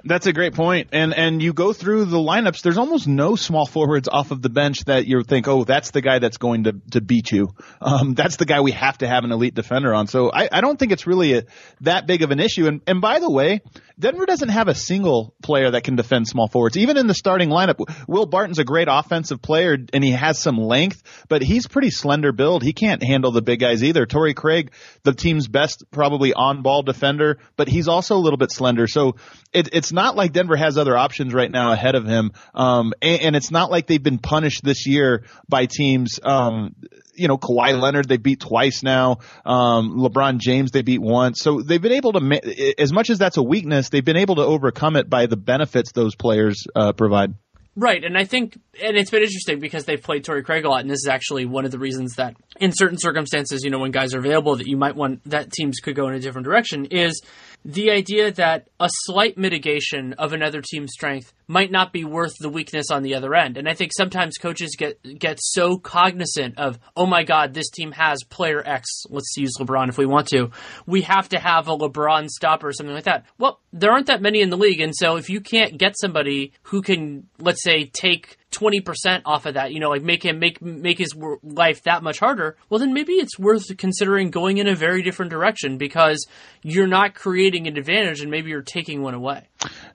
That's 0.04 0.26
a 0.26 0.32
great 0.32 0.54
point. 0.54 0.90
And 0.92 1.12
and 1.12 1.42
you 1.42 1.52
go 1.52 1.72
through 1.72 2.04
the 2.04 2.18
lineups, 2.18 2.62
there's 2.62 2.78
almost 2.78 3.08
no 3.08 3.36
small 3.36 3.66
forwards 3.66 4.08
off 4.08 4.30
of 4.30 4.42
the 4.42 4.48
bench 4.48 4.84
that 4.84 5.06
you 5.06 5.22
think, 5.22 5.48
oh, 5.48 5.64
that's 5.64 5.90
the 5.90 6.00
guy 6.00 6.18
that's 6.18 6.36
going 6.36 6.64
to, 6.64 6.74
to 6.92 7.00
beat 7.00 7.32
you. 7.32 7.48
Um, 7.80 8.14
that's 8.14 8.36
the 8.36 8.44
guy 8.44 8.60
we 8.60 8.72
have 8.72 8.98
to 8.98 9.08
have 9.08 9.24
an 9.24 9.32
elite 9.32 9.54
defender 9.54 9.92
on. 9.94 10.06
So 10.06 10.30
I, 10.32 10.48
I 10.50 10.60
don't 10.60 10.78
think 10.78 10.92
it's 10.92 11.06
really 11.06 11.34
a, 11.34 11.42
that 11.80 12.06
big 12.06 12.22
of 12.22 12.30
an 12.30 12.38
issue. 12.38 12.66
And 12.68 12.80
and 12.86 13.00
by 13.00 13.18
the 13.18 13.30
way, 13.30 13.60
Denver 13.98 14.26
doesn't 14.26 14.50
have 14.50 14.68
a 14.68 14.74
single 14.74 15.34
player 15.42 15.72
that 15.72 15.82
can 15.82 15.96
defend 15.96 16.28
small 16.28 16.46
forwards. 16.46 16.76
Even 16.76 16.96
in 16.96 17.08
the 17.08 17.14
starting 17.14 17.48
lineup, 17.48 17.80
Will 18.06 18.26
Barton's 18.26 18.60
a 18.60 18.64
great 18.64 18.88
offensive 18.88 19.42
player 19.42 19.76
and 19.92 20.04
he 20.04 20.12
has 20.12 20.38
some 20.38 20.56
length, 20.56 21.02
but 21.28 21.42
he's 21.42 21.66
pretty 21.66 21.90
slender 21.90 22.30
build. 22.30 22.62
He 22.62 22.72
can't 22.72 23.02
handle 23.02 23.32
the 23.32 23.42
big 23.42 23.58
guys 23.58 23.82
either. 23.82 24.06
Torrey 24.06 24.34
Craig, 24.34 24.72
the 25.02 25.12
team's 25.12 25.48
best 25.48 25.84
probably 25.90 26.32
on 26.32 26.62
ball 26.62 26.82
defender, 26.82 27.38
but 27.56 27.68
he's 27.68 27.88
also 27.88 28.16
a 28.16 28.22
little 28.22 28.36
bit 28.36 28.52
slender. 28.52 28.86
So 28.86 29.16
it, 29.52 29.70
it's 29.72 29.92
not 29.98 30.14
like 30.14 30.32
Denver 30.32 30.54
has 30.54 30.78
other 30.78 30.96
options 30.96 31.34
right 31.34 31.50
now 31.50 31.72
ahead 31.72 31.96
of 31.96 32.06
him. 32.06 32.30
Um, 32.54 32.92
and, 33.02 33.20
and 33.22 33.36
it's 33.36 33.50
not 33.50 33.68
like 33.68 33.88
they've 33.88 34.02
been 34.02 34.18
punished 34.18 34.62
this 34.62 34.86
year 34.86 35.24
by 35.48 35.66
teams, 35.66 36.20
um, 36.22 36.76
you 37.14 37.26
know, 37.26 37.36
Kawhi 37.36 37.78
Leonard, 37.80 38.08
they 38.08 38.16
beat 38.16 38.38
twice 38.38 38.84
now. 38.84 39.18
Um, 39.44 39.98
LeBron 39.98 40.38
James, 40.38 40.70
they 40.70 40.82
beat 40.82 41.00
once. 41.00 41.40
So 41.40 41.60
they've 41.60 41.82
been 41.82 41.92
able 41.92 42.12
to, 42.12 42.80
as 42.80 42.92
much 42.92 43.10
as 43.10 43.18
that's 43.18 43.38
a 43.38 43.42
weakness, 43.42 43.88
they've 43.88 44.04
been 44.04 44.16
able 44.16 44.36
to 44.36 44.42
overcome 44.42 44.94
it 44.94 45.10
by 45.10 45.26
the 45.26 45.36
benefits 45.36 45.90
those 45.90 46.14
players 46.14 46.64
uh, 46.76 46.92
provide. 46.92 47.34
Right, 47.80 48.02
and 48.02 48.18
I 48.18 48.24
think, 48.24 48.58
and 48.82 48.96
it's 48.96 49.10
been 49.12 49.22
interesting 49.22 49.60
because 49.60 49.84
they've 49.84 50.02
played 50.02 50.24
Torrey 50.24 50.42
Craig 50.42 50.64
a 50.64 50.68
lot, 50.68 50.80
and 50.80 50.90
this 50.90 50.98
is 51.04 51.08
actually 51.08 51.46
one 51.46 51.64
of 51.64 51.70
the 51.70 51.78
reasons 51.78 52.16
that, 52.16 52.34
in 52.58 52.72
certain 52.72 52.98
circumstances, 52.98 53.62
you 53.62 53.70
know, 53.70 53.78
when 53.78 53.92
guys 53.92 54.14
are 54.14 54.18
available, 54.18 54.56
that 54.56 54.66
you 54.66 54.76
might 54.76 54.96
want 54.96 55.22
that 55.30 55.52
teams 55.52 55.78
could 55.78 55.94
go 55.94 56.08
in 56.08 56.14
a 56.14 56.18
different 56.18 56.44
direction. 56.44 56.86
Is 56.86 57.22
the 57.64 57.90
idea 57.90 58.30
that 58.32 58.68
a 58.80 58.88
slight 59.04 59.36
mitigation 59.36 60.14
of 60.14 60.32
another 60.32 60.62
team's 60.62 60.92
strength 60.92 61.32
might 61.46 61.70
not 61.70 61.92
be 61.92 62.04
worth 62.04 62.34
the 62.40 62.48
weakness 62.48 62.90
on 62.90 63.02
the 63.02 63.14
other 63.14 63.34
end. 63.34 63.56
And 63.56 63.68
I 63.68 63.74
think 63.74 63.92
sometimes 63.94 64.38
coaches 64.38 64.76
get 64.78 65.00
get 65.18 65.38
so 65.40 65.76
cognizant 65.76 66.58
of, 66.58 66.78
oh 66.96 67.06
my 67.06 67.24
God, 67.24 67.54
this 67.54 67.70
team 67.70 67.92
has 67.92 68.22
player 68.24 68.62
X. 68.64 69.04
Let's 69.10 69.34
use 69.36 69.56
LeBron 69.58 69.88
if 69.88 69.98
we 69.98 70.06
want 70.06 70.28
to. 70.28 70.50
We 70.86 71.02
have 71.02 71.28
to 71.30 71.38
have 71.38 71.68
a 71.68 71.76
LeBron 71.76 72.28
stopper 72.28 72.68
or 72.68 72.72
something 72.72 72.94
like 72.94 73.04
that. 73.04 73.26
Well, 73.38 73.60
there 73.72 73.92
aren't 73.92 74.06
that 74.06 74.22
many 74.22 74.40
in 74.40 74.50
the 74.50 74.56
league, 74.56 74.80
and 74.80 74.94
so 74.96 75.16
if 75.16 75.28
you 75.28 75.40
can't 75.40 75.76
get 75.78 75.98
somebody 75.98 76.52
who 76.62 76.80
can, 76.80 77.28
let's 77.38 77.62
say, 77.62 77.84
take 77.84 78.37
20% 78.50 79.22
off 79.26 79.46
of 79.46 79.54
that, 79.54 79.72
you 79.72 79.80
know, 79.80 79.90
like 79.90 80.02
make 80.02 80.24
him 80.24 80.38
make 80.38 80.62
make 80.62 80.98
his 80.98 81.14
life 81.42 81.82
that 81.82 82.02
much 82.02 82.18
harder, 82.18 82.56
well 82.70 82.78
then 82.78 82.94
maybe 82.94 83.12
it's 83.14 83.38
worth 83.38 83.76
considering 83.76 84.30
going 84.30 84.58
in 84.58 84.66
a 84.66 84.74
very 84.74 85.02
different 85.02 85.30
direction 85.30 85.76
because 85.76 86.26
you're 86.62 86.86
not 86.86 87.14
creating 87.14 87.66
an 87.66 87.76
advantage 87.76 88.20
and 88.20 88.30
maybe 88.30 88.50
you're 88.50 88.62
taking 88.62 89.02
one 89.02 89.14
away. 89.14 89.46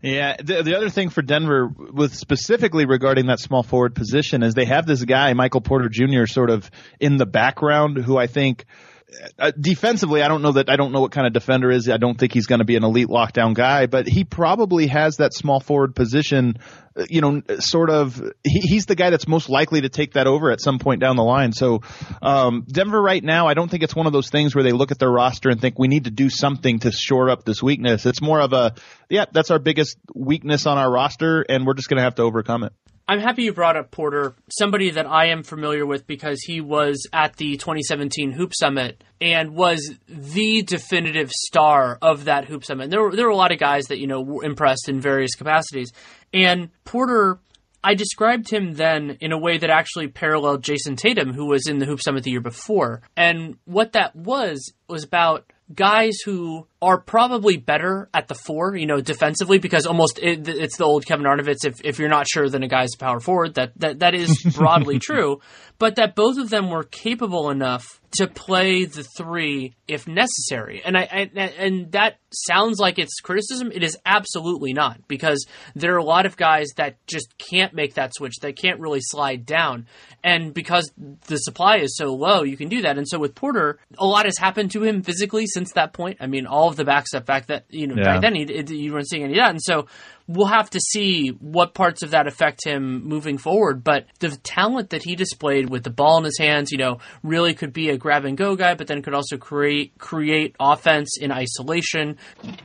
Yeah, 0.01 0.35
the, 0.37 0.61
the 0.61 0.75
other 0.75 0.89
thing 0.89 1.09
for 1.09 1.21
Denver 1.21 1.67
with 1.67 2.13
specifically 2.13 2.85
regarding 2.85 3.27
that 3.27 3.39
small 3.39 3.63
forward 3.63 3.95
position 3.95 4.43
is 4.43 4.53
they 4.53 4.65
have 4.65 4.85
this 4.85 5.03
guy 5.03 5.33
Michael 5.33 5.61
Porter 5.61 5.89
Jr. 5.89 6.25
sort 6.25 6.49
of 6.49 6.69
in 6.99 7.17
the 7.17 7.25
background 7.25 7.97
who 7.97 8.17
I 8.17 8.27
think 8.27 8.65
uh, 9.39 9.51
defensively, 9.59 10.21
I 10.21 10.27
don't 10.27 10.41
know 10.41 10.53
that 10.53 10.69
I 10.69 10.75
don't 10.75 10.91
know 10.91 11.01
what 11.01 11.11
kind 11.11 11.27
of 11.27 11.33
defender 11.33 11.71
is. 11.71 11.89
I 11.89 11.97
don't 11.97 12.17
think 12.17 12.33
he's 12.33 12.45
going 12.45 12.59
to 12.59 12.65
be 12.65 12.75
an 12.75 12.83
elite 12.83 13.07
lockdown 13.07 13.53
guy, 13.53 13.85
but 13.85 14.07
he 14.07 14.23
probably 14.23 14.87
has 14.87 15.17
that 15.17 15.33
small 15.33 15.59
forward 15.59 15.95
position. 15.95 16.57
Uh, 16.95 17.05
you 17.09 17.21
know, 17.21 17.41
sort 17.59 17.89
of. 17.89 18.21
He, 18.43 18.59
he's 18.59 18.85
the 18.85 18.95
guy 18.95 19.09
that's 19.09 19.27
most 19.27 19.49
likely 19.49 19.81
to 19.81 19.89
take 19.89 20.13
that 20.13 20.27
over 20.27 20.51
at 20.51 20.61
some 20.61 20.79
point 20.79 21.01
down 21.01 21.15
the 21.15 21.23
line. 21.23 21.51
So, 21.51 21.81
um, 22.21 22.65
Denver 22.67 23.01
right 23.01 23.23
now, 23.23 23.47
I 23.47 23.53
don't 23.53 23.69
think 23.69 23.83
it's 23.83 23.95
one 23.95 24.07
of 24.07 24.13
those 24.13 24.29
things 24.29 24.55
where 24.55 24.63
they 24.63 24.71
look 24.73 24.91
at 24.91 24.99
their 24.99 25.11
roster 25.11 25.49
and 25.49 25.59
think 25.59 25.79
we 25.79 25.87
need 25.87 26.05
to 26.05 26.11
do 26.11 26.29
something 26.29 26.79
to 26.79 26.91
shore 26.91 27.29
up 27.29 27.43
this 27.45 27.61
weakness. 27.63 28.05
It's 28.05 28.21
more 28.21 28.41
of 28.41 28.53
a, 28.53 28.75
yeah, 29.09 29.25
that's 29.31 29.51
our 29.51 29.59
biggest 29.59 29.97
weakness 30.13 30.65
on 30.65 30.77
our 30.77 30.91
roster, 30.91 31.45
and 31.47 31.65
we're 31.65 31.73
just 31.73 31.89
going 31.89 31.97
to 31.97 32.03
have 32.03 32.15
to 32.15 32.23
overcome 32.23 32.63
it. 32.63 32.73
I'm 33.07 33.19
happy 33.19 33.43
you 33.43 33.53
brought 33.53 33.75
up 33.75 33.91
Porter, 33.91 34.33
somebody 34.49 34.91
that 34.91 35.05
I 35.05 35.27
am 35.27 35.43
familiar 35.43 35.85
with 35.85 36.07
because 36.07 36.39
he 36.41 36.61
was 36.61 37.05
at 37.11 37.35
the 37.35 37.57
2017 37.57 38.31
Hoop 38.31 38.53
Summit 38.55 39.03
and 39.19 39.53
was 39.53 39.93
the 40.07 40.61
definitive 40.61 41.29
star 41.29 41.97
of 42.01 42.25
that 42.25 42.45
Hoop 42.45 42.63
Summit. 42.63 42.89
There 42.89 43.01
were 43.01 43.13
there 43.13 43.25
were 43.25 43.31
a 43.31 43.35
lot 43.35 43.51
of 43.51 43.59
guys 43.59 43.85
that 43.85 43.99
you 43.99 44.07
know 44.07 44.21
were 44.21 44.45
impressed 44.45 44.87
in 44.87 45.01
various 45.01 45.35
capacities, 45.35 45.91
and 46.33 46.69
Porter. 46.85 47.39
I 47.85 47.95
described 47.95 48.49
him 48.49 48.75
then 48.75 49.17
in 49.19 49.33
a 49.33 49.37
way 49.37 49.57
that 49.57 49.69
actually 49.69 50.07
paralleled 50.07 50.63
Jayson 50.63 50.95
Tatum, 50.95 51.33
who 51.33 51.47
was 51.47 51.67
in 51.67 51.79
the 51.79 51.85
Hoop 51.85 52.01
Summit 52.01 52.23
the 52.23 52.31
year 52.31 52.39
before. 52.39 53.01
And 53.17 53.57
what 53.65 53.91
that 53.91 54.15
was 54.15 54.71
was 54.87 55.03
about 55.03 55.51
guys 55.75 56.19
who 56.23 56.65
are 56.83 56.99
probably 56.99 57.57
better 57.57 58.09
at 58.13 58.27
the 58.27 58.35
four, 58.35 58.75
you 58.75 58.85
know, 58.85 59.01
defensively, 59.01 59.57
because 59.57 59.85
almost 59.85 60.19
it, 60.21 60.47
it's 60.47 60.77
the 60.77 60.83
old 60.83 61.05
Kevin 61.05 61.25
Arnovitz. 61.25 61.65
If, 61.65 61.83
if 61.83 61.99
you're 61.99 62.09
not 62.09 62.27
sure, 62.27 62.49
then 62.49 62.63
a 62.63 62.67
guy's 62.67 62.93
a 62.95 62.97
power 62.97 63.19
forward. 63.19 63.55
That 63.55 63.71
that 63.77 63.99
that 63.99 64.13
is 64.13 64.41
broadly 64.55 64.99
true, 64.99 65.39
but 65.79 65.95
that 65.95 66.15
both 66.15 66.37
of 66.37 66.49
them 66.49 66.69
were 66.69 66.83
capable 66.83 67.49
enough 67.49 67.99
to 68.17 68.27
play 68.27 68.85
the 68.85 69.03
three 69.17 69.73
if 69.87 70.07
necessary. 70.07 70.81
And 70.85 70.95
I, 70.95 71.01
I, 71.35 71.41
and 71.57 71.91
that 71.93 72.19
sounds 72.31 72.79
like 72.79 72.99
it's 72.99 73.19
criticism. 73.19 73.71
It 73.71 73.83
is 73.83 73.97
absolutely 74.05 74.73
not 74.73 75.07
because 75.07 75.45
there 75.75 75.95
are 75.95 75.97
a 75.97 76.03
lot 76.03 76.25
of 76.25 76.37
guys 76.37 76.69
that 76.77 76.97
just 77.07 77.35
can't 77.37 77.73
make 77.73 77.95
that 77.95 78.13
switch. 78.13 78.35
They 78.39 78.53
can't 78.53 78.79
really 78.79 79.01
slide 79.01 79.45
down, 79.45 79.87
and 80.23 80.53
because 80.53 80.91
the 81.27 81.37
supply 81.37 81.77
is 81.77 81.97
so 81.97 82.13
low, 82.13 82.43
you 82.43 82.57
can 82.57 82.69
do 82.69 82.81
that. 82.83 82.97
And 82.97 83.07
so 83.07 83.19
with 83.19 83.35
Porter, 83.35 83.79
a 83.97 84.05
lot 84.05 84.25
has 84.25 84.37
happened 84.37 84.71
to 84.71 84.83
him 84.83 85.01
physically 85.01 85.45
since 85.47 85.73
that 85.73 85.93
point. 85.93 86.17
I 86.19 86.27
mean, 86.27 86.45
all 86.45 86.69
of 86.79 86.85
the 86.85 86.91
backstep 86.91 87.25
back 87.25 87.47
that 87.47 87.65
you 87.69 87.87
know 87.87 87.95
yeah. 87.95 88.03
back 88.03 88.21
then 88.21 88.35
he, 88.35 88.75
you 88.75 88.93
weren't 88.93 89.07
seeing 89.07 89.23
any 89.23 89.33
of 89.33 89.37
that, 89.37 89.49
and 89.51 89.61
so 89.61 89.87
we'll 90.27 90.47
have 90.47 90.69
to 90.69 90.79
see 90.79 91.29
what 91.29 91.73
parts 91.73 92.01
of 92.01 92.11
that 92.11 92.27
affect 92.27 92.65
him 92.65 93.03
moving 93.03 93.37
forward. 93.37 93.83
But 93.83 94.07
the 94.19 94.29
talent 94.43 94.91
that 94.91 95.03
he 95.03 95.15
displayed 95.15 95.69
with 95.69 95.83
the 95.83 95.89
ball 95.89 96.17
in 96.17 96.23
his 96.23 96.37
hands, 96.37 96.71
you 96.71 96.77
know, 96.77 96.99
really 97.23 97.53
could 97.53 97.73
be 97.73 97.89
a 97.89 97.97
grab 97.97 98.25
and 98.25 98.37
go 98.37 98.55
guy, 98.55 98.75
but 98.75 98.87
then 98.87 99.01
could 99.01 99.13
also 99.13 99.37
create 99.37 99.97
create 99.97 100.55
offense 100.59 101.17
in 101.19 101.31
isolation. 101.31 102.17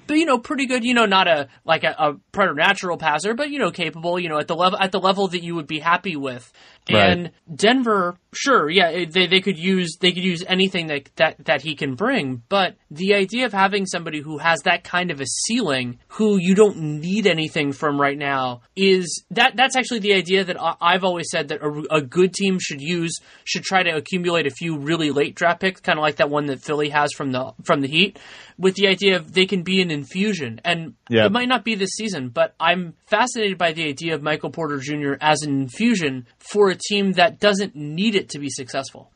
But 0.07 0.19
you 0.19 0.25
know, 0.25 0.39
pretty 0.39 0.67
good. 0.67 0.85
You 0.85 0.95
know, 0.95 1.07
not 1.07 1.29
a 1.29 1.49
like 1.65 1.85
a, 1.85 1.95
a 1.99 2.15
preternatural 2.33 2.99
passer, 2.99 3.35
but 3.35 3.51
you 3.51 3.59
know, 3.59 3.71
capable. 3.71 4.19
You 4.19 4.29
know, 4.29 4.39
at 4.39 4.49
the 4.49 4.57
level 4.57 4.79
at 4.79 4.93
the 4.93 5.01
level 5.01 5.29
that 5.29 5.43
you 5.43 5.55
would 5.55 5.67
be 5.67 5.81
happy 5.81 6.17
with. 6.17 6.53
Right. 6.91 7.11
And 7.11 7.31
Denver, 7.55 8.17
sure, 8.33 8.71
yeah, 8.71 9.05
they, 9.05 9.27
they 9.27 9.41
could 9.41 9.59
use 9.59 9.97
they 10.01 10.13
could 10.13 10.25
use 10.25 10.45
anything 10.47 10.87
that, 10.89 11.11
that 11.17 11.45
that 11.45 11.63
he 11.63 11.75
can 11.75 11.95
bring, 11.95 12.43
but 12.49 12.77
the 12.91 13.15
idea 13.15 13.47
of 13.47 13.53
having 13.53 13.87
somebody 13.87 14.21
who 14.21 14.39
has 14.39 14.61
that 14.63 14.85
kind 14.85 15.11
of 15.11 15.21
a 15.21 15.27
ceiling, 15.27 15.99
who 16.09 16.39
you 16.39 16.55
don't 16.55 16.79
need 16.79 17.27
anything 17.27 17.73
from 17.73 18.01
right 18.01 18.17
now, 18.17 18.63
is 18.77 19.25
that 19.31 19.57
that's 19.57 19.77
actually 19.77 20.01
the 20.01 20.15
idea 20.15 20.45
that 20.45 20.57
I've 20.81 21.05
always 21.05 21.27
said 21.31 21.49
that 21.49 21.63
a, 21.63 21.97
a 21.97 22.01
good 22.01 22.33
team 22.33 22.59
should 22.61 22.81
use 22.81 23.19
should 23.45 23.65
try 23.65 23.83
to 23.83 23.91
accumulate 23.91 24.47
a 24.47 24.51
few 24.51 24.79
really 24.79 25.11
late 25.11 25.35
draft 25.35 25.61
picks, 25.61 25.81
kind 25.81 25.99
of 25.99 26.03
like 26.03 26.17
that 26.17 26.31
one 26.31 26.47
that 26.47 26.63
Philly 26.63 26.91
has 26.91 27.13
from 27.13 27.33
the 27.33 27.53
from 27.65 27.81
the 27.81 27.89
Heat, 27.89 28.19
with 28.59 28.75
the 28.75 28.89
idea 28.89 29.17
of 29.17 29.33
they 29.33 29.47
can 29.47 29.63
be 29.63 29.83
an 29.83 29.91
infusion, 29.91 30.61
and 30.65 30.95
it 31.27 31.33
might 31.33 31.49
not 31.49 31.65
be 31.65 31.75
this 31.75 31.91
season, 31.91 32.29
but 32.29 32.55
I'm 32.59 32.95
fascinated 33.07 33.59
by 33.59 33.73
the 33.73 33.89
idea 33.89 34.15
of 34.15 34.23
Michael 34.23 34.51
Porter 34.51 34.79
Jr. 34.79 35.15
as 35.21 35.43
an 35.43 35.61
infusion 35.61 36.27
for 36.39 36.71
a 36.71 36.78
team 36.79 37.13
that 37.13 37.39
doesn't 37.41 37.75
need 37.75 38.15
it 38.15 38.31
to 38.31 38.39
be 38.39 38.49
successful. 38.49 39.11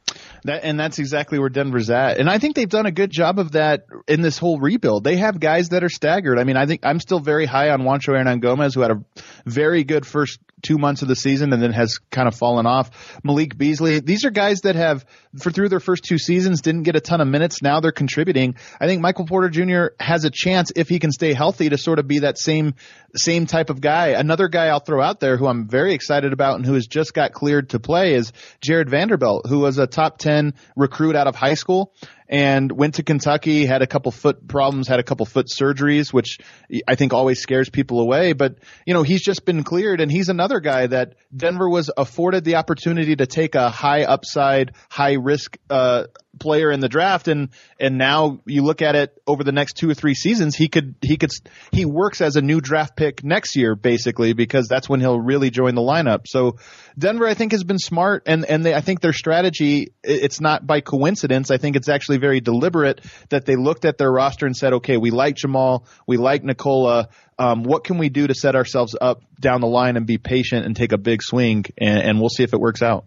That, 0.44 0.64
and 0.64 0.78
that's 0.78 0.98
exactly 0.98 1.38
where 1.38 1.48
Denver's 1.48 1.88
at. 1.88 2.18
And 2.18 2.28
I 2.28 2.38
think 2.38 2.56
they've 2.56 2.68
done 2.68 2.86
a 2.86 2.92
good 2.92 3.10
job 3.10 3.38
of 3.38 3.52
that 3.52 3.84
in 4.08 4.20
this 4.20 4.38
whole 4.38 4.58
rebuild. 4.58 5.04
They 5.04 5.16
have 5.16 5.38
guys 5.38 5.70
that 5.70 5.84
are 5.84 5.88
staggered. 5.88 6.38
I 6.38 6.44
mean, 6.44 6.56
I 6.56 6.66
think 6.66 6.84
I'm 6.84 7.00
still 7.00 7.20
very 7.20 7.46
high 7.46 7.70
on 7.70 7.82
Juancho 7.82 8.08
Hernangomez, 8.08 8.74
who 8.74 8.80
had 8.80 8.90
a 8.90 9.02
very 9.46 9.84
good 9.84 10.06
first 10.06 10.38
two 10.62 10.78
months 10.78 11.02
of 11.02 11.08
the 11.08 11.16
season 11.16 11.52
and 11.52 11.62
then 11.62 11.72
has 11.72 11.98
kind 12.10 12.28
of 12.28 12.34
fallen 12.34 12.66
off. 12.66 13.20
Malik 13.24 13.56
Beasley, 13.56 14.00
these 14.00 14.24
are 14.24 14.30
guys 14.30 14.60
that 14.62 14.76
have, 14.76 15.04
for 15.38 15.50
through 15.50 15.68
their 15.68 15.80
first 15.80 16.04
two 16.04 16.18
seasons, 16.18 16.62
didn't 16.62 16.84
get 16.84 16.96
a 16.96 17.00
ton 17.00 17.20
of 17.20 17.28
minutes. 17.28 17.62
Now 17.62 17.80
they're 17.80 17.92
contributing. 17.92 18.56
I 18.80 18.86
think 18.86 19.02
Michael 19.02 19.26
Porter 19.26 19.48
Jr. 19.48 19.94
has 20.00 20.24
a 20.24 20.30
chance 20.30 20.72
if 20.74 20.88
he 20.88 20.98
can 20.98 21.10
stay 21.10 21.32
healthy 21.32 21.68
to 21.68 21.78
sort 21.78 21.98
of 21.98 22.06
be 22.06 22.20
that 22.20 22.38
same 22.38 22.74
same 23.14 23.46
type 23.46 23.68
of 23.68 23.80
guy. 23.80 24.08
Another 24.08 24.48
guy 24.48 24.68
I'll 24.68 24.80
throw 24.80 25.02
out 25.02 25.20
there 25.20 25.36
who 25.36 25.46
I'm 25.46 25.68
very 25.68 25.92
excited 25.92 26.32
about 26.32 26.56
and 26.56 26.64
who 26.64 26.74
has 26.74 26.86
just 26.86 27.12
got 27.12 27.32
cleared 27.32 27.70
to 27.70 27.80
play 27.80 28.14
is 28.14 28.32
Jarred 28.62 28.88
Vanderbilt, 28.88 29.46
who 29.46 29.58
was 29.58 29.76
a 29.78 29.86
top 29.86 30.16
10 30.18 30.54
recruit 30.76 31.14
out 31.14 31.26
of 31.26 31.36
high 31.36 31.54
school 31.54 31.92
and 32.28 32.70
went 32.70 32.94
to 32.94 33.02
Kentucky, 33.02 33.66
had 33.66 33.82
a 33.82 33.86
couple 33.86 34.12
foot 34.12 34.46
problems, 34.46 34.88
had 34.88 35.00
a 35.00 35.02
couple 35.02 35.26
foot 35.26 35.46
surgeries, 35.46 36.12
which 36.12 36.38
I 36.86 36.94
think 36.94 37.12
always 37.12 37.40
scares 37.40 37.68
people 37.68 38.00
away. 38.00 38.32
But, 38.32 38.56
you 38.86 38.94
know, 38.94 39.02
he's 39.02 39.22
just 39.22 39.44
been 39.44 39.64
cleared 39.64 40.00
and 40.00 40.10
he's 40.10 40.28
another 40.28 40.60
guy 40.60 40.86
that 40.86 41.14
Denver 41.34 41.68
was 41.68 41.90
afforded 41.96 42.44
the 42.44 42.56
opportunity 42.56 43.16
to 43.16 43.26
take 43.26 43.54
a 43.54 43.68
high 43.68 44.04
upside, 44.04 44.74
high 44.88 45.14
risk, 45.14 45.58
uh, 45.68 46.04
player 46.39 46.70
in 46.70 46.80
the 46.80 46.89
draft 46.89 47.28
and 47.28 47.51
and 47.78 47.99
now 47.99 48.41
you 48.47 48.62
look 48.62 48.80
at 48.80 48.95
it 48.95 49.20
over 49.26 49.45
the 49.45 49.53
next 49.53 49.74
two 49.74 49.89
or 49.91 49.95
three 49.95 50.14
seasons 50.14 50.57
he 50.57 50.68
could 50.68 50.95
he 51.03 51.16
could 51.16 51.30
he 51.72 51.85
works 51.85 52.20
as 52.20 52.37
a 52.37 52.43
new 52.43 52.61
draft 52.61 52.97
pick 52.97 53.22
next 53.22 53.55
year 53.55 53.74
basically 53.74 54.33
because 54.33 54.66
that's 54.66 54.89
when 54.89 55.01
he'll 55.01 55.20
really 55.20 55.51
join 55.51 55.74
the 55.74 55.83
lineup. 55.83 56.26
So 56.26 56.57
Denver 56.99 57.26
I 57.26 57.35
think 57.35 57.53
has 57.53 57.64
been 57.64 57.78
smart 57.78 58.22
and 58.26 58.47
and 58.47 58.64
they, 58.64 58.74
I 58.74 58.80
think 58.80 59.01
their 59.01 59.12
strategy 59.12 59.93
it's 60.03 60.41
not 60.41 60.66
by 60.66 60.80
coincidence. 60.80 61.51
I 61.51 61.59
think 61.59 61.76
it's 61.76 61.89
actually 61.89 62.18
very 62.18 62.41
deliberate 62.41 63.03
that 63.28 63.45
they 63.45 63.57
looked 63.57 63.85
at 63.85 63.99
their 63.99 64.11
roster 64.11 64.47
and 64.47 64.57
said 64.57 64.72
okay 64.74 64.97
we 64.97 65.11
like 65.11 65.37
Jamal 65.37 65.87
we 66.07 66.16
like 66.16 66.45
Nikola 66.45 67.09
um, 67.39 67.62
what 67.62 67.85
can 67.85 67.99
we 67.99 68.09
do 68.09 68.26
to 68.26 68.35
set 68.35 68.55
ourselves 68.57 68.97
up 68.99 69.22
down 69.39 69.61
the 69.61 69.66
line 69.66 69.97
and 69.97 70.07
be 70.07 70.16
patient 70.16 70.64
and 70.64 70.76
take 70.76 70.93
a 70.93 70.99
big 70.99 71.22
swing 71.22 71.64
and, 71.76 72.03
and 72.03 72.20
we'll 72.20 72.30
see 72.30 72.43
if 72.43 72.55
it 72.55 72.61
works 72.61 72.83
out 72.83 73.05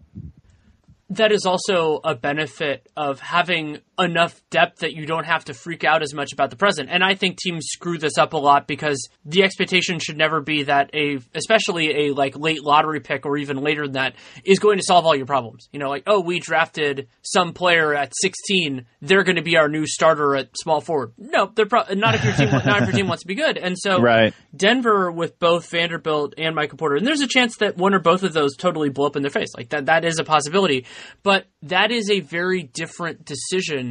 that 1.10 1.32
is 1.32 1.46
also 1.46 2.00
a 2.02 2.14
benefit 2.14 2.88
of 2.96 3.20
having 3.20 3.78
enough 3.98 4.40
depth 4.50 4.80
that 4.80 4.92
you 4.92 5.06
don't 5.06 5.24
have 5.24 5.44
to 5.46 5.54
freak 5.54 5.84
out 5.84 6.02
as 6.02 6.12
much 6.12 6.32
about 6.32 6.50
the 6.50 6.56
present. 6.56 6.90
And 6.90 7.02
I 7.02 7.14
think 7.14 7.38
teams 7.38 7.66
screw 7.68 7.98
this 7.98 8.18
up 8.18 8.34
a 8.34 8.36
lot 8.36 8.66
because 8.66 9.08
the 9.24 9.42
expectation 9.42 9.98
should 9.98 10.18
never 10.18 10.40
be 10.40 10.64
that 10.64 10.90
a, 10.94 11.18
especially 11.34 12.06
a 12.06 12.14
like 12.14 12.36
late 12.36 12.62
lottery 12.62 13.00
pick 13.00 13.24
or 13.24 13.36
even 13.38 13.58
later 13.58 13.84
than 13.84 13.92
that, 13.92 14.14
is 14.44 14.58
going 14.58 14.78
to 14.78 14.84
solve 14.84 15.06
all 15.06 15.16
your 15.16 15.26
problems. 15.26 15.68
You 15.72 15.78
know, 15.78 15.88
like, 15.88 16.02
oh, 16.06 16.20
we 16.20 16.40
drafted 16.40 17.08
some 17.22 17.52
player 17.52 17.94
at 17.94 18.12
16, 18.20 18.86
they're 19.00 19.24
going 19.24 19.36
to 19.36 19.42
be 19.42 19.56
our 19.56 19.68
new 19.68 19.86
starter 19.86 20.36
at 20.36 20.50
small 20.56 20.80
forward. 20.80 21.12
No, 21.16 21.50
they're 21.54 21.66
pro- 21.66 21.94
not 21.94 22.14
if 22.14 22.24
your 22.24 22.34
team, 22.34 22.50
not 22.66 22.82
if 22.82 22.88
your 22.88 22.96
team 22.96 23.08
wants 23.08 23.22
to 23.22 23.28
be 23.28 23.34
good. 23.34 23.56
And 23.56 23.76
so, 23.78 24.00
right. 24.00 24.34
Denver 24.54 25.10
with 25.10 25.38
both 25.38 25.70
Vanderbilt 25.70 26.34
and 26.36 26.54
Michael 26.54 26.78
Porter, 26.78 26.96
and 26.96 27.06
there's 27.06 27.22
a 27.22 27.26
chance 27.26 27.56
that 27.58 27.76
one 27.76 27.94
or 27.94 28.00
both 28.00 28.22
of 28.22 28.32
those 28.32 28.56
totally 28.56 28.90
blow 28.90 29.06
up 29.06 29.16
in 29.16 29.22
their 29.22 29.30
face. 29.30 29.48
Like 29.56 29.70
that, 29.70 29.86
that 29.86 30.04
is 30.04 30.18
a 30.18 30.24
possibility. 30.24 30.86
But 31.22 31.46
that 31.62 31.90
is 31.90 32.10
a 32.10 32.20
very 32.20 32.62
different 32.62 33.24
decision 33.24 33.85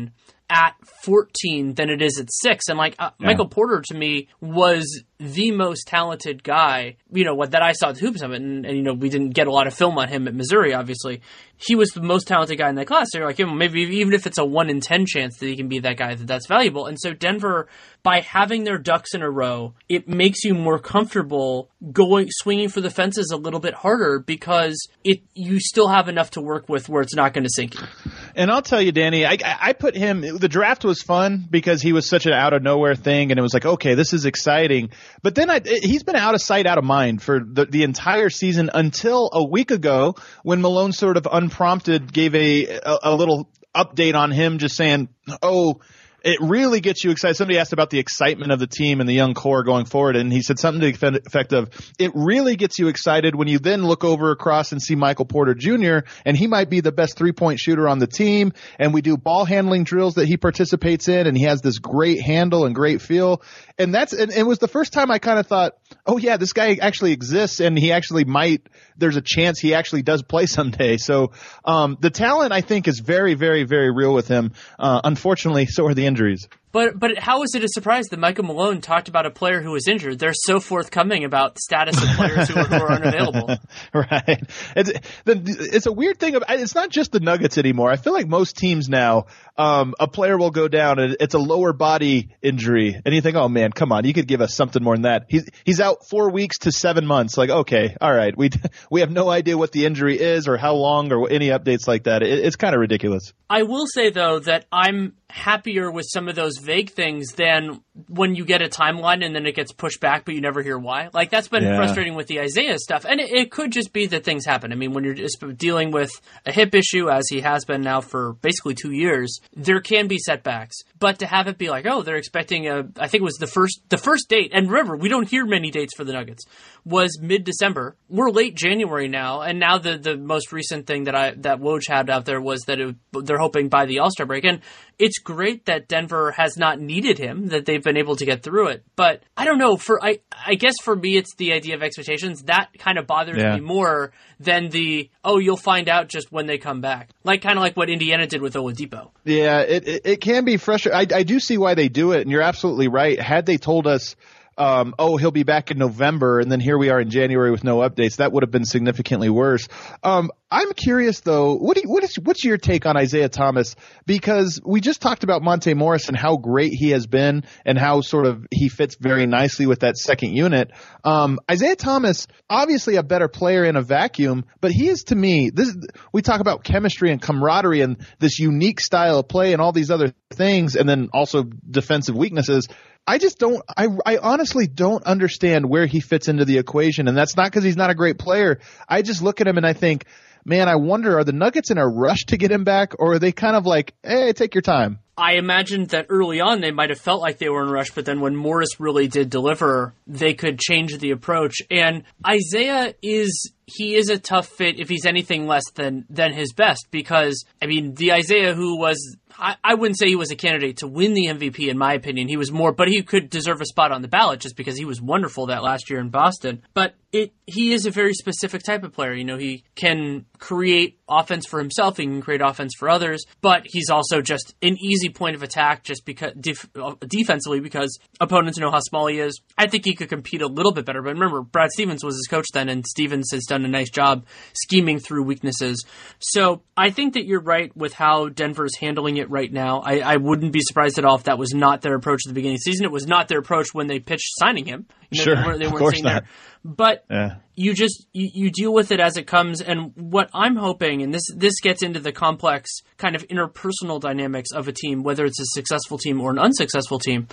at 0.50 0.76
14 1.04 1.74
than 1.74 1.90
it 1.90 2.02
is 2.02 2.20
at 2.20 2.32
6 2.32 2.66
and 2.70 2.78
like 2.78 2.96
uh, 3.00 3.10
yeah. 3.20 3.28
Michael 3.28 3.48
Porter 3.48 3.82
to 3.88 3.96
me 3.96 4.28
was 4.42 5.04
the 5.18 5.52
most 5.52 5.88
talented 5.88 6.44
guy, 6.44 6.98
you 7.12 7.24
know, 7.24 7.34
what 7.34 7.52
that 7.52 7.62
I 7.62 7.72
saw 7.72 7.90
at 7.90 7.96
the 7.96 8.02
Hoop 8.02 8.18
Summit, 8.18 8.42
and, 8.42 8.66
and, 8.66 8.76
you 8.76 8.84
know, 8.84 8.94
we 8.94 9.08
didn't 9.08 9.30
get 9.30 9.48
a 9.48 9.52
lot 9.52 9.66
of 9.66 9.74
film 9.74 9.98
on 9.98 10.10
him 10.10 10.28
at 10.28 10.36
Missouri, 10.36 10.74
obviously. 10.74 11.22
He 11.56 11.74
was 11.74 11.90
the 11.92 12.02
most 12.02 12.28
talented 12.28 12.58
guy 12.58 12.68
in 12.68 12.76
that 12.76 12.88
class. 12.88 13.08
So 13.10 13.20
you're 13.20 13.28
like, 13.28 13.40
maybe 13.40 13.82
even 13.82 14.14
if 14.14 14.28
it's 14.28 14.38
a 14.38 14.44
one 14.44 14.70
in 14.70 14.82
ten 14.82 15.06
chance 15.06 15.38
that 15.38 15.46
he 15.46 15.56
can 15.56 15.70
be 15.70 15.80
that 15.80 15.96
guy, 15.96 16.16
that 16.16 16.28
that's 16.28 16.48
valuable. 16.48 16.86
And 16.86 17.00
so 17.00 17.14
Denver, 17.14 17.70
by 18.04 18.20
having 18.20 18.66
their 18.66 18.78
ducks 18.78 19.14
in 19.14 19.22
a 19.22 19.30
row, 19.30 19.74
it 19.88 20.10
makes 20.10 20.44
you 20.44 20.54
more 20.54 20.80
comfortable 20.80 21.70
going 21.94 22.28
swinging 22.30 22.68
for 22.68 22.82
the 22.82 22.90
fences 22.90 23.32
a 23.32 23.38
little 23.38 23.62
bit 23.62 23.74
harder 23.74 24.20
because 24.20 24.76
it 25.06 25.22
you 25.34 25.62
still 25.62 25.88
have 25.88 26.10
enough 26.10 26.32
to 26.32 26.42
work 26.42 26.68
with 26.68 26.90
where 26.90 27.02
it's 27.02 27.16
not 27.16 27.34
going 27.34 27.46
to 27.46 27.50
sink 27.50 27.76
you. 27.76 27.88
And 28.36 28.52
I'll 28.52 28.62
tell 28.62 28.82
you, 28.82 28.92
Danny, 28.92 29.26
I, 29.26 29.38
I 29.44 29.74
put 29.74 29.96
him. 29.96 30.22
The 30.22 30.50
draft 30.50 30.84
was 30.84 31.02
fun 31.02 31.48
because 31.50 31.82
he 31.82 31.94
was 31.94 32.08
such 32.08 32.26
an 32.26 32.34
out 32.34 32.54
of 32.54 32.62
nowhere 32.62 32.96
thing, 32.96 33.32
and 33.32 33.40
it 33.40 33.42
was 33.42 33.54
like, 33.54 33.66
okay, 33.66 33.96
this 33.96 34.12
is 34.12 34.26
exciting. 34.26 34.90
But 35.24 35.36
then 35.36 35.50
I, 35.50 35.62
he's 35.64 36.04
been 36.04 36.18
out 36.18 36.36
of 36.36 36.42
sight, 36.42 36.68
out 36.68 36.78
of 36.78 36.84
mind 36.84 37.24
for 37.24 37.40
the, 37.40 37.66
the 37.66 37.84
entire 37.84 38.30
season 38.30 38.70
until 38.74 39.30
a 39.32 39.44
week 39.44 39.72
ago 39.72 40.16
when 40.44 40.62
Malone 40.62 40.92
sort 40.92 41.16
of 41.16 41.28
unprompted 41.32 42.12
gave 42.12 42.36
a, 42.36 42.66
a, 42.68 42.98
a 43.04 43.16
little 43.16 43.50
update 43.74 44.16
on 44.16 44.32
him, 44.32 44.58
just 44.58 44.76
saying, 44.76 45.10
oh, 45.42 45.80
it 46.26 46.40
really 46.42 46.82
gets 46.82 47.04
you 47.04 47.12
excited. 47.12 47.36
Somebody 47.36 47.60
asked 47.60 47.72
about 47.72 47.92
the 47.92 48.00
excitement 48.00 48.52
of 48.52 48.60
the 48.60 48.66
team 48.66 49.00
and 49.00 49.08
the 49.08 49.14
young 49.14 49.36
core 49.36 49.64
going 49.64 49.86
forward, 49.86 50.16
and 50.16 50.34
he 50.34 50.42
said 50.42 50.58
something 50.58 50.82
to 50.82 51.12
the 51.12 51.22
effect 51.24 51.54
of, 51.54 51.70
"It 52.00 52.12
really 52.16 52.56
gets 52.56 52.80
you 52.80 52.88
excited 52.88 53.36
when 53.36 53.48
you 53.48 53.60
then 53.60 53.86
look 53.86 54.04
over 54.04 54.32
across 54.32 54.72
and 54.72 54.82
see 54.82 54.96
Michael 54.96 55.26
Porter 55.26 55.54
Jr. 55.54 56.00
and 56.26 56.36
he 56.36 56.48
might 56.48 56.68
be 56.68 56.82
the 56.82 56.92
best 56.92 57.16
three 57.16 57.32
point 57.32 57.60
shooter 57.60 57.88
on 57.88 58.00
the 58.00 58.08
team, 58.08 58.54
and 58.80 58.92
we 58.92 59.04
do 59.04 59.18
ball 59.18 59.46
handling 59.46 59.84
drills 59.84 60.16
that 60.16 60.28
he 60.28 60.36
participates 60.36 61.08
in, 61.08 61.28
and 61.28 61.38
he 61.38 61.44
has 61.44 61.62
this 61.62 61.78
great 61.78 62.20
handle 62.22 62.66
and 62.66 62.74
great 62.74 63.04
feel, 63.04 63.44
and 63.78 63.94
that's 63.94 64.12
and 64.12 64.32
it 64.32 64.48
was 64.48 64.58
the 64.58 64.68
first 64.68 64.94
time 64.94 65.12
I 65.12 65.20
kind 65.20 65.38
of 65.38 65.46
thought, 65.46 65.74
oh 66.08 66.18
yeah, 66.18 66.38
this 66.38 66.54
guy 66.54 66.76
actually 66.82 67.12
exists, 67.12 67.60
and 67.60 67.78
he 67.78 67.92
actually 67.92 68.26
might. 68.26 68.68
There's 68.98 69.18
a 69.18 69.22
chance 69.22 69.60
he 69.60 69.76
actually 69.76 70.02
does 70.02 70.24
play 70.24 70.46
someday. 70.48 70.98
So 70.98 71.34
um, 71.66 71.98
the 72.00 72.10
talent 72.10 72.52
I 72.52 72.62
think 72.62 72.88
is 72.88 73.00
very, 73.00 73.36
very, 73.36 73.64
very 73.64 73.92
real 73.92 74.14
with 74.14 74.28
him. 74.28 74.54
Uh, 74.80 75.02
unfortunately, 75.04 75.66
so 75.66 75.86
are 75.86 75.94
the 75.94 76.06
injuries. 76.16 76.48
But 76.76 77.00
but 77.00 77.18
how 77.18 77.44
is 77.44 77.56
it 77.56 77.64
a 77.64 77.70
surprise 77.70 78.08
that 78.08 78.20
Michael 78.20 78.44
Malone 78.44 78.82
talked 78.82 79.08
about 79.08 79.26
a 79.26 79.32
player 79.32 79.62
who 79.62 79.72
was 79.72 79.88
injured? 79.88 80.20
They're 80.20 80.34
so 80.34 80.60
forthcoming 80.60 81.24
about 81.24 81.56
the 81.56 81.62
status 81.62 81.96
of 82.04 82.10
players 82.18 82.50
who, 82.50 82.60
are, 82.60 82.66
who 82.66 82.76
are 82.76 82.92
unavailable. 82.92 83.48
right. 83.94 84.44
It's 84.76 84.92
it's 85.16 85.86
a 85.86 85.94
weird 85.94 86.20
thing. 86.20 86.38
It's 86.50 86.76
not 86.76 86.90
just 86.90 87.14
the 87.14 87.22
Nuggets 87.22 87.58
anymore. 87.58 87.92
I 87.92 87.96
feel 87.96 88.12
like 88.12 88.28
most 88.28 88.58
teams 88.58 88.90
now, 88.90 89.28
um, 89.58 89.94
a 90.02 90.10
player 90.10 90.38
will 90.38 90.52
go 90.52 90.68
down 90.68 91.00
and 91.00 91.16
it's 91.22 91.34
a 91.34 91.40
lower 91.40 91.72
body 91.72 92.36
injury, 92.42 93.00
and 93.06 93.16
you 93.16 93.22
think, 93.22 93.38
oh 93.38 93.48
man, 93.48 93.72
come 93.72 93.94
on, 93.94 94.04
you 94.04 94.14
could 94.14 94.28
give 94.28 94.42
us 94.42 94.54
something 94.54 94.84
more 94.84 94.96
than 94.96 95.04
that. 95.04 95.28
He's 95.30 95.50
he's 95.64 95.80
out 95.80 96.06
four 96.10 96.30
weeks 96.30 96.58
to 96.64 96.74
seven 96.74 97.06
months. 97.06 97.38
Like, 97.38 97.52
okay, 97.52 97.96
all 98.02 98.14
right, 98.14 98.36
we 98.38 98.50
we 98.92 99.00
have 99.00 99.12
no 99.12 99.30
idea 99.30 99.58
what 99.58 99.72
the 99.72 99.86
injury 99.86 100.20
is 100.20 100.46
or 100.50 100.58
how 100.58 100.74
long 100.74 101.14
or 101.14 101.32
any 101.32 101.52
updates 101.52 101.88
like 101.88 102.04
that. 102.04 102.22
It, 102.22 102.40
it's 102.40 102.58
kind 102.58 102.76
of 102.76 102.82
ridiculous. 102.82 103.32
I 103.50 103.64
will 103.64 103.86
say 103.88 104.10
though 104.10 104.40
that 104.40 104.66
I'm 104.74 105.14
happier 105.30 105.92
with 105.92 106.06
some 106.12 106.28
of 106.28 106.36
those 106.36 106.58
vague 106.66 106.90
things 106.90 107.34
than 107.34 107.82
when 108.10 108.36
you 108.36 108.44
get 108.44 108.62
a 108.62 108.68
timeline 108.68 109.26
and 109.26 109.34
then 109.34 109.46
it 109.46 109.56
gets 109.56 109.72
pushed 109.72 110.02
back, 110.02 110.26
but 110.26 110.36
you 110.36 110.42
never 110.42 110.62
hear 110.62 110.78
why. 110.78 111.10
Like 111.14 111.30
that's 111.30 111.48
been 111.48 111.64
yeah. 111.64 111.78
frustrating 111.78 112.16
with 112.16 112.28
the 112.28 112.42
Isaiah 112.42 112.78
stuff, 112.78 113.06
and 113.06 113.22
it, 113.22 113.32
it, 113.32 113.52
could 113.52 113.72
just 113.72 113.94
be 113.94 114.06
that 114.08 114.26
things 114.26 114.46
happen. 114.46 114.74
I 114.74 114.76
mean, 114.76 114.92
when 114.92 115.06
you're 115.06 115.14
just 115.14 115.44
dealing 115.58 115.92
with 115.92 116.12
a 116.46 116.52
hip 116.52 116.76
issue, 116.76 117.10
as 117.10 117.24
he 117.30 117.42
has 117.42 117.64
been 117.64 117.82
now 117.82 118.02
for 118.02 118.34
basically 118.34 118.74
two 118.74 118.92
years, 118.92 119.40
there 119.56 119.80
can 119.80 120.08
be 120.08 120.18
setbacks. 120.18 120.76
But 121.00 121.20
to 121.20 121.26
have 121.26 121.48
it 121.48 121.58
be 121.58 121.70
like, 121.70 121.86
oh, 121.86 122.02
they're 122.02 122.18
expecting 122.18 122.68
a, 122.68 122.88
I 123.00 123.08
think 123.08 123.22
it 123.22 123.24
was 123.24 123.36
the 123.36 123.48
first 123.48 123.80
the 123.90 123.98
first 123.98 124.28
date, 124.28 124.52
and 124.54 124.70
remember, 124.70 124.98
we 124.98 125.08
don't 125.08 125.30
hear 125.30 125.46
many 125.46 125.72
dates 125.72 125.96
for 125.96 126.04
the 126.04 126.14
Nuggets. 126.14 126.44
Was 126.84 127.18
mid 127.22 127.46
December. 127.46 127.96
We're 128.10 128.30
late 128.30 128.56
January 128.56 129.08
now, 129.08 129.42
and 129.42 129.60
now 129.60 129.78
the 129.78 129.98
the 129.98 130.18
most 130.18 130.52
recent 130.52 130.86
thing 130.86 131.06
that 131.06 131.16
I 131.16 131.32
that 131.38 131.60
Woj 131.60 131.88
had 131.88 132.10
out 132.10 132.26
there 132.26 132.42
was 132.42 132.62
that 132.64 132.80
it, 132.80 132.96
they're 133.14 133.40
hoping 133.40 133.70
by 133.70 133.86
the 133.86 134.00
All 134.00 134.12
Star 134.12 134.26
break, 134.26 134.44
and 134.44 134.60
it's 135.00 135.20
great 135.20 135.66
that 135.66 135.88
Denver 135.88 136.32
has 136.32 136.58
not 136.58 136.80
needed 136.80 137.18
him, 137.18 137.48
that 137.48 137.66
they've 137.66 137.85
been 137.86 137.96
able 137.96 138.18
to 138.18 138.26
get 138.26 138.44
through 138.44 138.68
it. 138.68 138.84
But 138.98 139.24
I 139.38 139.46
don't 139.46 139.58
know. 139.58 139.78
For 139.78 140.04
I, 140.04 140.20
I 140.46 140.56
guess 140.56 140.74
for 140.84 140.94
me, 140.94 141.16
it's 141.16 141.34
the 141.36 141.54
idea 141.54 141.76
of 141.76 141.84
expectations 141.84 142.44
that 142.44 142.78
kind 142.78 142.98
of 142.98 143.08
bothers 143.08 143.38
yeah. 143.38 143.56
me 143.56 143.62
more 143.62 144.12
than 144.42 144.68
the 144.70 145.10
oh, 145.24 145.40
you'll 145.40 145.56
find 145.56 145.88
out 145.88 146.10
just 146.10 146.32
when 146.32 146.48
they 146.48 146.58
come 146.58 146.82
back. 146.82 147.12
Like 147.24 147.42
kind 147.42 147.58
of 147.58 147.62
like 147.62 147.78
what 147.78 147.90
Indiana 147.90 148.28
did 148.28 148.42
with 148.42 148.56
Oladipo. 148.56 149.12
Yeah, 149.24 149.62
it 149.62 149.88
it, 149.88 150.02
it 150.04 150.22
can 150.22 150.44
be 150.44 150.58
frustrating. 150.58 151.14
I, 151.14 151.20
I 151.20 151.24
do 151.24 151.40
see 151.40 151.58
why 151.58 151.76
they 151.76 151.88
do 151.88 152.12
it, 152.12 152.22
and 152.22 152.32
you're 152.32 152.42
absolutely 152.42 152.90
right. 152.90 153.18
Had 153.18 153.46
they 153.46 153.58
told 153.58 153.88
us 153.88 154.18
um, 154.58 154.96
oh, 154.98 155.18
he'll 155.18 155.32
be 155.32 155.44
back 155.44 155.72
in 155.72 155.78
November, 155.78 156.40
and 156.40 156.52
then 156.52 156.60
here 156.60 156.78
we 156.78 156.90
are 156.90 157.00
in 157.00 157.10
January 157.10 157.52
with 157.52 157.64
no 157.64 157.80
updates. 157.80 158.18
That 158.18 158.32
would 158.32 158.44
have 158.44 158.52
been 158.52 158.66
significantly 158.66 159.30
worse. 159.30 159.68
Um, 160.04 160.32
I'm 160.50 160.72
curious 160.74 161.20
though, 161.20 161.56
what, 161.56 161.76
you, 161.76 161.90
what 161.90 162.04
is 162.04 162.16
what's 162.16 162.44
your 162.44 162.58
take 162.58 162.86
on 162.86 162.96
Isaiah 162.96 163.28
Thomas? 163.28 163.76
Because 164.06 164.62
we 164.64 164.80
just 164.80 165.02
talked 165.02 165.24
about 165.24 165.42
Monte 165.42 165.74
Morris 165.74 166.08
and 166.08 166.16
how 166.16 166.38
great 166.38 166.72
he 166.72 166.92
has 166.92 167.08
been, 167.08 167.44
and 167.66 167.78
how 167.78 168.02
sort 168.02 168.26
of 168.26 168.46
he 168.52 168.70
fits 168.70 168.96
very 169.00 169.26
nicely 169.26 169.66
with 169.66 169.82
that 169.82 169.98
second 169.98 170.34
unit. 170.34 170.72
Um, 171.04 171.40
Isaiah 171.52 171.76
Thomas, 171.76 172.28
obviously 172.50 172.96
a 172.96 173.04
better 173.04 173.28
player 173.28 173.66
in 173.66 173.76
a 173.76 173.82
vacuum, 173.82 174.46
but 174.62 174.72
he 174.72 174.88
is 174.88 175.04
to 175.06 175.16
me. 175.16 175.50
This 175.50 175.76
we 176.14 176.22
talk 176.22 176.40
about 176.40 176.64
chemistry 176.64 177.12
and 177.12 177.22
camaraderie 177.22 177.82
and 177.82 177.98
this 178.20 178.40
unique 178.40 178.80
style 178.80 179.20
of 179.20 179.28
play 179.28 179.52
and 179.52 179.62
all 179.62 179.74
these 179.74 179.92
other 179.92 180.14
things, 180.32 180.76
and 180.76 180.88
then 180.88 181.10
also 181.12 181.44
defensive 181.44 182.16
weaknesses. 182.16 182.70
I 183.08 183.18
just 183.18 183.38
don't. 183.38 183.62
I 183.78 183.88
I 184.06 184.18
honestly 184.18 184.68
don't 184.68 185.04
understand 185.04 185.70
where 185.70 185.86
he 185.86 186.00
fits 186.00 186.28
into 186.28 186.46
the 186.46 186.58
equation, 186.58 187.08
and 187.08 187.16
that's 187.16 187.38
not 187.38 187.46
because 187.46 187.64
he's 187.64 187.78
not 187.78 187.92
a 187.92 187.96
great 187.96 188.18
player. 188.18 188.60
I 188.90 189.04
just 189.04 189.22
look 189.22 189.42
at 189.42 189.48
him 189.48 189.58
and 189.58 189.66
I 189.66 189.74
think, 189.74 190.06
man, 190.44 190.68
I 190.68 190.76
wonder 190.76 191.18
are 191.18 191.24
the 191.24 191.32
Nuggets 191.32 191.70
in 191.70 191.78
a 191.78 191.88
rush 191.88 192.26
to 192.28 192.38
get 192.38 192.52
him 192.52 192.64
back, 192.64 192.94
or 192.98 193.14
are 193.14 193.20
they 193.20 193.32
kind 193.32 193.56
of 193.56 193.66
like, 193.66 193.94
hey, 194.04 194.34
take 194.34 194.56
your 194.56 194.64
time? 194.64 195.00
I 195.18 195.36
imagined 195.36 195.90
that 195.90 196.08
early 196.10 196.42
on 196.42 196.60
they 196.60 196.72
might 196.72 196.90
have 196.90 197.00
felt 197.00 197.22
like 197.22 197.38
they 197.38 197.48
were 197.48 197.64
in 197.64 197.70
a 197.70 197.72
rush, 197.72 197.92
but 197.92 198.06
then 198.06 198.20
when 198.20 198.36
Morris 198.36 198.80
really 198.80 199.08
did 199.08 199.30
deliver, 199.30 199.94
they 200.08 200.34
could 200.34 200.60
change 200.60 200.98
the 200.98 201.12
approach. 201.12 201.62
And 201.72 202.04
Isaiah 202.28 202.96
is 203.02 203.52
he 203.68 203.96
is 203.96 204.10
a 204.10 204.20
tough 204.20 204.48
fit 204.48 204.80
if 204.80 204.90
he's 204.90 205.06
anything 205.06 205.48
less 205.48 205.70
than 205.74 206.06
than 206.10 206.34
his 206.34 206.54
best 206.54 206.88
because 206.92 207.44
I 207.62 207.66
mean 207.66 207.96
the 207.96 208.14
Isaiah 208.14 208.54
who 208.54 208.78
was 208.78 209.18
I, 209.38 209.56
I 209.64 209.74
wouldn't 209.76 210.00
say 210.00 210.08
he 210.08 210.16
was 210.16 210.32
a 210.32 210.36
candidate 210.36 210.78
to 210.78 210.88
win 210.88 211.14
the 211.14 211.26
MVP 211.26 211.68
in 211.68 211.78
my 211.78 211.94
opinion. 211.94 212.28
He 212.28 212.38
was 212.38 212.52
more, 212.52 212.72
but 212.72 212.88
he 212.88 213.02
could 213.04 213.30
deserve 213.30 213.62
a 213.62 213.66
spot 213.66 213.92
on 213.92 214.02
the 214.02 214.08
ballot 214.08 214.40
just 214.40 214.56
because 214.56 214.78
he 214.78 214.86
was 214.86 215.02
wonderful 215.02 215.48
that 215.48 215.64
last 215.64 215.90
year 215.90 216.00
in 216.00 216.10
Boston. 216.10 216.62
But 216.74 216.96
it 217.12 217.34
he 217.46 217.74
is 217.74 217.86
a 217.86 217.92
very 217.92 218.14
specific 218.14 218.64
type 218.64 218.84
of 218.84 218.92
player. 218.92 219.14
You 219.14 219.24
know, 219.24 219.38
he 219.38 219.64
can 219.76 220.26
create 220.38 221.00
offense 221.08 221.46
for 221.46 221.60
himself, 221.60 221.98
he 221.98 222.04
can 222.04 222.22
create 222.22 222.42
offense 222.42 222.74
for 222.78 222.90
others, 222.90 223.24
but 223.42 223.64
he's 223.66 223.90
also 223.90 224.22
just 224.22 224.56
an 224.62 224.78
easy 224.78 225.10
point 225.10 225.36
of 225.36 225.44
attack 225.44 225.84
just 225.84 226.06
because 226.06 226.34
def- 226.40 226.70
uh, 226.76 226.96
defensively 227.08 227.60
because 227.60 227.98
opponents 228.20 228.58
know 228.58 228.72
how 228.72 228.80
small 228.80 229.08
he 229.08 229.20
is. 229.20 229.40
I 229.58 229.68
think 229.68 229.86
he 229.86 229.96
could 229.96 230.10
compete 230.10 230.42
a 230.42 230.48
little 230.48 230.72
bit 230.72 230.86
better. 230.86 231.02
But 231.02 231.14
remember, 231.14 231.42
Brad 231.42 231.72
Stevens 231.72 232.04
was 232.04 232.16
his 232.16 232.28
coach 232.30 232.48
then, 232.54 232.70
and 232.70 232.86
Stevens 232.86 233.30
has 233.32 233.46
done 233.46 233.55
a 233.64 233.68
nice 233.68 233.90
job 233.90 234.26
scheming 234.54 235.00
through 235.00 235.24
weaknesses. 235.24 235.86
So 236.20 236.64
I 236.76 236.90
think 236.90 237.14
that 237.14 237.26
you're 237.26 237.42
right 237.42 237.76
with 237.78 237.94
how 237.94 238.30
Denver 238.30 238.66
is 238.66 238.76
handling 238.76 239.18
it 239.18 239.30
right 239.30 239.52
now. 239.52 239.80
I, 239.80 240.00
I 240.00 240.18
wouldn't 240.18 240.52
be 240.52 240.62
surprised 240.62 240.98
at 240.98 241.06
all 241.06 241.16
if 241.16 241.24
that 241.24 241.38
was 241.38 241.54
not 241.54 241.82
their 241.82 241.96
approach 241.96 242.22
at 242.26 242.30
the 242.30 242.34
beginning 242.34 242.56
of 242.56 242.62
the 242.66 242.72
season. 242.72 242.86
It 242.86 242.92
was 242.92 243.08
not 243.08 243.28
their 243.28 243.40
approach 243.40 243.74
when 243.74 243.88
they 243.88 244.00
pitched 244.00 244.32
signing 244.40 244.66
him. 244.66 244.88
You 245.12 245.20
know, 245.20 245.24
sure, 245.24 245.36
they 245.36 245.42
weren't, 245.44 245.60
they 245.60 245.66
weren't 245.66 245.76
of 245.76 245.80
course 245.80 246.02
not. 246.02 246.24
There. 246.24 246.32
But 246.66 247.06
yeah. 247.10 247.36
You 247.56 247.74
just 247.74 248.08
you, 248.14 248.30
you 248.34 248.52
deal 248.52 248.74
with 248.74 248.92
it 248.92 249.00
as 249.00 249.18
it 249.18 249.28
comes. 249.28 249.62
And 249.62 249.92
what 249.96 250.30
I'm 250.34 250.56
hoping, 250.56 251.02
and 251.02 251.14
this 251.14 251.24
this 251.36 251.60
gets 251.62 251.84
into 251.84 252.00
the 252.00 252.12
complex 252.12 252.70
kind 252.98 253.16
of 253.16 253.28
interpersonal 253.28 254.00
dynamics 254.00 254.52
of 254.52 254.68
a 254.68 254.72
team, 254.72 255.04
whether 255.04 255.26
it's 255.26 255.40
a 255.40 255.46
successful 255.48 255.98
team 255.98 256.22
or 256.22 256.32
an 256.32 256.40
unsuccessful 256.40 257.00
team, 257.00 257.28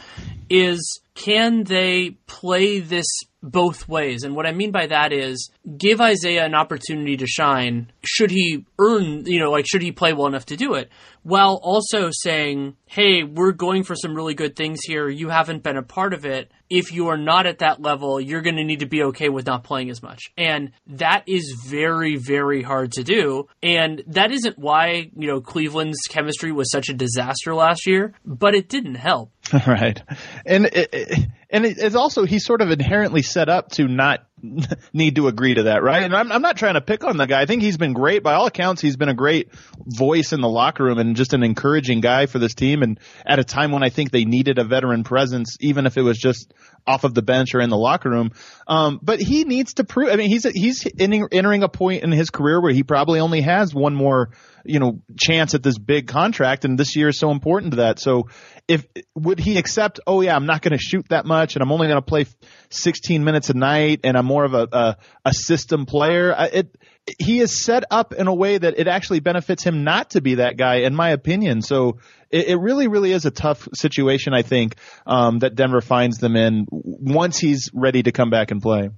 is 0.49 1.01
can 1.15 1.65
they 1.65 2.11
play 2.27 2.79
this 2.79 3.07
both 3.43 3.89
ways? 3.89 4.23
And 4.23 4.37
what 4.37 4.47
I 4.47 4.53
mean 4.53 4.71
by 4.71 4.87
that 4.87 5.13
is 5.13 5.51
give 5.77 6.01
Isaiah 6.01 6.45
an 6.45 6.55
opportunity 6.55 7.17
to 7.19 7.27
shine. 7.27 7.93
Should 8.05 8.31
he 8.31 8.65
earn, 8.79 9.27
you 9.27 9.41
know, 9.41 9.51
like 9.51 9.67
should 9.67 9.83
he 9.83 9.93
play 9.93 10.13
well 10.13 10.27
enough 10.27 10.47
to 10.47 10.57
do 10.57 10.75
it? 10.75 10.91
While 11.23 11.61
also 11.63 12.11
saying, 12.11 12.77
hey, 12.87 13.23
we're 13.23 13.53
going 13.53 13.85
for 13.85 13.95
some 13.95 14.15
really 14.15 14.35
good 14.35 14.57
things 14.57 14.81
here. 14.85 15.09
You 15.09 15.29
haven't 15.29 15.63
been 15.63 15.77
a 15.77 15.83
part 15.83 16.15
of 16.15 16.25
it 16.25 16.51
if 16.73 16.91
you 16.91 17.09
are 17.09 17.19
not 17.19 17.47
at 17.47 17.59
that 17.59 17.83
level, 17.83 18.19
you're 18.19 18.41
going 18.41 18.57
to 18.57 18.65
need 18.65 18.81
to 18.81 18.87
be 18.87 19.03
okay 19.03 19.29
with 19.29 19.45
not 19.45 19.63
playing 19.63 19.91
as 19.91 20.03
much. 20.03 20.33
And 20.39 20.73
that 20.87 21.25
is 21.27 21.55
very, 21.67 22.17
very 22.17 22.63
hard 22.63 22.93
to 22.93 23.05
do. 23.05 23.47
And 23.63 24.03
that 24.07 24.33
isn't 24.33 24.59
why, 24.59 25.11
you 25.15 25.27
know, 25.29 25.43
Cleveland's 25.43 26.01
chemistry 26.09 26.51
was 26.51 26.71
such 26.71 26.89
a 26.89 26.95
disaster 26.95 27.55
last 27.55 27.87
year, 27.87 28.15
but 28.25 28.55
it 28.55 28.71
didn't 28.71 28.95
help. 28.95 29.33
right. 29.67 30.03
And 30.47 30.71
it, 30.73 31.29
and 31.51 31.67
it's 31.67 31.95
also 31.95 32.25
he's 32.25 32.47
sort 32.47 32.63
of 32.63 32.71
inherently 32.71 33.21
set 33.21 33.51
up 33.51 33.73
to 33.73 33.87
not 33.87 34.27
need 34.93 35.17
to 35.17 35.29
agree 35.29 35.55
to 35.55 35.65
that, 35.65 35.83
right? 35.83 36.03
And 36.03 36.15
I'm, 36.15 36.33
I'm 36.33 36.43
not 36.43 36.57
trying 36.57 36.75
to 36.75 36.81
pick 36.81 37.05
on 37.05 37.17
the 37.17 37.27
guy. 37.27 37.41
I 37.41 37.47
think 37.47 37.63
he's 37.63 37.77
been 37.77 37.93
great. 37.93 38.23
By 38.23 38.35
all 38.35 38.47
accounts, 38.47 38.83
he's 38.83 38.97
been 38.97 39.09
a 39.09 39.15
great 39.15 39.51
voice 39.87 40.33
in 40.33 40.41
the 40.41 40.49
locker 40.49 40.85
room 40.85 40.99
and 40.99 41.17
just 41.17 41.33
an 41.33 41.43
encouraging 41.43 42.01
guy 42.01 42.27
for 42.27 42.39
this 42.39 42.55
team. 42.55 42.83
And 42.83 42.99
at 43.25 43.39
a 43.39 43.45
time 43.45 43.71
when 43.71 43.83
I 43.83 43.89
think 43.89 44.11
they 44.11 44.25
needed 44.25 44.59
a 44.59 44.65
veteran 44.65 45.05
presence, 45.05 45.57
even 45.61 45.87
if 45.87 45.97
it 45.97 46.03
was 46.03 46.19
just 46.19 46.53
off 46.87 47.05
of 47.05 47.15
the 47.15 47.23
bench 47.23 47.55
or 47.55 47.61
in 47.61 47.71
the 47.71 47.77
locker 47.77 48.11
room. 48.11 48.33
Um, 48.67 48.99
but 49.03 49.21
he 49.21 49.45
needs 49.45 49.75
to 49.75 49.85
prove. 49.85 50.09
I 50.11 50.17
mean, 50.17 50.29
he's 50.29 50.45
he's 50.45 50.87
entering 50.99 51.63
a 51.63 51.69
point 51.69 52.03
in 52.03 52.13
his 52.13 52.31
career 52.31 52.61
where 52.61 52.73
he 52.73 52.83
probably 52.83 53.21
only 53.21 53.41
has 53.43 53.75
one 53.75 53.95
more 53.95 54.31
you 54.65 54.79
know 54.79 55.01
chance 55.19 55.55
at 55.55 55.63
this 55.63 55.79
big 55.79 56.07
contract 56.07 56.65
and 56.65 56.79
this 56.79 56.95
year 56.95 57.09
is 57.09 57.19
so 57.19 57.31
important 57.31 57.73
to 57.73 57.77
that 57.79 57.99
so 57.99 58.29
if 58.69 58.87
would 59.15 59.41
he 59.41 59.59
accept 59.59 60.01
oh 60.07 60.21
yeah 60.21 60.37
i'm 60.37 60.47
not 60.47 60.63
going 60.63 60.73
to 60.73 60.79
shoot 60.79 61.09
that 61.09 61.27
much 61.27 61.57
and 61.57 61.63
i'm 61.63 61.73
only 61.73 61.89
going 61.89 61.99
to 61.99 62.03
play 62.03 62.27
16 62.71 63.25
minutes 63.25 63.51
a 63.51 63.55
night 63.55 64.01
and 64.05 64.17
i'm 64.17 64.27
more 64.27 64.45
of 64.45 64.55
a 64.55 64.69
a, 64.73 64.97
a 65.25 65.35
system 65.35 65.87
player 65.87 66.35
it 66.53 66.77
he 67.19 67.41
is 67.41 67.65
set 67.65 67.85
up 67.91 68.13
in 68.13 68.29
a 68.29 68.35
way 68.35 68.59
that 68.59 68.79
it 68.79 68.87
actually 68.87 69.21
benefits 69.21 69.65
him 69.65 69.85
not 69.85 70.11
to 70.11 70.21
be 70.21 70.37
that 70.37 70.57
guy 70.57 70.77
in 70.77 70.95
my 70.95 71.11
opinion. 71.11 71.61
So 71.63 71.99
it, 72.33 72.49
it 72.49 72.57
really 72.57 72.89
really 72.89 73.13
is 73.13 73.27
a 73.27 73.31
tough 73.31 73.69
situation 73.75 74.35
i 74.35 74.43
think 74.43 74.77
um, 75.07 75.39
that 75.41 75.55
denver 75.55 75.81
finds 75.81 76.19
them 76.19 76.35
in 76.35 76.67
once 76.71 77.39
he's 77.39 77.71
ready 77.73 78.03
to 78.03 78.11
come 78.11 78.31
back 78.31 78.51
and 78.51 78.61
play 78.61 78.91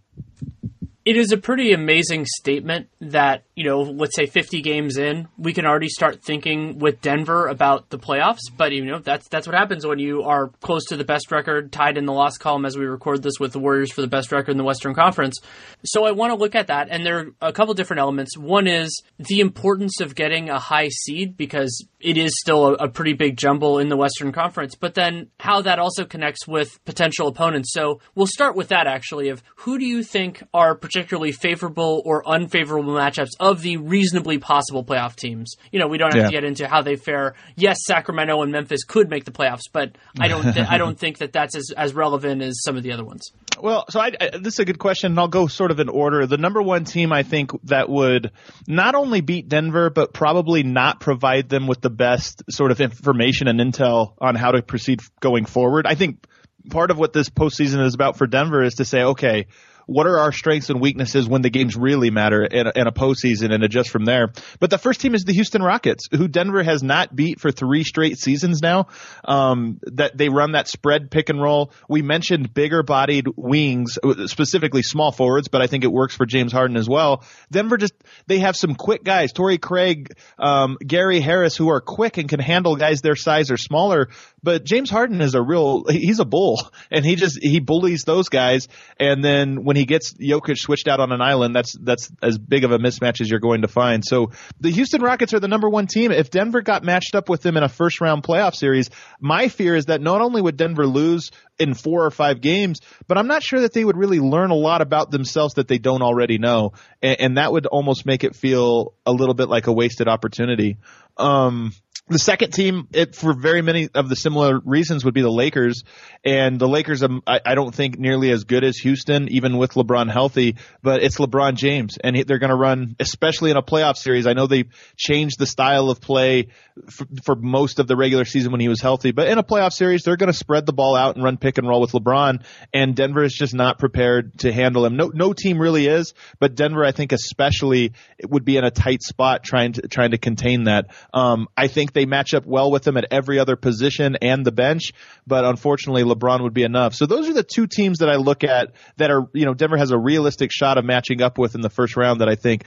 it 1.05 1.19
is 1.19 1.33
a 1.33 1.37
pretty 1.37 1.73
amazing 1.73 2.25
statement 2.25 2.89
that, 3.01 3.45
you 3.55 3.65
know, 3.65 3.83
let's 3.83 4.17
say 4.17 4.25
50 4.25 4.63
games 4.63 4.97
in, 4.97 5.29
we 5.37 5.53
can 5.53 5.67
already 5.67 5.89
start 5.89 6.25
thinking 6.25 6.79
with 6.79 7.03
Denver 7.03 7.47
about 7.47 7.91
the 7.91 7.99
playoffs. 7.99 8.41
But, 8.57 8.73
you 8.73 8.85
know, 8.87 9.01
that's 9.01 9.29
that's 9.29 9.47
what 9.47 9.55
happens 9.55 9.87
when 9.87 9.99
you 9.99 10.23
are 10.23 10.49
close 10.63 10.87
to 10.87 10.97
the 10.97 11.05
best 11.05 11.31
record, 11.31 11.73
tied 11.73 11.99
in 11.99 12.07
the 12.07 12.13
loss 12.13 12.39
column 12.39 12.65
as 12.65 12.79
we 12.79 12.87
record 12.87 13.23
this 13.23 13.39
with 13.39 13.53
the 13.53 13.59
Warriors 13.59 13.93
for 13.93 14.01
the 14.01 14.07
best 14.07 14.33
record 14.33 14.53
in 14.53 14.57
the 14.57 14.65
Western 14.65 14.95
Conference. 14.95 15.39
So 15.85 16.07
I 16.07 16.13
want 16.13 16.33
to 16.33 16.39
look 16.39 16.55
at 16.55 16.69
that. 16.69 16.89
And 16.91 17.05
there 17.05 17.19
are 17.19 17.49
a 17.49 17.53
couple 17.53 17.75
different 17.75 18.01
elements. 18.01 18.39
One 18.39 18.67
is 18.67 19.03
the 19.19 19.41
importance 19.41 20.01
of 20.01 20.15
getting 20.15 20.49
a 20.49 20.59
high 20.59 20.89
seed 20.89 21.37
because 21.37 21.87
it 22.05 22.19
is 22.19 22.39
still 22.39 22.67
a, 22.67 22.73
a 22.75 22.89
pretty 22.89 23.15
big 23.15 23.37
jumble 23.37 23.79
in 23.79 23.89
the 23.89 23.97
Western 23.97 24.31
Conference. 24.31 24.75
But 24.75 24.95
then 24.95 25.31
how 25.41 25.63
that 25.63 25.79
also 25.79 26.05
connects 26.05 26.47
with 26.47 26.79
potential 26.85 27.29
opponents. 27.29 27.73
So 27.73 28.01
we'll 28.15 28.27
start 28.27 28.55
with 28.55 28.69
that 28.69 28.87
actually 28.87 29.31
of 29.31 29.43
who 29.57 29.79
do 29.79 29.87
you 29.87 30.03
think 30.03 30.43
are 30.53 30.75
particularly 30.75 31.33
favorable 31.33 32.03
or 32.05 32.27
unfavorable 32.29 32.93
matchups 32.93 33.31
of 33.41 33.63
the 33.63 33.79
reasonably 33.79 34.37
possible 34.39 34.85
playoff 34.85 35.17
teams. 35.17 35.55
You 35.73 35.81
know, 35.81 35.89
we 35.89 35.97
don't 35.97 36.13
have 36.13 36.25
yeah. 36.25 36.27
to 36.27 36.33
get 36.33 36.45
into 36.45 36.69
how 36.69 36.83
they 36.83 36.97
fare. 36.97 37.35
Yes, 37.57 37.79
Sacramento 37.87 38.43
and 38.43 38.53
Memphis 38.53 38.85
could 38.85 39.09
make 39.09 39.25
the 39.25 39.33
playoffs, 39.33 39.63
but 39.73 39.97
I 40.21 40.29
don't 40.29 40.53
th- 40.53 40.67
I 40.69 40.77
don't 40.77 40.99
think 40.99 41.19
that 41.19 41.33
that's 41.33 41.57
as, 41.57 41.71
as 41.77 41.95
relevant 41.95 42.43
as 42.43 42.63
some 42.63 42.77
of 42.77 42.83
the 42.83 42.93
other 42.93 43.05
ones. 43.05 43.33
Well, 43.61 43.85
so 43.89 44.01
I, 44.01 44.13
I, 44.21 44.39
this 44.39 44.55
is 44.55 44.59
a 44.59 44.65
good 44.65 44.79
question, 44.79 45.13
and 45.13 45.19
I'll 45.19 45.29
go 45.29 45.47
sort 45.47 45.71
of 45.71 45.81
in 45.81 45.89
order. 45.89 46.27
The 46.27 46.37
number 46.37 46.61
one 46.61 46.85
team 46.85 47.13
I 47.13 47.23
think 47.23 47.53
that 47.65 47.89
would 47.89 48.33
not 48.67 48.95
only 48.95 49.21
beat 49.21 49.49
Denver, 49.49 49.91
but 49.91 50.13
probably 50.13 50.63
not 50.63 51.01
provide 51.01 51.49
them 51.49 51.67
with 51.67 51.81
the 51.81 51.91
best 51.95 52.43
sort 52.51 52.71
of 52.71 52.81
information 52.81 53.49
and 53.49 53.61
intel 53.61 54.15
on 54.21 54.35
how 54.35 54.51
to 54.51 54.63
proceed 54.63 55.01
going 55.21 55.47
forward. 55.47 55.87
I 55.87 55.95
think 55.95 56.27
part 56.71 56.91
of 56.91 56.99
what 56.99 57.13
this 57.13 57.31
postseason 57.31 57.85
is 57.85 57.95
about 57.95 58.17
for 58.17 58.27
Denver 58.27 58.63
is 58.63 58.75
to 58.75 58.85
say, 58.85 59.03
okay, 59.03 59.47
what 59.87 60.07
are 60.07 60.19
our 60.19 60.33
strengths 60.33 60.71
and 60.71 60.81
weaknesses 60.81 61.29
when 61.29 61.43
the 61.43 61.51
games 61.51 61.77
really 61.77 62.11
matter 62.11 62.45
in 62.45 62.67
a, 62.67 62.73
in 62.75 62.87
a 62.87 62.93
postseason 62.93 63.53
and 63.53 63.63
adjust 63.65 63.91
from 63.91 64.05
there. 64.05 64.33
But 64.61 64.71
the 64.71 64.79
first 64.79 65.01
team 65.01 65.15
is 65.15 65.25
the 65.25 65.33
Houston 65.33 65.63
Rockets, 65.63 66.09
who 66.11 66.29
Denver 66.29 66.63
has 66.63 66.83
not 66.83 67.15
beat 67.15 67.41
for 67.41 67.51
three 67.51 67.85
straight 67.85 68.19
seasons 68.19 68.61
now. 68.63 68.89
Um, 69.25 69.81
that 69.93 70.17
they 70.17 70.29
run 70.29 70.53
that 70.53 70.69
spread 70.69 71.11
pick 71.11 71.29
and 71.29 71.41
roll. 71.41 71.73
We 71.89 72.03
mentioned 72.03 72.55
bigger 72.55 72.83
bodied 72.83 73.27
wings, 73.37 73.99
specifically 74.27 74.83
small 74.83 75.13
forwards, 75.13 75.49
but 75.49 75.63
I 75.63 75.67
think 75.67 75.85
it 75.85 75.93
works 75.93 76.15
for 76.15 76.27
James 76.27 76.53
Harden 76.53 76.77
as 76.77 76.89
well. 76.89 77.25
Denver 77.51 77.77
just, 77.77 77.95
they 78.27 78.41
have 78.41 78.57
some 78.57 78.75
quick 78.75 79.05
guys, 79.05 79.33
Torrey 79.33 79.59
Craig, 79.59 80.17
um, 80.39 80.77
Gary 80.85 81.21
Harris, 81.21 81.57
who 81.57 81.71
are 81.71 81.81
quick 81.81 82.19
and 82.19 82.29
can 82.29 82.41
handle 82.41 82.77
guys 82.77 83.01
their 83.01 83.17
size 83.17 83.51
or 83.51 83.57
smaller. 83.57 84.09
But 84.45 84.63
James 84.65 84.91
Harden 84.91 85.23
is 85.23 85.35
a 85.35 85.41
real, 85.41 85.85
he's 85.89 86.21
a 86.21 86.27
bull 86.27 86.61
and 86.91 87.03
he 87.05 87.17
just, 87.17 87.39
he 87.41 87.61
bullies 87.61 88.05
those 88.05 88.29
guys. 88.29 88.69
And 89.01 89.25
then 89.25 89.65
when 89.65 89.75
he 89.75 89.87
gets 89.87 90.13
Jokic 90.13 90.59
switched 90.59 90.87
out 90.87 91.01
on 91.01 91.13
an 91.13 91.23
island, 91.23 91.57
that's 91.57 91.75
that's 91.81 92.13
as 92.23 92.37
big 92.37 92.65
of 92.65 92.71
a 92.71 92.79
mismatch 92.79 93.23
as 93.23 93.31
you're 93.31 93.41
going 93.41 93.63
to 93.63 93.69
find. 93.69 94.05
So 94.05 94.33
the 94.61 94.71
Houston 94.71 95.01
Rockets 95.01 95.33
are 95.33 95.41
the 95.41 95.49
number 95.49 95.69
one 95.71 95.87
team. 95.87 96.13
If 96.13 96.29
Denver 96.29 96.61
got 96.61 96.85
matched 96.85 97.15
up 97.15 97.31
with 97.31 97.41
them 97.41 97.57
in 97.57 97.63
a 97.63 97.71
first 97.71 98.03
round 98.03 98.23
playoff 98.23 98.55
series, 98.55 98.91
my 99.19 99.49
fear 99.49 99.75
is 99.75 99.87
that 99.87 100.03
not 100.03 100.21
only 100.21 100.43
would 100.43 100.59
Denver 100.59 100.87
lose 100.87 101.31
in 101.59 101.73
four 101.73 102.05
or 102.05 102.11
five 102.11 102.43
games, 102.43 102.81
but 103.07 103.17
I'm 103.17 103.29
not 103.29 103.43
sure 103.43 103.61
that 103.61 103.73
they 103.73 103.85
would 103.85 103.97
really 103.97 104.21
learn 104.21 104.51
a 104.51 104.57
lot 104.57 104.83
about 104.83 105.11
themselves 105.11 105.55
that 105.55 105.69
they 105.69 105.79
don't 105.79 106.03
already 106.03 106.37
know, 106.37 106.73
and, 107.01 107.21
and 107.21 107.39
that 107.39 107.51
would 107.51 107.67
almost 107.67 108.05
make 108.05 108.25
it 108.25 108.37
feel 108.37 108.95
a 109.07 109.13
little 109.13 109.35
bit 109.35 109.49
like 109.49 109.69
a 109.69 109.73
wasted 109.73 110.09
opportunity. 110.09 110.79
Um, 111.17 111.73
the 112.09 112.19
second 112.19 112.53
team, 112.53 112.87
it, 112.93 113.15
for 113.15 113.33
very 113.33 113.63
many 113.63 113.89
of 113.95 114.11
the 114.11 114.17
similar 114.17 114.61
reasons, 114.63 115.07
would 115.07 115.15
be 115.15 115.23
the 115.23 115.31
Lakers. 115.31 115.85
And 116.23 116.59
the 116.59 116.69
Lakers, 116.69 117.03
um, 117.03 117.23
I, 117.27 117.41
I 117.45 117.55
don't 117.55 117.75
think 117.75 117.99
nearly 117.99 118.31
as 118.31 118.45
good 118.45 118.63
as 118.63 118.77
Houston, 118.79 119.29
even 119.31 119.57
with 119.57 119.73
LeBron 119.73 120.11
healthy. 120.11 120.57
But 120.83 121.03
it's 121.03 121.17
LeBron 121.17 121.55
James, 121.55 121.97
and 121.97 122.15
they're 122.27 122.39
going 122.39 122.51
to 122.51 122.57
run, 122.57 122.97
especially 123.01 123.51
in 123.51 123.57
a 123.57 123.63
playoff 123.63 123.97
series. 123.97 124.27
I 124.27 124.35
know 124.35 124.47
they 124.47 124.65
changed 124.99 125.39
the 125.39 125.47
style 125.47 125.89
of 125.89 126.03
play 126.03 126.49
for, 126.91 127.07
for 127.25 127.37
most 127.37 127.79
of 127.79 127.87
the 127.87 127.97
regular 127.97 128.27
season 128.27 128.53
when 128.53 128.61
he 128.61 128.69
was 128.69 128.83
healthy, 128.83 129.13
but 129.13 129.29
in 129.29 129.39
a 129.39 129.43
playoff 129.43 129.73
series, 129.73 130.03
they're 130.03 130.19
going 130.19 130.31
to 130.31 130.39
spread 130.39 130.67
the 130.67 130.75
ball 130.75 130.97
out 130.97 131.15
and 131.15 131.25
run 131.25 131.39
pick 131.39 131.57
and 131.57 131.67
roll 131.67 131.81
with 131.81 131.93
LeBron. 131.93 132.45
And 132.75 132.95
Denver 132.95 133.25
is 133.25 133.33
just 133.33 133.55
not 133.55 133.79
prepared 133.79 134.41
to 134.41 134.53
handle 134.53 134.85
him. 134.85 134.97
No, 134.97 135.11
no 135.15 135.33
team 135.33 135.59
really 135.59 135.87
is, 135.87 136.13
but 136.39 136.55
Denver, 136.55 136.85
I 136.85 136.93
think, 136.93 137.13
especially 137.13 137.93
would 138.23 138.45
be 138.45 138.59
in 138.59 138.65
a 138.65 138.71
tight 138.71 139.03
spot 139.03 139.43
trying 139.43 139.73
to 139.75 139.89
trying 139.89 140.11
to 140.11 140.19
contain 140.19 140.65
that. 140.65 140.95
Um, 141.15 141.49
I 141.57 141.69
think 141.69 141.94
they 141.95 142.05
match 142.05 142.35
up 142.35 142.45
well 142.47 142.71
with 142.71 142.83
them 142.83 142.97
at 142.97 143.07
every 143.11 143.39
other 143.39 143.57
position 143.57 144.17
and 144.21 144.45
the 144.45 144.53
bench, 144.53 144.93
but 145.27 145.45
unfortunately 145.45 146.03
LeBron 146.03 146.43
would 146.43 146.55
be 146.55 146.63
enough. 146.63 146.95
So 146.95 147.07
those 147.07 147.29
are 147.29 147.33
the 147.33 147.43
two 147.43 147.67
teams 147.67 147.99
that 147.99 148.11
I 148.11 148.17
look 148.17 148.45
at 148.45 148.73
that 148.97 149.11
are, 149.11 149.29
you 149.33 149.47
know, 149.47 149.55
Denver 149.55 149.77
has 149.77 149.91
a 149.91 149.99
realistic 149.99 150.51
shot 150.53 150.79
of 150.79 150.85
matching 150.85 151.23
up 151.23 151.39
with 151.39 151.55
in 151.55 151.61
the 151.61 151.71
first 151.71 151.97
round 151.97 152.21
that 152.21 152.29
I 152.29 152.35
think 152.35 152.65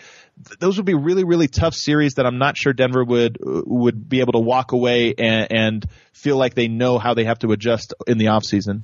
th- 0.47 0.59
those 0.59 0.77
would 0.77 0.85
be 0.85 0.95
really, 0.95 1.23
really 1.23 1.47
tough 1.47 1.75
series 1.75 2.15
that 2.15 2.25
I'm 2.25 2.37
not 2.37 2.57
sure 2.57 2.73
Denver 2.73 3.03
would, 3.03 3.37
would 3.41 4.09
be 4.09 4.21
able 4.21 4.33
to 4.33 4.39
walk 4.39 4.71
away 4.71 5.13
and, 5.17 5.47
and 5.51 5.85
feel 6.13 6.37
like 6.37 6.55
they 6.55 6.67
know 6.67 6.97
how 6.97 7.13
they 7.13 7.25
have 7.25 7.39
to 7.39 7.51
adjust 7.51 7.93
in 8.07 8.17
the 8.17 8.25
offseason 8.25 8.83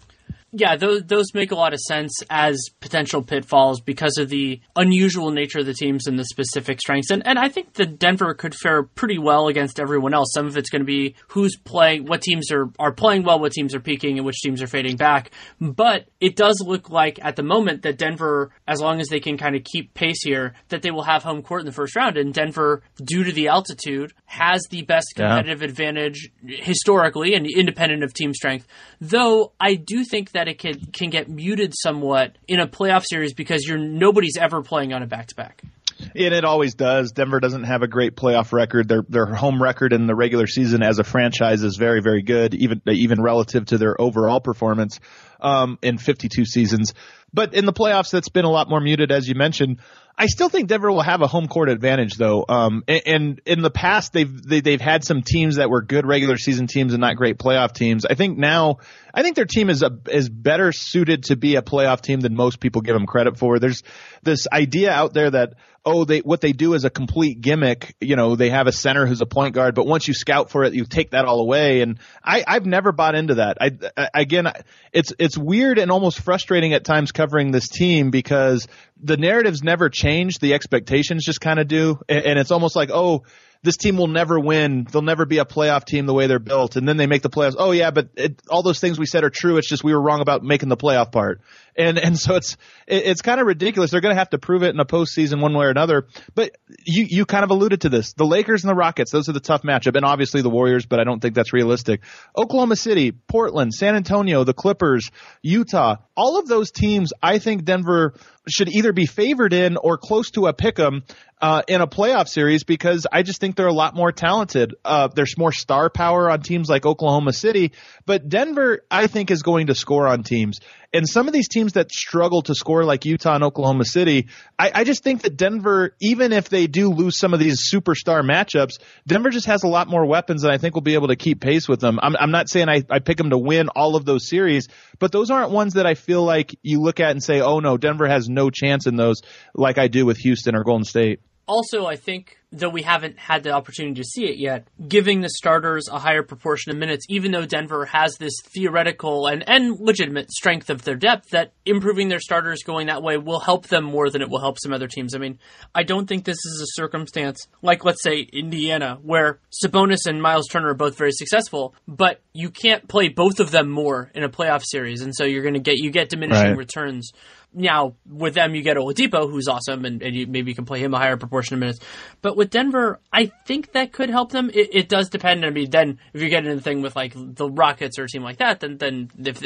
yeah, 0.55 0.75
those 0.75 1.01
those 1.05 1.33
make 1.33 1.51
a 1.51 1.55
lot 1.55 1.73
of 1.73 1.79
sense 1.79 2.13
as 2.29 2.69
potential 2.79 3.23
pitfalls 3.23 3.81
because 3.81 4.19
of 4.19 4.29
the 4.29 4.61
unusual 4.75 5.31
nature 5.31 5.59
of 5.59 5.65
the 5.65 5.73
teams 5.73 6.05
and 6.05 6.17
the 6.17 6.25
specific 6.25 6.79
strengths. 6.79 7.09
And 7.09 7.25
and 7.25 7.39
I 7.39 7.49
think 7.49 7.73
that 7.73 7.97
Denver 7.97 8.35
could 8.35 8.53
fare 8.53 8.83
pretty 8.83 9.17
well 9.17 9.47
against 9.47 9.79
everyone 9.79 10.13
else. 10.13 10.31
Some 10.31 10.45
of 10.45 10.55
it's 10.55 10.69
going 10.69 10.81
to 10.81 10.85
be 10.85 11.15
who's 11.29 11.57
playing, 11.57 12.05
what 12.05 12.21
teams 12.21 12.51
are 12.51 12.69
are 12.77 12.91
playing 12.91 13.23
well, 13.23 13.39
what 13.39 13.51
teams 13.51 13.73
are 13.73 13.79
peaking, 13.79 14.17
and 14.17 14.25
which 14.25 14.41
teams 14.41 14.61
are 14.61 14.67
fading 14.67 14.95
back. 14.95 15.31
But 15.59 16.05
it 16.19 16.35
does 16.35 16.63
look 16.63 16.91
like 16.91 17.17
at 17.23 17.35
the 17.35 17.43
moment 17.43 17.81
that 17.81 17.97
Denver, 17.97 18.51
as 18.67 18.79
long 18.79 19.01
as 19.01 19.07
they 19.07 19.19
can 19.19 19.37
kind 19.37 19.55
of 19.55 19.63
keep 19.63 19.95
pace 19.95 20.21
here, 20.23 20.53
that 20.69 20.83
they 20.83 20.91
will 20.91 21.03
have 21.03 21.23
home 21.23 21.41
court 21.41 21.61
in 21.61 21.65
the 21.65 21.71
first 21.71 21.95
round. 21.95 22.15
And 22.15 22.31
Denver, 22.31 22.83
due 23.03 23.23
to 23.23 23.31
the 23.31 23.47
altitude, 23.47 24.13
has 24.25 24.61
the 24.69 24.83
best 24.83 25.13
competitive 25.15 25.61
yeah. 25.61 25.67
advantage 25.67 26.29
historically 26.45 27.33
and 27.33 27.47
independent 27.47 28.03
of 28.03 28.13
team 28.13 28.35
strength. 28.35 28.67
Though 29.01 29.53
I 29.59 29.75
do 29.75 30.03
think 30.03 30.31
that 30.31 30.42
that 30.43 30.51
it 30.51 30.59
can 30.59 30.79
can 30.91 31.09
get 31.09 31.29
muted 31.29 31.73
somewhat 31.73 32.37
in 32.47 32.59
a 32.59 32.67
playoff 32.67 33.05
series 33.05 33.33
because 33.33 33.65
you're 33.65 33.77
nobody's 33.77 34.37
ever 34.37 34.61
playing 34.61 34.93
on 34.93 35.01
a 35.01 35.07
back 35.07 35.27
to 35.27 35.35
back. 35.35 35.61
And 35.99 36.33
it 36.33 36.43
always 36.43 36.73
does. 36.73 37.13
Denver 37.13 37.39
doesn't 37.39 37.63
have 37.63 37.81
a 37.81 37.87
great 37.87 38.15
playoff 38.15 38.51
record. 38.51 38.89
Their 38.89 39.03
their 39.07 39.25
home 39.25 39.63
record 39.63 39.93
in 39.93 40.05
the 40.05 40.15
regular 40.15 40.47
season 40.47 40.83
as 40.83 40.99
a 40.99 41.03
franchise 41.05 41.63
is 41.63 41.77
very 41.77 42.01
very 42.01 42.23
good, 42.23 42.53
even 42.55 42.81
even 42.87 43.21
relative 43.21 43.65
to 43.67 43.77
their 43.77 43.99
overall 43.99 44.41
performance 44.41 44.99
um, 45.39 45.79
in 45.81 45.97
52 45.97 46.43
seasons. 46.45 46.93
But 47.33 47.53
in 47.53 47.65
the 47.65 47.73
playoffs, 47.73 48.11
that's 48.11 48.29
been 48.29 48.45
a 48.45 48.51
lot 48.51 48.69
more 48.69 48.81
muted, 48.81 49.11
as 49.11 49.27
you 49.27 49.35
mentioned. 49.35 49.79
I 50.15 50.27
still 50.27 50.49
think 50.49 50.69
Denver 50.69 50.91
will 50.91 51.01
have 51.01 51.21
a 51.21 51.27
home 51.27 51.47
court 51.47 51.69
advantage 51.69 52.15
though. 52.15 52.45
Um, 52.47 52.83
and, 52.87 53.01
and, 53.05 53.41
in 53.45 53.61
the 53.61 53.71
past 53.71 54.13
they've 54.13 54.41
they, 54.43 54.57
have 54.57 54.63
they 54.63 54.71
have 54.71 54.81
had 54.81 55.03
some 55.03 55.21
teams 55.23 55.55
that 55.55 55.69
were 55.69 55.81
good 55.81 56.05
regular 56.05 56.37
season 56.37 56.67
teams 56.67 56.93
and 56.93 57.01
not 57.01 57.15
great 57.15 57.37
playoff 57.37 57.73
teams. 57.73 58.05
I 58.05 58.13
think 58.13 58.37
now 58.37 58.77
I 59.13 59.23
think 59.23 59.35
their 59.35 59.45
team 59.45 59.69
is 59.69 59.81
a, 59.81 59.91
is 60.09 60.29
better 60.29 60.71
suited 60.71 61.23
to 61.25 61.35
be 61.35 61.55
a 61.55 61.61
playoff 61.61 62.01
team 62.01 62.19
than 62.19 62.35
most 62.35 62.59
people 62.59 62.81
give 62.81 62.93
them 62.93 63.05
credit 63.05 63.37
for. 63.37 63.59
There's 63.59 63.83
this 64.21 64.47
idea 64.51 64.91
out 64.91 65.13
there 65.13 65.31
that 65.31 65.55
oh, 65.85 66.05
they 66.05 66.19
what 66.19 66.41
they 66.41 66.53
do 66.53 66.73
is 66.73 66.85
a 66.85 66.89
complete 66.89 67.41
gimmick. 67.41 67.95
You 67.99 68.15
know, 68.15 68.35
they 68.35 68.49
have 68.49 68.67
a 68.67 68.71
center 68.71 69.05
who's 69.05 69.21
a 69.21 69.25
point 69.25 69.53
guard, 69.55 69.75
but 69.75 69.85
once 69.85 70.07
you 70.07 70.13
scout 70.13 70.49
for 70.49 70.63
it, 70.63 70.73
you 70.73 70.85
take 70.85 71.11
that 71.11 71.25
all 71.25 71.39
away. 71.39 71.81
And 71.81 71.99
I, 72.23 72.43
I've 72.45 72.65
never 72.65 72.91
bought 72.91 73.15
into 73.15 73.35
that. 73.35 73.57
I, 73.59 73.71
I 73.97 74.09
again, 74.21 74.51
it's 74.91 75.13
it's 75.19 75.37
weird 75.37 75.79
and 75.79 75.91
almost 75.91 76.19
frustrating 76.19 76.73
at 76.73 76.83
times 76.83 77.11
covering 77.11 77.51
this 77.51 77.67
team 77.67 78.11
because 78.11 78.67
the 79.01 79.17
narratives 79.17 79.63
never 79.63 79.89
change, 79.89 80.39
the 80.39 80.53
expectations 80.53 81.25
just 81.25 81.41
kind 81.41 81.59
of 81.59 81.67
do, 81.67 81.99
and, 82.07 82.25
and 82.25 82.39
it's 82.39 82.51
almost 82.51 82.75
like 82.75 82.89
oh 82.91 83.23
this 83.63 83.77
team 83.77 83.95
will 83.95 84.07
never 84.07 84.39
win. 84.39 84.85
They'll 84.91 85.01
never 85.01 85.25
be 85.25 85.37
a 85.37 85.45
playoff 85.45 85.85
team 85.85 86.05
the 86.05 86.13
way 86.13 86.27
they're 86.27 86.37
built. 86.37 86.75
And 86.75 86.87
then 86.87 86.97
they 86.97 87.07
make 87.07 87.21
the 87.21 87.29
playoffs. 87.29 87.55
Oh 87.57 87.71
yeah, 87.71 87.91
but 87.91 88.09
it, 88.15 88.41
all 88.49 88.61
those 88.61 88.79
things 88.79 88.99
we 88.99 89.05
said 89.05 89.23
are 89.23 89.29
true. 89.29 89.57
It's 89.57 89.69
just 89.69 89.85
we 89.85 89.93
were 89.93 90.01
wrong 90.01 90.19
about 90.19 90.43
making 90.43 90.67
the 90.67 90.77
playoff 90.77 91.11
part. 91.11 91.41
And 91.77 91.97
and 91.97 92.17
so 92.17 92.35
it's 92.35 92.57
it, 92.87 93.05
it's 93.05 93.21
kind 93.21 93.39
of 93.39 93.47
ridiculous. 93.47 93.91
They're 93.91 94.01
going 94.01 94.13
to 94.15 94.19
have 94.19 94.29
to 94.31 94.37
prove 94.37 94.63
it 94.63 94.73
in 94.73 94.79
a 94.79 94.85
postseason 94.85 95.41
one 95.41 95.53
way 95.55 95.65
or 95.65 95.69
another. 95.69 96.07
But 96.35 96.51
you 96.85 97.05
you 97.09 97.25
kind 97.25 97.43
of 97.43 97.49
alluded 97.49 97.81
to 97.81 97.89
this. 97.89 98.13
The 98.13 98.25
Lakers 98.25 98.63
and 98.63 98.69
the 98.69 98.75
Rockets. 98.75 99.11
Those 99.11 99.29
are 99.29 99.33
the 99.33 99.39
tough 99.39 99.63
matchup, 99.63 99.95
and 99.95 100.05
obviously 100.05 100.41
the 100.41 100.49
Warriors. 100.49 100.85
But 100.85 100.99
I 100.99 101.03
don't 101.03 101.19
think 101.19 101.35
that's 101.35 101.53
realistic. 101.53 102.01
Oklahoma 102.37 102.75
City, 102.75 103.11
Portland, 103.11 103.73
San 103.73 103.95
Antonio, 103.95 104.43
the 104.43 104.53
Clippers, 104.53 105.09
Utah. 105.41 105.97
All 106.15 106.37
of 106.37 106.47
those 106.47 106.71
teams, 106.71 107.11
I 107.21 107.39
think 107.39 107.65
Denver 107.65 108.13
should 108.47 108.69
either 108.69 108.93
be 108.93 109.05
favored 109.05 109.53
in 109.53 109.77
or 109.77 109.97
close 109.97 110.31
to 110.31 110.47
a 110.47 110.53
pick 110.53 110.77
'em 110.79 111.03
uh, 111.41 111.61
in 111.67 111.81
a 111.81 111.87
playoff 111.87 112.27
series 112.27 112.63
because 112.63 113.05
I 113.11 113.23
just 113.23 113.41
think 113.41 113.55
they're 113.55 113.67
a 113.67 113.73
lot 113.73 113.95
more 113.95 114.11
talented. 114.11 114.75
Uh, 114.83 115.09
there's 115.13 115.37
more 115.37 115.51
star 115.51 115.89
power 115.89 116.29
on 116.29 116.41
teams 116.41 116.69
like 116.69 116.85
Oklahoma 116.85 117.33
City, 117.33 117.73
but 118.05 118.29
Denver, 118.29 118.81
I 118.89 119.07
think, 119.07 119.31
is 119.31 119.43
going 119.43 119.67
to 119.67 119.75
score 119.75 120.07
on 120.07 120.23
teams. 120.23 120.59
And 120.93 121.09
some 121.09 121.27
of 121.27 121.33
these 121.33 121.47
teams 121.47 121.73
that 121.73 121.91
struggle 121.91 122.43
to 122.43 122.53
score, 122.53 122.83
like 122.83 123.03
Utah 123.05 123.33
and 123.33 123.43
Oklahoma 123.43 123.83
City, 123.83 124.27
I, 124.59 124.71
I 124.75 124.83
just 124.83 125.03
think 125.03 125.23
that 125.23 125.35
Denver, 125.35 125.95
even 125.99 126.31
if 126.31 126.49
they 126.49 126.67
do 126.67 126.89
lose 126.89 127.17
some 127.17 127.33
of 127.33 127.39
these 127.39 127.67
superstar 127.71 128.21
matchups, 128.21 128.79
Denver 129.07 129.31
just 129.31 129.47
has 129.47 129.63
a 129.63 129.67
lot 129.67 129.87
more 129.87 130.05
weapons, 130.05 130.43
and 130.43 130.53
I 130.53 130.59
think 130.59 130.75
we'll 130.75 130.83
be 130.83 130.93
able 130.93 131.07
to 131.07 131.15
keep 131.15 131.41
pace 131.41 131.67
with 131.67 131.79
them. 131.79 131.99
I'm, 132.01 132.15
I'm 132.15 132.31
not 132.31 132.47
saying 132.47 132.69
I, 132.69 132.83
I 132.91 132.99
pick 132.99 133.17
them 133.17 133.31
to 133.31 133.37
win 133.37 133.69
all 133.69 133.95
of 133.95 134.05
those 134.05 134.29
series, 134.29 134.67
but 134.99 135.11
those 135.11 135.31
aren't 135.31 135.49
ones 135.49 135.73
that 135.73 135.87
I 135.87 135.95
feel 135.95 136.23
like 136.23 136.55
you 136.61 136.79
look 136.79 136.99
at 136.99 137.09
and 137.09 137.23
say, 137.23 137.41
oh 137.41 137.59
no, 137.59 137.77
Denver 137.77 138.07
has 138.07 138.29
no 138.29 138.51
chance 138.51 138.85
in 138.85 138.95
those, 138.95 139.21
like 139.55 139.79
I 139.79 139.87
do 139.87 140.05
with 140.05 140.17
Houston 140.17 140.55
or 140.55 140.63
Golden 140.63 140.85
State 140.85 141.21
also, 141.47 141.85
I 141.85 141.95
think, 141.95 142.37
though 142.51 142.69
we 142.69 142.83
haven't 142.83 143.17
had 143.17 143.43
the 143.43 143.51
opportunity 143.51 143.95
to 143.95 144.03
see 144.03 144.25
it 144.25 144.37
yet, 144.37 144.67
giving 144.87 145.21
the 145.21 145.29
starters 145.29 145.87
a 145.91 145.99
higher 145.99 146.23
proportion 146.23 146.71
of 146.71 146.77
minutes, 146.77 147.05
even 147.09 147.31
though 147.31 147.45
Denver 147.45 147.85
has 147.85 148.15
this 148.17 148.33
theoretical 148.53 149.27
and, 149.27 149.43
and 149.47 149.79
legitimate 149.79 150.31
strength 150.31 150.69
of 150.69 150.83
their 150.83 150.95
depth, 150.95 151.31
that 151.31 151.51
improving 151.65 152.07
their 152.07 152.19
starters 152.19 152.63
going 152.63 152.87
that 152.87 153.03
way 153.03 153.17
will 153.17 153.39
help 153.39 153.67
them 153.67 153.83
more 153.83 154.09
than 154.09 154.21
it 154.21 154.29
will 154.29 154.39
help 154.39 154.57
some 154.59 154.71
other 154.71 154.87
teams. 154.87 155.15
I 155.15 155.17
mean, 155.17 155.39
I 155.75 155.83
don't 155.83 156.07
think 156.07 156.23
this 156.23 156.37
is 156.45 156.61
a 156.61 156.81
circumstance 156.81 157.47
like, 157.61 157.83
let's 157.83 158.03
say, 158.03 158.19
Indiana, 158.21 158.99
where 159.01 159.39
Sabonis 159.63 160.05
and 160.05 160.21
Miles 160.21 160.47
Turner 160.47 160.69
are 160.69 160.75
both 160.75 160.97
very 160.97 161.11
successful, 161.11 161.75
but 161.87 162.21
you 162.33 162.49
can't 162.49 162.87
play 162.87 163.09
both 163.09 163.39
of 163.39 163.51
them 163.51 163.69
more 163.69 164.11
in 164.13 164.23
a 164.23 164.29
playoff 164.29 164.63
series, 164.63 165.01
and 165.01 165.13
so 165.15 165.25
you're 165.25 165.43
going 165.43 165.53
to 165.55 165.59
get 165.59 165.77
you 165.77 165.91
get 165.91 166.09
diminishing 166.09 166.49
right. 166.49 166.57
returns 166.57 167.11
now 167.53 167.95
with 168.09 168.33
them 168.33 168.55
you 168.55 168.61
get 168.61 168.77
Oladipo, 168.77 169.29
who's 169.29 169.47
awesome, 169.47 169.85
and, 169.85 170.01
and 170.01 170.15
you, 170.15 170.27
maybe 170.27 170.51
you 170.51 170.55
can 170.55 170.65
play 170.65 170.79
him 170.79 170.93
a 170.93 170.97
higher 170.97 171.17
proportion 171.17 171.55
of 171.55 171.59
minutes. 171.59 171.79
But 172.21 172.35
with 172.35 172.49
Denver, 172.49 172.99
I 173.11 173.31
think 173.45 173.73
that 173.73 173.91
could 173.91 174.09
help 174.09 174.31
them. 174.31 174.49
It, 174.53 174.69
it 174.73 174.89
does 174.89 175.09
depend. 175.09 175.45
I 175.45 175.49
mean, 175.49 175.69
then 175.69 175.99
if 176.13 176.21
you 176.21 176.29
get 176.29 176.45
into 176.45 176.55
the 176.55 176.61
thing 176.61 176.81
with 176.81 176.95
like 176.95 177.13
the 177.15 177.49
Rockets 177.49 177.99
or 177.99 178.03
a 178.03 178.07
team 178.07 178.23
like 178.23 178.37
that, 178.37 178.59
then 178.59 178.77
then 178.77 179.11
if 179.17 179.41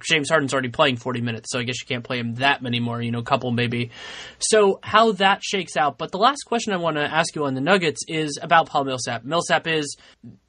James 0.00 0.28
Harden's 0.28 0.52
already 0.52 0.70
playing 0.70 0.96
forty 0.96 1.20
minutes, 1.20 1.50
so 1.50 1.58
I 1.58 1.62
guess 1.62 1.80
you 1.80 1.86
can't 1.86 2.04
play 2.04 2.18
him 2.18 2.34
that 2.36 2.62
many 2.62 2.80
more. 2.80 3.00
You 3.00 3.10
know, 3.10 3.20
a 3.20 3.24
couple 3.24 3.50
maybe. 3.50 3.90
So 4.38 4.80
how 4.82 5.12
that 5.12 5.42
shakes 5.42 5.76
out. 5.76 5.98
But 5.98 6.10
the 6.10 6.18
last 6.18 6.42
question 6.46 6.72
I 6.72 6.78
want 6.78 6.96
to 6.96 7.04
ask 7.04 7.34
you 7.34 7.44
on 7.44 7.54
the 7.54 7.60
Nuggets 7.60 8.02
is 8.08 8.38
about 8.40 8.68
Paul 8.68 8.84
Millsap. 8.84 9.24
Millsap 9.24 9.66
is 9.66 9.96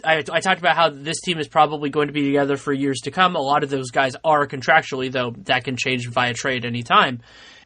I, 0.03 0.23
I 0.31 0.39
talked 0.39 0.59
about 0.59 0.75
how 0.75 0.89
this 0.89 1.21
team 1.21 1.39
is 1.39 1.47
probably 1.47 1.89
going 1.89 2.07
to 2.07 2.13
be 2.13 2.25
together 2.25 2.57
for 2.57 2.73
years 2.73 3.01
to 3.01 3.11
come. 3.11 3.35
A 3.35 3.41
lot 3.41 3.63
of 3.63 3.69
those 3.69 3.91
guys 3.91 4.15
are 4.23 4.47
contractually, 4.47 5.11
though 5.11 5.35
that 5.43 5.63
can 5.63 5.77
change 5.77 6.07
via 6.09 6.33
trade 6.33 6.65
anytime. 6.65 7.02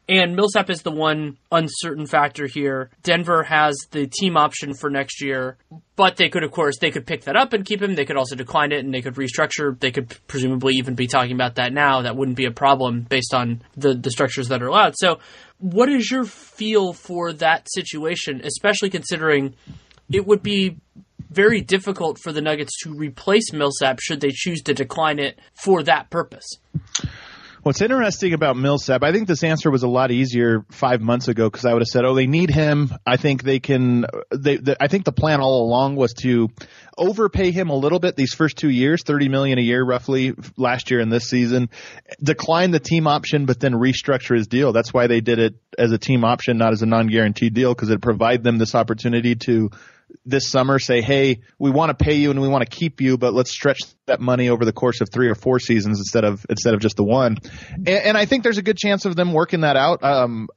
And 0.08 0.34
Millsap 0.34 0.70
is 0.70 0.80
the 0.80 0.90
one 0.90 1.36
uncertain 1.52 2.06
factor 2.06 2.46
here. 2.46 2.88
Denver 3.02 3.42
has 3.42 3.76
the 3.90 4.06
team 4.06 4.38
option 4.38 4.72
for 4.72 4.88
next 4.88 5.20
year, 5.20 5.58
but 5.96 6.16
they 6.16 6.30
could, 6.30 6.44
of 6.44 6.50
course, 6.50 6.78
they 6.78 6.90
could 6.90 7.06
pick 7.06 7.24
that 7.24 7.36
up 7.36 7.52
and 7.52 7.62
keep 7.62 7.82
him. 7.82 7.94
They 7.94 8.06
could 8.06 8.16
also 8.16 8.34
decline 8.34 8.72
it 8.72 8.82
and 8.82 8.94
they 8.94 9.02
could 9.02 9.16
restructure. 9.16 9.78
They 9.78 9.90
could 9.90 10.16
presumably 10.26 10.76
even 10.76 10.94
be 10.94 11.08
talking 11.08 11.32
about 11.32 11.56
that 11.56 11.74
now. 11.74 12.00
That 12.02 12.16
wouldn't 12.16 12.38
be 12.38 12.46
a 12.46 12.50
problem 12.50 13.02
based 13.02 13.34
on 13.34 13.60
the, 13.76 13.92
the 13.92 14.10
structures 14.10 14.48
that 14.48 14.62
are 14.62 14.68
allowed. 14.68 14.94
So, 14.96 15.18
what 15.58 15.90
is 15.90 16.10
your 16.10 16.24
feel 16.24 16.94
for 16.94 17.34
that 17.34 17.66
situation, 17.70 18.40
especially 18.44 18.88
considering 18.88 19.56
it 20.10 20.26
would 20.26 20.42
be 20.42 20.78
very 21.30 21.60
difficult 21.60 22.18
for 22.18 22.32
the 22.32 22.40
Nuggets 22.40 22.72
to 22.82 22.94
replace 22.94 23.52
Millsap 23.52 24.00
should 24.00 24.20
they 24.20 24.30
choose 24.32 24.62
to 24.62 24.72
decline 24.72 25.18
it 25.18 25.38
for 25.54 25.82
that 25.82 26.08
purpose. 26.08 26.46
What's 27.68 27.82
interesting 27.82 28.32
about 28.32 28.56
Millsap, 28.56 29.02
I 29.02 29.12
think 29.12 29.28
this 29.28 29.44
answer 29.44 29.70
was 29.70 29.82
a 29.82 29.88
lot 29.88 30.10
easier 30.10 30.64
five 30.70 31.02
months 31.02 31.28
ago 31.28 31.50
because 31.50 31.66
I 31.66 31.74
would 31.74 31.82
have 31.82 31.88
said, 31.88 32.06
"Oh, 32.06 32.14
they 32.14 32.26
need 32.26 32.48
him." 32.48 32.94
I 33.04 33.18
think 33.18 33.42
they 33.42 33.60
can. 33.60 34.06
They, 34.34 34.56
they, 34.56 34.74
I 34.80 34.88
think 34.88 35.04
the 35.04 35.12
plan 35.12 35.42
all 35.42 35.66
along 35.66 35.96
was 35.96 36.14
to 36.22 36.48
overpay 36.96 37.50
him 37.50 37.68
a 37.68 37.74
little 37.74 37.98
bit 37.98 38.16
these 38.16 38.32
first 38.32 38.56
two 38.56 38.70
years, 38.70 39.02
thirty 39.02 39.28
million 39.28 39.58
a 39.58 39.60
year 39.60 39.84
roughly 39.84 40.32
last 40.56 40.90
year 40.90 41.00
and 41.00 41.12
this 41.12 41.28
season. 41.28 41.68
Decline 42.22 42.70
the 42.70 42.80
team 42.80 43.06
option, 43.06 43.44
but 43.44 43.60
then 43.60 43.74
restructure 43.74 44.34
his 44.34 44.46
deal. 44.46 44.72
That's 44.72 44.94
why 44.94 45.06
they 45.06 45.20
did 45.20 45.38
it 45.38 45.56
as 45.76 45.92
a 45.92 45.98
team 45.98 46.24
option, 46.24 46.56
not 46.56 46.72
as 46.72 46.80
a 46.80 46.86
non-guaranteed 46.86 47.52
deal, 47.52 47.74
because 47.74 47.90
it 47.90 48.00
provided 48.00 48.44
them 48.44 48.56
this 48.56 48.74
opportunity 48.74 49.34
to 49.34 49.72
this 50.24 50.50
summer 50.50 50.78
say, 50.78 51.02
hey, 51.02 51.42
we 51.58 51.70
want 51.70 51.90
to 51.90 52.02
pay 52.02 52.14
you 52.14 52.30
and 52.30 52.40
we 52.40 52.48
want 52.48 52.64
to 52.68 52.76
keep 52.76 53.02
you, 53.02 53.18
but 53.18 53.34
let's 53.34 53.50
stretch 53.50 53.80
that 54.08 54.20
money 54.20 54.48
over 54.48 54.64
the 54.64 54.72
course 54.72 55.00
of 55.00 55.08
three 55.10 55.28
or 55.28 55.34
four 55.34 55.58
seasons 55.58 55.98
instead 55.98 56.24
of 56.24 56.44
instead 56.50 56.74
of 56.74 56.80
just 56.80 56.96
the 56.96 57.04
one. 57.04 57.38
And, 57.74 57.88
and 57.88 58.16
I 58.16 58.26
think 58.26 58.42
there's 58.42 58.58
a 58.58 58.62
good 58.62 58.76
chance 58.76 59.04
of 59.04 59.16
them 59.16 59.32
working 59.32 59.60
that 59.60 59.76
out. 59.76 60.02
Um, 60.02 60.48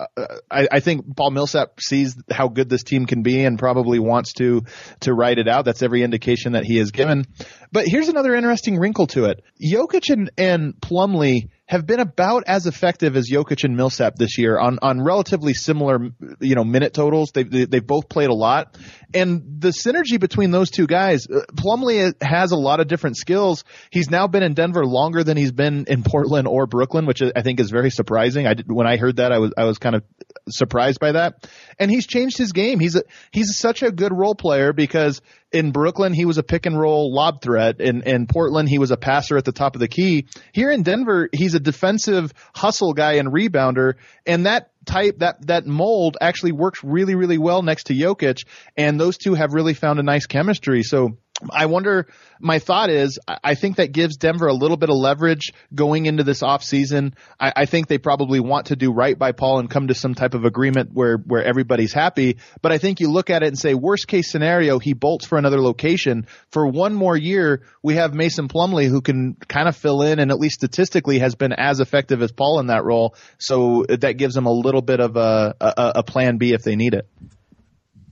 I, 0.50 0.68
I, 0.72 0.80
think 0.80 1.16
Paul 1.16 1.32
Millsap 1.32 1.80
sees 1.80 2.16
how 2.30 2.48
good 2.48 2.70
this 2.70 2.84
team 2.84 3.06
can 3.06 3.22
be 3.22 3.44
and 3.46 3.58
probably 3.58 4.00
wants 4.00 4.34
to 4.34 4.64
to 5.02 5.14
write 5.14 5.38
it 5.38 5.48
out. 5.48 5.66
That's 5.66 5.82
every 5.82 6.04
indication 6.04 6.54
that 6.54 6.66
he 6.66 6.78
has 6.78 6.92
given. 6.92 7.26
But 7.72 7.86
here's 7.88 8.10
another 8.10 8.36
interesting 8.36 8.78
wrinkle 8.78 9.08
to 9.08 9.26
it: 9.26 9.44
Jokic 9.62 10.12
and, 10.12 10.32
and 10.38 10.74
Plumlee 10.76 11.50
have 11.72 11.88
been 11.88 12.02
about 12.02 12.44
as 12.48 12.68
effective 12.68 13.16
as 13.16 13.30
Jokic 13.32 13.64
and 13.64 13.78
Millsap 13.78 14.16
this 14.18 14.38
year 14.38 14.60
on, 14.60 14.78
on 14.82 15.02
relatively 15.02 15.54
similar, 15.54 16.00
you 16.42 16.54
know, 16.54 16.66
minute 16.66 16.94
totals. 16.94 17.32
They've, 17.34 17.50
they've 17.50 17.88
both 17.88 18.10
played 18.10 18.30
a 18.30 18.34
lot. 18.34 18.78
And 19.14 19.62
the 19.62 19.70
synergy 19.70 20.20
between 20.20 20.52
those 20.52 20.70
two 20.70 20.86
guys, 20.86 21.28
uh, 21.28 21.46
Plumlee 21.56 22.14
has 22.22 22.52
a 22.52 22.58
lot 22.58 22.82
of 22.82 22.90
different 22.90 23.16
skills. 23.16 23.41
He's 23.90 24.10
now 24.10 24.28
been 24.28 24.44
in 24.44 24.54
Denver 24.54 24.86
longer 24.86 25.24
than 25.24 25.38
he's 25.38 25.52
been 25.52 25.86
in 25.88 26.04
Portland 26.04 26.48
or 26.48 26.68
Brooklyn, 26.68 27.06
which 27.06 27.22
I 27.22 27.42
think 27.42 27.60
is 27.60 27.70
very 27.70 27.90
surprising. 27.90 28.48
I 28.48 28.54
did, 28.54 28.72
when 28.72 28.88
I 28.88 28.98
heard 28.98 29.18
that, 29.18 29.32
I 29.32 29.40
was, 29.40 29.54
I 29.58 29.66
was 29.66 29.78
kind 29.78 29.96
of 29.96 30.04
surprised 30.50 31.00
by 31.00 31.14
that. 31.14 31.50
And 31.80 31.90
he's 31.90 32.08
changed 32.08 32.38
his 32.38 32.52
game. 32.52 32.80
He's 32.80 32.96
a, 32.96 33.04
he's 33.32 33.58
such 33.58 33.84
a 33.84 33.92
good 33.92 34.12
role 34.14 34.36
player 34.36 34.74
because 34.74 35.22
in 35.52 35.72
Brooklyn, 35.72 36.14
he 36.14 36.26
was 36.26 36.38
a 36.38 36.44
pick 36.44 36.66
and 36.66 36.80
roll 36.80 37.14
lob 37.14 37.42
threat. 37.42 37.82
In, 37.82 38.04
in 38.04 38.28
Portland, 38.28 38.70
he 38.70 38.78
was 38.78 38.92
a 38.92 38.98
passer 38.98 39.38
at 39.38 39.46
the 39.46 39.52
top 39.52 39.76
of 39.76 39.80
the 39.80 39.88
key. 39.88 40.28
Here 40.54 40.72
in 40.72 40.84
Denver, 40.84 41.30
he's 41.34 41.56
a 41.56 41.60
defensive 41.60 42.34
hustle 42.56 42.94
guy 42.94 43.14
and 43.14 43.30
rebounder. 43.30 43.96
And 44.26 44.46
that 44.46 44.72
type, 44.86 45.20
that, 45.20 45.46
that 45.48 45.66
mold 45.66 46.18
actually 46.22 46.54
works 46.54 46.84
really, 46.84 47.16
really 47.16 47.38
well 47.38 47.64
next 47.64 47.86
to 47.86 47.94
Jokic. 47.94 48.46
And 48.78 49.00
those 49.00 49.18
two 49.18 49.34
have 49.34 49.54
really 49.54 49.74
found 49.74 50.00
a 50.00 50.04
nice 50.04 50.26
chemistry. 50.26 50.84
So 50.84 51.18
I 51.50 51.66
wonder. 51.66 52.08
My 52.40 52.60
thought 52.60 52.90
is, 52.90 53.20
I 53.28 53.56
think 53.56 53.78
that 53.78 53.92
gives 53.92 54.18
Denver 54.18 54.48
a 54.48 54.54
little 54.54 54.78
bit 54.78 54.90
of 54.90 54.96
leverage 54.96 55.54
going 55.74 56.08
into 56.08 56.24
this 56.24 56.42
offseason. 56.42 57.14
I, 57.40 57.54
I 57.56 57.66
think 57.66 57.88
they 57.88 58.00
probably 58.00 58.40
want 58.40 58.68
to 58.68 58.76
do 58.76 58.92
right 58.92 59.18
by 59.18 59.32
Paul 59.32 59.60
and 59.60 59.70
come 59.70 59.88
to 59.88 59.94
some 59.94 60.16
type 60.16 60.34
of 60.34 60.44
agreement 60.44 60.90
where 60.94 61.18
where 61.18 61.44
everybody's 61.44 61.94
happy. 61.94 62.38
But 62.62 62.72
I 62.72 62.78
think 62.78 63.00
you 63.00 63.12
look 63.12 63.30
at 63.30 63.44
it 63.44 63.48
and 63.48 63.58
say, 63.58 63.74
worst 63.74 64.08
case 64.08 64.32
scenario, 64.32 64.80
he 64.80 64.94
bolts 64.94 65.26
for 65.26 65.38
another 65.38 65.62
location 65.62 66.28
for 66.50 66.68
one 66.68 66.94
more 66.94 67.16
year. 67.16 67.64
We 67.84 67.96
have 67.96 68.14
Mason 68.14 68.48
Plumlee 68.48 68.90
who 68.90 69.02
can 69.02 69.36
kind 69.48 69.68
of 69.68 69.76
fill 69.76 70.02
in 70.02 70.20
and 70.20 70.32
at 70.32 70.40
least 70.40 70.56
statistically 70.56 71.20
has 71.20 71.36
been 71.36 71.54
as 71.54 71.80
effective 71.80 72.22
as 72.22 72.32
Paul 72.32 72.60
in 72.60 72.68
that 72.68 72.84
role. 72.84 73.16
So 73.38 73.86
that 73.88 74.18
gives 74.18 74.34
them 74.34 74.46
a 74.46 74.52
little 74.52 74.82
bit 74.82 75.00
of 75.00 75.16
a, 75.16 75.56
a, 75.60 75.74
a 75.96 76.04
plan 76.04 76.38
B 76.38 76.54
if 76.54 76.64
they 76.64 76.76
need 76.76 76.94
it 76.94 77.08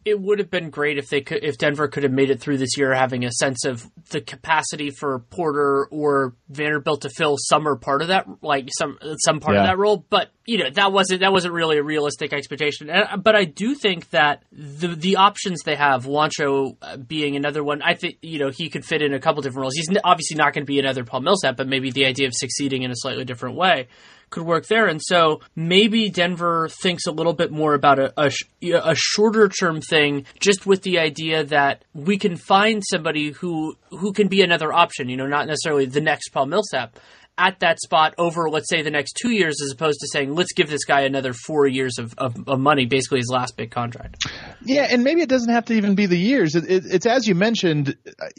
it 0.09 0.19
would 0.19 0.39
have 0.39 0.49
been 0.49 0.69
great 0.69 0.97
if 0.97 1.09
they 1.09 1.21
could, 1.21 1.43
if 1.43 1.57
Denver 1.57 1.87
could 1.87 2.03
have 2.03 2.11
made 2.11 2.29
it 2.29 2.39
through 2.39 2.57
this 2.57 2.77
year 2.77 2.93
having 2.93 3.25
a 3.25 3.31
sense 3.31 3.65
of 3.65 3.89
the 4.09 4.21
capacity 4.21 4.91
for 4.91 5.19
Porter 5.19 5.87
or 5.91 6.35
Vanderbilt 6.49 7.01
to 7.01 7.09
fill 7.09 7.37
some 7.37 7.67
or 7.67 7.75
part 7.75 8.01
of 8.01 8.09
that, 8.09 8.27
like 8.41 8.69
some 8.77 8.97
some 9.19 9.39
part 9.39 9.55
yeah. 9.55 9.61
of 9.61 9.67
that 9.67 9.77
role. 9.77 10.05
But 10.09 10.31
you 10.49 10.57
know 10.57 10.69
that 10.71 10.91
wasn't 10.91 11.19
that 11.19 11.31
wasn't 11.31 11.53
really 11.53 11.77
a 11.77 11.83
realistic 11.83 12.33
expectation. 12.33 12.89
But 13.21 13.35
I 13.35 13.45
do 13.45 13.75
think 13.75 14.09
that 14.09 14.43
the 14.51 14.87
the 14.87 15.17
options 15.17 15.61
they 15.63 15.75
have, 15.75 16.05
Juancho 16.05 16.75
uh, 16.81 16.97
being 16.97 17.35
another 17.35 17.63
one, 17.63 17.83
I 17.83 17.93
think 17.93 18.17
you 18.23 18.39
know 18.39 18.49
he 18.49 18.69
could 18.69 18.83
fit 18.83 19.03
in 19.03 19.13
a 19.13 19.19
couple 19.19 19.43
different 19.43 19.61
roles. 19.61 19.75
He's 19.75 19.89
obviously 20.03 20.37
not 20.37 20.53
going 20.53 20.63
to 20.63 20.71
be 20.71 20.79
another 20.79 21.03
Paul 21.03 21.21
Millsap, 21.21 21.55
but 21.55 21.67
maybe 21.67 21.91
the 21.91 22.05
idea 22.05 22.25
of 22.25 22.33
succeeding 22.33 22.81
in 22.81 22.89
a 22.89 22.95
slightly 22.95 23.25
different 23.25 23.57
way 23.57 23.87
could 24.31 24.43
work 24.43 24.67
there. 24.67 24.87
And 24.87 25.01
so 25.03 25.41
maybe 25.55 26.09
Denver 26.09 26.69
thinks 26.81 27.05
a 27.07 27.11
little 27.11 27.33
bit 27.33 27.51
more 27.51 27.73
about 27.73 27.99
a, 27.99 28.13
a, 28.17 28.31
a 28.61 28.95
shorter 28.95 29.49
term 29.49 29.81
thing, 29.81 30.25
just 30.39 30.65
with 30.65 30.81
the 30.83 30.99
idea 30.99 31.43
that 31.45 31.83
we 31.93 32.17
can 32.17 32.37
find 32.37 32.83
somebody 32.89 33.31
who 33.31 33.75
who 33.89 34.13
can 34.13 34.27
be 34.27 34.41
another 34.41 34.73
option. 34.73 35.09
You 35.09 35.17
know, 35.17 35.27
not 35.27 35.47
necessarily 35.47 35.85
the 35.85 36.01
next 36.01 36.29
Paul 36.29 36.47
Millsap 36.47 36.99
at 37.39 37.61
that 37.61 37.79
spot 37.79 38.13
over, 38.17 38.49
let's 38.49 38.69
say, 38.69 38.81
the 38.81 38.91
next 38.91 39.17
two 39.19 39.31
years, 39.31 39.61
as 39.63 39.71
opposed 39.71 39.99
to 40.01 40.07
saying, 40.11 40.35
let's 40.35 40.51
give 40.53 40.69
this 40.69 40.83
guy 40.83 41.01
another 41.01 41.33
four 41.33 41.65
years 41.65 41.97
of, 41.97 42.13
of, 42.17 42.35
of 42.47 42.59
money, 42.59 42.85
basically 42.85 43.19
his 43.19 43.29
last 43.31 43.55
big 43.55 43.71
contract. 43.71 44.17
Yeah, 44.63 44.87
and 44.91 45.03
maybe 45.03 45.21
it 45.21 45.29
doesn't 45.29 45.51
have 45.51 45.65
to 45.65 45.73
even 45.73 45.95
be 45.95 46.05
the 46.05 46.17
years. 46.17 46.55
It, 46.55 46.69
it, 46.69 46.83
it's 46.85 47.05
as 47.05 47.27
you 47.27 47.35
mentioned, 47.35 47.95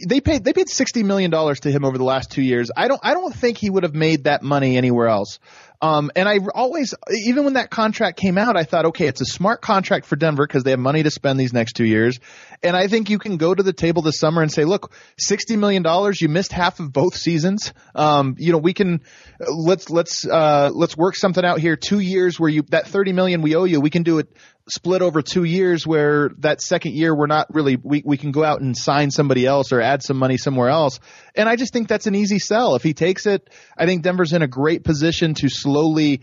they 0.07 0.21
paid 0.21 0.45
they 0.45 0.53
paid 0.53 0.69
sixty 0.69 1.03
million 1.03 1.31
dollars 1.31 1.61
to 1.61 1.71
him 1.71 1.85
over 1.85 1.97
the 1.97 2.05
last 2.05 2.31
two 2.31 2.43
years. 2.43 2.71
I 2.77 2.89
don't 2.89 3.01
I 3.03 3.15
don't 3.15 3.35
think 3.35 3.57
he 3.57 3.71
would 3.71 3.83
have 3.83 3.95
made 3.95 4.25
that 4.25 4.43
money 4.43 4.77
anywhere 4.77 5.09
else. 5.09 5.39
Um, 5.83 6.11
and 6.15 6.29
I 6.29 6.39
always, 6.55 6.95
even 7.25 7.45
when 7.45 7.55
that 7.55 7.71
contract 7.71 8.19
came 8.19 8.37
out, 8.37 8.57
I 8.57 8.65
thought, 8.65 8.87
okay, 8.87 9.07
it's 9.07 9.23
a 9.23 9.27
smart 9.27 9.63
contract 9.63 10.05
for 10.05 10.17
Denver 10.17 10.47
because 10.47 10.63
they 10.63 10.73
have 10.73 10.81
money 10.81 11.03
to 11.03 11.11
spend 11.11 11.41
these 11.41 11.55
next 11.55 11.73
two 11.73 11.87
years. 11.87 12.21
And 12.63 12.77
I 12.77 12.87
think 12.87 13.09
you 13.09 13.19
can 13.19 13.39
go 13.39 13.55
to 13.55 13.63
the 13.63 13.73
table 13.73 14.03
this 14.03 14.19
summer 14.19 14.43
and 14.43 14.53
say, 14.53 14.65
look, 14.65 14.93
$60 15.27 15.59
million, 15.59 15.85
you 16.19 16.29
missed 16.29 16.53
half 16.53 16.81
of 16.81 16.93
both 16.93 17.17
seasons. 17.17 17.73
Um, 17.95 18.35
you 18.39 18.53
know, 18.53 18.59
we 18.59 18.75
can, 18.75 19.01
let's, 19.41 19.89
let's, 19.89 20.27
uh, 20.27 20.71
let's 20.75 20.97
work 20.97 21.17
something 21.17 21.45
out 21.45 21.61
here. 21.61 21.77
Two 21.77 22.01
years 22.01 22.39
where 22.39 22.51
you, 22.51 22.63
that 22.69 22.87
30 22.87 23.15
million 23.15 23.41
we 23.41 23.57
owe 23.57 23.65
you, 23.65 23.81
we 23.81 23.91
can 23.91 24.03
do 24.03 24.19
it 24.19 24.29
split 24.71 25.03
over 25.03 25.23
two 25.23 25.45
years 25.45 25.87
where 25.87 26.31
that 26.39 26.61
second 26.61 26.95
year 26.95 27.15
we're 27.15 27.27
not 27.27 27.53
really 27.55 27.77
we, 27.77 28.03
we 28.05 28.17
can 28.17 28.31
go 28.31 28.45
out 28.45 28.61
and 28.61 28.77
sign 28.77 29.11
somebody 29.11 29.47
else 29.47 29.73
or 29.73 29.81
add 29.81 30.03
some 30.03 30.17
money 30.17 30.37
somewhere 30.37 30.69
else. 30.69 31.01
And 31.35 31.49
i 31.49 31.57
just 31.57 31.73
think 31.73 31.89
that's 31.89 32.07
an 32.07 32.15
easy 32.15 32.39
sell. 32.39 32.75
If 32.75 32.83
he 32.83 32.95
takes 32.95 33.27
it 33.27 33.49
i 33.77 33.87
think 33.87 34.03
denver's 34.03 34.33
in 34.33 34.43
a 34.43 34.49
great 34.49 34.85
position 34.85 35.35
to 35.35 35.49
slowly 35.49 36.21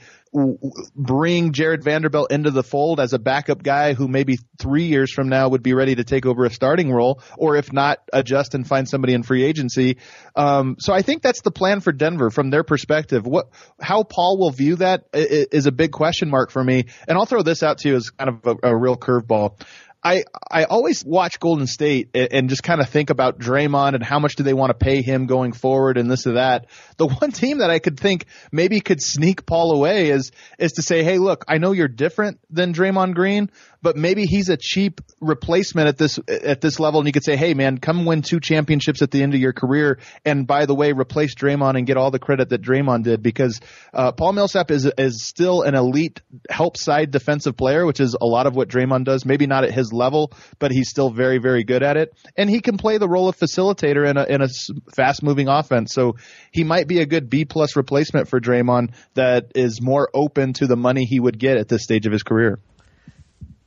bring 0.95 1.51
Jarred 1.53 1.83
Vanderbilt 1.83 2.31
into 2.31 2.51
the 2.51 2.63
fold 2.63 2.99
as 2.99 3.13
a 3.13 3.19
backup 3.19 3.63
guy 3.63 3.93
who 3.93 4.07
maybe 4.07 4.37
three 4.59 4.85
years 4.85 5.11
from 5.11 5.29
now 5.29 5.49
would 5.49 5.63
be 5.63 5.73
ready 5.73 5.95
to 5.95 6.03
take 6.03 6.25
over 6.25 6.45
a 6.45 6.49
starting 6.49 6.91
role, 6.91 7.21
or 7.37 7.55
if 7.55 7.71
not, 7.73 7.99
adjust 8.13 8.53
and 8.53 8.67
find 8.67 8.87
somebody 8.87 9.13
in 9.13 9.23
free 9.23 9.43
agency. 9.43 9.97
Um, 10.35 10.75
so 10.79 10.93
I 10.93 11.01
think 11.01 11.21
that's 11.21 11.41
the 11.41 11.51
plan 11.51 11.81
for 11.81 11.91
Denver 11.91 12.29
from 12.29 12.49
their 12.49 12.63
perspective. 12.63 13.25
What, 13.25 13.49
how 13.81 14.03
Paul 14.03 14.37
will 14.39 14.51
view 14.51 14.77
that 14.77 15.05
is 15.13 15.65
a 15.65 15.71
big 15.71 15.91
question 15.91 16.29
mark 16.29 16.51
for 16.51 16.63
me. 16.63 16.85
And 17.07 17.17
I'll 17.17 17.25
throw 17.25 17.41
this 17.41 17.63
out 17.63 17.79
to 17.79 17.89
you 17.89 17.95
as 17.95 18.09
kind 18.09 18.29
of 18.29 18.57
a, 18.63 18.69
a 18.69 18.77
real 18.77 18.95
curveball. 18.95 19.59
I 20.03 20.23
I 20.49 20.63
always 20.65 21.03
watch 21.03 21.39
Golden 21.39 21.67
State 21.67 22.09
and, 22.13 22.49
just 22.49 22.63
kind 22.63 22.81
of 22.81 22.89
think 22.89 23.09
about 23.09 23.39
Draymond 23.39 23.95
and 23.95 24.03
how 24.03 24.19
much 24.19 24.35
do 24.35 24.43
they 24.43 24.53
want 24.53 24.69
to 24.69 24.73
pay 24.73 25.01
him 25.01 25.25
going 25.25 25.51
forward 25.51 25.97
and 25.97 26.09
this 26.09 26.27
or 26.27 26.33
that. 26.33 26.67
The 26.97 27.07
one 27.19 27.31
team 27.31 27.59
that 27.59 27.69
I 27.69 27.79
could 27.79 27.99
think 27.99 28.25
maybe 28.51 28.79
could 28.79 29.01
sneak 29.01 29.45
Paul 29.45 29.75
away 29.75 30.09
is 30.09 30.31
is 30.59 30.73
to 30.73 30.81
say, 30.81 31.03
hey, 31.03 31.17
look, 31.17 31.45
I 31.47 31.57
know 31.57 31.71
you're 31.71 31.87
different 31.87 32.39
than 32.49 32.73
Draymond 32.73 33.15
Green, 33.15 33.49
but 33.81 33.95
maybe 33.95 34.25
he's 34.25 34.49
a 34.49 34.57
cheap 34.57 35.01
replacement 35.21 35.87
at 35.87 35.97
this 35.97 36.19
at 36.27 36.61
this 36.61 36.79
level, 36.79 36.99
and 36.99 37.07
you 37.07 37.13
could 37.13 37.23
say, 37.23 37.35
"Hey, 37.35 37.53
man, 37.53 37.77
come 37.77 38.05
win 38.05 38.21
two 38.21 38.39
championships 38.39 39.01
at 39.01 39.11
the 39.11 39.21
end 39.21 39.33
of 39.33 39.39
your 39.39 39.53
career, 39.53 39.99
and 40.25 40.47
by 40.47 40.65
the 40.65 40.75
way, 40.75 40.91
replace 40.91 41.35
Draymond 41.35 41.77
and 41.77 41.85
get 41.85 41.97
all 41.97 42.11
the 42.11 42.19
credit 42.19 42.49
that 42.49 42.61
Draymond 42.61 43.03
did." 43.03 43.21
Because 43.21 43.59
uh, 43.93 44.11
Paul 44.11 44.33
Millsap 44.33 44.71
is 44.71 44.89
is 44.97 45.25
still 45.25 45.61
an 45.61 45.75
elite 45.75 46.21
help 46.49 46.77
side 46.77 47.11
defensive 47.11 47.55
player, 47.55 47.85
which 47.85 47.99
is 47.99 48.15
a 48.19 48.25
lot 48.25 48.47
of 48.47 48.55
what 48.55 48.67
Draymond 48.67 49.05
does. 49.05 49.25
Maybe 49.25 49.47
not 49.47 49.63
at 49.63 49.71
his 49.71 49.93
level, 49.93 50.31
but 50.59 50.71
he's 50.71 50.89
still 50.89 51.09
very 51.09 51.37
very 51.37 51.63
good 51.63 51.83
at 51.83 51.97
it, 51.97 52.13
and 52.35 52.49
he 52.49 52.61
can 52.61 52.77
play 52.77 52.97
the 52.97 53.07
role 53.07 53.29
of 53.29 53.37
facilitator 53.37 54.09
in 54.09 54.17
a 54.17 54.23
in 54.23 54.41
a 54.41 54.47
fast 54.95 55.23
moving 55.23 55.47
offense. 55.47 55.93
So 55.93 56.15
he 56.51 56.63
might 56.63 56.87
be 56.87 56.99
a 56.99 57.05
good 57.05 57.29
B 57.29 57.45
plus 57.45 57.75
replacement 57.75 58.27
for 58.27 58.39
Draymond 58.39 58.91
that 59.13 59.51
is 59.55 59.81
more 59.81 60.09
open 60.13 60.53
to 60.53 60.67
the 60.67 60.75
money 60.75 61.05
he 61.05 61.19
would 61.19 61.37
get 61.37 61.57
at 61.57 61.67
this 61.67 61.83
stage 61.83 62.05
of 62.05 62.11
his 62.11 62.23
career. 62.23 62.59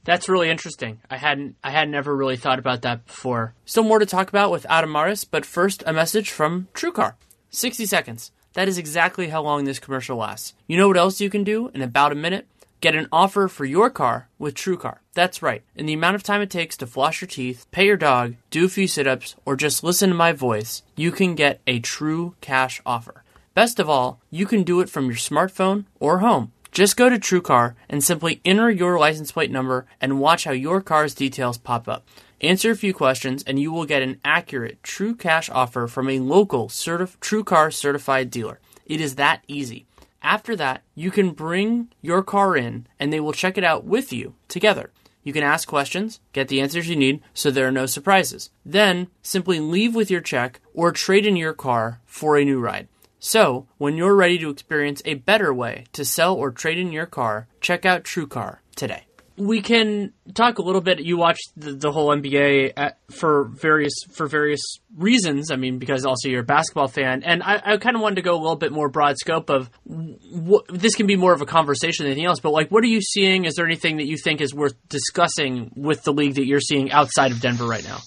That's 0.05 0.29
really 0.29 0.51
interesting. 0.51 1.01
I 1.11 1.17
hadn't 1.17 1.57
I 1.63 1.71
hadn't 1.71 1.95
ever 1.95 2.17
really 2.17 2.37
thought 2.37 2.59
about 2.59 2.83
that 2.83 3.07
before. 3.07 3.55
Still 3.65 3.85
more 3.85 3.99
to 3.99 4.07
talk 4.07 4.29
about 4.29 4.51
with 4.51 4.67
Adam 4.69 4.91
Mares, 4.91 5.25
but 5.25 5.45
first 5.45 5.83
a 5.87 5.93
message 5.93 6.31
from 6.31 6.69
TrueCar. 6.75 7.15
60 7.51 7.87
seconds. 7.87 8.33
That 8.55 8.69
is 8.69 8.79
exactly 8.79 9.29
how 9.29 9.43
long 9.43 9.65
this 9.65 9.79
commercial 9.79 10.17
lasts. 10.17 10.55
You 10.67 10.77
know 10.77 10.89
what 10.89 10.97
else 10.97 11.21
you 11.21 11.31
can 11.31 11.45
do 11.45 11.69
in 11.75 11.83
about 11.83 12.13
a 12.13 12.17
minute? 12.17 12.47
Get 12.81 12.95
an 12.95 13.09
offer 13.13 13.47
for 13.47 13.67
your 13.67 13.91
car 13.91 14.29
with 14.39 14.55
TrueCar. 14.55 14.99
That's 15.13 15.43
right. 15.43 15.63
In 15.77 15.85
the 15.85 15.93
amount 15.93 16.17
of 16.17 16.23
time 16.23 16.41
it 16.41 16.51
takes 16.51 16.79
to 16.79 16.87
floss 16.87 17.21
your 17.21 17.29
teeth, 17.29 17.67
pay 17.71 17.85
your 17.85 17.99
dog, 17.99 18.37
do 18.49 18.65
a 18.65 18.69
few 18.69 18.87
sit-ups, 18.87 19.37
or 19.45 19.55
just 19.55 19.85
listen 19.85 20.09
to 20.09 20.15
my 20.17 20.33
voice, 20.33 20.83
you 20.97 21.13
can 21.13 21.35
get 21.35 21.61
a 21.67 21.81
true 21.81 22.37
cash 22.41 22.81
offer. 22.87 23.23
Best 23.53 23.79
of 23.79 23.91
all, 23.91 24.21
you 24.31 24.47
can 24.47 24.63
do 24.63 24.81
it 24.81 24.89
from 24.89 25.07
your 25.07 25.17
smartphone 25.17 25.85
or 25.99 26.21
home. 26.21 26.53
Just 26.73 26.97
go 26.97 27.09
to 27.09 27.19
TrueCar 27.19 27.75
and 27.89 28.03
simply 28.03 28.41
enter 28.45 28.71
your 28.71 28.99
license 28.99 29.33
plate 29.33 29.51
number 29.51 29.87
and 30.01 30.21
watch 30.21 30.45
how 30.45 30.53
your 30.53 30.81
car's 30.81 31.15
details 31.15 31.59
pop 31.59 31.89
up. 31.89 32.07
Answer 32.41 32.71
a 32.71 32.77
few 32.77 32.95
questions 32.95 33.43
and 33.43 33.59
you 33.59 33.73
will 33.73 33.85
get 33.85 34.03
an 34.03 34.21
accurate 34.25 34.83
true 34.83 35.15
cash 35.15 35.51
offer 35.51 35.89
from 35.89 36.09
a 36.09 36.21
local 36.21 36.69
certif- 36.69 37.19
TrueCar 37.19 37.73
certified 37.73 38.31
dealer. 38.31 38.61
It 38.87 39.01
is 39.01 39.17
that 39.17 39.43
easy. 39.49 39.87
After 40.23 40.55
that, 40.57 40.83
you 40.95 41.11
can 41.11 41.33
bring 41.33 41.89
your 42.03 42.23
car 42.23 42.57
in 42.57 42.87
and 42.99 43.13
they 43.13 43.21
will 43.21 43.33
check 43.33 43.59
it 43.59 43.65
out 43.65 43.85
with 43.85 44.13
you 44.13 44.35
together. 44.49 44.91
You 45.23 45.33
can 45.33 45.43
ask 45.43 45.69
questions, 45.69 46.21
get 46.33 46.49
the 46.49 46.61
answers 46.61 46.89
you 46.89 46.97
need 46.97 47.21
so 47.35 47.51
there 47.51 47.67
are 47.67 47.73
no 47.73 47.87
surprises. 47.87 48.51
Then 48.65 49.09
simply 49.23 49.61
leave 49.61 49.95
with 49.95 50.11
your 50.11 50.21
check 50.21 50.61
or 50.73 50.93
trade 50.93 51.27
in 51.27 51.37
your 51.37 51.53
car 51.53 52.01
for 52.07 52.39
a 52.39 52.45
new 52.45 52.61
ride. 52.61 52.89
So, 53.23 53.67
when 53.77 53.97
you're 53.97 54.17
ready 54.17 54.39
to 54.39 54.49
experience 54.49 55.03
a 55.05 55.15
better 55.15 55.53
way 55.53 55.85
to 55.93 56.07
sell 56.07 56.35
or 56.35 56.51
trade 56.51 56.79
in 56.79 56.91
your 56.91 57.05
car, 57.05 57.49
check 57.61 57.85
out 57.85 58.03
TrueCar 58.03 58.59
today. 58.75 59.05
we 59.37 59.63
can 59.63 60.13
talk 60.35 60.59
a 60.59 60.63
little 60.63 60.81
bit. 60.81 61.01
You 61.01 61.17
watched 61.17 61.51
the, 61.57 61.73
the 61.73 61.93
whole 61.93 62.09
NBA 62.09 62.73
at, 62.77 62.99
for 63.11 63.45
various 63.45 63.93
for 64.13 64.27
various 64.27 64.61
reasons. 64.97 65.51
I 65.51 65.57
mean, 65.57 65.79
because 65.79 66.05
also 66.05 66.29
you're 66.29 66.41
a 66.41 66.45
basketball 66.45 66.89
fan, 66.89 67.23
and 67.23 67.43
I, 67.43 67.61
I 67.65 67.77
kind 67.79 67.97
of 67.97 68.03
wanted 68.03 68.17
to 68.17 68.23
go 68.23 68.35
a 68.35 68.41
little 68.41 68.57
bit 68.57 68.73
more 68.73 68.89
broad 68.89 69.17
scope 69.19 69.51
of 69.51 69.71
what 69.85 70.67
this 70.69 70.95
can 70.95 71.07
be 71.07 71.17
more 71.17 71.33
of 71.33 71.41
a 71.41 71.47
conversation 71.47 72.05
than 72.05 72.13
anything 72.13 72.27
else. 72.27 72.41
But 72.41 72.53
like, 72.53 72.71
what 72.71 72.85
are 72.85 72.89
you 72.89 73.01
seeing? 73.03 73.45
Is 73.45 73.55
there 73.55 73.67
anything 73.67 73.99
that 73.99 74.07
you 74.07 74.17
think 74.17 74.41
is 74.41 74.55
worth 74.55 74.75
discussing 74.89 75.73
with 75.77 76.05
the 76.05 76.13
league 76.13 76.35
that 76.35 76.47
you're 76.47 76.61
seeing 76.61 76.91
outside 76.91 77.33
of 77.33 77.41
Denver 77.41 77.67
right 77.67 77.85
now? 77.85 77.99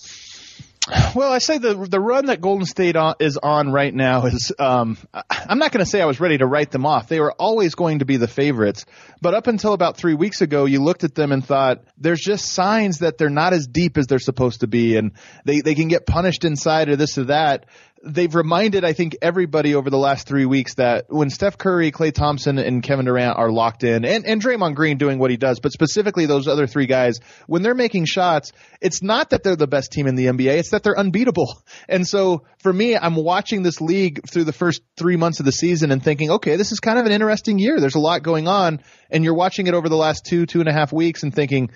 Well, 1.16 1.32
I 1.32 1.38
say 1.38 1.60
the 1.60 1.76
the 1.76 2.00
run 2.00 2.26
that 2.26 2.42
Golden 2.42 2.66
State 2.66 2.98
on, 2.98 3.16
is 3.20 3.38
on 3.38 3.72
right 3.72 3.94
now 3.94 4.26
is 4.26 4.52
um, 4.60 4.98
I'm 5.14 5.58
not 5.58 5.72
going 5.72 5.84
to 5.84 5.90
say 5.90 6.02
I 6.02 6.06
was 6.06 6.20
ready 6.20 6.38
to 6.40 6.46
write 6.46 6.72
them 6.72 6.86
off. 6.86 7.08
They 7.08 7.22
were 7.22 7.32
always 7.32 7.76
going 7.76 8.00
to 8.00 8.06
be 8.06 8.18
the 8.18 8.28
favorites, 8.28 8.86
but 9.22 9.34
up 9.34 9.48
until 9.48 9.74
about 9.74 9.96
three 9.96 10.14
weeks 10.14 10.42
ago, 10.42 10.66
you 10.66 10.84
looked 10.84 11.06
at 11.06 11.16
them 11.16 11.32
and 11.32 11.46
thought 11.46 11.84
there's 11.98 12.20
just 12.20 12.52
signs 12.52 13.00
that 13.00 13.18
they're 13.18 13.30
not 13.30 13.54
as 13.54 13.66
deep 13.68 13.98
as 13.98 14.08
they're 14.08 14.20
supposed 14.20 14.60
to 14.60 14.68
be, 14.68 14.98
and 14.98 15.14
they 15.46 15.62
they 15.62 15.76
can 15.76 15.88
get 15.88 16.06
punished 16.06 16.44
inside 16.44 16.90
or 16.90 16.98
this 16.98 17.18
or 17.18 17.26
that 17.26 17.66
they've 18.04 18.34
reminded, 18.34 18.84
I 18.84 18.94
think, 18.94 19.18
everybody 19.22 19.76
over 19.76 19.90
the 19.90 19.98
last 19.98 20.28
three 20.28 20.46
weeks 20.46 20.76
that 20.76 21.06
when 21.08 21.30
Steph 21.30 21.58
Curry, 21.58 21.92
Klay 21.92 22.14
Thompson, 22.14 22.58
and 22.58 22.84
Kevin 22.84 23.06
Durant 23.06 23.38
are 23.38 23.50
locked 23.50 23.84
in, 23.84 24.04
and, 24.04 24.26
and 24.26 24.42
Draymond 24.42 24.76
Green 24.76 24.98
doing 24.98 25.20
what 25.20 25.32
he 25.32 25.38
does, 25.38 25.60
but 25.60 25.72
specifically 25.72 26.26
those 26.26 26.48
other 26.48 26.68
three 26.68 26.86
guys, 26.86 27.20
when 27.48 27.62
they're 27.62 27.74
making 27.74 28.06
shots, 28.06 28.52
it's 28.82 29.02
not 29.02 29.30
that 29.30 29.44
they're 29.44 29.56
the 29.56 29.68
best 29.68 29.92
team 29.92 30.08
in 30.08 30.16
the 30.16 30.26
NBA, 30.26 30.58
it's 30.58 30.72
that 30.72 30.84
they're 30.84 30.98
unbeatable. 30.98 31.62
And 31.90 32.08
so 32.08 32.44
for 32.60 32.72
me, 32.72 32.96
I'm 32.96 33.16
watching 33.16 33.62
this 33.62 33.82
league 33.82 34.28
through 34.28 34.46
the 34.46 34.54
first 34.54 34.82
three 34.96 35.18
months 35.18 35.40
of 35.40 35.46
the 35.46 35.52
season 35.52 35.92
and 35.92 36.02
thinking, 36.02 36.32
okay, 36.32 36.56
this 36.56 36.72
is 36.72 36.80
kind 36.80 36.98
of 36.98 37.06
an 37.06 37.12
interesting 37.12 37.60
year. 37.60 37.80
There's 37.80 37.96
a 37.96 38.00
lot 38.00 38.24
going 38.24 38.48
on. 38.48 38.80
And 39.12 39.24
you're 39.24 39.36
watching 39.36 39.68
it 39.68 39.74
over 39.74 39.90
the 39.90 39.98
last 39.98 40.26
two, 40.26 40.46
two 40.46 40.60
and 40.60 40.70
a 40.70 40.74
half 40.74 40.94
weeks 40.94 41.24
and 41.24 41.34
thinking, 41.34 41.72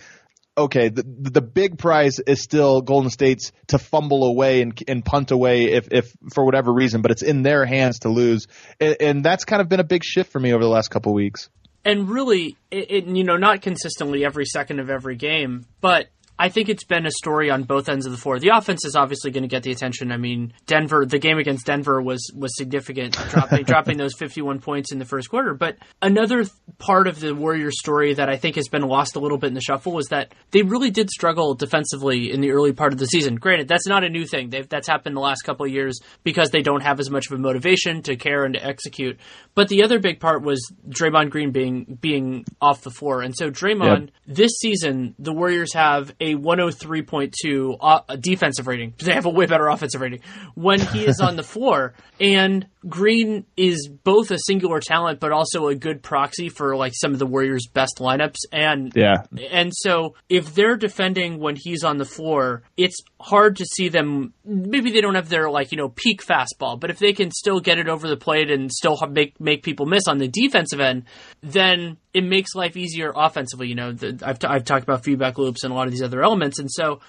okay, 0.57 0.89
the 0.89 1.03
the 1.03 1.41
big 1.41 1.77
prize 1.77 2.19
is 2.19 2.41
still 2.41 2.81
Golden 2.81 3.09
State's 3.09 3.51
to 3.67 3.77
fumble 3.77 4.25
away 4.25 4.61
and, 4.61 4.81
and 4.87 5.05
punt 5.05 5.31
away 5.31 5.65
if 5.73 5.87
if 5.91 6.15
for 6.33 6.43
whatever 6.43 6.73
reason, 6.73 7.01
but 7.01 7.11
it's 7.11 7.21
in 7.21 7.43
their 7.43 7.65
hands 7.65 7.99
to 7.99 8.09
lose, 8.09 8.47
and, 8.79 8.97
and 8.99 9.23
that's 9.23 9.45
kind 9.45 9.61
of 9.61 9.69
been 9.69 9.79
a 9.79 9.85
big 9.85 10.03
shift 10.03 10.31
for 10.31 10.39
me 10.39 10.53
over 10.53 10.63
the 10.63 10.69
last 10.69 10.89
couple 10.89 11.13
weeks. 11.13 11.49
And 11.85 12.09
really, 12.09 12.57
it, 12.69 12.91
it, 12.91 13.05
you 13.05 13.23
know, 13.23 13.37
not 13.37 13.61
consistently 13.61 14.25
every 14.25 14.45
second 14.45 14.79
of 14.79 14.89
every 14.89 15.15
game, 15.15 15.65
but 15.79 16.07
I 16.39 16.49
think 16.49 16.69
it's 16.69 16.83
been 16.83 17.05
a 17.05 17.11
story 17.11 17.49
on 17.49 17.63
both 17.63 17.89
ends 17.89 18.05
of 18.05 18.11
the 18.11 18.17
floor. 18.17 18.39
The 18.39 18.49
offense 18.49 18.85
is 18.85 18.95
obviously 18.95 19.31
going 19.31 19.43
to 19.43 19.47
get 19.47 19.63
the 19.63 19.71
attention. 19.71 20.11
I 20.11 20.17
mean, 20.17 20.53
Denver, 20.65 21.05
the 21.05 21.17
game 21.17 21.37
against 21.39 21.65
Denver 21.65 22.01
was 22.01 22.31
was 22.35 22.55
significant, 22.55 23.17
dropping 23.29 23.63
dropping 23.65 23.97
those 23.97 24.13
51 24.17 24.59
points 24.59 24.91
in 24.91 24.99
the 24.99 25.05
first 25.05 25.29
quarter. 25.29 25.53
But 25.53 25.77
another 26.01 26.45
part 26.77 27.07
of 27.07 27.19
the 27.19 27.33
Warriors 27.33 27.79
story 27.79 28.13
that 28.13 28.29
I 28.29 28.37
think 28.37 28.55
has 28.55 28.67
been 28.67 28.83
lost 28.83 29.15
a 29.15 29.19
little 29.19 29.37
bit 29.37 29.47
in 29.47 29.53
the 29.53 29.61
shuffle 29.61 29.93
was 29.93 30.07
that 30.07 30.33
they 30.51 30.61
really 30.61 30.91
did 30.91 31.09
struggle 31.09 31.55
defensively 31.55 32.31
in 32.31 32.41
the 32.41 32.51
early 32.51 32.73
part 32.73 32.93
of 32.93 32.99
the 32.99 33.07
season. 33.07 33.35
Granted, 33.35 33.67
that's 33.67 33.87
not 33.87 34.03
a 34.03 34.09
new 34.09 34.25
thing. 34.25 34.49
They've, 34.49 34.67
that's 34.67 34.87
happened 34.87 35.15
the 35.15 35.21
last 35.21 35.41
couple 35.41 35.65
of 35.65 35.71
years 35.71 35.99
because 36.23 36.51
they 36.51 36.61
don't 36.61 36.81
have 36.81 36.99
as 36.99 37.09
much 37.09 37.27
of 37.27 37.33
a 37.33 37.41
motivation 37.41 38.03
to 38.03 38.15
care 38.15 38.43
and 38.43 38.53
to 38.53 38.63
execute. 38.63 39.19
But 39.55 39.69
the 39.69 39.83
other 39.83 39.99
big 39.99 40.19
part 40.19 40.43
was 40.43 40.71
Draymond 40.87 41.31
Green 41.31 41.51
being 41.51 41.97
being 41.99 42.45
off 42.61 42.83
the 42.83 42.91
floor, 42.91 43.21
and 43.21 43.35
so 43.35 43.49
Draymond 43.49 44.01
yep. 44.01 44.09
this 44.27 44.51
season 44.59 45.15
the 45.17 45.33
Warriors 45.33 45.73
have 45.73 46.13
a 46.19 46.26
103.2 46.35 47.77
uh, 47.79 48.15
defensive 48.17 48.67
rating. 48.67 48.93
They 48.97 49.13
have 49.13 49.25
a 49.25 49.29
way 49.29 49.45
better 49.45 49.67
offensive 49.67 50.01
rating 50.01 50.21
when 50.55 50.79
he 50.79 51.05
is 51.05 51.19
on 51.19 51.35
the 51.35 51.43
floor. 51.53 51.93
And 52.19 52.67
Green 52.87 53.45
is 53.55 53.89
both 54.03 54.31
a 54.31 54.37
singular 54.39 54.79
talent, 54.79 55.19
but 55.19 55.31
also 55.31 55.67
a 55.67 55.75
good 55.75 56.03
proxy 56.03 56.49
for 56.49 56.75
like 56.75 56.93
some 56.95 57.13
of 57.13 57.19
the 57.19 57.25
Warriors' 57.25 57.67
best 57.67 57.97
lineups. 57.99 58.37
And 58.51 58.91
yeah, 58.95 59.23
and 59.51 59.71
so 59.73 60.15
if 60.29 60.53
they're 60.53 60.77
defending 60.77 61.39
when 61.39 61.55
he's 61.55 61.83
on 61.83 61.97
the 61.97 62.05
floor, 62.05 62.63
it's 62.77 62.97
hard 63.19 63.57
to 63.57 63.65
see 63.65 63.89
them. 63.89 64.33
Maybe 64.45 64.91
they 64.91 65.01
don't 65.01 65.15
have 65.15 65.29
their 65.29 65.49
like 65.49 65.71
you 65.71 65.77
know 65.77 65.89
peak 65.89 66.23
fastball, 66.23 66.79
but 66.79 66.89
if 66.89 66.99
they 66.99 67.13
can 67.13 67.31
still 67.31 67.59
get 67.59 67.79
it 67.79 67.89
over 67.89 68.07
the 68.07 68.17
plate 68.17 68.49
and 68.51 68.71
still 68.71 68.97
make 69.09 69.39
make 69.39 69.63
people 69.63 69.85
miss 69.85 70.07
on 70.07 70.17
the 70.17 70.27
defensive 70.27 70.79
end, 70.79 71.03
then 71.41 71.97
it 72.13 72.23
makes 72.23 72.55
life 72.55 72.77
easier 72.77 73.11
offensively. 73.15 73.67
You 73.67 73.75
know, 73.75 73.91
the, 73.91 74.19
I've 74.23 74.39
t- 74.39 74.47
I've 74.47 74.65
talked 74.65 74.83
about 74.83 75.03
feedback 75.03 75.37
loops 75.37 75.63
and 75.63 75.73
a 75.73 75.75
lot 75.75 75.87
of 75.87 75.91
these 75.91 76.03
other 76.03 76.23
elements, 76.23 76.59
and 76.59 76.69
so 76.71 76.99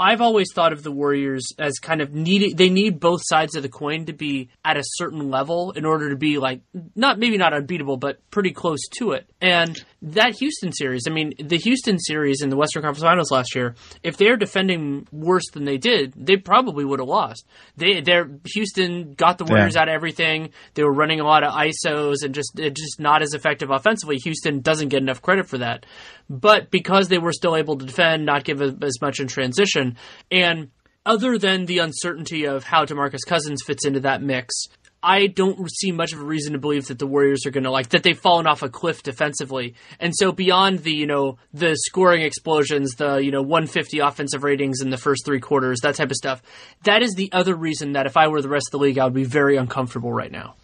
I've 0.00 0.22
always 0.22 0.48
thought 0.54 0.72
of 0.72 0.82
the 0.82 0.90
Warriors 0.90 1.52
as 1.58 1.78
kind 1.78 2.00
of 2.00 2.14
needing 2.14 2.56
they 2.56 2.70
need 2.70 2.98
both 2.98 3.20
sides 3.22 3.54
of 3.54 3.62
the 3.62 3.68
coin 3.68 4.06
to 4.06 4.14
be 4.14 4.48
at 4.64 4.78
a 4.78 4.82
certain 4.82 5.30
level 5.30 5.72
in 5.72 5.84
order 5.84 6.08
to 6.08 6.16
be 6.16 6.38
like 6.38 6.62
not 6.96 7.18
maybe 7.18 7.36
not 7.36 7.52
unbeatable 7.52 7.98
but 7.98 8.18
pretty 8.30 8.52
close 8.52 8.80
to 8.96 9.12
it. 9.12 9.28
And 9.42 9.84
that 10.02 10.36
Houston 10.36 10.72
series, 10.72 11.02
I 11.06 11.10
mean, 11.10 11.34
the 11.38 11.58
Houston 11.58 11.98
series 11.98 12.40
in 12.42 12.48
the 12.48 12.56
Western 12.56 12.82
Conference 12.82 13.02
Finals 13.02 13.30
last 13.30 13.54
year, 13.54 13.74
if 14.02 14.16
they're 14.16 14.36
defending 14.36 15.06
worse 15.12 15.44
than 15.52 15.64
they 15.64 15.76
did, 15.76 16.14
they 16.16 16.36
probably 16.36 16.84
would 16.84 17.00
have 17.00 17.08
lost. 17.08 17.46
They 17.76 18.00
they're 18.00 18.30
Houston 18.54 19.12
got 19.12 19.38
the 19.38 19.44
Warriors 19.44 19.74
yeah. 19.74 19.82
out 19.82 19.88
of 19.88 19.94
everything. 19.94 20.50
They 20.74 20.84
were 20.84 20.92
running 20.92 21.20
a 21.20 21.24
lot 21.24 21.44
of 21.44 21.52
ISOs 21.52 22.24
and 22.24 22.34
just 22.34 22.56
just 22.56 22.98
not 22.98 23.22
as 23.22 23.34
effective 23.34 23.70
offensively. 23.70 24.16
Houston 24.16 24.60
doesn't 24.60 24.88
get 24.88 25.02
enough 25.02 25.22
credit 25.22 25.46
for 25.46 25.58
that. 25.58 25.84
But 26.28 26.70
because 26.70 27.08
they 27.08 27.18
were 27.18 27.32
still 27.32 27.56
able 27.56 27.76
to 27.76 27.84
defend, 27.84 28.24
not 28.24 28.44
give 28.44 28.62
as 28.62 29.00
much 29.00 29.20
in 29.20 29.26
transition, 29.26 29.96
and 30.30 30.70
other 31.04 31.38
than 31.38 31.66
the 31.66 31.78
uncertainty 31.78 32.44
of 32.44 32.62
how 32.64 32.84
DeMarcus 32.84 33.26
Cousins 33.26 33.62
fits 33.66 33.86
into 33.86 34.00
that 34.00 34.22
mix, 34.22 34.54
I 35.02 35.26
don't 35.28 35.70
see 35.70 35.92
much 35.92 36.12
of 36.12 36.20
a 36.20 36.24
reason 36.24 36.52
to 36.52 36.58
believe 36.58 36.86
that 36.88 36.98
the 36.98 37.06
Warriors 37.06 37.46
are 37.46 37.50
going 37.50 37.64
to 37.64 37.70
like 37.70 37.90
that 37.90 38.02
they've 38.02 38.18
fallen 38.18 38.46
off 38.46 38.62
a 38.62 38.68
cliff 38.68 39.02
defensively. 39.02 39.74
And 39.98 40.14
so 40.14 40.32
beyond 40.32 40.80
the, 40.80 40.92
you 40.92 41.06
know, 41.06 41.38
the 41.54 41.74
scoring 41.74 42.22
explosions, 42.22 42.96
the, 42.96 43.16
you 43.16 43.30
know, 43.30 43.42
150 43.42 44.00
offensive 44.00 44.44
ratings 44.44 44.80
in 44.82 44.90
the 44.90 44.98
first 44.98 45.24
3 45.24 45.40
quarters, 45.40 45.80
that 45.82 45.94
type 45.94 46.10
of 46.10 46.16
stuff. 46.16 46.42
That 46.84 47.02
is 47.02 47.14
the 47.14 47.30
other 47.32 47.54
reason 47.54 47.92
that 47.92 48.06
if 48.06 48.16
I 48.16 48.28
were 48.28 48.42
the 48.42 48.48
rest 48.48 48.68
of 48.68 48.72
the 48.72 48.78
league, 48.78 48.98
I 48.98 49.04
would 49.04 49.14
be 49.14 49.24
very 49.24 49.56
uncomfortable 49.56 50.12
right 50.12 50.30
now 50.30 50.56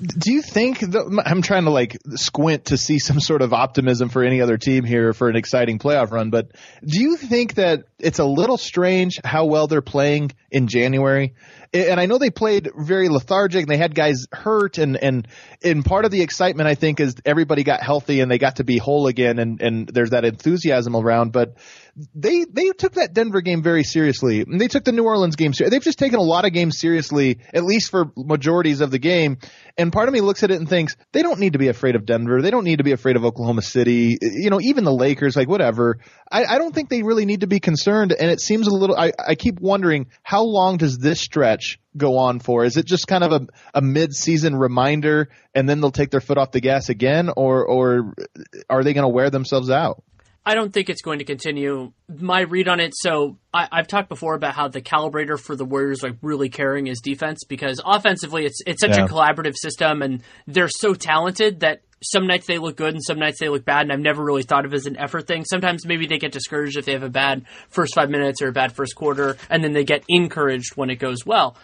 do 0.00 0.32
you 0.32 0.42
think 0.42 0.80
the, 0.80 1.22
I'm 1.24 1.42
trying 1.42 1.64
to 1.64 1.70
like 1.70 1.96
squint 2.14 2.66
to 2.66 2.76
see 2.76 2.98
some 2.98 3.20
sort 3.20 3.42
of 3.42 3.52
optimism 3.52 4.08
for 4.08 4.24
any 4.24 4.40
other 4.40 4.58
team 4.58 4.84
here 4.84 5.12
for 5.12 5.28
an 5.28 5.36
exciting 5.36 5.78
playoff 5.78 6.10
run, 6.10 6.30
but 6.30 6.50
do 6.84 7.00
you 7.00 7.16
think 7.16 7.54
that 7.54 7.84
it's 7.98 8.18
a 8.18 8.24
little 8.24 8.56
strange 8.56 9.20
how 9.24 9.46
well 9.46 9.66
they're 9.66 9.82
playing 9.82 10.32
in 10.50 10.66
January? 10.66 11.34
And 11.74 11.98
I 11.98 12.06
know 12.06 12.18
they 12.18 12.30
played 12.30 12.70
very 12.76 13.08
lethargic 13.08 13.62
and 13.62 13.68
they 13.68 13.76
had 13.76 13.96
guys 13.96 14.26
hurt 14.32 14.78
and, 14.78 14.96
and, 14.96 15.26
and 15.62 15.84
part 15.84 16.04
of 16.04 16.12
the 16.12 16.22
excitement 16.22 16.68
I 16.68 16.76
think 16.76 17.00
is 17.00 17.16
everybody 17.24 17.64
got 17.64 17.82
healthy 17.82 18.20
and 18.20 18.30
they 18.30 18.38
got 18.38 18.56
to 18.56 18.64
be 18.64 18.78
whole 18.78 19.08
again 19.08 19.40
and, 19.40 19.60
and 19.60 19.88
there's 19.88 20.10
that 20.10 20.24
enthusiasm 20.24 20.94
around, 20.94 21.32
but 21.32 21.56
they 22.14 22.44
they 22.44 22.70
took 22.70 22.94
that 22.94 23.12
Denver 23.14 23.40
game 23.40 23.62
very 23.62 23.84
seriously. 23.84 24.44
They 24.44 24.68
took 24.68 24.84
the 24.84 24.92
New 24.92 25.04
Orleans 25.04 25.36
game 25.36 25.52
seriously. 25.52 25.76
They've 25.76 25.84
just 25.84 25.98
taken 25.98 26.18
a 26.18 26.22
lot 26.22 26.44
of 26.44 26.52
games 26.52 26.78
seriously, 26.78 27.38
at 27.52 27.62
least 27.62 27.90
for 27.90 28.10
majorities 28.16 28.80
of 28.80 28.90
the 28.90 28.98
game. 28.98 29.38
And 29.78 29.92
part 29.92 30.08
of 30.08 30.12
me 30.12 30.20
looks 30.20 30.42
at 30.42 30.50
it 30.50 30.58
and 30.58 30.68
thinks 30.68 30.96
they 31.12 31.22
don't 31.22 31.38
need 31.38 31.52
to 31.52 31.58
be 31.58 31.68
afraid 31.68 31.94
of 31.94 32.04
Denver. 32.04 32.42
They 32.42 32.50
don't 32.50 32.64
need 32.64 32.78
to 32.78 32.84
be 32.84 32.92
afraid 32.92 33.16
of 33.16 33.24
Oklahoma 33.24 33.62
City. 33.62 34.18
You 34.20 34.50
know, 34.50 34.60
even 34.60 34.84
the 34.84 34.92
Lakers, 34.92 35.36
like 35.36 35.48
whatever. 35.48 35.98
I, 36.30 36.44
I 36.44 36.58
don't 36.58 36.74
think 36.74 36.88
they 36.88 37.02
really 37.02 37.26
need 37.26 37.40
to 37.42 37.46
be 37.46 37.60
concerned. 37.60 38.12
And 38.12 38.30
it 38.30 38.40
seems 38.40 38.66
a 38.66 38.72
little. 38.72 38.96
I, 38.96 39.12
I 39.16 39.34
keep 39.36 39.60
wondering 39.60 40.06
how 40.22 40.42
long 40.42 40.78
does 40.78 40.98
this 40.98 41.20
stretch 41.20 41.63
go 41.96 42.18
on 42.18 42.40
for? 42.40 42.64
Is 42.64 42.76
it 42.76 42.86
just 42.86 43.06
kind 43.06 43.24
of 43.24 43.32
a, 43.32 43.46
a 43.74 43.82
mid-season 43.82 44.56
reminder, 44.56 45.28
and 45.54 45.68
then 45.68 45.80
they'll 45.80 45.90
take 45.90 46.10
their 46.10 46.20
foot 46.20 46.38
off 46.38 46.52
the 46.52 46.60
gas 46.60 46.88
again, 46.88 47.30
or 47.36 47.64
or 47.66 48.14
are 48.68 48.84
they 48.84 48.92
going 48.92 49.04
to 49.04 49.08
wear 49.08 49.30
themselves 49.30 49.70
out? 49.70 50.02
I 50.46 50.54
don't 50.54 50.72
think 50.72 50.90
it's 50.90 51.00
going 51.00 51.20
to 51.20 51.24
continue. 51.24 51.92
My 52.08 52.40
read 52.40 52.68
on 52.68 52.78
it. 52.78 52.92
So 52.94 53.38
I, 53.52 53.68
have 53.72 53.86
talked 53.86 54.10
before 54.10 54.34
about 54.34 54.54
how 54.54 54.68
the 54.68 54.82
calibrator 54.82 55.40
for 55.40 55.56
the 55.56 55.64
Warriors 55.64 56.02
like 56.02 56.16
really 56.20 56.50
caring 56.50 56.86
is 56.86 57.00
defense 57.00 57.44
because 57.48 57.80
offensively 57.84 58.44
it's 58.44 58.60
it's 58.66 58.80
such 58.80 58.96
yeah. 58.96 59.04
a 59.04 59.08
collaborative 59.08 59.54
system 59.56 60.02
and 60.02 60.22
they're 60.46 60.68
so 60.68 60.94
talented 60.94 61.60
that 61.60 61.80
some 62.04 62.26
nights 62.26 62.46
they 62.46 62.58
look 62.58 62.76
good 62.76 62.94
and 62.94 63.02
some 63.02 63.18
nights 63.18 63.40
they 63.40 63.48
look 63.48 63.64
bad. 63.64 63.82
And 63.82 63.92
I've 63.92 64.00
never 64.00 64.22
really 64.22 64.42
thought 64.42 64.64
of 64.64 64.72
it 64.72 64.76
as 64.76 64.86
an 64.86 64.96
effort 64.96 65.26
thing. 65.26 65.44
Sometimes 65.44 65.86
maybe 65.86 66.06
they 66.06 66.18
get 66.18 66.32
discouraged 66.32 66.76
if 66.76 66.84
they 66.84 66.92
have 66.92 67.02
a 67.02 67.08
bad 67.08 67.44
first 67.68 67.94
five 67.94 68.10
minutes 68.10 68.42
or 68.42 68.48
a 68.48 68.52
bad 68.52 68.72
first 68.72 68.94
quarter, 68.94 69.36
and 69.50 69.62
then 69.62 69.72
they 69.72 69.84
get 69.84 70.04
encouraged 70.08 70.76
when 70.76 70.90
it 70.90 70.96
goes 70.96 71.26
well. 71.26 71.56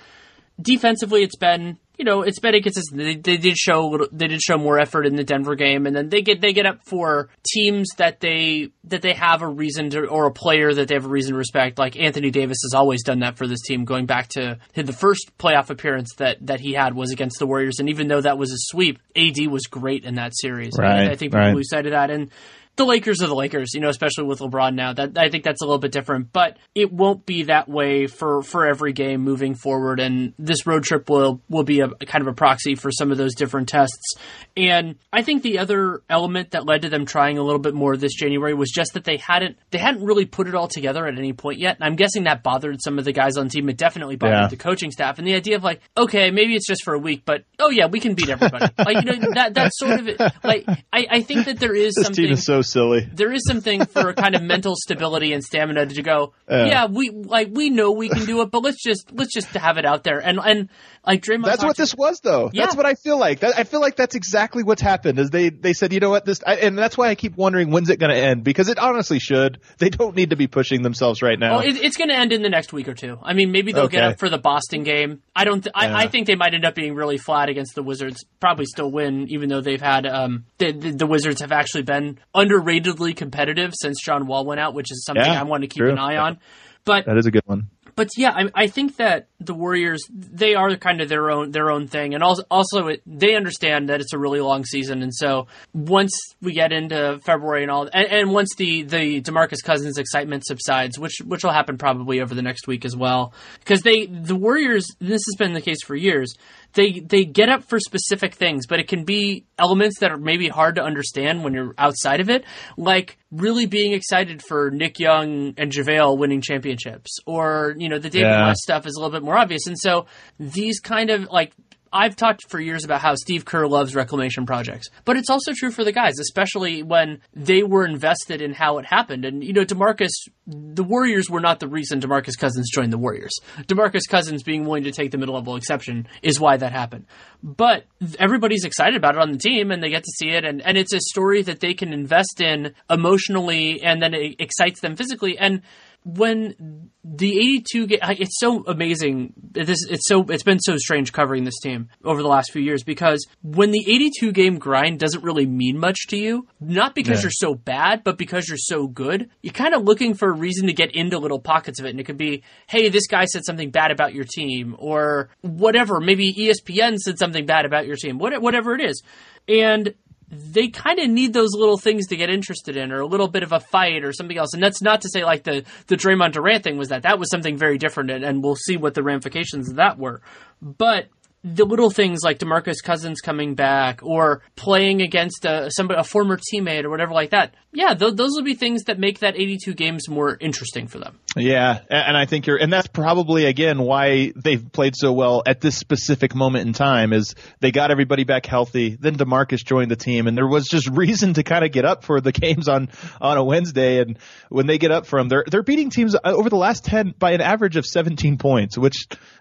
Defensively, 0.61 1.23
it's 1.23 1.37
been 1.37 1.79
you 2.01 2.05
know, 2.05 2.23
it's 2.23 2.39
been 2.39 2.55
inconsistent. 2.55 2.97
They, 2.99 3.17
they 3.17 3.37
did 3.37 3.59
show 3.59 4.07
they 4.11 4.27
did 4.27 4.41
show 4.41 4.57
more 4.57 4.81
effort 4.81 5.05
in 5.05 5.17
the 5.17 5.23
Denver 5.23 5.55
game, 5.55 5.85
and 5.85 5.95
then 5.95 6.09
they 6.09 6.23
get 6.23 6.41
they 6.41 6.55
get 6.55 6.65
up 6.65 6.79
for 6.87 7.29
teams 7.47 7.91
that 7.99 8.21
they 8.21 8.71
that 8.85 9.03
they 9.03 9.13
have 9.13 9.43
a 9.43 9.47
reason 9.47 9.91
to 9.91 10.07
or 10.07 10.25
a 10.25 10.33
player 10.33 10.73
that 10.73 10.89
they 10.89 10.95
have 10.95 11.05
a 11.05 11.11
reason 11.11 11.33
to 11.33 11.37
respect. 11.37 11.79
Like 11.79 11.99
Anthony 11.99 12.31
Davis 12.31 12.57
has 12.65 12.73
always 12.73 13.03
done 13.03 13.19
that 13.19 13.37
for 13.37 13.47
this 13.47 13.61
team, 13.61 13.85
going 13.85 14.07
back 14.07 14.29
to 14.29 14.59
the 14.73 14.95
first 14.95 15.37
playoff 15.37 15.69
appearance 15.69 16.15
that 16.17 16.39
that 16.47 16.61
he 16.61 16.73
had 16.73 16.95
was 16.95 17.13
against 17.13 17.39
the 17.39 17.47
Warriors, 17.47 17.81
and 17.81 17.91
even 17.91 18.09
though 18.09 18.23
that 18.23 18.39
was 18.39 18.51
a 18.51 18.59
sweep, 18.59 18.99
AD 19.15 19.47
was 19.49 19.67
great 19.67 20.07
in 20.07 20.15
that 20.15 20.33
series. 20.35 20.73
Right, 20.79 21.09
I, 21.09 21.11
I 21.11 21.17
think 21.17 21.33
people 21.33 21.41
right. 21.41 21.55
lose 21.55 21.69
sight 21.69 21.85
of 21.85 21.93
that, 21.93 22.11
and 22.11 22.31
the 22.77 22.85
Lakers 22.87 23.23
are 23.23 23.27
the 23.27 23.35
Lakers, 23.35 23.75
you 23.75 23.81
know, 23.81 23.89
especially 23.91 24.25
with 24.25 24.39
LeBron 24.39 24.75
now. 24.75 24.95
That 24.95 25.19
I 25.19 25.29
think 25.29 25.45
that's 25.45 25.61
a 25.61 25.65
little 25.65 25.79
bit 25.79 25.93
different, 25.93 26.33
but 26.33 26.57
it 26.75 26.91
won't 26.93 27.27
be 27.27 27.45
that 27.45 27.69
way 27.69 28.07
for 28.07 28.43
for 28.43 28.67
every 28.67 28.93
game 28.93 29.21
moving 29.21 29.55
forward. 29.55 30.01
And 30.01 30.33
this 30.39 30.67
road 30.67 30.85
trip 30.85 31.11
will 31.11 31.43
will 31.49 31.65
be 31.65 31.81
a 31.81 31.89
kind 31.89 32.23
of 32.23 32.29
a 32.29 32.33
proxy 32.33 32.75
for 32.75 32.91
some 32.91 33.13
of 33.13 33.19
those 33.19 33.35
different 33.35 33.69
tests. 33.69 34.15
And 34.57 34.97
I 35.13 35.23
think 35.23 35.43
the 35.43 35.59
other 35.59 36.03
element 36.09 36.53
that 36.53 36.65
led 36.65 36.83
to 36.83 36.89
them 36.89 37.05
trying 37.05 37.39
a 37.39 37.43
little 37.43 37.59
bit 37.59 37.75
more 37.75 37.97
this 37.97 38.15
January 38.15 38.55
was 38.55 38.71
just 38.71 38.95
that 38.95 39.05
they 39.05 39.19
hadn't 39.19 39.59
they 39.71 39.79
hadn't 39.79 40.03
really 40.03 40.25
put 40.25 40.49
it 40.49 40.55
all 40.55 40.69
together 40.69 41.07
at 41.07 41.19
any 41.19 41.33
point 41.35 41.59
yet. 41.59 41.77
And 41.77 41.85
I'm 41.85 41.97
guessing 41.97 42.25
that 42.25 42.43
bothered 42.43 42.81
some 42.83 42.99
of 42.99 43.05
the 43.05 43.13
guys 43.13 43.37
on 43.37 43.45
the 43.45 43.51
team. 43.51 43.69
It 43.69 43.77
definitely 43.77 44.17
bothered 44.17 44.39
yeah. 44.39 44.49
the 44.49 44.57
coaching 44.57 44.91
staff. 44.91 45.19
And 45.19 45.27
the 45.27 45.35
idea 45.35 45.57
of 45.57 45.65
like, 45.65 45.83
okay, 45.97 46.31
maybe 46.31 46.55
it's 46.55 46.67
just 46.67 46.83
for 46.83 46.95
a 46.95 46.99
week, 46.99 47.23
but 47.27 47.45
oh 47.59 47.71
yeah, 47.71 47.87
we 47.87 48.01
can 48.01 48.15
beat 48.15 48.31
everybody. 48.31 48.73
like 48.79 49.05
you 49.05 49.13
know 49.13 49.33
that 49.35 49.53
that's 49.53 49.79
sort 49.79 50.01
of 50.01 50.09
it. 50.09 50.19
Like 50.43 50.67
I, 50.93 51.07
I 51.11 51.23
think 51.23 51.45
that 51.45 51.59
there 51.59 51.75
is 51.75 51.95
this 51.97 52.07
something. 52.07 52.25
Team 52.25 52.33
is 52.33 52.45
so 52.45 52.60
silly. 52.63 53.09
There 53.13 53.33
is 53.33 53.43
something 53.47 53.85
for 53.87 54.11
a 54.11 54.15
kind 54.15 54.35
of 54.35 54.43
mental 54.43 54.75
stability 54.77 55.33
and 55.33 55.43
stamina 55.43 55.87
to 55.87 56.03
go. 56.03 56.35
Uh, 56.51 56.67
yeah, 56.69 56.87
we 56.87 57.11
like 57.11 57.49
we 57.51 57.71
know 57.71 57.93
we 57.93 58.09
can 58.09 58.25
do 58.25 58.41
it, 58.43 58.51
but 58.51 58.63
let's 58.63 58.83
just 58.83 59.13
let's 59.13 59.33
just 59.33 59.49
have 59.49 59.79
it 59.79 59.85
out 59.85 60.05
there. 60.05 60.19
And 60.19 60.39
and 60.43 60.69
like 61.07 61.23
Draymond. 61.23 61.47
That's 61.47 61.65
what 61.65 61.77
this 61.77 61.95
was, 61.95 62.21
though. 62.21 62.51
Yeah. 62.53 62.65
That's 62.65 62.77
what 62.77 62.85
I 62.85 62.95
feel 62.95 63.19
like. 63.19 63.41
That, 63.41 63.59
I 63.59 63.65
feel 63.65 63.81
like 63.81 63.97
that's 63.97 64.15
exactly 64.15 64.63
what's 64.63 64.83
happened. 64.83 65.19
Is 65.19 65.31
they 65.31 65.49
they 65.49 65.73
said, 65.73 65.93
you 65.93 66.01
know 66.01 66.11
what, 66.11 66.25
this, 66.25 66.41
I, 66.47 66.57
and 66.57 66.77
that's 66.77 66.99
why 66.99 67.09
I 67.09 67.15
keep 67.15 67.37
wondering 67.37 67.71
when's 67.71 67.89
it 67.89 67.99
going 67.99 68.11
to 68.15 68.21
end 68.21 68.45
because 68.45 68.69
it 68.69 68.79
honestly 68.79 69.19
should. 69.19 69.61
They 69.79 69.89
don't 69.89 70.15
need 70.15 70.31
to 70.31 70.37
be 70.37 70.47
pushing 70.47 70.83
themselves 70.83 71.23
right 71.23 71.39
now. 71.39 71.59
Well, 71.59 71.67
it, 71.67 71.77
it's 71.77 71.97
going 71.97 72.11
to 72.11 72.17
end 72.17 72.33
in 72.33 72.43
the 72.43 72.51
next 72.51 72.73
week 72.73 72.89
or 72.89 72.95
two. 72.95 73.19
I 73.23 73.33
mean, 73.33 73.51
maybe 73.51 73.73
they'll 73.73 73.85
okay. 73.85 73.97
get 73.97 74.05
up 74.05 74.19
for 74.19 74.29
the 74.29 74.39
Boston 74.39 74.83
game. 74.83 75.23
I 75.35 75.45
don't. 75.45 75.63
Th- 75.63 75.73
yeah. 75.75 75.97
I, 75.97 76.03
I, 76.03 76.07
think 76.09 76.27
they 76.27 76.35
might 76.35 76.53
end 76.53 76.67
up 76.67 76.75
being 76.75 76.95
really 76.95 77.19
flat 77.19 77.49
against 77.49 77.75
the 77.75 77.83
Wizards. 77.83 78.25
Probably 78.39 78.67
still 78.67 78.91
win, 78.91 79.29
even 79.31 79.49
though 79.49 79.63
they've 79.63 79.81
had 79.81 80.07
um 80.07 80.45
the, 80.59 80.73
the, 80.73 80.91
the 80.93 81.07
Wizards 81.07 81.41
have 81.41 81.53
actually 81.53 81.83
been 81.83 82.19
underratedly 82.51 83.17
competitive 83.17 83.73
since 83.81 84.01
John 84.03 84.27
Wall 84.27 84.45
went 84.45 84.61
out, 84.61 84.75
which 84.75 84.91
is 84.91 85.05
something 85.05 85.25
yeah, 85.25 85.41
I 85.41 85.45
want 85.45 85.63
to 85.63 85.69
keep 85.69 85.83
true. 85.83 85.91
an 85.91 85.99
eye 85.99 86.17
on. 86.17 86.39
But 86.85 87.07
that 87.07 87.19
is 87.19 87.27
a 87.27 87.31
good 87.31 87.43
one. 87.47 87.69
but 87.95 88.09
yeah, 88.17 88.31
I, 88.31 88.51
I, 88.55 88.67
think 88.69 88.97
that 88.97 89.29
the 89.39 89.53
Warriors 89.53 90.01
they 90.11 90.55
are 90.55 90.75
kind 90.77 91.03
of 91.03 91.11
their 91.11 91.31
own 91.31 91.51
their 91.51 91.71
own 91.71 91.89
thing, 91.89 92.15
and 92.15 92.23
also 92.23 92.43
also 92.51 92.89
it, 92.89 93.03
they 93.07 93.37
understand 93.37 93.91
that 93.91 94.01
it's 94.01 94.15
a 94.15 94.19
really 94.19 94.41
long 94.41 94.65
season, 94.65 95.03
and 95.03 95.15
so 95.15 95.47
once 95.75 96.13
we 96.41 96.55
get 96.55 96.73
into 96.73 97.21
February 97.23 97.63
and 97.63 97.71
all, 97.71 97.83
and, 97.93 98.07
and, 98.07 98.33
once 98.33 98.55
the 98.57 98.83
the 98.83 99.21
Demarcus 99.21 99.63
Cousins 99.63 99.99
excitement 99.99 100.47
subsides, 100.47 100.99
which 100.99 101.19
which 101.23 101.45
will 101.45 101.53
happen 101.53 101.77
probably 101.77 102.23
over 102.23 102.35
the 102.35 102.43
next 102.43 102.67
week 102.67 102.87
as 102.87 102.97
well, 102.97 103.35
because 103.59 103.83
they 103.83 104.07
the 104.07 104.37
Warriors 104.37 104.87
this 105.01 105.21
has 105.27 105.37
been 105.39 105.53
the 105.53 105.61
case 105.61 105.83
for 105.85 105.95
years 105.95 106.35
they 106.75 107.01
they 107.01 107.25
get 107.25 107.49
up 107.49 107.65
for 107.65 107.79
specific 107.81 108.35
things, 108.35 108.67
but 108.67 108.79
it 108.79 108.89
can 108.89 109.05
be 109.05 109.45
elements 109.59 110.01
that 110.01 110.11
are 110.11 110.19
maybe 110.19 110.49
hard 110.49 110.77
to 110.77 110.83
understand 110.83 111.43
when 111.43 111.53
you're 111.53 111.75
outside 111.79 112.21
of 112.21 112.31
it, 112.31 112.45
like 112.77 113.19
really 113.31 113.67
being 113.67 113.93
excited 113.93 114.43
for 114.43 114.71
Nick 114.71 114.99
Young 114.99 115.55
and 115.57 115.73
JaVale 115.73 116.17
winning 116.19 116.41
championships, 116.41 117.19
or 117.27 117.75
you 117.79 117.89
know 117.89 117.99
the 117.99 118.11
David 118.11 118.29
yeah. 118.29 118.47
West 118.47 118.61
stuff 118.61 118.87
is 118.87 118.95
a 118.95 119.01
little 119.01 119.13
bit 119.13 119.25
more 119.25 119.37
obvious, 119.37 119.67
and 119.67 119.79
so 119.79 120.07
these 120.39 120.81
kind 120.81 121.11
of 121.11 121.29
like 121.31 121.53
I've 121.93 122.15
talked 122.15 122.49
for 122.49 122.61
years 122.61 122.85
about 122.85 123.01
how 123.01 123.15
Steve 123.17 123.45
Kerr 123.45 123.67
loves 123.67 123.97
reclamation 123.97 124.47
projects, 124.47 124.89
but 125.05 125.17
it's 125.17 125.29
also 125.29 125.53
true 125.53 125.73
for 125.73 125.83
the 125.83 125.93
guys, 125.93 126.19
especially 126.21 126.83
when 126.83 127.21
they 127.35 127.63
were 127.65 127.85
invested 127.85 128.41
in 128.41 128.53
how 128.53 128.79
it 128.79 128.87
happened. 128.87 129.25
And 129.25 129.43
you 129.43 129.53
know, 129.53 129.65
Demarcus, 129.65 130.11
the 130.47 130.85
Warriors 130.85 131.29
were 131.29 131.41
not 131.41 131.59
the 131.59 131.67
reason 131.67 132.01
Demarcus 132.01 132.39
Cousins 132.39 132.71
joined 132.73 132.93
the 132.93 132.99
Warriors. 132.99 133.33
Demarcus 133.63 134.09
Cousins 134.09 134.43
being 134.45 134.65
willing 134.65 134.85
to 134.85 134.93
take 134.93 135.11
the 135.11 135.19
middle 135.19 135.35
level 135.35 135.57
exception 135.57 136.07
is 136.23 136.39
why 136.39 136.57
that 136.57 136.73
happened. 136.73 137.07
But 137.43 137.87
everybody's 138.19 138.65
excited 138.65 138.97
about 138.97 139.17
it 139.17 139.21
on 139.21 139.33
the 139.33 139.39
team, 139.39 139.71
and 139.71 139.83
they 139.83 139.91
get 139.91 140.05
to 140.05 140.13
see 140.19 140.31
it, 140.31 140.45
and 140.45 140.63
and 140.63 140.77
it's 140.79 140.93
a 140.93 141.01
story 141.01 141.43
that 141.43 141.61
they 141.61 141.75
can 141.75 141.93
invest 141.93 142.41
in 142.41 142.75
emotionally, 142.89 143.83
and 143.83 144.01
then 144.01 144.15
it 144.15 144.37
excites 144.39 144.81
them 144.81 144.95
physically, 144.95 145.39
and 145.39 145.63
when 146.05 146.91
the 147.05 147.39
82 147.39 147.87
game, 147.87 147.99
it's 148.03 148.39
so 148.39 148.65
amazing. 148.67 149.35
This 149.53 149.85
it's 149.89 150.09
so 150.09 150.25
it's 150.29 150.43
been 150.43 150.59
so 150.59 150.77
strange 150.79 151.13
covering 151.13 151.45
this 151.45 151.59
team 151.61 151.89
over 152.05 152.23
the 152.23 152.29
last 152.29 152.53
few 152.53 152.63
years 152.63 152.83
because 152.83 153.27
when 153.43 153.71
the 153.71 153.81
82 153.81 154.33
game 154.33 154.59
grind 154.59 154.99
doesn't 154.99 155.23
really 155.23 155.47
mean 155.47 155.79
much 155.79 156.07
to 156.09 156.17
you, 156.17 156.47
not 156.59 156.95
because 156.95 157.19
yeah. 157.19 157.25
you're 157.25 157.31
so 157.33 157.55
bad, 157.55 158.03
but 158.03 158.17
because 158.17 158.49
you're 158.49 158.59
so 158.59 158.87
good, 158.87 159.31
you're 159.43 159.53
kind 159.53 159.75
of 159.75 159.83
looking 159.83 160.15
for 160.15 160.29
a 160.29 160.33
reason 160.33 160.67
to 160.69 160.73
get 160.73 160.95
into 160.95 161.19
little 161.19 161.41
pockets 161.41 161.81
of 161.81 161.87
it, 161.87 161.91
and 161.91 162.01
it 162.01 162.05
could 162.05 162.19
be, 162.19 162.43
hey, 162.67 162.89
this 162.89 163.07
guy 163.07 163.27
said 163.27 163.45
something 163.45 163.71
bad 163.71 163.91
about 163.91 164.15
your 164.15 164.25
team, 164.25 164.77
or 164.79 165.29
whatever. 165.43 166.01
Maybe 166.01 166.33
ESPN 166.33 166.97
said 166.97 167.19
something 167.19 167.45
bad 167.45 167.67
about 167.67 167.87
your 167.87 167.97
team, 167.97 168.19
whatever 168.19 168.75
it 168.75 168.81
is, 168.81 169.03
and 169.49 169.95
they 170.31 170.69
kind 170.69 170.99
of 170.99 171.11
need 171.11 171.33
those 171.33 171.51
little 171.55 171.79
things 171.79 172.07
to 172.09 172.17
get 172.17 172.31
interested 172.31 172.77
in, 172.77 172.93
or 172.93 173.01
a 173.01 173.07
little 173.07 173.29
bit 173.29 173.43
of 173.43 173.53
a 173.53 173.61
fight, 173.61 174.05
or 174.05 174.13
something 174.13 174.39
else. 174.39 174.55
And 174.55 174.63
that's 174.63 174.81
not 174.81 175.01
to 175.03 175.09
say 175.09 175.25
like 175.25 175.43
the 175.43 175.65
the 175.89 175.97
Draymond 175.97 176.33
Durant 176.33 176.65
thing 176.65 176.79
was 176.79 176.89
that 176.89 177.03
that 177.03 177.19
was 177.19 177.31
something 177.31 177.57
very 177.57 177.79
different, 177.79 178.11
and, 178.11 178.25
and 178.25 178.43
we'll 178.43 178.57
see 178.57 178.77
what 178.77 178.95
the 178.95 179.03
ramifications 179.03 179.69
of 179.69 179.77
that 179.77 179.99
were. 179.99 180.21
But 180.63 181.09
the 181.43 181.65
little 181.65 181.91
things 181.91 182.21
like 182.23 182.39
Demarcus 182.39 182.83
Cousins 182.83 183.21
coming 183.21 183.55
back 183.55 184.01
or 184.03 184.43
playing 184.57 185.01
against 185.01 185.47
a, 185.47 185.71
somebody, 185.71 185.99
a 185.99 186.05
former 186.05 186.37
teammate 186.37 186.85
or 186.85 186.91
whatever 186.91 187.13
like 187.13 187.31
that. 187.31 187.55
Yeah, 187.73 187.95
th- 187.95 188.15
those 188.15 188.33
will 188.35 188.43
be 188.43 188.55
things 188.55 188.85
that 188.85 188.99
make 188.99 189.21
that 189.21 189.37
82 189.37 189.75
games 189.75 190.09
more 190.09 190.37
interesting 190.39 190.89
for 190.89 190.99
them. 190.99 191.19
Yeah, 191.37 191.81
and 191.89 192.17
I 192.17 192.27
think 192.27 192.47
you're, 192.47 192.57
and 192.57 192.73
that's 192.73 192.89
probably 192.89 193.45
again 193.45 193.81
why 193.81 194.33
they've 194.35 194.73
played 194.73 194.97
so 194.97 195.13
well 195.13 195.43
at 195.47 195.61
this 195.61 195.77
specific 195.77 196.35
moment 196.35 196.67
in 196.67 196.73
time 196.73 197.13
is 197.13 197.37
they 197.61 197.71
got 197.71 197.93
everybody 197.93 198.25
back 198.25 198.45
healthy. 198.45 198.97
Then 198.99 199.17
Demarcus 199.17 199.65
joined 199.65 199.93
the 199.93 199.97
team, 199.97 200.27
and 200.27 200.37
there 200.37 200.49
was 200.49 200.67
just 200.67 200.89
reason 200.93 201.35
to 201.35 201.45
kind 201.45 201.65
of 201.65 201.71
get 201.71 201.85
up 201.85 202.05
for 202.05 202.21
the 202.21 202.33
games 202.33 202.69
on 202.69 202.89
on 203.21 203.37
a 203.39 203.45
Wednesday. 203.45 204.01
And 204.01 204.19
when 204.49 204.67
they 204.67 204.79
get 204.79 204.91
up 204.91 205.07
them, 205.07 205.29
they're 205.29 205.45
they're 205.49 205.63
beating 205.63 205.91
teams 205.91 206.17
uh, 206.17 206.19
over 206.25 206.51
the 206.51 206.57
last 206.57 206.85
10 206.85 207.15
by 207.19 207.33
an 207.33 207.41
average 207.41 207.77
of 207.77 207.87
17 207.87 208.37
points, 208.37 208.77
which 208.77 208.97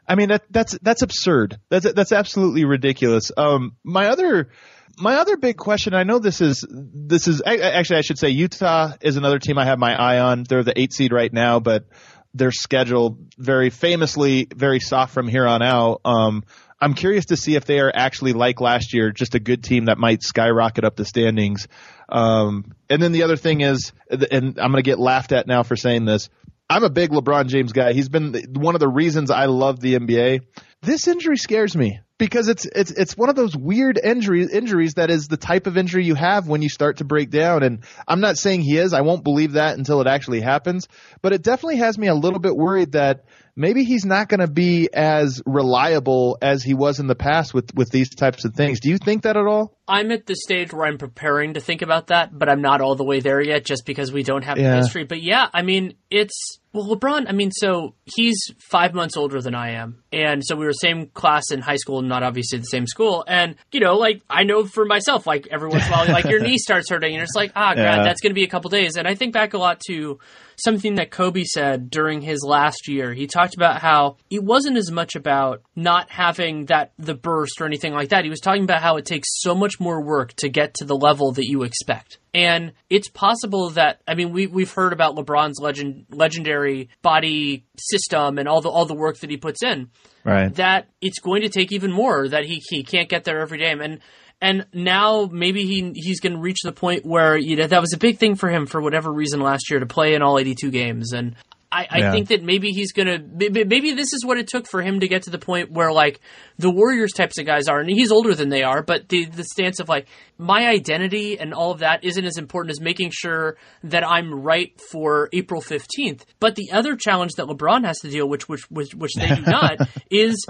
I 0.08 0.14
mean 0.14 0.30
that 0.30 0.44
that's 0.52 0.78
that's 0.84 1.02
absurd. 1.02 1.60
That's 1.70 1.86
that's 1.96 2.12
absolutely 2.12 2.66
ridiculous. 2.66 3.32
Um, 3.36 3.76
my 3.84 4.08
other 4.08 4.50
my 4.98 5.16
other 5.16 5.38
big 5.38 5.58
question, 5.58 5.94
I 5.94 6.04
know 6.04 6.20
this 6.20 6.42
is 6.42 6.66
this 6.70 7.28
is 7.28 7.42
actually 7.46 7.98
I 7.98 8.02
should 8.02 8.20
say 8.20 8.30
Utah 8.30 8.94
is 9.02 9.18
another 9.18 9.40
team 9.40 9.58
I 9.58 9.66
have 9.66 9.80
my 9.80 9.96
eye 9.96 10.20
on. 10.20 10.44
They're 10.44 10.64
the 10.64 10.80
eight 10.80 10.94
seed 10.94 11.14
right 11.14 11.32
now, 11.32 11.60
but 11.60 11.86
their 12.34 12.52
schedule 12.52 13.18
very 13.38 13.70
famously 13.70 14.48
very 14.54 14.80
soft 14.80 15.14
from 15.14 15.28
here 15.28 15.48
on 15.48 15.62
out. 15.62 16.02
Um, 16.06 16.44
I'm 16.82 16.94
curious 16.94 17.26
to 17.26 17.38
see 17.38 17.56
if 17.56 17.66
they 17.66 17.80
are 17.80 17.92
actually 17.94 18.34
like 18.34 18.62
last 18.62 18.94
year, 18.94 19.12
just 19.12 19.36
a 19.36 19.40
good 19.40 19.64
team 19.64 19.86
that 19.86 19.98
might 19.98 20.24
skyrocket 20.24 20.86
up 20.86 20.96
the 20.96 21.06
standings. 21.06 21.68
Um, 22.08 22.74
and 22.90 23.02
then 23.02 23.12
the 23.12 23.24
other 23.24 23.36
thing 23.36 23.62
is, 23.62 23.92
and 24.10 24.58
I'm 24.60 24.72
going 24.72 24.76
to 24.76 24.82
get 24.82 25.00
laughed 25.00 25.32
at 25.32 25.46
now 25.46 25.64
for 25.64 25.76
saying 25.76 26.06
this. 26.06 26.30
I'm 26.70 26.84
a 26.84 26.90
big 26.90 27.10
LeBron 27.10 27.48
James 27.48 27.74
guy. 27.74 27.94
He's 27.94 28.10
been 28.10 28.54
one 28.54 28.76
of 28.76 28.80
the 28.80 28.88
reasons 28.88 29.32
I 29.32 29.46
love 29.46 29.80
the 29.80 29.96
NBA. 29.96 30.42
This 30.82 31.08
injury 31.08 31.38
scares 31.38 31.76
me 31.76 32.00
because 32.18 32.48
it's 32.48 32.66
it's 32.66 32.92
it's 32.92 33.18
one 33.18 33.30
of 33.30 33.36
those 33.36 33.56
weird 33.56 34.00
injuries 34.02 34.50
injuries 34.50 34.94
that 34.94 35.10
is 35.10 35.28
the 35.28 35.36
type 35.36 35.68
of 35.68 35.78
injury 35.78 36.06
you 36.06 36.16
have 36.16 36.48
when 36.48 36.62
you 36.62 36.70
start 36.70 36.98
to 36.98 37.04
break 37.04 37.30
down. 37.32 37.64
And 37.64 37.84
I'm 38.08 38.22
not 38.22 38.38
saying 38.38 38.62
he 38.62 38.78
is. 38.78 38.94
I 38.94 39.02
won't 39.02 39.24
believe 39.24 39.54
that 39.54 39.78
until 39.78 40.00
it 40.00 40.08
actually 40.08 40.40
happens. 40.40 40.88
But 41.22 41.34
it 41.34 41.42
definitely 41.42 41.78
has 41.78 41.98
me 41.98 42.08
a 42.08 42.16
little 42.16 42.40
bit 42.40 42.56
worried 42.56 42.94
that 42.94 43.26
maybe 43.58 43.84
he's 43.84 44.06
not 44.06 44.30
going 44.30 44.40
to 44.40 44.48
be 44.48 44.90
as 44.94 45.42
reliable 45.46 46.38
as 46.42 46.64
he 46.64 46.74
was 46.74 47.00
in 47.00 47.08
the 47.08 47.16
past 47.16 47.54
with 47.54 47.74
with 47.76 47.90
these 47.90 48.16
types 48.16 48.46
of 48.46 48.54
things. 48.54 48.80
Do 48.80 48.90
you 48.90 48.98
think 48.98 49.24
that 49.24 49.36
at 49.36 49.46
all? 49.46 49.78
I'm 49.90 50.12
at 50.12 50.28
the 50.28 50.36
stage 50.36 50.72
where 50.72 50.86
I'm 50.86 50.98
preparing 50.98 51.56
to 51.56 51.60
think 51.60 51.82
about 51.82 52.08
that, 52.08 52.38
but 52.38 52.48
I'm 52.48 52.62
not 52.62 52.80
all 52.80 52.96
the 52.96 53.04
way 53.04 53.20
there 53.20 53.42
yet 53.42 53.66
just 53.66 53.86
because 53.86 54.12
we 54.12 54.24
don't 54.24 54.44
have 54.44 54.58
yeah. 54.58 54.72
the 54.72 54.78
history. 54.78 55.04
But 55.04 55.22
yeah, 55.22 55.50
I 55.52 55.64
mean, 55.64 55.96
it's 56.12 56.60
well, 56.72 56.86
LeBron, 56.86 57.26
I 57.28 57.32
mean, 57.32 57.50
so 57.52 57.96
he's 58.06 58.38
five 58.60 58.94
months 58.94 59.18
older 59.18 59.42
than 59.42 59.56
I 59.56 59.72
am. 59.72 60.04
And 60.12 60.46
so 60.46 60.56
we 60.56 60.66
were 60.66 60.74
same 60.74 61.08
class 61.08 61.52
in 61.52 61.62
high 61.62 61.78
school, 61.78 62.04
not 62.04 62.22
obviously 62.22 62.60
the 62.60 62.66
same 62.66 62.86
school. 62.86 63.24
And, 63.28 63.56
you 63.72 63.80
know, 63.80 63.98
like, 63.98 64.22
I 64.30 64.44
know 64.44 64.66
for 64.66 64.86
myself, 64.86 65.26
like, 65.26 65.48
every 65.50 65.70
once 65.70 65.88
in 65.88 65.92
a 65.92 65.96
while, 65.96 66.08
like, 66.08 66.26
your 66.26 66.40
knee 66.48 66.60
starts 66.60 66.90
hurting, 66.92 67.16
and 67.16 67.24
it's 67.24 67.36
like, 67.36 67.54
ah, 67.56 67.74
yeah. 67.76 67.98
God, 67.98 68.06
that's 68.06 68.22
going 68.22 68.30
to 68.30 68.36
be 68.36 68.44
a 68.44 68.48
couple 68.48 68.70
days. 68.70 68.98
And 68.98 69.08
I 69.08 69.16
think 69.16 69.34
back 69.34 69.56
a 69.56 69.58
lot 69.58 69.82
to 69.88 70.20
something 70.58 70.96
that 70.96 71.10
Kobe 71.10 71.44
said 71.44 71.90
during 71.90 72.22
his 72.22 72.44
last 72.44 72.88
year. 72.88 73.14
He 73.14 73.26
talked 73.26 73.56
about 73.56 73.82
how 73.82 74.18
it 74.30 74.44
wasn't 74.44 74.78
as 74.78 74.92
much 74.92 75.16
about 75.16 75.64
not 75.76 76.12
having 76.12 76.66
that 76.66 76.92
the 77.00 77.16
burst 77.16 77.62
or 77.62 77.66
anything 77.66 77.94
like 77.94 78.10
that. 78.10 78.26
He 78.26 78.30
was 78.30 78.42
talking 78.42 78.64
about 78.64 78.82
how 78.82 78.98
it 78.98 79.06
takes 79.06 79.30
so 79.42 79.56
much 79.56 79.79
more 79.80 80.02
work 80.02 80.34
to 80.34 80.50
get 80.50 80.76
to 80.76 80.86
the 80.86 80.96
level 80.96 81.32
that 81.34 81.46
you 81.46 81.64
expect. 81.64 82.18
And 82.34 82.74
it's 82.90 83.10
possible 83.10 83.72
that 83.72 84.02
I 84.08 84.16
mean 84.16 84.32
we 84.32 84.48
we've 84.48 84.72
heard 84.72 84.94
about 84.94 85.16
LeBron's 85.16 85.60
legend 85.60 86.06
legendary 86.12 86.90
body 87.02 87.66
system 87.78 88.38
and 88.38 88.48
all 88.48 88.62
the 88.62 88.70
all 88.70 88.86
the 88.86 88.94
work 88.94 89.20
that 89.20 89.30
he 89.30 89.38
puts 89.38 89.64
in. 89.64 89.90
Right. 90.24 90.54
That 90.56 90.90
it's 91.02 91.20
going 91.20 91.42
to 91.42 91.50
take 91.50 91.72
even 91.72 91.92
more 91.92 92.28
that 92.28 92.46
he 92.46 92.62
he 92.70 92.84
can't 92.84 93.10
get 93.10 93.24
there 93.24 93.40
every 93.40 93.58
day. 93.58 93.72
And 93.72 94.00
and 94.42 94.66
now 94.74 95.30
maybe 95.32 95.66
he 95.66 95.92
he's 95.96 96.20
going 96.20 96.34
to 96.34 96.40
reach 96.40 96.62
the 96.64 96.72
point 96.72 97.06
where 97.06 97.38
you 97.38 97.56
know 97.56 97.68
that 97.68 97.82
was 97.82 97.94
a 97.94 97.98
big 97.98 98.18
thing 98.18 98.36
for 98.36 98.50
him 98.50 98.66
for 98.66 98.82
whatever 98.82 99.12
reason 99.12 99.40
last 99.42 99.70
year 99.70 99.80
to 99.80 99.86
play 99.86 100.14
in 100.14 100.22
all 100.22 100.40
82 100.40 100.72
games 100.72 101.14
and 101.14 101.36
I, 101.72 101.88
I 101.90 101.98
yeah. 102.00 102.12
think 102.12 102.30
that 102.30 102.44
maybe 102.44 102.72
he's 102.72 102.94
gonna 102.94 103.20
maybe 103.20 103.94
this 103.94 104.12
is 104.14 104.26
what 104.26 104.40
it 104.40 104.48
took 104.48 104.68
for 104.68 104.82
him 104.82 105.02
to 105.02 105.08
get 105.08 105.24
to 105.24 105.30
the 105.30 105.38
point 105.38 105.72
where 105.72 105.92
like 105.92 106.20
the 106.58 106.72
Warriors 106.72 107.12
types 107.12 107.38
of 107.38 107.46
guys 107.46 107.68
are, 107.68 107.80
and 107.80 107.90
he's 107.90 108.12
older 108.12 108.34
than 108.34 108.50
they 108.50 108.64
are, 108.64 108.82
but 108.82 109.08
the 109.10 109.26
the 109.26 109.44
stance 109.44 109.80
of 109.80 109.88
like 109.88 110.08
my 110.40 110.68
identity 110.68 111.40
and 111.40 111.54
all 111.54 111.72
of 111.72 111.80
that 111.80 112.04
isn't 112.04 112.26
as 112.26 112.38
important 112.38 112.72
as 112.72 112.82
making 112.82 113.12
sure 113.14 113.56
that 113.84 114.04
I'm 114.04 114.34
right 114.34 114.80
for 114.92 115.30
April 115.32 115.62
fifteenth. 115.62 116.26
But 116.40 116.56
the 116.56 116.72
other 116.72 116.96
challenge 116.96 117.34
that 117.34 117.46
LeBron 117.46 117.86
has 117.86 118.00
to 118.00 118.10
deal, 118.10 118.28
which 118.28 118.50
which 118.50 118.64
which, 118.72 118.96
which 118.96 119.14
they 119.14 119.28
do 119.28 119.42
not, 119.42 119.78
is 120.10 120.44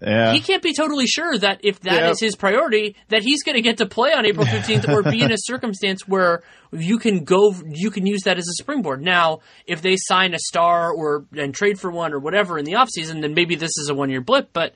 yeah. 0.00 0.32
he 0.32 0.40
can't 0.40 0.62
be 0.62 0.72
totally 0.72 1.06
sure 1.06 1.36
that 1.36 1.60
if 1.64 1.80
that 1.80 2.02
yep. 2.02 2.12
is 2.12 2.20
his 2.20 2.36
priority, 2.36 2.94
that 3.08 3.22
he's 3.22 3.42
going 3.42 3.56
to 3.56 3.62
get 3.62 3.78
to 3.78 3.86
play 3.86 4.12
on 4.12 4.24
April 4.24 4.46
fifteenth 4.46 4.88
or 4.88 5.02
be 5.02 5.20
in 5.20 5.32
a 5.32 5.36
circumstance 5.38 6.06
where 6.06 6.44
you 6.74 6.98
can 6.98 7.24
go, 7.24 7.54
you 7.68 7.90
can 7.90 8.06
use 8.06 8.22
that 8.24 8.38
as 8.38 8.48
a 8.48 8.62
springboard. 8.62 9.02
Now, 9.02 9.40
if 9.66 9.82
they 9.82 9.96
sign 9.96 10.34
a 10.34 10.38
star 10.38 10.92
or 10.92 11.24
and 11.36 11.54
trade 11.54 11.78
for 11.78 11.90
one 11.90 12.12
or 12.12 12.18
whatever 12.18 12.58
in 12.58 12.64
the 12.64 12.72
offseason, 12.72 13.20
then 13.20 13.34
maybe 13.34 13.54
this 13.54 13.76
is 13.78 13.88
a 13.88 13.94
one 13.94 14.10
year 14.10 14.20
blip. 14.20 14.50
But 14.52 14.74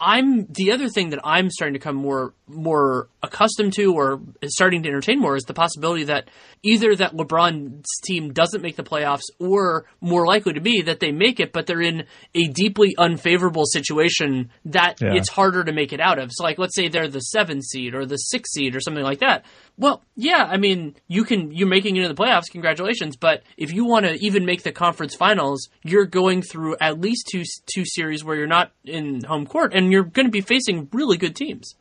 I'm 0.00 0.46
the 0.46 0.72
other 0.72 0.88
thing 0.88 1.10
that 1.10 1.20
I'm 1.24 1.50
starting 1.50 1.74
to 1.74 1.80
come 1.80 1.96
more 1.96 2.34
more 2.46 3.08
accustomed 3.22 3.72
to 3.74 3.92
or 3.94 4.20
starting 4.44 4.82
to 4.82 4.88
entertain 4.88 5.18
more 5.18 5.36
is 5.36 5.44
the 5.44 5.54
possibility 5.54 6.04
that 6.04 6.28
either 6.62 6.94
that 6.94 7.14
LeBron's 7.14 7.88
team 8.04 8.32
doesn't 8.32 8.62
make 8.62 8.76
the 8.76 8.84
playoffs 8.84 9.24
or 9.40 9.86
more 10.00 10.26
likely 10.26 10.52
to 10.52 10.60
be 10.60 10.82
that 10.82 11.00
they 11.00 11.12
make 11.12 11.40
it 11.40 11.52
but 11.52 11.66
they're 11.66 11.80
in 11.80 12.04
a 12.34 12.46
deeply 12.48 12.94
unfavorable 12.98 13.64
situation 13.64 14.50
that 14.66 15.00
yeah. 15.00 15.14
it's 15.14 15.28
harder 15.28 15.64
to 15.64 15.72
make 15.72 15.92
it 15.92 16.00
out 16.00 16.18
of. 16.18 16.30
So 16.32 16.44
like 16.44 16.58
let's 16.58 16.74
say 16.74 16.88
they're 16.88 17.08
the 17.08 17.20
7 17.20 17.62
seed 17.62 17.94
or 17.94 18.06
the 18.06 18.16
6 18.16 18.52
seed 18.52 18.76
or 18.76 18.80
something 18.80 19.04
like 19.04 19.20
that. 19.20 19.44
Well, 19.78 20.02
yeah, 20.14 20.46
I 20.48 20.56
mean, 20.56 20.96
you 21.06 21.24
can 21.24 21.52
you're 21.52 21.68
making 21.68 21.96
it 21.96 22.02
into 22.02 22.14
the 22.14 22.20
playoffs, 22.20 22.50
congratulations, 22.50 23.16
but 23.16 23.42
if 23.58 23.72
you 23.72 23.84
want 23.84 24.06
to 24.06 24.14
even 24.24 24.46
make 24.46 24.62
the 24.62 24.72
conference 24.72 25.14
finals, 25.14 25.68
you're 25.82 26.06
going 26.06 26.40
through 26.40 26.76
at 26.80 26.98
least 26.98 27.28
two 27.30 27.44
two 27.74 27.84
series 27.84 28.24
where 28.24 28.36
you're 28.36 28.46
not 28.46 28.72
in 28.84 29.22
home 29.24 29.46
court 29.46 29.74
and 29.74 29.92
you're 29.92 30.04
going 30.04 30.26
to 30.26 30.32
be 30.32 30.40
facing 30.40 30.88
really 30.92 31.18
good 31.18 31.36
teams. 31.36 31.74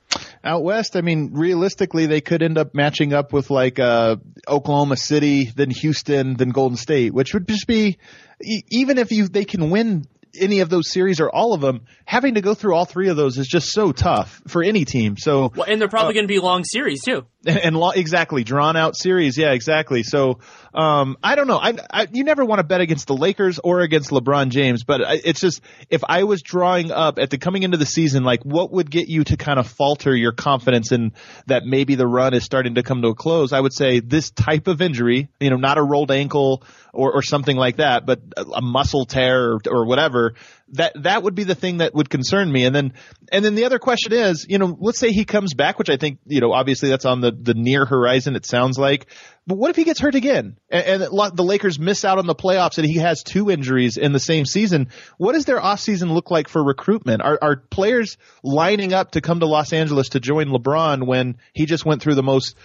Out 0.43 0.63
west, 0.63 0.95
I 0.95 1.01
mean, 1.01 1.31
realistically, 1.33 2.05
they 2.05 2.21
could 2.21 2.43
end 2.43 2.57
up 2.57 2.75
matching 2.75 3.13
up 3.13 3.31
with 3.31 3.49
like 3.49 3.79
uh, 3.79 4.17
Oklahoma 4.47 4.97
City, 4.97 5.45
then 5.55 5.69
Houston, 5.69 6.35
then 6.35 6.49
Golden 6.49 6.77
State, 6.77 7.13
which 7.13 7.33
would 7.33 7.47
just 7.47 7.65
be 7.65 7.97
even 8.41 8.97
if 8.97 9.11
you 9.11 9.27
they 9.29 9.45
can 9.45 9.69
win 9.69 10.05
any 10.39 10.59
of 10.59 10.69
those 10.69 10.91
series 10.91 11.19
or 11.19 11.29
all 11.29 11.53
of 11.53 11.61
them, 11.61 11.85
having 12.05 12.35
to 12.35 12.41
go 12.41 12.53
through 12.53 12.75
all 12.75 12.85
three 12.85 13.09
of 13.09 13.17
those 13.17 13.37
is 13.37 13.47
just 13.47 13.71
so 13.71 13.91
tough 13.91 14.41
for 14.47 14.63
any 14.63 14.85
team. 14.85 15.17
So, 15.17 15.51
well, 15.55 15.65
and 15.67 15.79
they're 15.79 15.87
probably 15.87 16.11
uh, 16.11 16.13
going 16.13 16.27
to 16.27 16.33
be 16.33 16.39
long 16.39 16.63
series 16.63 17.03
too. 17.03 17.25
And, 17.45 17.57
and 17.63 17.77
lo- 17.77 17.91
exactly 17.91 18.43
drawn 18.43 18.75
out 18.75 18.95
series, 18.95 19.37
yeah, 19.37 19.51
exactly. 19.51 20.03
So, 20.03 20.39
um, 20.75 21.17
I 21.23 21.35
don't 21.35 21.47
know. 21.47 21.57
I, 21.57 21.73
I, 21.89 22.07
you 22.11 22.25
never 22.25 22.43
want 22.43 22.59
to 22.59 22.63
bet 22.63 22.81
against 22.81 23.07
the 23.07 23.15
Lakers 23.15 23.59
or 23.59 23.79
against 23.79 24.09
LeBron 24.09 24.49
James, 24.49 24.83
but 24.83 25.01
I, 25.01 25.21
it's 25.23 25.39
just 25.39 25.61
if 25.89 26.03
I 26.07 26.23
was 26.23 26.41
drawing 26.41 26.91
up 26.91 27.17
at 27.17 27.29
the 27.29 27.37
coming 27.37 27.63
into 27.63 27.77
the 27.77 27.85
season, 27.85 28.23
like 28.23 28.43
what 28.43 28.71
would 28.73 28.91
get 28.91 29.07
you 29.07 29.23
to 29.23 29.37
kind 29.37 29.57
of 29.57 29.67
falter 29.67 30.13
your 30.13 30.33
confidence 30.33 30.91
in 30.91 31.13
that 31.45 31.63
maybe 31.65 31.95
the 31.95 32.05
run 32.05 32.33
is 32.33 32.43
starting 32.43 32.75
to 32.75 32.83
come 32.83 33.01
to 33.03 33.07
a 33.07 33.15
close? 33.15 33.53
I 33.53 33.61
would 33.61 33.73
say 33.73 34.01
this 34.01 34.31
type 34.31 34.67
of 34.67 34.81
injury, 34.81 35.29
you 35.39 35.49
know, 35.49 35.55
not 35.55 35.77
a 35.77 35.83
rolled 35.83 36.11
ankle 36.11 36.63
or, 36.91 37.13
or 37.13 37.21
something 37.21 37.55
like 37.55 37.77
that, 37.77 38.05
but 38.05 38.19
a 38.35 38.61
muscle 38.61 39.05
tear 39.05 39.53
or, 39.53 39.59
or 39.69 39.85
whatever 39.85 40.35
that 40.69 40.93
that 41.03 41.23
would 41.23 41.35
be 41.35 41.43
the 41.43 41.55
thing 41.55 41.77
that 41.77 41.93
would 41.93 42.09
concern 42.09 42.51
me. 42.51 42.65
And 42.65 42.75
then 42.75 42.93
and 43.31 43.45
then 43.45 43.55
the 43.55 43.65
other 43.65 43.79
question 43.79 44.13
is, 44.13 44.45
you 44.49 44.57
know, 44.57 44.75
let's 44.79 44.99
say 44.99 45.11
he 45.11 45.25
comes 45.25 45.53
back, 45.53 45.77
which 45.77 45.89
I 45.89 45.97
think, 45.97 46.19
you 46.25 46.41
know, 46.41 46.53
obviously 46.53 46.89
that's 46.89 47.05
on 47.05 47.21
the 47.21 47.31
the 47.31 47.53
near 47.53 47.85
horizon. 47.85 48.35
It 48.35 48.45
sounds 48.45 48.77
like, 48.77 49.07
but 49.45 49.57
what 49.57 49.69
if 49.69 49.75
he 49.75 49.83
gets 49.83 49.99
hurt 49.99 50.15
again 50.15 50.57
and, 50.69 51.03
and 51.03 51.03
the 51.03 51.43
Lakers 51.43 51.77
miss 51.77 52.03
out 52.03 52.17
on 52.17 52.25
the 52.25 52.35
playoffs 52.35 52.77
and 52.79 52.87
he 52.87 52.97
has 52.97 53.21
two 53.21 53.51
injuries 53.51 53.97
in 53.97 54.11
the 54.11 54.19
same 54.19 54.45
season? 54.45 54.89
What 55.17 55.33
does 55.33 55.45
their 55.45 55.59
offseason 55.59 56.11
look 56.11 56.31
like 56.31 56.47
for 56.47 56.63
recruitment? 56.63 57.21
Are 57.21 57.37
are 57.41 57.57
players 57.57 58.17
lining 58.43 58.93
up 58.93 59.11
to 59.11 59.21
come 59.21 59.41
to 59.41 59.45
Los 59.45 59.71
Angeles 59.71 60.09
to 60.09 60.19
join 60.19 60.47
LeBron 60.47 61.05
when 61.05 61.37
he 61.53 61.65
just 61.67 61.85
went 61.85 62.01
through 62.01 62.15
the 62.15 62.23
most 62.23 62.55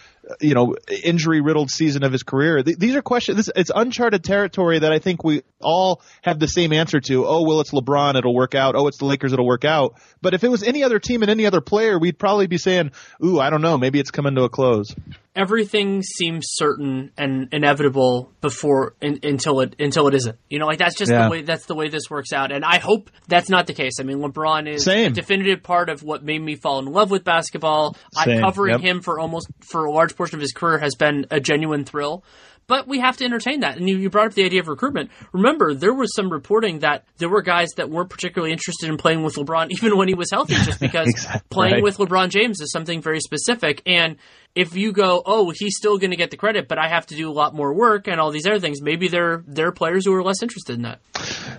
you 0.40 0.54
know, 0.54 0.76
injury 1.02 1.40
riddled 1.40 1.70
season 1.70 2.04
of 2.04 2.12
his 2.12 2.22
career. 2.22 2.62
These 2.62 2.94
are 2.94 3.02
questions. 3.02 3.36
This, 3.36 3.50
it's 3.54 3.70
uncharted 3.74 4.22
territory 4.22 4.78
that 4.78 4.92
I 4.92 4.98
think 4.98 5.24
we 5.24 5.42
all 5.60 6.02
have 6.22 6.38
the 6.38 6.48
same 6.48 6.72
answer 6.72 7.00
to. 7.00 7.26
Oh, 7.26 7.42
well, 7.42 7.60
it's 7.60 7.72
LeBron. 7.72 8.16
It'll 8.16 8.34
work 8.34 8.54
out. 8.54 8.74
Oh, 8.76 8.86
it's 8.86 8.98
the 8.98 9.06
Lakers. 9.06 9.32
It'll 9.32 9.46
work 9.46 9.64
out. 9.64 9.94
But 10.20 10.34
if 10.34 10.44
it 10.44 10.48
was 10.48 10.62
any 10.62 10.82
other 10.82 10.98
team 10.98 11.22
and 11.22 11.30
any 11.30 11.46
other 11.46 11.60
player, 11.60 11.98
we'd 11.98 12.18
probably 12.18 12.46
be 12.46 12.58
saying, 12.58 12.92
ooh, 13.24 13.40
I 13.40 13.50
don't 13.50 13.62
know. 13.62 13.78
Maybe 13.78 13.98
it's 13.98 14.10
coming 14.10 14.34
to 14.34 14.42
a 14.42 14.48
close 14.48 14.94
everything 15.34 16.02
seems 16.02 16.46
certain 16.48 17.12
and 17.16 17.48
inevitable 17.52 18.32
before 18.40 18.94
in, 19.00 19.20
until 19.22 19.60
it 19.60 19.76
until 19.78 20.08
it 20.08 20.14
isn't. 20.14 20.38
You 20.48 20.58
know, 20.58 20.66
like 20.66 20.78
that's 20.78 20.96
just 20.96 21.10
yeah. 21.10 21.24
the 21.24 21.30
way 21.30 21.42
that's 21.42 21.66
the 21.66 21.74
way 21.74 21.88
this 21.88 22.10
works 22.10 22.32
out. 22.32 22.52
And 22.52 22.64
I 22.64 22.78
hope 22.78 23.10
that's 23.28 23.48
not 23.48 23.66
the 23.66 23.74
case. 23.74 23.94
I 24.00 24.02
mean, 24.02 24.18
LeBron 24.18 24.68
is 24.68 24.84
Same. 24.84 25.12
a 25.12 25.14
definitive 25.14 25.62
part 25.62 25.88
of 25.88 26.02
what 26.02 26.24
made 26.24 26.40
me 26.40 26.56
fall 26.56 26.78
in 26.78 26.86
love 26.86 27.10
with 27.10 27.24
basketball. 27.24 27.96
I, 28.16 28.40
covering 28.40 28.80
yep. 28.80 28.80
him 28.80 29.00
for 29.02 29.18
almost 29.18 29.48
for 29.60 29.84
a 29.84 29.92
large 29.92 30.16
portion 30.16 30.36
of 30.36 30.40
his 30.40 30.52
career 30.52 30.78
has 30.78 30.94
been 30.94 31.26
a 31.30 31.40
genuine 31.40 31.84
thrill 31.84 32.24
but 32.70 32.86
we 32.86 33.00
have 33.00 33.16
to 33.16 33.24
entertain 33.24 33.60
that. 33.60 33.76
And 33.78 33.88
you, 33.88 33.98
you, 33.98 34.10
brought 34.10 34.28
up 34.28 34.34
the 34.34 34.44
idea 34.44 34.60
of 34.60 34.68
recruitment. 34.68 35.10
Remember, 35.32 35.74
there 35.74 35.92
was 35.92 36.14
some 36.14 36.30
reporting 36.30 36.78
that 36.78 37.04
there 37.18 37.28
were 37.28 37.42
guys 37.42 37.70
that 37.78 37.90
weren't 37.90 38.10
particularly 38.10 38.52
interested 38.52 38.88
in 38.88 38.96
playing 38.96 39.24
with 39.24 39.34
LeBron 39.34 39.70
even 39.70 39.98
when 39.98 40.06
he 40.06 40.14
was 40.14 40.30
healthy, 40.30 40.54
just 40.54 40.78
because 40.80 41.08
exactly. 41.08 41.40
playing 41.50 41.74
right. 41.74 41.82
with 41.82 41.96
LeBron 41.96 42.28
James 42.28 42.60
is 42.60 42.70
something 42.70 43.02
very 43.02 43.18
specific. 43.18 43.82
And 43.86 44.18
if 44.54 44.74
you 44.74 44.92
go, 44.92 45.22
oh, 45.24 45.52
he's 45.54 45.76
still 45.76 45.98
going 45.98 46.10
to 46.10 46.16
get 46.16 46.30
the 46.30 46.36
credit, 46.36 46.66
but 46.66 46.78
I 46.78 46.88
have 46.88 47.06
to 47.06 47.14
do 47.14 47.30
a 47.30 47.32
lot 47.32 47.54
more 47.54 47.72
work 47.72 48.08
and 48.08 48.20
all 48.20 48.30
these 48.30 48.46
other 48.46 48.58
things, 48.58 48.82
maybe 48.82 49.08
there 49.08 49.44
there 49.46 49.68
are 49.68 49.72
players 49.72 50.04
who 50.04 50.14
are 50.14 50.22
less 50.22 50.42
interested 50.42 50.74
in 50.74 50.82
that. 50.82 51.00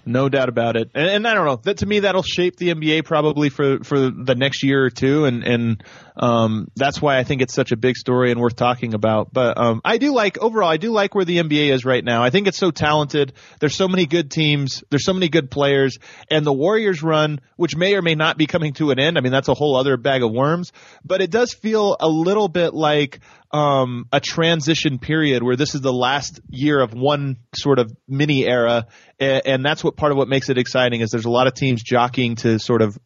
No 0.06 0.30
doubt 0.30 0.50
about 0.50 0.76
it. 0.76 0.92
And, 0.94 1.10
and 1.10 1.28
I 1.28 1.34
don't 1.34 1.46
know. 1.46 1.56
That 1.58 1.78
to 1.78 1.86
me, 1.86 2.02
that'll 2.02 2.24
shape 2.24 2.58
the 2.58 2.74
NBA 2.74 3.06
probably 3.06 3.50
for 3.50 3.84
for 3.84 4.10
the 4.10 4.36
next 4.36 4.64
year 4.64 4.84
or 4.84 4.90
two, 4.90 5.26
and 5.26 5.44
and 5.44 5.84
um, 6.18 6.70
that's 6.76 7.02
why 7.02 7.18
I 7.18 7.24
think 7.24 7.42
it's 7.42 7.54
such 7.54 7.72
a 7.72 7.78
big 7.78 7.96
story 7.96 8.32
and 8.32 8.40
worth 8.40 8.56
talking 8.56 8.94
about. 8.94 9.32
But 9.32 9.58
um, 9.58 9.82
I 9.86 9.98
do 9.98 10.14
like 10.14 10.38
overall, 10.40 10.70
I 10.70 10.78
do 10.78 10.92
like 10.92 11.16
where 11.16 11.26
the 11.26 11.38
NBA 11.38 11.72
is 11.72 11.86
right 11.86 12.04
now. 12.04 12.24
I 12.24 12.30
think 12.30 12.48
it's 12.48 12.58
so 12.58 12.72
talented. 12.72 13.34
There's 13.60 13.76
so 13.76 13.88
many 13.88 14.06
good 14.06 14.32
teams. 14.32 14.84
There's 14.90 15.06
so 15.06 15.14
many 15.14 15.30
good 15.30 15.50
players, 15.50 15.98
and 16.30 16.46
the 16.46 16.54
Warriors 16.54 17.02
run, 17.02 17.40
which 17.56 17.76
may 17.76 17.96
or 17.96 18.02
may 18.02 18.16
not 18.16 18.38
be 18.38 18.48
coming 18.48 18.74
to 18.74 18.92
an 18.92 19.00
end. 19.00 19.18
I 19.18 19.22
mean, 19.22 19.32
that's 19.32 19.48
a 19.48 19.54
whole 19.54 19.78
other 19.78 19.98
bag 19.98 20.24
of 20.24 20.32
worms. 20.32 20.72
But 21.06 21.22
it 21.22 21.32
does 21.32 21.54
feel 21.54 21.96
a 22.00 22.10
little 22.10 22.48
bit 22.48 22.74
like 22.82 23.20
um, 23.54 24.06
a 24.12 24.20
transition 24.20 24.98
period 24.98 25.44
where 25.44 25.56
this 25.56 25.76
is 25.76 25.82
the 25.82 25.92
last 25.92 26.40
year 26.50 26.80
of 26.80 26.94
one 26.94 27.38
sort 27.54 27.80
of 27.80 27.92
mini 28.08 28.46
era, 28.48 28.88
and, 29.20 29.42
and, 29.46 29.66
that's 29.66 29.84
what 29.84 29.98
part 29.98 30.12
of 30.12 30.18
what 30.18 30.28
makes 30.28 30.50
it 30.50 30.58
exciting 30.58 31.02
is 31.02 31.10
there's 31.10 31.26
a 31.26 31.30
lot 31.30 31.48
of 31.48 31.54
teams 31.54 31.84
jockeying 31.84 32.36
to 32.38 32.60
sort 32.60 32.82
of 32.82 32.98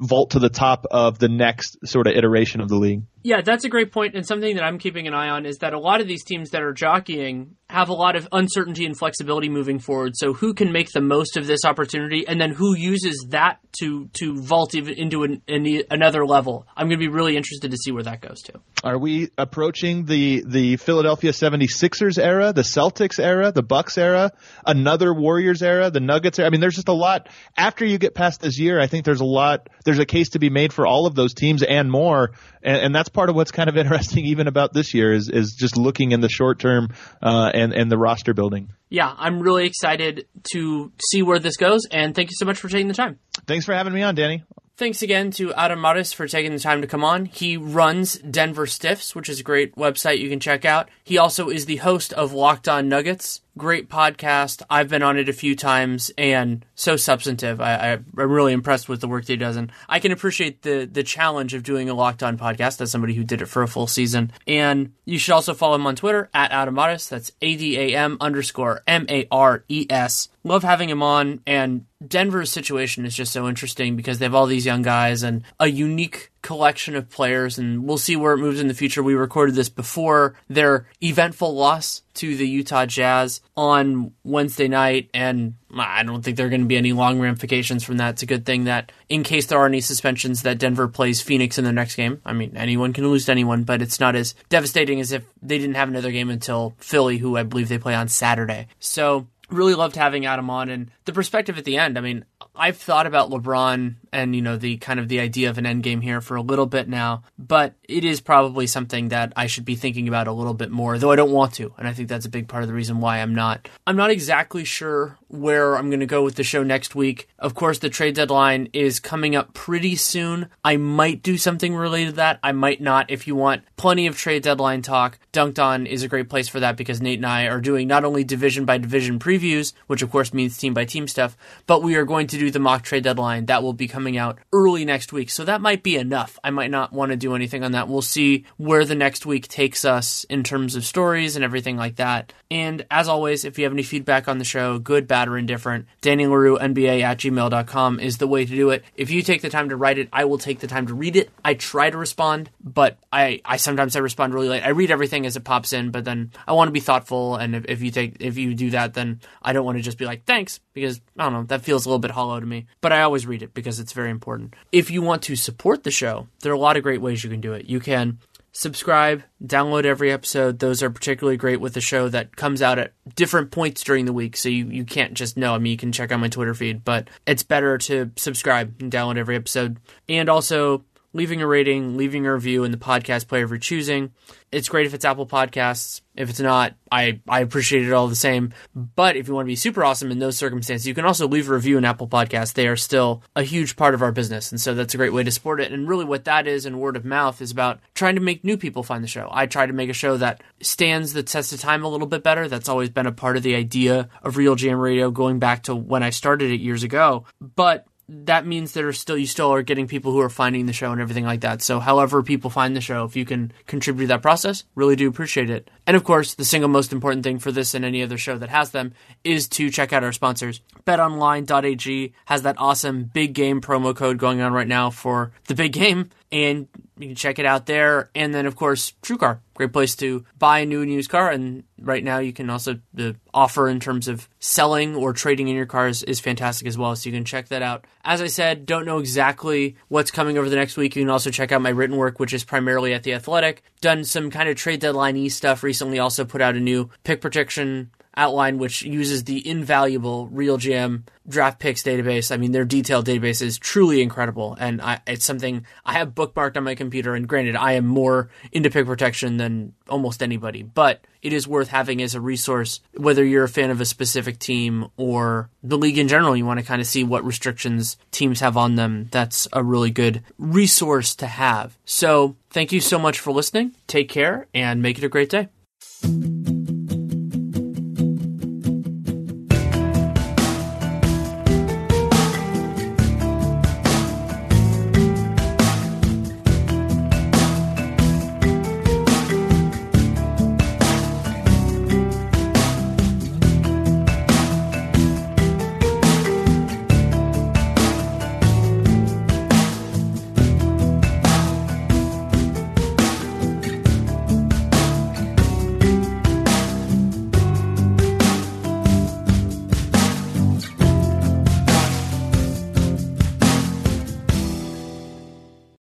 vault 0.00 0.30
to 0.30 0.38
the 0.38 0.48
top 0.48 0.86
of 0.90 1.18
the 1.18 1.28
next 1.28 1.76
sort 1.84 2.06
of 2.06 2.14
iteration 2.16 2.60
of 2.60 2.68
the 2.68 2.76
league. 2.76 3.02
Yeah, 3.22 3.40
that's 3.42 3.64
a 3.64 3.68
great 3.68 3.92
point, 3.92 4.14
and 4.14 4.26
something 4.26 4.56
that 4.56 4.64
I'm 4.64 4.78
keeping 4.78 5.06
an 5.06 5.14
eye 5.14 5.28
on 5.28 5.46
is 5.46 5.58
that 5.58 5.74
a 5.74 5.78
lot 5.78 6.00
of 6.00 6.08
these 6.08 6.24
teams 6.24 6.50
that 6.50 6.62
are 6.62 6.72
jockeying 6.72 7.56
have 7.68 7.88
a 7.88 7.94
lot 7.94 8.16
of 8.16 8.28
uncertainty 8.32 8.84
and 8.86 8.96
flexibility 8.96 9.48
moving 9.48 9.78
forward. 9.78 10.12
So 10.14 10.32
who 10.32 10.54
can 10.54 10.72
make 10.72 10.90
the 10.92 11.00
most 11.00 11.36
of 11.36 11.46
this 11.46 11.64
opportunity, 11.64 12.26
and 12.26 12.40
then 12.40 12.50
who 12.50 12.74
uses 12.76 13.26
that 13.30 13.58
to 13.80 14.08
to 14.14 14.42
vault 14.42 14.74
into 14.74 15.24
an, 15.24 15.42
an, 15.48 15.66
another 15.90 16.26
level? 16.26 16.66
I'm 16.76 16.88
going 16.88 16.98
to 16.98 17.06
be 17.06 17.12
really 17.12 17.36
interested 17.36 17.70
to 17.70 17.76
see 17.76 17.92
where 17.92 18.02
that 18.02 18.20
goes 18.20 18.40
to. 18.42 18.60
Are 18.82 18.98
we 18.98 19.30
approaching 19.38 19.73
the 19.82 20.44
the 20.46 20.76
Philadelphia 20.76 21.32
76ers 21.32 22.18
era, 22.18 22.52
the 22.52 22.62
Celtics 22.62 23.18
era, 23.18 23.52
the 23.52 23.62
Bucks 23.62 23.98
era, 23.98 24.32
another 24.64 25.12
Warriors 25.12 25.62
era, 25.62 25.90
the 25.90 26.00
Nuggets 26.00 26.38
era? 26.38 26.46
I 26.46 26.50
mean, 26.50 26.60
there's 26.60 26.74
just 26.74 26.88
a 26.88 26.92
lot. 26.92 27.28
After 27.56 27.84
you 27.84 27.98
get 27.98 28.14
past 28.14 28.40
this 28.40 28.58
year, 28.58 28.80
I 28.80 28.86
think 28.86 29.04
there's 29.04 29.20
a 29.20 29.24
lot. 29.24 29.68
There's 29.84 29.98
a 29.98 30.06
case 30.06 30.30
to 30.30 30.38
be 30.38 30.50
made 30.50 30.72
for 30.72 30.86
all 30.86 31.06
of 31.06 31.14
those 31.14 31.34
teams 31.34 31.62
and 31.62 31.90
more, 31.90 32.32
and, 32.62 32.76
and 32.76 32.94
that's 32.94 33.08
part 33.08 33.28
of 33.28 33.36
what's 33.36 33.50
kind 33.50 33.68
of 33.68 33.76
interesting 33.84 34.26
even 34.26 34.46
about 34.46 34.72
this 34.72 34.94
year 34.94 35.12
is 35.12 35.28
is 35.28 35.56
just 35.58 35.76
looking 35.76 36.12
in 36.12 36.20
the 36.20 36.28
short 36.28 36.58
term 36.58 36.88
uh, 37.22 37.50
and 37.52 37.72
and 37.72 37.90
the 37.90 37.98
roster 37.98 38.34
building. 38.34 38.72
Yeah, 38.90 39.12
I'm 39.16 39.40
really 39.40 39.66
excited 39.66 40.26
to 40.52 40.92
see 41.10 41.22
where 41.22 41.38
this 41.38 41.56
goes, 41.56 41.82
and 41.90 42.14
thank 42.14 42.30
you 42.30 42.36
so 42.38 42.46
much 42.46 42.58
for 42.58 42.68
taking 42.68 42.88
the 42.88 42.94
time. 42.94 43.18
Thanks 43.46 43.66
for 43.66 43.74
having 43.74 43.92
me 43.92 44.02
on, 44.02 44.14
Danny. 44.14 44.44
Thanks 44.76 45.02
again 45.02 45.30
to 45.32 45.54
Adam 45.54 45.80
Mares 45.80 46.12
for 46.12 46.26
taking 46.26 46.52
the 46.52 46.58
time 46.58 46.80
to 46.80 46.88
come 46.88 47.04
on. 47.04 47.26
He 47.26 47.56
runs 47.56 48.18
Denver 48.18 48.66
Stiffs, 48.66 49.14
which 49.14 49.28
is 49.28 49.38
a 49.38 49.44
great 49.44 49.76
website 49.76 50.18
you 50.18 50.28
can 50.28 50.40
check 50.40 50.64
out. 50.64 50.88
He 51.04 51.16
also 51.16 51.48
is 51.48 51.66
the 51.66 51.76
host 51.76 52.12
of 52.14 52.32
Locked 52.32 52.68
On 52.68 52.88
Nuggets. 52.88 53.40
Great 53.56 53.88
podcast. 53.88 54.62
I've 54.68 54.88
been 54.88 55.04
on 55.04 55.16
it 55.16 55.28
a 55.28 55.32
few 55.32 55.54
times 55.54 56.10
and 56.18 56.64
so 56.74 56.96
substantive. 56.96 57.60
I, 57.60 57.92
am 57.92 58.06
really 58.14 58.52
impressed 58.52 58.88
with 58.88 59.00
the 59.00 59.06
work 59.06 59.26
that 59.26 59.32
he 59.32 59.36
does. 59.36 59.56
And 59.56 59.70
I 59.88 60.00
can 60.00 60.10
appreciate 60.10 60.62
the, 60.62 60.88
the 60.90 61.04
challenge 61.04 61.54
of 61.54 61.62
doing 61.62 61.88
a 61.88 61.94
Locked 61.94 62.24
On 62.24 62.36
podcast 62.36 62.80
as 62.80 62.90
somebody 62.90 63.14
who 63.14 63.22
did 63.22 63.42
it 63.42 63.46
for 63.46 63.62
a 63.62 63.68
full 63.68 63.86
season. 63.86 64.32
And 64.48 64.92
you 65.04 65.18
should 65.18 65.34
also 65.34 65.54
follow 65.54 65.76
him 65.76 65.86
on 65.86 65.94
Twitter 65.94 66.28
at 66.34 66.50
Adam 66.50 66.74
Mares. 66.74 67.08
That's 67.08 67.30
A 67.42 67.56
D 67.56 67.78
A 67.78 67.96
M 67.96 68.16
underscore 68.20 68.82
M 68.88 69.06
A 69.08 69.28
R 69.30 69.64
E 69.68 69.86
S. 69.88 70.30
Love 70.42 70.64
having 70.64 70.90
him 70.90 71.02
on. 71.02 71.40
And 71.46 71.86
Denver's 72.06 72.50
situation 72.50 73.06
is 73.06 73.14
just 73.14 73.32
so 73.32 73.48
interesting 73.48 73.94
because 73.94 74.18
they 74.18 74.24
have 74.24 74.34
all 74.34 74.46
these 74.46 74.66
young 74.66 74.82
guys 74.82 75.22
and 75.22 75.44
a 75.60 75.68
unique 75.68 76.32
collection 76.44 76.94
of 76.94 77.08
players, 77.08 77.58
and 77.58 77.84
we'll 77.84 77.98
see 77.98 78.14
where 78.14 78.34
it 78.34 78.38
moves 78.38 78.60
in 78.60 78.68
the 78.68 78.74
future. 78.74 79.02
We 79.02 79.14
recorded 79.14 79.54
this 79.54 79.70
before 79.70 80.36
their 80.48 80.86
eventful 81.02 81.54
loss 81.54 82.02
to 82.14 82.36
the 82.36 82.46
Utah 82.46 82.84
Jazz 82.86 83.40
on 83.56 84.12
Wednesday 84.22 84.68
night, 84.68 85.08
and 85.14 85.54
uh, 85.74 85.80
I 85.80 86.02
don't 86.04 86.22
think 86.22 86.36
there 86.36 86.46
are 86.46 86.50
going 86.50 86.60
to 86.60 86.68
be 86.68 86.76
any 86.76 86.92
long 86.92 87.18
ramifications 87.18 87.82
from 87.82 87.96
that. 87.96 88.10
It's 88.10 88.22
a 88.22 88.26
good 88.26 88.44
thing 88.44 88.64
that, 88.64 88.92
in 89.08 89.22
case 89.22 89.46
there 89.46 89.58
are 89.58 89.66
any 89.66 89.80
suspensions, 89.80 90.42
that 90.42 90.58
Denver 90.58 90.86
plays 90.86 91.22
Phoenix 91.22 91.58
in 91.58 91.64
the 91.64 91.72
next 91.72 91.96
game. 91.96 92.20
I 92.26 92.34
mean, 92.34 92.56
anyone 92.56 92.92
can 92.92 93.08
lose 93.08 93.24
to 93.24 93.32
anyone, 93.32 93.64
but 93.64 93.80
it's 93.80 93.98
not 93.98 94.14
as 94.14 94.34
devastating 94.50 95.00
as 95.00 95.12
if 95.12 95.24
they 95.42 95.58
didn't 95.58 95.76
have 95.76 95.88
another 95.88 96.12
game 96.12 96.28
until 96.28 96.74
Philly, 96.78 97.16
who 97.16 97.38
I 97.38 97.42
believe 97.42 97.68
they 97.68 97.78
play 97.78 97.94
on 97.94 98.08
Saturday. 98.08 98.68
So 98.78 99.26
really 99.50 99.74
loved 99.74 99.96
having 99.96 100.26
Adam 100.26 100.50
on 100.50 100.68
and 100.68 100.90
the 101.04 101.12
perspective 101.12 101.58
at 101.58 101.64
the 101.64 101.78
end. 101.78 101.98
I 101.98 102.00
mean, 102.00 102.24
I've 102.54 102.76
thought 102.76 103.06
about 103.06 103.30
LeBron 103.30 103.96
and 104.12 104.34
you 104.34 104.42
know 104.42 104.56
the 104.56 104.76
kind 104.76 105.00
of 105.00 105.08
the 105.08 105.20
idea 105.20 105.50
of 105.50 105.58
an 105.58 105.66
end 105.66 105.82
game 105.82 106.00
here 106.00 106.20
for 106.20 106.36
a 106.36 106.42
little 106.42 106.66
bit 106.66 106.88
now, 106.88 107.24
but 107.38 107.74
it 107.88 108.04
is 108.04 108.20
probably 108.20 108.66
something 108.66 109.08
that 109.08 109.32
I 109.36 109.46
should 109.46 109.64
be 109.64 109.74
thinking 109.74 110.08
about 110.08 110.28
a 110.28 110.32
little 110.32 110.54
bit 110.54 110.70
more, 110.70 110.98
though 110.98 111.10
I 111.10 111.16
don't 111.16 111.32
want 111.32 111.54
to, 111.54 111.74
and 111.76 111.88
I 111.88 111.92
think 111.92 112.08
that's 112.08 112.26
a 112.26 112.30
big 112.30 112.48
part 112.48 112.62
of 112.62 112.68
the 112.68 112.74
reason 112.74 113.00
why 113.00 113.18
I'm 113.18 113.34
not. 113.34 113.68
I'm 113.86 113.96
not 113.96 114.10
exactly 114.10 114.64
sure 114.64 115.18
where 115.28 115.76
I'm 115.76 115.90
going 115.90 116.00
to 116.00 116.06
go 116.06 116.22
with 116.22 116.36
the 116.36 116.44
show 116.44 116.62
next 116.62 116.94
week. 116.94 117.28
Of 117.38 117.54
course, 117.54 117.80
the 117.80 117.90
trade 117.90 118.14
deadline 118.14 118.68
is 118.72 119.00
coming 119.00 119.34
up 119.34 119.52
pretty 119.52 119.96
soon. 119.96 120.48
I 120.64 120.76
might 120.76 121.22
do 121.22 121.36
something 121.36 121.74
related 121.74 122.10
to 122.10 122.16
that. 122.16 122.38
I 122.42 122.52
might 122.52 122.80
not. 122.80 123.10
If 123.10 123.26
you 123.26 123.34
want 123.34 123.64
plenty 123.76 124.06
of 124.06 124.16
trade 124.16 124.44
deadline 124.44 124.82
talk, 124.82 125.18
Dunked 125.32 125.58
On 125.58 125.86
is 125.86 126.04
a 126.04 126.08
great 126.08 126.28
place 126.28 126.48
for 126.48 126.60
that 126.60 126.76
because 126.76 127.02
Nate 127.02 127.18
and 127.18 127.26
I 127.26 127.46
are 127.48 127.60
doing 127.60 127.88
not 127.88 128.04
only 128.04 128.22
division 128.22 128.64
by 128.64 128.78
division 128.78 129.18
previews, 129.18 129.72
which 129.88 130.02
of 130.02 130.10
course 130.10 130.32
means 130.32 130.56
team 130.56 130.72
by 130.72 130.84
team 130.84 131.08
stuff, 131.08 131.36
but 131.66 131.82
we 131.82 131.96
are 131.96 132.04
going 132.04 132.28
to 132.28 132.33
do 132.38 132.50
the 132.50 132.58
mock 132.58 132.82
trade 132.82 133.04
deadline. 133.04 133.46
That 133.46 133.62
will 133.62 133.72
be 133.72 133.88
coming 133.88 134.16
out 134.16 134.38
early 134.52 134.84
next 134.84 135.12
week. 135.12 135.30
So 135.30 135.44
that 135.44 135.60
might 135.60 135.82
be 135.82 135.96
enough. 135.96 136.38
I 136.42 136.50
might 136.50 136.70
not 136.70 136.92
want 136.92 137.10
to 137.10 137.16
do 137.16 137.34
anything 137.34 137.64
on 137.64 137.72
that. 137.72 137.88
We'll 137.88 138.02
see 138.02 138.44
where 138.56 138.84
the 138.84 138.94
next 138.94 139.26
week 139.26 139.48
takes 139.48 139.84
us 139.84 140.24
in 140.24 140.42
terms 140.42 140.76
of 140.76 140.84
stories 140.84 141.36
and 141.36 141.44
everything 141.44 141.76
like 141.76 141.96
that. 141.96 142.32
And 142.50 142.86
as 142.90 143.08
always, 143.08 143.44
if 143.44 143.58
you 143.58 143.64
have 143.64 143.72
any 143.72 143.82
feedback 143.82 144.28
on 144.28 144.38
the 144.38 144.44
show, 144.44 144.78
good, 144.78 145.08
bad, 145.08 145.28
or 145.28 145.36
indifferent, 145.36 145.86
Danny 146.00 146.26
Leroux, 146.26 146.56
NBA 146.56 147.02
at 147.02 147.18
gmail.com 147.18 147.98
is 148.00 148.18
the 148.18 148.28
way 148.28 148.44
to 148.44 148.54
do 148.54 148.70
it. 148.70 148.84
If 148.94 149.10
you 149.10 149.22
take 149.22 149.42
the 149.42 149.50
time 149.50 149.70
to 149.70 149.76
write 149.76 149.98
it, 149.98 150.08
I 150.12 150.24
will 150.24 150.38
take 150.38 150.60
the 150.60 150.66
time 150.66 150.86
to 150.86 150.94
read 150.94 151.16
it. 151.16 151.30
I 151.44 151.54
try 151.54 151.90
to 151.90 151.98
respond, 151.98 152.50
but 152.62 152.98
I, 153.12 153.40
I 153.44 153.56
sometimes 153.56 153.96
I 153.96 154.00
respond 154.00 154.34
really 154.34 154.48
late. 154.48 154.62
I 154.62 154.68
read 154.68 154.90
everything 154.90 155.26
as 155.26 155.36
it 155.36 155.44
pops 155.44 155.72
in, 155.72 155.90
but 155.90 156.04
then 156.04 156.30
I 156.46 156.52
want 156.52 156.68
to 156.68 156.72
be 156.72 156.80
thoughtful. 156.80 157.36
And 157.36 157.56
if, 157.56 157.64
if 157.66 157.82
you 157.82 157.90
take, 157.90 158.18
if 158.20 158.38
you 158.38 158.54
do 158.54 158.70
that, 158.70 158.94
then 158.94 159.20
I 159.42 159.52
don't 159.52 159.64
want 159.64 159.78
to 159.78 159.82
just 159.82 159.98
be 159.98 160.04
like, 160.04 160.24
thanks, 160.24 160.60
because 160.74 161.00
I 161.18 161.24
don't 161.24 161.32
know, 161.32 161.42
that 161.44 161.62
feels 161.62 161.86
a 161.86 161.88
little 161.88 161.98
bit 161.98 162.12
hollow 162.14 162.40
to 162.40 162.46
me. 162.46 162.66
But 162.80 162.92
I 162.92 163.02
always 163.02 163.26
read 163.26 163.42
it 163.42 163.54
because 163.54 163.78
it's 163.80 163.92
very 163.92 164.10
important. 164.10 164.54
If 164.72 164.90
you 164.90 165.02
want 165.02 165.22
to 165.24 165.36
support 165.36 165.84
the 165.84 165.90
show, 165.90 166.28
there 166.40 166.52
are 166.52 166.56
a 166.56 166.58
lot 166.58 166.76
of 166.76 166.82
great 166.82 167.00
ways 167.00 167.22
you 167.22 167.30
can 167.30 167.40
do 167.40 167.52
it. 167.52 167.66
You 167.66 167.80
can 167.80 168.18
subscribe, 168.52 169.22
download 169.44 169.84
every 169.84 170.10
episode. 170.12 170.60
Those 170.60 170.82
are 170.82 170.90
particularly 170.90 171.36
great 171.36 171.60
with 171.60 171.74
the 171.74 171.80
show 171.80 172.08
that 172.08 172.36
comes 172.36 172.62
out 172.62 172.78
at 172.78 172.92
different 173.14 173.50
points 173.50 173.82
during 173.82 174.04
the 174.04 174.12
week. 174.12 174.36
So 174.36 174.48
you, 174.48 174.66
you 174.66 174.84
can't 174.84 175.14
just 175.14 175.36
know. 175.36 175.54
I 175.54 175.58
mean, 175.58 175.72
you 175.72 175.76
can 175.76 175.92
check 175.92 176.12
out 176.12 176.20
my 176.20 176.28
Twitter 176.28 176.54
feed, 176.54 176.84
but 176.84 177.08
it's 177.26 177.42
better 177.42 177.76
to 177.78 178.12
subscribe 178.16 178.80
and 178.80 178.90
download 178.90 179.18
every 179.18 179.36
episode. 179.36 179.78
And 180.08 180.28
also 180.28 180.84
leaving 181.14 181.40
a 181.40 181.46
rating, 181.46 181.96
leaving 181.96 182.26
a 182.26 182.34
review 182.34 182.64
in 182.64 182.72
the 182.72 182.76
podcast 182.76 183.28
player 183.28 183.44
of 183.44 183.50
your 183.50 183.58
choosing. 183.58 184.12
It's 184.52 184.68
great 184.68 184.86
if 184.86 184.94
it's 184.94 185.04
Apple 185.04 185.26
Podcasts. 185.26 186.02
If 186.16 186.28
it's 186.30 186.40
not, 186.40 186.74
I, 186.92 187.20
I 187.28 187.40
appreciate 187.40 187.86
it 187.86 187.92
all 187.92 188.08
the 188.08 188.14
same. 188.14 188.52
But 188.74 189.16
if 189.16 189.26
you 189.26 189.34
want 189.34 189.46
to 189.46 189.50
be 189.50 189.56
super 189.56 189.84
awesome 189.84 190.10
in 190.10 190.18
those 190.18 190.36
circumstances, 190.36 190.86
you 190.86 190.94
can 190.94 191.04
also 191.04 191.26
leave 191.26 191.48
a 191.48 191.54
review 191.54 191.78
in 191.78 191.84
Apple 191.84 192.08
Podcasts. 192.08 192.52
They 192.52 192.68
are 192.68 192.76
still 192.76 193.22
a 193.34 193.42
huge 193.42 193.76
part 193.76 193.94
of 193.94 194.02
our 194.02 194.12
business. 194.12 194.52
And 194.52 194.60
so 194.60 194.74
that's 194.74 194.94
a 194.94 194.96
great 194.96 195.12
way 195.12 195.22
to 195.22 195.30
support 195.30 195.60
it. 195.60 195.72
And 195.72 195.88
really, 195.88 196.04
what 196.04 196.24
that 196.24 196.46
is 196.46 196.66
in 196.66 196.78
word 196.78 196.96
of 196.96 197.04
mouth 197.04 197.40
is 197.40 197.50
about 197.50 197.80
trying 197.94 198.16
to 198.16 198.20
make 198.20 198.44
new 198.44 198.56
people 198.56 198.82
find 198.82 199.02
the 199.02 199.08
show. 199.08 199.28
I 199.32 199.46
try 199.46 199.66
to 199.66 199.72
make 199.72 199.90
a 199.90 199.94
show 199.94 200.16
that 200.16 200.42
stands 200.60 201.12
the 201.12 201.22
test 201.22 201.52
of 201.52 201.60
time 201.60 201.84
a 201.84 201.88
little 201.88 202.06
bit 202.06 202.22
better. 202.22 202.48
That's 202.48 202.68
always 202.68 202.90
been 202.90 203.06
a 203.06 203.12
part 203.12 203.36
of 203.36 203.42
the 203.42 203.54
idea 203.54 204.08
of 204.22 204.34
RealGM 204.34 204.80
Radio 204.80 205.10
going 205.10 205.38
back 205.38 205.64
to 205.64 205.74
when 205.74 206.02
I 206.02 206.10
started 206.10 206.50
it 206.50 206.60
years 206.60 206.82
ago. 206.82 207.24
But 207.40 207.86
that 208.08 208.46
means 208.46 208.72
there 208.72 208.88
are 208.88 208.92
still 208.92 209.16
you 209.16 209.26
still 209.26 209.52
are 209.52 209.62
getting 209.62 209.86
people 209.86 210.12
who 210.12 210.20
are 210.20 210.28
finding 210.28 210.66
the 210.66 210.72
show 210.72 210.92
and 210.92 211.00
everything 211.00 211.24
like 211.24 211.40
that. 211.40 211.62
So 211.62 211.80
however 211.80 212.22
people 212.22 212.50
find 212.50 212.76
the 212.76 212.80
show, 212.80 213.04
if 213.04 213.16
you 213.16 213.24
can 213.24 213.52
contribute 213.66 214.04
to 214.04 214.08
that 214.08 214.22
process, 214.22 214.64
really 214.74 214.96
do 214.96 215.08
appreciate 215.08 215.50
it. 215.50 215.70
And 215.86 215.96
of 215.96 216.04
course, 216.04 216.34
the 216.34 216.44
single 216.44 216.68
most 216.68 216.92
important 216.92 217.24
thing 217.24 217.38
for 217.38 217.50
this 217.50 217.74
and 217.74 217.84
any 217.84 218.02
other 218.02 218.18
show 218.18 218.36
that 218.38 218.50
has 218.50 218.70
them 218.70 218.92
is 219.22 219.48
to 219.48 219.70
check 219.70 219.92
out 219.92 220.04
our 220.04 220.12
sponsors. 220.12 220.60
BetOnline.ag 220.86 222.12
has 222.26 222.42
that 222.42 222.56
awesome 222.58 223.04
big 223.04 223.32
game 223.32 223.60
promo 223.60 223.96
code 223.96 224.18
going 224.18 224.40
on 224.40 224.52
right 224.52 224.68
now 224.68 224.90
for 224.90 225.32
the 225.46 225.54
big 225.54 225.72
game 225.72 226.10
and 226.30 226.68
you 226.98 227.08
can 227.08 227.16
check 227.16 227.38
it 227.38 227.46
out 227.46 227.66
there. 227.66 228.10
And 228.14 228.34
then, 228.34 228.46
of 228.46 228.56
course, 228.56 228.92
TrueCar, 229.02 229.40
great 229.54 229.72
place 229.72 229.96
to 229.96 230.24
buy 230.38 230.60
a 230.60 230.66
new 230.66 230.82
and 230.82 230.92
used 230.92 231.10
car. 231.10 231.30
And 231.30 231.64
right 231.80 232.04
now, 232.04 232.18
you 232.18 232.32
can 232.32 232.50
also 232.50 232.78
the 232.92 233.16
offer 233.32 233.68
in 233.68 233.80
terms 233.80 234.06
of 234.08 234.28
selling 234.38 234.94
or 234.94 235.12
trading 235.12 235.48
in 235.48 235.56
your 235.56 235.66
cars 235.66 236.02
is 236.02 236.20
fantastic 236.20 236.66
as 236.68 236.78
well. 236.78 236.94
So 236.94 237.08
you 237.08 237.16
can 237.16 237.24
check 237.24 237.48
that 237.48 237.62
out. 237.62 237.86
As 238.04 238.20
I 238.20 238.28
said, 238.28 238.66
don't 238.66 238.86
know 238.86 238.98
exactly 238.98 239.76
what's 239.88 240.10
coming 240.10 240.38
over 240.38 240.48
the 240.48 240.56
next 240.56 240.76
week. 240.76 240.94
You 240.94 241.02
can 241.02 241.10
also 241.10 241.30
check 241.30 241.52
out 241.52 241.62
my 241.62 241.70
written 241.70 241.96
work, 241.96 242.20
which 242.20 242.32
is 242.32 242.44
primarily 242.44 242.94
at 242.94 243.02
the 243.02 243.14
Athletic. 243.14 243.62
Done 243.80 244.04
some 244.04 244.30
kind 244.30 244.48
of 244.48 244.56
trade 244.56 244.80
deadline 244.80 245.16
e 245.16 245.28
stuff 245.28 245.62
recently. 245.62 245.98
Also 245.98 246.24
put 246.24 246.40
out 246.40 246.56
a 246.56 246.60
new 246.60 246.90
pick 247.02 247.20
protection 247.20 247.90
outline, 248.16 248.58
which 248.58 248.82
uses 248.82 249.24
the 249.24 249.46
invaluable 249.46 250.28
RealGM 250.28 251.02
draft 251.26 251.58
picks 251.58 251.82
database. 251.82 252.32
I 252.32 252.36
mean, 252.36 252.52
their 252.52 252.64
detailed 252.64 253.06
database 253.06 253.42
is 253.42 253.58
truly 253.58 254.02
incredible, 254.02 254.56
and 254.58 254.80
I, 254.80 255.00
it's 255.06 255.24
something 255.24 255.64
I 255.84 255.94
have 255.94 256.14
bookmarked 256.14 256.56
on 256.56 256.64
my 256.64 256.74
computer. 256.74 257.14
And 257.14 257.28
granted, 257.28 257.56
I 257.56 257.72
am 257.72 257.86
more 257.86 258.30
into 258.52 258.70
pick 258.70 258.86
protection 258.86 259.36
than 259.36 259.72
almost 259.88 260.22
anybody, 260.22 260.62
but 260.62 261.04
it 261.22 261.32
is 261.32 261.48
worth 261.48 261.68
having 261.68 262.02
as 262.02 262.14
a 262.14 262.20
resource, 262.20 262.80
whether 262.94 263.24
you're 263.24 263.44
a 263.44 263.48
fan 263.48 263.70
of 263.70 263.80
a 263.80 263.86
specific 263.86 264.38
team 264.38 264.88
or 264.96 265.48
the 265.62 265.78
league 265.78 265.98
in 265.98 266.08
general. 266.08 266.36
You 266.36 266.44
want 266.44 266.60
to 266.60 266.66
kind 266.66 266.80
of 266.80 266.86
see 266.86 267.04
what 267.04 267.24
restrictions 267.24 267.96
teams 268.10 268.40
have 268.40 268.56
on 268.56 268.76
them. 268.76 269.08
That's 269.10 269.48
a 269.52 269.62
really 269.62 269.90
good 269.90 270.22
resource 270.38 271.14
to 271.16 271.26
have. 271.26 271.76
So, 271.84 272.36
thank 272.50 272.72
you 272.72 272.80
so 272.80 272.98
much 272.98 273.18
for 273.18 273.32
listening. 273.32 273.74
Take 273.86 274.08
care 274.08 274.46
and 274.54 274.82
make 274.82 274.98
it 274.98 275.04
a 275.04 275.08
great 275.08 275.30
day. 275.30 275.48